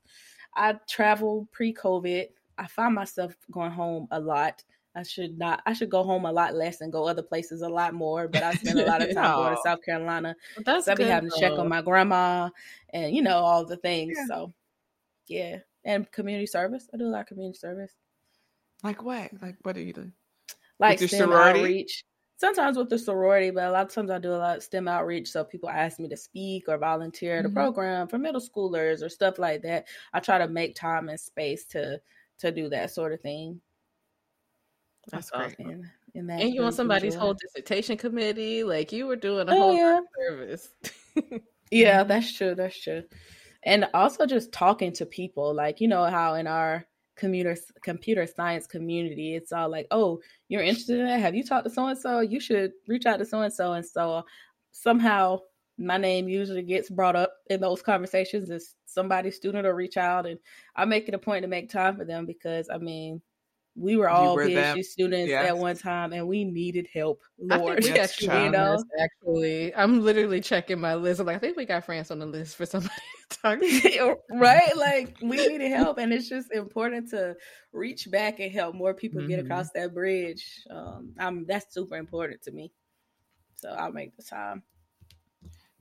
I 0.55 0.75
travel 0.87 1.47
pre 1.51 1.73
COVID. 1.73 2.27
I 2.59 2.67
find 2.67 2.93
myself 2.93 3.35
going 3.51 3.71
home 3.71 4.07
a 4.11 4.19
lot. 4.19 4.63
I 4.95 5.03
should 5.03 5.37
not. 5.37 5.61
I 5.65 5.73
should 5.73 5.89
go 5.89 6.03
home 6.03 6.25
a 6.25 6.31
lot 6.31 6.53
less 6.53 6.81
and 6.81 6.91
go 6.91 7.07
other 7.07 7.23
places 7.23 7.61
a 7.61 7.69
lot 7.69 7.93
more. 7.93 8.27
But 8.27 8.43
I 8.43 8.53
spend 8.53 8.79
a 8.79 8.85
lot 8.85 9.01
of 9.01 9.13
time 9.13 9.35
going 9.35 9.55
to 9.55 9.61
South 9.63 9.83
Carolina. 9.83 10.35
Well, 10.55 10.63
that's 10.65 10.85
so 10.85 10.91
I 10.91 10.95
be 10.95 11.03
having 11.03 11.29
to 11.29 11.39
check 11.39 11.53
on 11.53 11.67
my 11.67 11.81
grandma 11.81 12.49
and 12.93 13.15
you 13.15 13.21
know 13.21 13.37
all 13.37 13.65
the 13.65 13.77
things. 13.77 14.15
Yeah. 14.17 14.25
So 14.27 14.53
yeah, 15.27 15.57
and 15.83 16.11
community 16.11 16.45
service. 16.45 16.87
I 16.93 16.97
do 16.97 17.05
a 17.05 17.09
lot 17.09 17.21
of 17.21 17.27
community 17.27 17.57
service. 17.57 17.91
Like 18.83 19.03
what? 19.03 19.31
Like 19.41 19.55
what 19.63 19.75
do 19.75 19.81
you 19.81 19.93
do? 19.93 20.11
Like 20.79 20.99
with 20.99 21.09
STEM 21.09 21.29
sorority? 21.29 21.59
outreach. 21.59 22.03
Sometimes 22.35 22.77
with 22.77 22.89
the 22.89 22.99
sorority, 22.99 23.51
but 23.51 23.63
a 23.63 23.71
lot 23.71 23.85
of 23.85 23.93
times 23.93 24.11
I 24.11 24.19
do 24.19 24.31
a 24.31 24.35
lot 24.35 24.57
of 24.57 24.63
STEM 24.63 24.87
outreach. 24.87 25.29
So 25.29 25.43
people 25.43 25.69
ask 25.69 25.99
me 25.99 26.09
to 26.09 26.17
speak 26.17 26.65
or 26.67 26.77
volunteer 26.77 27.37
at 27.37 27.45
mm-hmm. 27.45 27.53
program 27.53 28.07
for 28.07 28.17
middle 28.17 28.41
schoolers 28.41 29.01
or 29.01 29.07
stuff 29.07 29.39
like 29.39 29.61
that. 29.61 29.87
I 30.13 30.19
try 30.19 30.39
to 30.39 30.47
make 30.47 30.75
time 30.75 31.09
and 31.09 31.19
space 31.19 31.65
to 31.67 32.01
to 32.39 32.51
do 32.51 32.69
that 32.69 32.91
sort 32.91 33.13
of 33.13 33.21
thing. 33.21 33.61
That's 35.11 35.29
great. 35.29 35.55
In, 35.59 35.89
in 36.15 36.27
that 36.27 36.41
and 36.41 36.53
you 36.53 36.63
on 36.63 36.71
somebody's 36.71 37.15
whole 37.15 37.33
dissertation 37.33 37.97
committee, 37.97 38.63
like 38.63 38.91
you 38.91 39.07
were 39.07 39.15
doing 39.15 39.49
a 39.49 39.51
oh, 39.53 39.57
whole 39.57 39.75
yeah. 39.75 39.99
service. 40.27 40.69
yeah, 41.71 42.03
that's 42.03 42.33
true. 42.33 42.55
That's 42.55 42.81
true. 42.81 43.03
And 43.63 43.87
also 43.93 44.25
just 44.25 44.51
talking 44.51 44.91
to 44.93 45.05
people, 45.05 45.53
like 45.53 45.81
you 45.81 45.87
know 45.87 46.05
how 46.05 46.35
in 46.35 46.47
our 46.47 46.85
computer 47.15 47.55
computer 47.81 48.25
science 48.27 48.67
community, 48.67 49.35
it's 49.35 49.51
all 49.51 49.69
like, 49.69 49.87
oh, 49.91 50.19
you're 50.47 50.63
interested 50.63 50.99
in 50.99 51.05
that? 51.05 51.19
Have 51.19 51.35
you 51.35 51.43
talked 51.43 51.65
to 51.65 51.69
so 51.69 51.87
and 51.87 51.97
so? 51.97 52.19
You 52.19 52.39
should 52.39 52.71
reach 52.87 53.05
out 53.05 53.17
to 53.17 53.25
so 53.25 53.41
and 53.41 53.53
so. 53.53 53.73
And 53.73 53.85
so 53.85 54.23
somehow 54.71 55.39
my 55.77 55.97
name 55.97 56.29
usually 56.29 56.61
gets 56.61 56.89
brought 56.89 57.15
up 57.15 57.33
in 57.49 57.59
those 57.59 57.81
conversations 57.81 58.51
as 58.51 58.75
somebody's 58.85 59.35
student 59.35 59.65
will 59.65 59.73
reach 59.73 59.97
out 59.97 60.27
and 60.27 60.37
I 60.75 60.85
make 60.85 61.07
it 61.07 61.15
a 61.15 61.19
point 61.19 61.41
to 61.41 61.47
make 61.47 61.69
time 61.69 61.97
for 61.97 62.05
them 62.05 62.25
because 62.25 62.69
I 62.69 62.77
mean 62.77 63.21
we 63.75 63.97
were 63.97 64.09
all 64.09 64.35
were 64.35 64.45
PhD 64.45 64.83
students 64.83 65.31
yeah. 65.31 65.41
at 65.41 65.57
one 65.57 65.75
time 65.75 66.13
and 66.13 66.27
we 66.27 66.43
needed 66.43 66.87
help. 66.93 67.21
Lord, 67.39 67.83
we 67.83 67.91
got 67.91 68.21
you 68.21 68.27
know? 68.27 68.83
actually. 68.99 69.73
I'm 69.75 70.01
literally 70.01 70.41
checking 70.41 70.79
my 70.79 70.95
list. 70.95 71.19
I'm 71.19 71.25
like, 71.25 71.37
I 71.37 71.39
think 71.39 71.57
we 71.57 71.65
got 71.65 71.83
France 71.83 72.11
on 72.11 72.19
the 72.19 72.25
list 72.25 72.55
for 72.55 72.65
somebody 72.65 72.93
to 73.29 73.39
talk 73.39 73.59
to. 73.59 74.15
right? 74.39 74.77
Like 74.77 75.17
we 75.21 75.37
needed 75.47 75.71
help 75.71 75.97
and 75.97 76.13
it's 76.13 76.29
just 76.29 76.51
important 76.51 77.09
to 77.11 77.35
reach 77.71 78.09
back 78.11 78.39
and 78.39 78.51
help 78.51 78.75
more 78.75 78.93
people 78.93 79.21
mm-hmm. 79.21 79.29
get 79.29 79.39
across 79.39 79.71
that 79.71 79.93
bridge. 79.93 80.45
Um 80.69 81.13
I'm 81.17 81.45
that's 81.47 81.73
super 81.73 81.95
important 81.95 82.43
to 82.43 82.51
me. 82.51 82.71
So 83.55 83.69
I'll 83.69 83.91
make 83.91 84.15
the 84.17 84.23
time. 84.23 84.61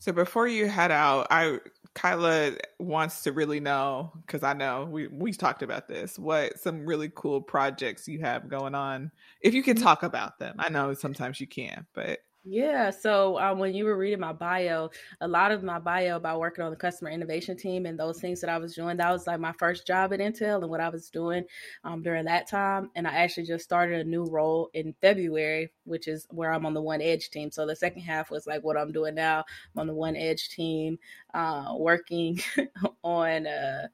So 0.02 0.10
before 0.10 0.48
you 0.48 0.66
head 0.66 0.90
out, 0.90 1.28
I 1.30 1.60
Kyla 1.94 2.56
wants 2.80 3.22
to 3.22 3.32
really 3.32 3.60
know 3.60 4.10
because 4.26 4.42
I 4.42 4.52
know 4.52 4.88
we 4.90 5.06
we 5.06 5.32
talked 5.32 5.62
about 5.62 5.86
this. 5.86 6.18
What 6.18 6.58
some 6.58 6.86
really 6.86 7.08
cool 7.14 7.40
projects 7.40 8.08
you 8.08 8.18
have 8.18 8.48
going 8.48 8.74
on? 8.74 9.12
If 9.40 9.54
you 9.54 9.62
can 9.62 9.76
mm-hmm. 9.76 9.84
talk 9.84 10.02
about 10.02 10.40
them, 10.40 10.56
I 10.58 10.70
know 10.70 10.92
sometimes 10.94 11.40
you 11.40 11.46
can't, 11.46 11.86
but 11.94 12.18
yeah. 12.44 12.90
So 12.90 13.38
um, 13.38 13.60
when 13.60 13.72
you 13.72 13.84
were 13.84 13.96
reading 13.96 14.18
my 14.18 14.32
bio, 14.32 14.90
a 15.20 15.28
lot 15.28 15.52
of 15.52 15.62
my 15.62 15.78
bio 15.78 16.16
about 16.16 16.40
working 16.40 16.64
on 16.64 16.70
the 16.72 16.76
customer 16.76 17.10
innovation 17.10 17.56
team 17.56 17.86
and 17.86 17.96
those 17.96 18.20
things 18.20 18.40
that 18.40 18.50
I 18.50 18.58
was 18.58 18.74
doing, 18.74 18.96
that 18.96 19.12
was 19.12 19.28
like 19.28 19.38
my 19.38 19.52
first 19.52 19.86
job 19.86 20.12
at 20.12 20.18
Intel 20.18 20.60
and 20.60 20.68
what 20.68 20.80
I 20.80 20.88
was 20.88 21.08
doing 21.08 21.44
um, 21.84 22.02
during 22.02 22.24
that 22.24 22.48
time. 22.48 22.90
And 22.96 23.06
I 23.06 23.12
actually 23.12 23.46
just 23.46 23.62
started 23.64 24.00
a 24.00 24.08
new 24.08 24.24
role 24.24 24.70
in 24.74 24.92
February, 25.00 25.70
which 25.84 26.08
is 26.08 26.26
where 26.30 26.52
I'm 26.52 26.66
on 26.66 26.74
the 26.74 26.82
One 26.82 27.00
Edge 27.00 27.30
team. 27.30 27.52
So 27.52 27.64
the 27.64 27.76
second 27.76 28.02
half 28.02 28.28
was 28.28 28.44
like 28.44 28.64
what 28.64 28.76
I'm 28.76 28.90
doing 28.90 29.14
now. 29.14 29.44
I'm 29.74 29.80
on 29.80 29.86
the 29.86 29.94
One 29.94 30.16
Edge 30.16 30.48
team, 30.48 30.98
uh, 31.34 31.74
working 31.76 32.40
on 33.04 33.46
uh, 33.46 33.86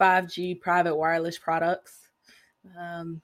5G 0.00 0.60
private 0.60 0.94
wireless 0.94 1.38
products. 1.38 2.08
Um, 2.78 3.20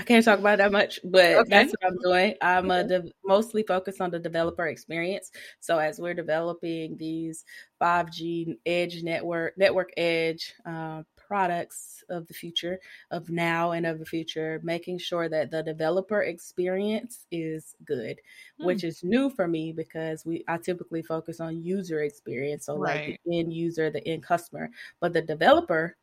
I 0.00 0.02
can't 0.02 0.24
talk 0.24 0.38
about 0.38 0.56
that 0.56 0.72
much, 0.72 0.98
but 1.04 1.34
okay. 1.34 1.50
that's 1.50 1.72
what 1.72 1.92
I'm 1.92 1.98
doing. 1.98 2.34
I'm 2.40 2.70
okay. 2.70 2.88
de- 2.88 3.12
mostly 3.22 3.62
focused 3.62 4.00
on 4.00 4.10
the 4.10 4.18
developer 4.18 4.66
experience. 4.66 5.30
So 5.60 5.76
as 5.76 5.98
we're 5.98 6.14
developing 6.14 6.96
these 6.96 7.44
5G 7.82 8.56
edge 8.64 9.02
network, 9.02 9.58
network 9.58 9.90
edge 9.98 10.54
uh, 10.64 11.02
products 11.16 12.02
of 12.08 12.26
the 12.28 12.32
future, 12.32 12.80
of 13.10 13.28
now 13.28 13.72
and 13.72 13.84
of 13.84 13.98
the 13.98 14.06
future, 14.06 14.58
making 14.64 14.96
sure 14.96 15.28
that 15.28 15.50
the 15.50 15.62
developer 15.62 16.22
experience 16.22 17.26
is 17.30 17.76
good, 17.84 18.18
mm. 18.58 18.64
which 18.64 18.84
is 18.84 19.04
new 19.04 19.28
for 19.28 19.46
me 19.46 19.70
because 19.70 20.24
we 20.24 20.42
I 20.48 20.56
typically 20.56 21.02
focus 21.02 21.40
on 21.40 21.62
user 21.62 22.00
experience, 22.04 22.64
so 22.64 22.78
right. 22.78 23.08
like 23.08 23.20
the 23.26 23.38
end 23.38 23.52
user, 23.52 23.90
the 23.90 24.06
end 24.08 24.22
customer, 24.22 24.70
but 24.98 25.12
the 25.12 25.20
developer 25.20 25.94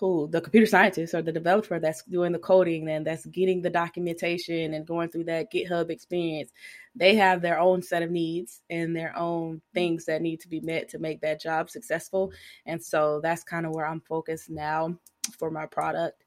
who 0.00 0.28
the 0.28 0.40
computer 0.40 0.66
scientist 0.66 1.14
or 1.14 1.22
the 1.22 1.30
developer 1.30 1.78
that's 1.78 2.02
doing 2.04 2.32
the 2.32 2.38
coding 2.38 2.88
and 2.88 3.06
that's 3.06 3.26
getting 3.26 3.60
the 3.60 3.70
documentation 3.70 4.74
and 4.74 4.86
going 4.86 5.10
through 5.10 5.24
that 5.24 5.52
GitHub 5.52 5.90
experience, 5.90 6.50
they 6.96 7.14
have 7.14 7.42
their 7.42 7.60
own 7.60 7.82
set 7.82 8.02
of 8.02 8.10
needs 8.10 8.62
and 8.70 8.96
their 8.96 9.16
own 9.16 9.60
things 9.74 10.06
that 10.06 10.22
need 10.22 10.40
to 10.40 10.48
be 10.48 10.60
met 10.60 10.88
to 10.88 10.98
make 10.98 11.20
that 11.20 11.40
job 11.40 11.68
successful. 11.68 12.32
And 12.66 12.82
so 12.82 13.20
that's 13.22 13.44
kind 13.44 13.66
of 13.66 13.72
where 13.72 13.86
I'm 13.86 14.00
focused 14.00 14.48
now 14.48 14.96
for 15.38 15.50
my 15.50 15.66
product. 15.66 16.24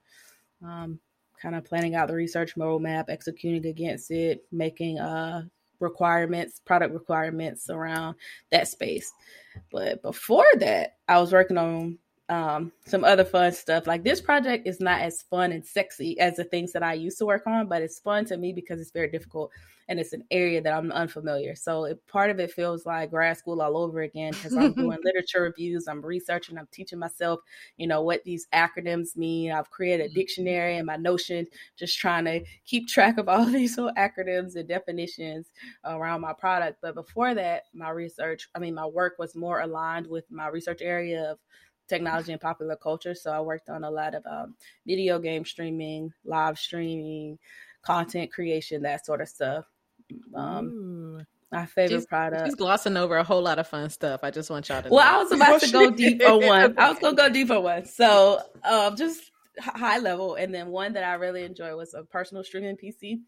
Um, 0.64 1.00
kind 1.42 1.56
of 1.56 1.66
planning 1.66 1.96
out 1.96 2.08
the 2.08 2.14
research 2.14 2.56
roadmap, 2.56 3.06
executing 3.10 3.66
against 3.66 4.12
it, 4.12 4.46
making 4.52 5.00
uh 5.00 5.44
requirements, 5.80 6.62
product 6.64 6.94
requirements 6.94 7.70
around 7.70 8.16
that 8.52 8.68
space. 8.68 9.12
But 9.72 10.02
before 10.02 10.46
that, 10.60 10.98
I 11.08 11.20
was 11.20 11.34
working 11.34 11.58
on 11.58 12.00
um, 12.34 12.72
some 12.86 13.04
other 13.04 13.24
fun 13.24 13.52
stuff. 13.52 13.86
Like 13.86 14.04
this 14.04 14.20
project 14.20 14.68
is 14.68 14.80
not 14.80 15.02
as 15.02 15.22
fun 15.22 15.52
and 15.52 15.64
sexy 15.64 16.20
as 16.20 16.38
the 16.38 16.44
things 16.44 16.72
that 16.74 16.82
I 16.82 16.94
used 16.94 17.20
to 17.20 17.26
work 17.26 17.46
on, 17.46 17.68
but 17.68 17.84
it's 17.84 18.00
fun 18.00 18.26
to 18.26 18.38
me 18.38 18.54
because 18.54 18.82
it's 18.82 18.92
very 18.92 19.10
difficult 19.10 19.52
and 19.90 20.00
it's 20.00 20.14
an 20.14 20.24
area 20.32 20.62
that 20.62 20.74
I'm 20.74 20.92
unfamiliar. 20.92 21.56
So 21.56 21.84
it, 21.86 22.08
part 22.08 22.32
of 22.32 22.40
it 22.40 22.52
feels 22.52 22.86
like 22.86 23.12
grad 23.12 23.38
school 23.38 23.62
all 23.62 23.78
over 23.78 24.02
again 24.02 24.32
because 24.32 24.56
I'm 24.56 24.74
doing 24.74 24.98
literature 25.04 25.42
reviews, 25.42 25.88
I'm 25.88 26.02
researching, 26.04 26.58
I'm 26.58 26.70
teaching 26.72 26.98
myself, 26.98 27.42
you 27.78 27.86
know, 27.86 28.02
what 28.02 28.24
these 28.24 28.48
acronyms 28.54 29.16
mean. 29.16 29.52
I've 29.52 29.70
created 29.70 30.06
a 30.06 30.08
mm-hmm. 30.08 30.16
dictionary 30.16 30.78
and 30.78 30.88
my 30.88 30.96
Notion, 30.96 31.46
just 31.78 32.00
trying 32.00 32.26
to 32.26 32.42
keep 32.66 32.88
track 32.88 33.18
of 33.18 33.30
all 33.30 33.46
these 33.52 33.78
little 33.78 33.94
acronyms 33.96 34.56
and 34.56 34.68
definitions 34.68 35.52
around 35.84 36.22
my 36.22 36.34
product. 36.34 36.80
But 36.82 36.96
before 36.96 37.36
that, 37.36 37.64
my 37.74 37.90
research, 37.90 38.48
I 38.56 38.60
mean, 38.60 38.74
my 38.74 38.88
work 38.88 39.16
was 39.20 39.36
more 39.36 39.60
aligned 39.60 40.08
with 40.08 40.26
my 40.32 40.48
research 40.48 40.82
area 40.82 41.32
of 41.32 41.40
technology 41.94 42.32
and 42.32 42.42
popular 42.42 42.76
culture. 42.76 43.14
So 43.14 43.32
I 43.32 43.40
worked 43.40 43.70
on 43.70 43.84
a 43.84 43.92
lot 43.92 44.16
of 44.16 44.26
um, 44.26 44.56
video 44.86 45.20
game 45.20 45.46
streaming, 45.46 46.12
live 46.26 46.58
streaming, 46.58 47.38
content 47.84 48.32
creation, 48.32 48.82
that 48.84 49.06
sort 49.06 49.22
of 49.22 49.30
stuff. 49.30 49.66
Um, 50.34 51.26
my 51.52 51.66
favorite 51.68 51.98
she's, 51.98 52.06
product. 52.08 52.46
She's 52.46 52.56
glossing 52.56 52.98
over 52.98 53.18
a 53.18 53.24
whole 53.24 53.42
lot 53.42 53.60
of 53.60 53.68
fun 53.68 53.90
stuff. 53.90 54.22
I 54.24 54.32
just 54.32 54.50
want 54.50 54.68
y'all 54.70 54.82
to. 54.82 54.90
Well, 54.90 55.06
know. 55.06 55.20
I 55.20 55.24
was 55.24 55.32
about 55.32 55.62
to 55.62 55.72
go 55.72 55.92
deep 55.92 56.22
on 56.24 56.46
one. 56.46 56.80
I 56.80 56.90
was 56.90 57.00
gonna 57.00 57.16
go 57.16 57.30
deep 57.30 57.52
on 57.52 57.64
one. 57.64 57.86
So, 57.86 58.42
um, 58.64 58.96
just 58.96 59.32
high 59.60 60.00
level, 60.00 60.36
and 60.36 60.54
then 60.54 60.70
one 60.70 60.94
that 60.94 61.04
I 61.04 61.14
really 61.14 61.44
enjoy 61.44 61.76
was 61.76 61.94
a 61.94 62.04
personal 62.04 62.44
streaming 62.44 62.76
PC. 62.76 63.20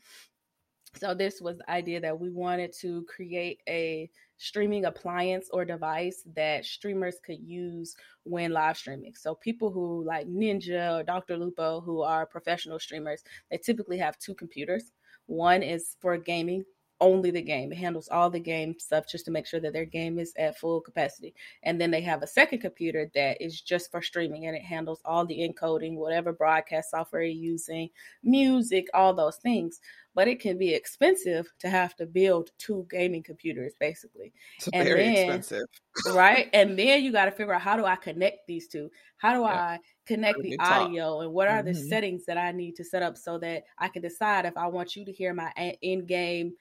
So 0.98 1.14
this 1.14 1.42
was 1.42 1.58
the 1.58 1.70
idea 1.70 2.00
that 2.02 2.18
we 2.18 2.30
wanted 2.30 2.74
to 2.80 3.04
create 3.04 3.62
a 3.68 4.10
streaming 4.38 4.86
appliance 4.86 5.50
or 5.52 5.66
device 5.66 6.24
that 6.36 6.66
streamers 6.66 7.18
could 7.26 7.40
use 7.40 7.96
when 8.24 8.52
live 8.52 8.78
streaming. 8.78 9.14
So 9.16 9.36
people 9.36 9.72
who 9.72 10.04
like 10.06 10.28
Ninja 10.28 11.00
or 11.00 11.04
Dr. 11.04 11.38
Lupo 11.38 11.82
who 11.82 12.02
are 12.02 12.26
professional 12.26 12.80
streamers, 12.80 13.24
they 13.52 13.58
typically 13.58 13.98
have 13.98 14.18
two 14.20 14.34
computers. 14.34 14.92
One 15.28 15.64
is 15.64 15.98
for 16.00 16.18
gaming, 16.18 16.64
only 17.02 17.32
the 17.32 17.42
game. 17.42 17.72
It 17.72 17.78
handles 17.78 18.08
all 18.10 18.30
the 18.30 18.40
game 18.40 18.76
stuff 18.80 19.06
just 19.10 19.26
to 19.26 19.32
make 19.32 19.46
sure 19.46 19.60
that 19.60 19.74
their 19.74 19.86
game 19.86 20.20
is 20.20 20.34
at 20.38 20.58
full 20.58 20.82
capacity. 20.82 21.34
And 21.64 21.80
then 21.80 21.92
they 21.92 22.02
have 22.02 22.24
a 22.24 22.28
second 22.28 22.60
computer 22.60 23.10
that 23.16 23.42
is 23.42 23.62
just 23.62 23.92
for 23.92 24.02
streaming 24.02 24.46
and 24.46 24.56
it 24.56 24.64
handles 24.64 25.02
all 25.06 25.26
the 25.26 25.40
encoding, 25.40 25.96
whatever 25.96 26.34
broadcast 26.34 26.92
software 26.92 27.24
you're 27.24 27.52
using, 27.52 27.90
music, 28.24 28.88
all 28.94 29.14
those 29.14 29.38
things 29.38 29.80
but 30.16 30.30
it 30.30 30.40
can 30.40 30.58
be 30.58 30.74
expensive 30.74 31.52
to 31.60 31.70
have 31.70 31.96
to 31.98 32.06
build 32.06 32.50
two 32.58 32.88
gaming 32.90 33.22
computers 33.22 33.74
basically. 33.80 34.34
It's 34.58 34.70
and 34.70 34.88
very 34.88 35.04
then, 35.04 35.16
expensive. 35.16 35.68
right? 36.14 36.50
And 36.54 36.80
then 36.80 37.04
you 37.04 37.12
got 37.12 37.26
to 37.26 37.32
figure 37.32 37.54
out 37.54 37.62
how 37.62 37.76
do 37.76 37.86
I 37.86 37.98
connect 37.98 38.48
these 38.48 38.68
two? 38.68 38.90
How 39.18 39.34
do 39.34 39.42
yeah. 39.42 39.48
I 39.48 39.80
connect 40.08 40.42
the 40.42 40.58
audio 40.60 41.20
and 41.20 41.34
what 41.34 41.50
are 41.50 41.58
mm-hmm. 41.58 41.68
the 41.68 41.76
settings 41.76 42.26
that 42.26 42.38
I 42.38 42.52
need 42.54 42.78
to 42.78 42.86
set 42.86 43.04
up 43.04 43.18
so 43.18 43.38
that 43.40 43.64
I 43.78 43.90
can 43.90 44.02
decide 44.02 44.46
if 44.46 44.58
I 44.58 44.68
want 44.68 44.96
you 44.96 45.04
to 45.06 45.12
hear 45.12 45.34
my 45.34 45.52
in-game 45.82 46.54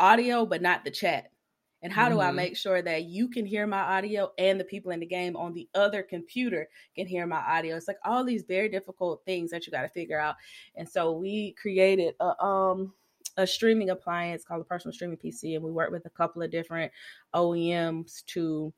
audio 0.00 0.46
but 0.46 0.62
not 0.62 0.84
the 0.84 0.90
chat 0.90 1.30
and 1.82 1.92
how 1.92 2.06
mm-hmm. 2.06 2.14
do 2.14 2.20
I 2.20 2.26
mm-hmm. 2.26 2.36
make 2.36 2.56
sure 2.56 2.82
that 2.82 3.04
you 3.04 3.28
can 3.28 3.46
hear 3.46 3.66
my 3.66 3.80
audio 3.80 4.32
and 4.38 4.58
the 4.58 4.64
people 4.64 4.90
in 4.90 5.00
the 5.00 5.06
game 5.06 5.36
on 5.36 5.52
the 5.52 5.68
other 5.74 6.02
computer 6.02 6.68
can 6.96 7.06
hear 7.06 7.26
my 7.26 7.38
audio? 7.38 7.76
It's 7.76 7.88
like 7.88 7.98
all 8.04 8.24
these 8.24 8.42
very 8.42 8.68
difficult 8.68 9.22
things 9.24 9.50
that 9.50 9.66
you 9.66 9.70
got 9.70 9.82
to 9.82 9.88
figure 9.88 10.18
out. 10.18 10.36
And 10.76 10.88
so 10.88 11.12
we 11.12 11.52
created 11.52 12.14
a 12.20 12.44
um 12.44 12.92
a 13.36 13.46
streaming 13.46 13.90
appliance 13.90 14.44
called 14.44 14.60
a 14.60 14.64
personal 14.64 14.92
streaming 14.92 15.18
PC, 15.18 15.54
and 15.54 15.62
we 15.62 15.70
worked 15.70 15.92
with 15.92 16.06
a 16.06 16.10
couple 16.10 16.42
of 16.42 16.50
different 16.50 16.90
OEMs 17.34 18.24
to 18.26 18.72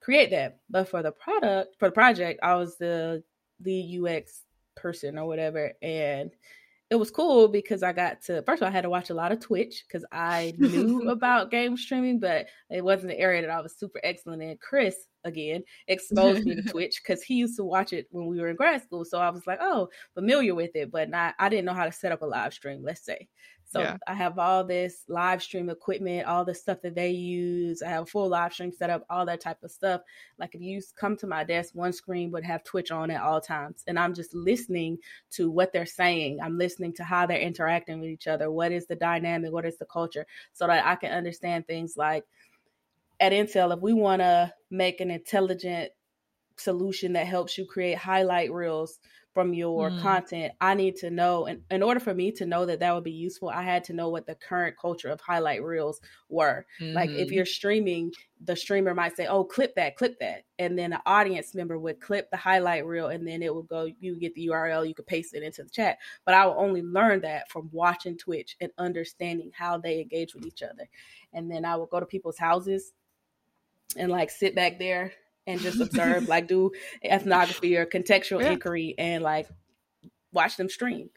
create 0.00 0.30
that. 0.30 0.58
But 0.70 0.88
for 0.88 1.02
the 1.02 1.10
product, 1.10 1.74
for 1.80 1.88
the 1.88 1.92
project, 1.92 2.38
I 2.42 2.54
was 2.54 2.76
the 2.76 3.24
the 3.58 3.98
UX 3.98 4.42
person 4.76 5.18
or 5.18 5.26
whatever, 5.26 5.72
and 5.82 6.30
it 6.90 6.96
was 6.96 7.10
cool 7.10 7.48
because 7.48 7.82
I 7.82 7.92
got 7.92 8.22
to 8.22 8.42
first 8.42 8.60
of 8.60 8.66
all 8.66 8.68
I 8.68 8.72
had 8.72 8.82
to 8.82 8.90
watch 8.90 9.10
a 9.10 9.14
lot 9.14 9.32
of 9.32 9.40
Twitch 9.40 9.84
because 9.86 10.04
I 10.12 10.54
knew 10.58 11.08
about 11.10 11.50
game 11.50 11.76
streaming, 11.76 12.20
but 12.20 12.46
it 12.70 12.84
wasn't 12.84 13.08
the 13.08 13.18
area 13.18 13.40
that 13.40 13.50
I 13.50 13.60
was 13.60 13.78
super 13.78 14.00
excellent 14.04 14.42
in. 14.42 14.58
Chris 14.58 14.94
again 15.24 15.64
exposed 15.88 16.44
me 16.44 16.54
to 16.54 16.62
Twitch 16.62 17.00
because 17.02 17.22
he 17.22 17.34
used 17.34 17.56
to 17.56 17.64
watch 17.64 17.92
it 17.92 18.06
when 18.10 18.26
we 18.26 18.38
were 18.38 18.48
in 18.48 18.56
grad 18.56 18.82
school. 18.82 19.04
So 19.04 19.18
I 19.18 19.30
was 19.30 19.46
like, 19.46 19.58
oh, 19.62 19.88
familiar 20.14 20.54
with 20.54 20.76
it, 20.76 20.90
but 20.90 21.08
not 21.08 21.34
I 21.38 21.48
didn't 21.48 21.64
know 21.64 21.74
how 21.74 21.86
to 21.86 21.92
set 21.92 22.12
up 22.12 22.22
a 22.22 22.26
live 22.26 22.52
stream, 22.52 22.82
let's 22.82 23.04
say. 23.04 23.28
So 23.74 23.80
yeah. 23.80 23.96
I 24.06 24.14
have 24.14 24.38
all 24.38 24.62
this 24.62 25.02
live 25.08 25.42
stream 25.42 25.68
equipment, 25.68 26.28
all 26.28 26.44
the 26.44 26.54
stuff 26.54 26.80
that 26.82 26.94
they 26.94 27.10
use. 27.10 27.82
I 27.82 27.88
have 27.88 28.04
a 28.04 28.06
full 28.06 28.28
live 28.28 28.52
stream 28.52 28.70
set 28.70 28.88
up, 28.88 29.04
all 29.10 29.26
that 29.26 29.40
type 29.40 29.64
of 29.64 29.72
stuff. 29.72 30.02
Like 30.38 30.54
if 30.54 30.60
you 30.60 30.80
come 30.94 31.16
to 31.16 31.26
my 31.26 31.42
desk, 31.42 31.74
one 31.74 31.92
screen 31.92 32.30
would 32.30 32.44
have 32.44 32.62
Twitch 32.62 32.92
on 32.92 33.10
at 33.10 33.20
all 33.20 33.40
times. 33.40 33.82
And 33.88 33.98
I'm 33.98 34.14
just 34.14 34.32
listening 34.32 34.98
to 35.32 35.50
what 35.50 35.72
they're 35.72 35.86
saying. 35.86 36.38
I'm 36.40 36.56
listening 36.56 36.92
to 36.92 37.02
how 37.02 37.26
they're 37.26 37.40
interacting 37.40 37.98
with 37.98 38.10
each 38.10 38.28
other. 38.28 38.48
What 38.48 38.70
is 38.70 38.86
the 38.86 38.94
dynamic? 38.94 39.52
What 39.52 39.66
is 39.66 39.76
the 39.76 39.86
culture? 39.86 40.24
So 40.52 40.68
that 40.68 40.86
I 40.86 40.94
can 40.94 41.10
understand 41.10 41.66
things 41.66 41.96
like 41.96 42.22
at 43.18 43.32
Intel, 43.32 43.74
if 43.74 43.80
we 43.80 43.92
want 43.92 44.22
to 44.22 44.52
make 44.70 45.00
an 45.00 45.10
intelligent 45.10 45.90
solution 46.56 47.12
that 47.14 47.26
helps 47.26 47.58
you 47.58 47.66
create 47.66 47.98
highlight 47.98 48.52
reels 48.52 48.98
from 49.34 49.52
your 49.52 49.90
mm. 49.90 50.00
content 50.00 50.52
i 50.60 50.74
need 50.74 50.94
to 50.94 51.10
know 51.10 51.46
and 51.46 51.60
in 51.70 51.82
order 51.82 51.98
for 51.98 52.14
me 52.14 52.30
to 52.30 52.46
know 52.46 52.64
that 52.64 52.78
that 52.78 52.94
would 52.94 53.02
be 53.02 53.10
useful 53.10 53.48
i 53.48 53.62
had 53.62 53.82
to 53.82 53.92
know 53.92 54.08
what 54.08 54.26
the 54.26 54.34
current 54.36 54.76
culture 54.80 55.08
of 55.08 55.20
highlight 55.20 55.62
reels 55.62 56.00
were 56.28 56.64
mm-hmm. 56.80 56.94
like 56.94 57.10
if 57.10 57.26
mm-hmm. 57.26 57.34
you're 57.34 57.44
streaming 57.44 58.12
the 58.44 58.54
streamer 58.54 58.94
might 58.94 59.16
say 59.16 59.26
oh 59.26 59.42
clip 59.42 59.74
that 59.74 59.96
clip 59.96 60.16
that 60.20 60.44
and 60.60 60.78
then 60.78 60.92
an 60.92 61.00
audience 61.04 61.54
member 61.54 61.78
would 61.78 62.00
clip 62.00 62.30
the 62.30 62.36
highlight 62.36 62.86
reel 62.86 63.08
and 63.08 63.26
then 63.26 63.42
it 63.42 63.52
would 63.52 63.66
go 63.66 63.88
you 63.98 64.16
get 64.18 64.32
the 64.36 64.46
url 64.46 64.86
you 64.86 64.94
could 64.94 65.06
paste 65.06 65.34
it 65.34 65.42
into 65.42 65.64
the 65.64 65.70
chat 65.70 65.98
but 66.24 66.34
i 66.34 66.46
will 66.46 66.56
only 66.56 66.82
learn 66.82 67.20
that 67.20 67.50
from 67.50 67.68
watching 67.72 68.16
twitch 68.16 68.56
and 68.60 68.70
understanding 68.78 69.50
how 69.52 69.76
they 69.76 70.00
engage 70.00 70.34
with 70.34 70.46
each 70.46 70.62
other 70.62 70.88
and 71.32 71.50
then 71.50 71.64
i 71.64 71.74
will 71.74 71.86
go 71.86 71.98
to 71.98 72.06
people's 72.06 72.38
houses 72.38 72.92
and 73.96 74.12
like 74.12 74.30
sit 74.30 74.54
back 74.54 74.78
there 74.78 75.12
and 75.46 75.60
just 75.60 75.80
observe, 75.80 76.28
like 76.28 76.48
do 76.48 76.70
ethnography 77.04 77.76
or 77.76 77.86
contextual 77.86 78.40
yeah. 78.40 78.52
inquiry 78.52 78.94
and 78.98 79.22
like 79.22 79.48
watch 80.32 80.56
them 80.56 80.68
stream 80.68 81.10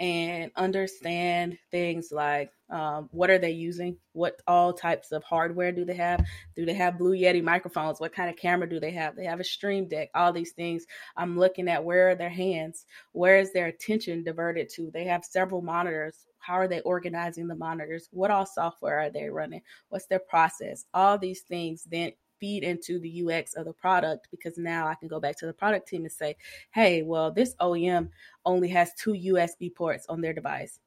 and 0.00 0.50
understand 0.56 1.56
things 1.70 2.10
like 2.10 2.50
um, 2.70 3.08
what 3.12 3.30
are 3.30 3.38
they 3.38 3.52
using? 3.52 3.98
What 4.12 4.40
all 4.46 4.72
types 4.72 5.12
of 5.12 5.22
hardware 5.22 5.70
do 5.70 5.84
they 5.84 5.94
have? 5.94 6.24
Do 6.56 6.64
they 6.64 6.74
have 6.74 6.98
blue 6.98 7.16
yeti 7.16 7.42
microphones? 7.42 8.00
What 8.00 8.12
kind 8.12 8.30
of 8.30 8.36
camera 8.36 8.68
do 8.68 8.80
they 8.80 8.90
have? 8.92 9.14
They 9.14 9.26
have 9.26 9.38
a 9.38 9.44
stream 9.44 9.86
deck 9.86 10.10
all 10.14 10.32
these 10.32 10.52
things. 10.52 10.84
I'm 11.16 11.38
looking 11.38 11.68
at 11.68 11.84
where 11.84 12.10
are 12.10 12.14
their 12.14 12.30
hands? 12.30 12.86
Where 13.12 13.38
is 13.38 13.52
their 13.52 13.66
attention 13.66 14.24
diverted 14.24 14.70
to? 14.70 14.90
They 14.90 15.04
have 15.04 15.24
several 15.24 15.62
monitors. 15.62 16.26
How 16.38 16.54
are 16.54 16.68
they 16.68 16.80
organizing 16.80 17.46
the 17.46 17.54
monitors? 17.54 18.08
What 18.10 18.30
all 18.30 18.46
software 18.46 18.98
are 18.98 19.10
they 19.10 19.28
running? 19.30 19.62
What's 19.90 20.06
their 20.06 20.18
process? 20.18 20.84
All 20.92 21.16
these 21.16 21.42
things 21.42 21.84
then 21.84 22.12
feed 22.44 22.62
into 22.62 22.98
the 22.98 23.24
UX 23.24 23.54
of 23.54 23.64
the 23.64 23.72
product 23.72 24.28
because 24.30 24.58
now 24.58 24.86
I 24.86 24.94
can 24.96 25.08
go 25.08 25.18
back 25.18 25.38
to 25.38 25.46
the 25.46 25.54
product 25.54 25.88
team 25.88 26.02
and 26.02 26.12
say, 26.12 26.36
hey, 26.72 27.02
well, 27.02 27.30
this 27.30 27.54
OEM 27.58 28.10
only 28.44 28.68
has 28.68 28.92
two 29.02 29.14
USB 29.14 29.74
ports 29.74 30.04
on 30.10 30.20
their 30.20 30.34
device. 30.34 30.78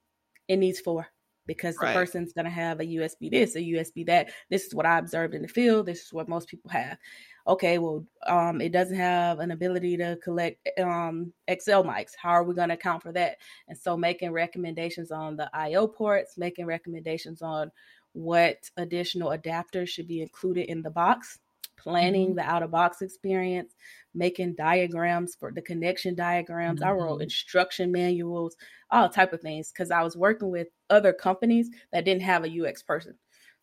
It 0.48 0.58
needs 0.58 0.80
four 0.80 1.08
because 1.48 1.76
the 1.78 1.88
person's 1.88 2.32
going 2.32 2.46
to 2.46 2.52
have 2.52 2.80
a 2.80 2.86
USB 2.86 3.32
this, 3.32 3.56
a 3.56 3.60
USB 3.60 4.06
that. 4.06 4.30
This 4.52 4.66
is 4.66 4.76
what 4.76 4.86
I 4.86 5.00
observed 5.00 5.34
in 5.34 5.42
the 5.42 5.48
field. 5.48 5.88
This 5.88 6.06
is 6.06 6.14
what 6.14 6.30
most 6.30 6.48
people 6.48 6.70
have. 6.70 7.00
Okay, 7.48 7.80
well, 7.80 8.06
um, 8.28 8.62
it 8.62 8.72
doesn't 8.72 8.98
have 8.98 9.40
an 9.40 9.50
ability 9.50 9.98
to 9.98 10.16
collect 10.24 10.70
um, 10.80 11.34
XL 11.50 11.82
mics. 11.82 12.12
How 12.22 12.32
are 12.32 12.44
we 12.44 12.54
going 12.54 12.70
to 12.70 12.76
account 12.76 13.02
for 13.02 13.14
that? 13.14 13.38
And 13.68 13.76
so, 13.76 13.98
making 13.98 14.32
recommendations 14.32 15.10
on 15.10 15.38
the 15.38 15.50
I/O 15.54 15.88
ports, 15.88 16.38
making 16.38 16.68
recommendations 16.68 17.42
on 17.42 17.72
what 18.14 18.58
additional 18.78 19.30
adapters 19.30 19.88
should 19.88 20.08
be 20.08 20.22
included 20.22 20.70
in 20.70 20.82
the 20.82 20.90
box, 20.90 21.40
planning 21.78 22.30
mm-hmm. 22.30 22.38
the 22.38 22.44
out 22.44 22.64
of 22.64 22.72
box 22.72 23.02
experience, 23.02 23.74
making 24.14 24.56
diagrams 24.56 25.36
for 25.36 25.52
the 25.52 25.62
connection 25.62 26.16
diagrams. 26.16 26.82
Mm-hmm. 26.82 26.90
I 26.90 26.94
wrote 26.94 27.14
mm-hmm. 27.14 27.24
instruction 27.24 27.92
manuals, 27.92 28.56
all 28.92 29.10
type 29.10 29.34
of 29.34 29.42
things 29.42 29.72
because 29.72 29.92
I 29.92 30.02
was 30.04 30.18
working 30.18 30.50
with 30.50 30.68
other 30.90 31.14
companies 31.14 31.70
that 31.92 32.06
didn't 32.06 32.24
have 32.24 32.46
a 32.46 32.68
UX 32.68 32.84
person. 32.84 33.16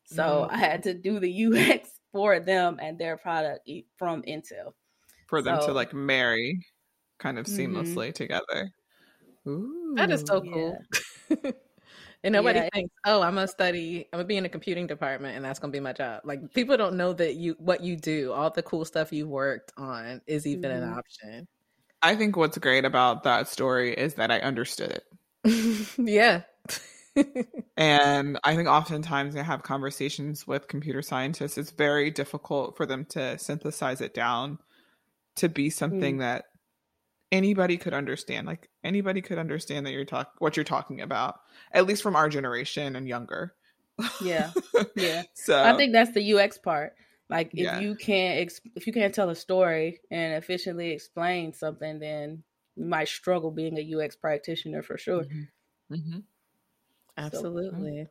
So 0.05 0.23
mm-hmm. 0.23 0.55
I 0.55 0.59
had 0.59 0.83
to 0.85 0.95
do 0.95 1.19
the 1.19 1.47
UX 1.47 1.91
for 2.13 2.41
them 2.41 2.79
and 2.81 2.99
their 2.99 3.17
product 3.17 3.69
from 3.97 4.23
Intel. 4.23 4.73
For 5.27 5.43
them 5.43 5.61
so, 5.61 5.69
to 5.69 5.73
like 5.73 5.93
marry 5.93 6.65
kind 7.19 7.39
of 7.39 7.47
mm-hmm. 7.47 7.77
seamlessly 7.77 8.15
together. 8.15 8.71
Ooh, 9.47 9.95
that 9.97 10.11
is 10.11 10.23
so 10.27 10.41
cool. 10.41 10.79
Yeah. 11.31 11.51
And 12.25 12.33
nobody 12.33 12.61
yeah. 12.61 12.69
thinks, 12.73 12.95
oh, 13.05 13.21
I'm 13.21 13.35
gonna 13.35 13.47
study, 13.47 14.09
I'm 14.11 14.19
gonna 14.19 14.27
be 14.27 14.39
in 14.39 14.47
a 14.47 14.49
computing 14.49 14.87
department 14.87 15.37
and 15.37 15.45
that's 15.45 15.59
gonna 15.59 15.73
be 15.73 15.81
my 15.81 15.93
job. 15.93 16.23
Like 16.25 16.55
people 16.55 16.77
don't 16.79 16.97
know 16.97 17.13
that 17.13 17.35
you 17.35 17.55
what 17.59 17.83
you 17.83 17.97
do, 17.97 18.33
all 18.33 18.51
the 18.51 18.63
cool 18.63 18.87
stuff 18.87 19.13
you 19.13 19.29
worked 19.29 19.73
on 19.77 20.23
is 20.27 20.47
even 20.47 20.71
mm-hmm. 20.71 20.83
an 20.83 20.95
option. 20.95 21.49
I 22.01 22.17
think 22.17 22.37
what's 22.37 22.57
great 22.57 22.87
about 22.87 23.25
that 23.25 23.49
story 23.49 23.93
is 23.93 24.15
that 24.15 24.31
I 24.31 24.41
understood 24.41 25.03
it. 25.45 25.89
yeah. 25.99 26.43
and 27.77 28.39
I 28.43 28.57
think 28.57 28.69
oftentimes 28.69 29.37
I 29.37 29.43
have 29.43 29.63
conversations 29.63 30.47
with 30.47 30.67
computer 30.67 31.03
scientists, 31.03 31.59
it's 31.59 31.71
very 31.71 32.11
difficult 32.11 32.77
for 32.77 32.87
them 32.87 33.05
to 33.11 33.39
synthesize 33.39 34.01
it 34.01 34.15
down 34.15 34.59
to 35.37 35.49
be 35.51 35.69
something 35.71 36.17
mm. 36.17 36.21
that 36.21 36.47
anybody 37.31 37.77
could 37.77 37.95
understand. 37.95 38.47
Like 38.47 38.69
anybody 38.85 39.23
could 39.23 39.39
understand 39.39 39.87
that 39.87 39.93
you're 39.93 40.05
talk 40.05 40.33
what 40.39 40.57
you're 40.57 40.65
talking 40.65 41.01
about, 41.01 41.41
at 41.73 41.87
least 41.87 42.03
from 42.03 42.15
our 42.15 42.29
generation 42.29 42.95
and 42.95 43.09
younger. 43.09 43.55
Yeah, 44.23 44.51
yeah. 44.97 45.23
so 45.35 45.63
I 45.63 45.77
think 45.77 45.93
that's 45.93 46.13
the 46.13 46.35
UX 46.35 46.59
part. 46.59 46.95
Like 47.31 47.49
if 47.55 47.61
yeah. 47.61 47.81
you 47.81 47.97
can't 47.97 48.41
ex- 48.41 48.61
if 48.77 48.87
you 48.87 48.93
can't 48.93 49.15
tell 49.15 49.31
a 49.31 49.35
story 49.35 50.01
and 50.11 50.35
efficiently 50.35 50.91
explain 50.91 51.53
something, 51.53 51.99
then 51.99 52.43
you 52.77 52.85
might 52.85 53.09
struggle 53.09 53.51
being 53.51 53.79
a 53.79 54.05
UX 54.05 54.15
practitioner 54.15 54.83
for 54.83 54.99
sure. 54.99 55.25
Mm-hmm. 55.25 55.95
Mm-hmm. 55.95 56.19
Absolutely. 57.17 58.05
So, 58.05 58.11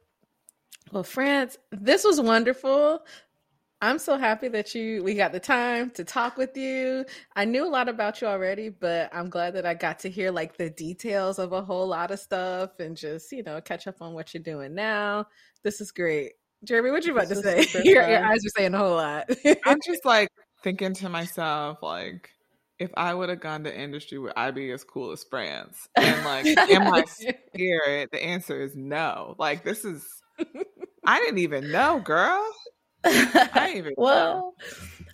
well, 0.92 1.04
France, 1.04 1.58
this 1.72 2.04
was 2.04 2.20
wonderful. 2.20 3.02
I'm 3.84 4.00
so 4.00 4.18
happy 4.18 4.48
that 4.48 4.74
you 4.74 5.04
we 5.04 5.14
got 5.14 5.34
the 5.34 5.42
time 5.42 5.90
to 5.96 6.06
talk 6.06 6.38
with 6.38 6.56
you. 6.56 7.04
I 7.36 7.44
knew 7.44 7.66
a 7.66 7.68
lot 7.68 7.90
about 7.90 8.22
you 8.22 8.28
already, 8.28 8.70
but 8.70 9.14
I'm 9.14 9.30
glad 9.30 9.56
that 9.56 9.66
I 9.66 9.74
got 9.74 10.00
to 10.00 10.10
hear 10.10 10.32
like 10.32 10.56
the 10.56 10.70
details 10.70 11.38
of 11.38 11.52
a 11.52 11.62
whole 11.62 11.86
lot 11.86 12.10
of 12.10 12.20
stuff 12.20 12.80
and 12.80 12.96
just, 12.96 13.34
you 13.34 13.44
know, 13.44 13.60
catch 13.60 13.86
up 13.86 13.96
on 14.00 14.14
what 14.14 14.34
you're 14.34 14.42
doing 14.42 14.74
now. 14.74 15.26
This 15.64 15.82
is 15.82 15.92
great. 15.92 16.32
Jeremy, 16.64 16.92
what 16.92 17.04
you 17.04 17.12
about 17.12 17.28
this 17.28 17.42
to 17.42 17.64
say? 17.64 17.84
Your, 17.84 18.08
your, 18.08 18.24
eyes 18.24 18.46
are 18.46 18.54
saying 18.58 18.74
a 18.74 18.78
whole 18.78 18.96
lot. 18.96 19.30
I'm 19.66 19.80
just 19.86 20.06
like 20.06 20.30
thinking 20.64 20.94
to 20.94 21.10
myself, 21.10 21.80
like, 21.82 22.30
if 22.80 22.90
I 22.96 23.14
would 23.14 23.28
have 23.28 23.42
gone 23.42 23.66
to 23.66 23.78
industry, 23.78 24.18
would 24.18 24.32
I 24.38 24.52
be 24.52 24.72
as 24.72 24.86
cool 24.86 25.12
as 25.12 25.26
France? 25.30 25.90
And 25.98 26.24
like, 26.24 26.46
am 26.46 26.84
I 26.84 27.04
scared? 27.04 28.12
The 28.14 28.24
answer 28.24 28.62
is 28.62 28.78
no. 28.78 29.36
Like, 29.38 29.66
this 29.66 29.84
is 29.84 30.08
I 31.06 31.20
didn't 31.20 31.40
even 31.40 31.70
know, 31.70 32.00
girl. 32.00 32.42
I 33.06 33.74
even 33.76 33.94
well, 33.98 34.56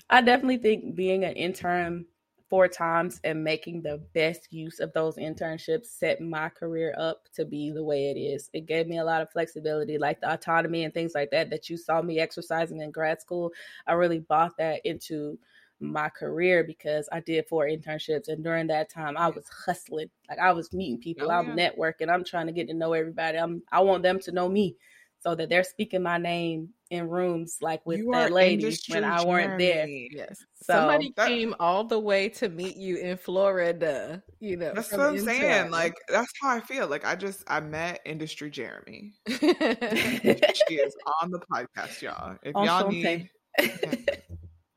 I 0.10 0.22
definitely 0.22 0.58
think 0.58 0.96
being 0.96 1.24
an 1.24 1.34
intern 1.34 2.06
four 2.50 2.68
times 2.68 3.22
and 3.24 3.44
making 3.44 3.82
the 3.82 4.02
best 4.14 4.52
use 4.52 4.80
of 4.80 4.92
those 4.94 5.18
internships 5.18 5.86
set 5.86 6.20
my 6.20 6.50
career 6.50 6.96
up 6.98 7.28
to 7.36 7.46
be 7.46 7.70
the 7.72 7.84
way 7.84 8.10
it 8.10 8.20
is. 8.20 8.50
It 8.54 8.66
gave 8.66 8.88
me 8.88 8.98
a 8.98 9.04
lot 9.04 9.22
of 9.22 9.30
flexibility, 9.30 9.98
like 9.98 10.20
the 10.20 10.34
autonomy 10.34 10.84
and 10.84 10.94
things 10.94 11.14
like 11.14 11.30
that 11.32 11.52
that 11.52 11.70
you 11.70 11.78
saw 11.78 12.02
me 12.02 12.20
exercising 12.20 12.82
in 12.82 12.92
grad 12.92 13.22
school. 13.22 13.52
I 13.86 13.94
really 13.94 14.20
bought 14.20 14.58
that 14.58 14.82
into 14.84 15.38
my 15.80 16.10
career 16.10 16.64
because 16.64 17.08
I 17.12 17.22
did 17.22 17.48
four 17.48 17.66
internships 17.66 18.28
and 18.28 18.44
during 18.44 18.68
that 18.68 18.90
time 18.90 19.16
I 19.16 19.30
was 19.30 19.48
hustling. 19.66 20.10
Like 20.28 20.40
I 20.40 20.52
was 20.52 20.74
meeting 20.74 21.00
people, 21.00 21.32
oh, 21.32 21.36
I'm 21.36 21.56
networking, 21.56 22.10
I'm 22.10 22.24
trying 22.24 22.48
to 22.48 22.54
get 22.54 22.68
to 22.68 22.74
know 22.74 22.94
everybody. 22.94 23.38
I'm 23.38 23.62
I 23.72 23.80
want 23.82 24.04
them 24.04 24.20
to 24.22 24.32
know 24.32 24.50
me 24.50 24.76
so 25.20 25.36
that 25.36 25.50
they're 25.50 25.64
speaking 25.64 26.04
my 26.04 26.18
name 26.18 26.70
in 26.90 27.08
rooms 27.08 27.58
like 27.62 27.86
with 27.86 28.00
you 28.00 28.12
that 28.12 28.32
lady 28.32 28.76
when 28.90 29.04
I 29.04 29.24
weren't 29.24 29.60
there. 29.60 29.88
Yes. 29.88 30.40
So 30.56 30.74
somebody 30.74 31.14
that, 31.16 31.28
came 31.28 31.56
all 31.60 31.84
the 31.84 32.00
way 32.00 32.30
to 32.30 32.50
meet 32.50 32.78
you 32.78 32.98
in 32.98 33.18
Florida. 33.18 34.24
You 34.40 34.58
know, 34.58 34.74
that's 34.74 34.92
what 34.92 35.02
I'm 35.02 35.20
saying. 35.20 35.72
Like 35.72 35.96
that's 36.08 36.32
how 36.42 36.56
I 36.56 36.60
feel. 36.60 36.88
Like 36.88 37.06
I 37.06 37.16
just 37.16 37.44
I 37.48 37.60
met 37.60 38.02
industry 38.06 38.50
Jeremy. 38.50 39.14
she 39.28 39.36
is 39.46 40.96
on 41.22 41.32
the 41.32 41.40
podcast, 41.52 42.02
y'all. 42.02 42.38
If 42.44 42.54
y'all 42.56 42.90
need 42.90 43.30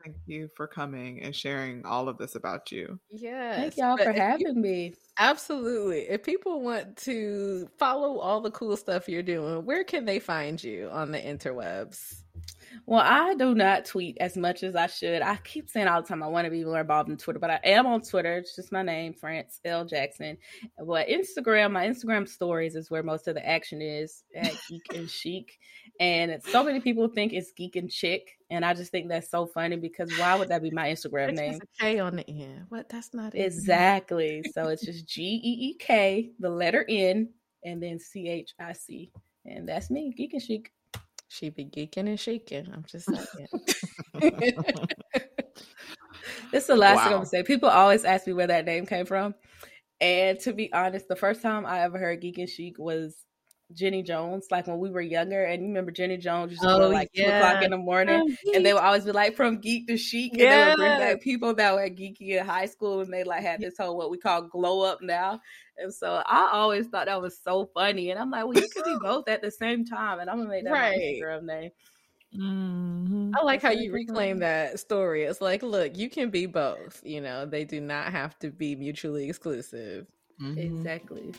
thank 0.05 0.17
you 0.27 0.49
for 0.57 0.67
coming 0.67 1.23
and 1.23 1.35
sharing 1.35 1.85
all 1.85 2.09
of 2.09 2.19
this 2.19 2.35
about 2.35 2.73
you. 2.73 2.99
Yeah. 3.11 3.57
Thank 3.57 3.77
y'all 3.77 3.97
for 3.97 4.13
having 4.13 4.47
you, 4.47 4.55
me. 4.55 4.95
Absolutely. 5.19 6.09
If 6.09 6.23
people 6.23 6.61
want 6.61 6.97
to 6.99 7.69
follow 7.79 8.19
all 8.19 8.41
the 8.41 8.51
cool 8.51 8.77
stuff 8.77 9.09
you're 9.09 9.23
doing, 9.23 9.65
where 9.65 9.85
can 9.85 10.05
they 10.05 10.19
find 10.19 10.63
you 10.63 10.89
on 10.91 11.13
the 11.13 11.19
interwebs? 11.19 12.23
Well, 12.87 13.03
I 13.05 13.35
do 13.35 13.55
not 13.55 13.85
tweet 13.85 14.17
as 14.19 14.37
much 14.37 14.63
as 14.63 14.75
I 14.75 14.87
should. 14.87 15.23
I 15.23 15.37
keep 15.37 15.69
saying 15.69 15.87
all 15.87 16.03
the 16.03 16.09
time 16.09 16.23
I 16.23 16.27
want 16.27 16.47
to 16.47 16.51
be 16.51 16.65
more 16.65 16.81
involved 16.81 17.11
in 17.11 17.17
Twitter, 17.17 17.39
but 17.39 17.51
I 17.51 17.61
am 17.65 17.87
on 17.87 18.01
Twitter. 18.01 18.39
It's 18.39 18.57
just 18.57 18.73
my 18.73 18.83
name, 18.83 19.13
France 19.15 19.61
L. 19.65 19.85
Jackson. 19.85 20.39
But 20.85 21.09
Instagram, 21.09 21.73
my 21.73 21.87
Instagram 21.87 22.27
stories 22.27 22.75
is 22.75 22.91
where 22.91 23.03
most 23.03 23.29
of 23.29 23.35
the 23.35 23.47
action 23.47 23.83
is 23.83 24.25
at 24.35 24.55
Geek 24.69 24.95
and 24.95 25.09
Chic. 25.09 25.59
And 26.01 26.43
so 26.43 26.65
many 26.65 26.81
people 26.81 27.07
think 27.09 27.33
it's 27.33 27.53
Geek 27.53 27.77
and 27.77 27.91
Chick. 27.91 28.37
And 28.51 28.65
I 28.65 28.75
just 28.75 28.91
think 28.91 29.09
that's 29.09 29.31
so 29.31 29.47
funny 29.47 29.77
because 29.77 30.11
why 30.19 30.35
would 30.35 30.49
that 30.49 30.63
be 30.63 30.71
my 30.71 30.89
Instagram 30.89 31.31
it's 31.31 31.41
name? 31.41 31.61
a 31.63 31.81
K 31.81 31.99
on 32.01 32.17
the 32.17 32.29
end. 32.29 32.67
What? 32.71 32.89
That's 32.89 33.15
not 33.15 33.35
exactly. 33.35 34.43
so 34.53 34.69
it's 34.69 34.85
just 34.85 35.07
G 35.07 35.23
E 35.23 35.71
E 35.71 35.77
K, 35.79 36.33
the 36.41 36.51
letter 36.51 36.85
N, 36.89 37.29
and 37.65 37.83
then 37.83 37.99
C 37.99 38.29
H 38.29 38.55
I 38.59 38.73
C. 38.73 39.13
And 39.45 39.69
that's 39.69 39.91
me, 39.91 40.13
Geek 40.17 40.33
and 40.33 40.43
Chic. 40.43 40.73
She 41.29 41.49
be 41.49 41.65
geeking 41.65 42.09
and 42.09 42.21
shaking. 42.21 42.71
I'm 42.73 42.85
just 42.87 43.07
saying. 43.11 43.49
this 46.53 46.63
is 46.63 46.67
the 46.67 46.77
last 46.77 46.97
wow. 46.97 47.05
thing 47.05 47.13
I'm 47.13 47.19
gonna 47.19 47.27
say. 47.27 47.43
People 47.43 47.71
always 47.71 48.05
ask 48.05 48.27
me 48.27 48.35
where 48.35 48.49
that 48.49 48.67
name 48.67 48.85
came 48.85 49.07
from. 49.07 49.35
And 50.01 50.39
to 50.41 50.53
be 50.53 50.71
honest, 50.75 51.09
the 51.09 51.17
first 51.17 51.41
time 51.41 51.65
I 51.65 51.81
ever 51.81 51.99
heard 51.99 52.21
Geek 52.21 52.37
and 52.37 52.49
Chic 52.49 52.79
was 52.79 53.17
Jenny 53.75 54.03
Jones, 54.03 54.47
like 54.51 54.67
when 54.67 54.79
we 54.79 54.91
were 54.91 55.01
younger. 55.01 55.45
And 55.45 55.63
you 55.63 55.69
remember 55.69 55.91
Jenny 55.91 56.17
Jones 56.17 56.51
used 56.51 56.63
to 56.63 56.75
oh, 56.75 56.79
go 56.79 56.89
like 56.89 57.11
yeah. 57.13 57.25
two 57.25 57.47
o'clock 57.47 57.65
in 57.65 57.71
the 57.71 57.79
morning, 57.79 58.37
and 58.55 58.65
they 58.65 58.73
would 58.73 58.83
always 58.83 59.05
be 59.05 59.13
like 59.13 59.37
from 59.37 59.61
geek 59.61 59.87
to 59.89 59.97
chic, 59.97 60.33
and 60.33 60.41
yeah. 60.41 60.65
they 60.65 60.71
would 60.71 60.77
bring 60.77 60.99
back 60.99 61.21
people 61.21 61.55
that 61.55 61.75
were 61.75 61.89
geeky 61.89 62.39
in 62.39 62.47
high 62.47 62.67
school, 62.67 63.01
and 63.01 63.13
they 63.13 63.25
like 63.25 63.43
had 63.43 63.61
this 63.61 63.75
whole 63.79 63.97
what 63.97 64.11
we 64.11 64.19
call 64.19 64.43
glow 64.43 64.83
up 64.83 65.03
now. 65.03 65.41
And 65.79 65.93
so 65.93 66.23
I 66.27 66.51
always 66.53 66.87
thought 66.89 67.07
that 67.07 67.21
was 67.21 67.39
so 67.43 67.71
funny, 67.75 68.11
and 68.11 68.21
I'm 68.21 68.31
like, 68.31 68.45
well, 68.45 68.55
you 68.55 68.69
could 68.69 68.85
be 68.85 68.97
both 69.01 69.29
at 69.29 69.43
the 69.43 69.51
same 69.51 69.85
time, 69.85 70.21
and 70.21 70.29
I'm 70.29 70.39
gonna 70.39 70.49
make 70.49 70.65
that 70.65 70.73
right. 70.73 70.97
my 70.97 71.03
Instagram 71.03 71.43
name. 71.45 71.71
Mm-hmm. 72.37 73.33
I 73.39 73.45
like 73.45 73.61
how 73.61 73.71
you 73.71 73.93
reclaim 73.93 74.39
that 74.39 74.81
story. 74.81 75.25
It's 75.25 75.41
like, 75.41 75.63
look, 75.63 75.97
you 75.97 76.09
can 76.09 76.31
be 76.31 76.47
both. 76.47 77.01
You 77.05 77.21
know, 77.21 77.45
they 77.45 77.65
do 77.65 77.81
not 77.81 78.13
have 78.13 78.39
to 78.39 78.51
be 78.51 78.75
mutually 78.75 79.29
exclusive. 79.29 80.07
Mm-hmm. 80.41 80.59
Exactly. 80.59 81.35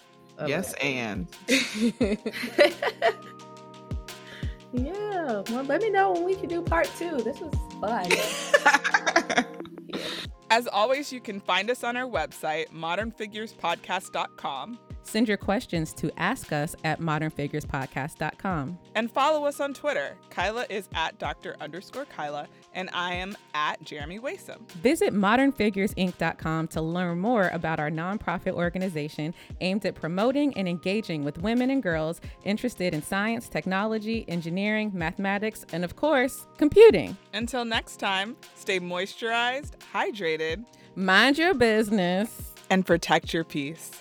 Yes, 0.46 0.74
and. 0.74 1.28
yeah. 4.74 5.44
Well, 5.50 5.64
let 5.64 5.82
me 5.82 5.90
know 5.90 6.12
when 6.12 6.26
we 6.26 6.36
can 6.36 6.50
do 6.50 6.62
part 6.62 6.90
two. 6.98 7.18
This 7.18 7.40
was 7.40 7.54
fun. 7.80 8.12
As 10.50 10.68
always, 10.68 11.12
you 11.12 11.20
can 11.20 11.40
find 11.40 11.72
us 11.72 11.84
on 11.84 11.98
our 11.98 12.08
website, 12.08 12.68
modernfigurespodcast.com. 12.70 14.80
Send 15.02 15.28
your 15.28 15.38
questions 15.38 15.94
to 15.94 16.12
ask 16.18 16.52
us 16.52 16.76
at 16.84 17.00
modernfigurespodcast.com. 17.00 18.78
And 18.96 19.12
follow 19.12 19.46
us 19.46 19.60
on 19.60 19.74
Twitter. 19.74 20.16
Kyla 20.30 20.68
is 20.70 20.88
at 20.94 21.18
Dr. 21.18 21.56
underscore 21.60 22.06
Kyla, 22.06 22.48
and 22.74 22.90
I 22.94 23.16
am 23.16 23.36
at 23.54 23.84
Jeremy 23.84 24.20
Waisome. 24.20 24.68
Visit 24.82 25.14
modernfiguresinc.com 25.14 26.68
to 26.70 26.82
learn 26.82 27.20
more 27.20 27.50
about 27.54 27.80
our 27.80 27.90
nonprofit 27.90 28.54
organization 28.54 29.34
aimed 29.62 29.86
at 29.86 29.96
promoting 29.96 30.56
and 30.58 30.68
engaging 30.68 31.24
with 31.24 31.38
women 31.40 31.70
and 31.70 31.82
girls 31.82 32.22
interested 32.44 32.94
in 32.94 33.02
science, 33.02 33.50
technology, 33.50 34.26
engineering, 34.28 34.92
mathematics, 34.94 35.66
and 35.74 35.84
of 35.84 35.96
course, 35.96 36.48
computing. 36.58 37.18
Until 37.34 37.66
next 37.66 37.98
time, 37.98 38.36
stay 38.56 38.80
moisturized, 38.80 39.72
hydrated, 39.94 40.66
mind 40.96 41.38
your 41.38 41.54
business, 41.54 42.54
and 42.70 42.86
protect 42.86 43.34
your 43.34 43.44
peace. 43.44 43.92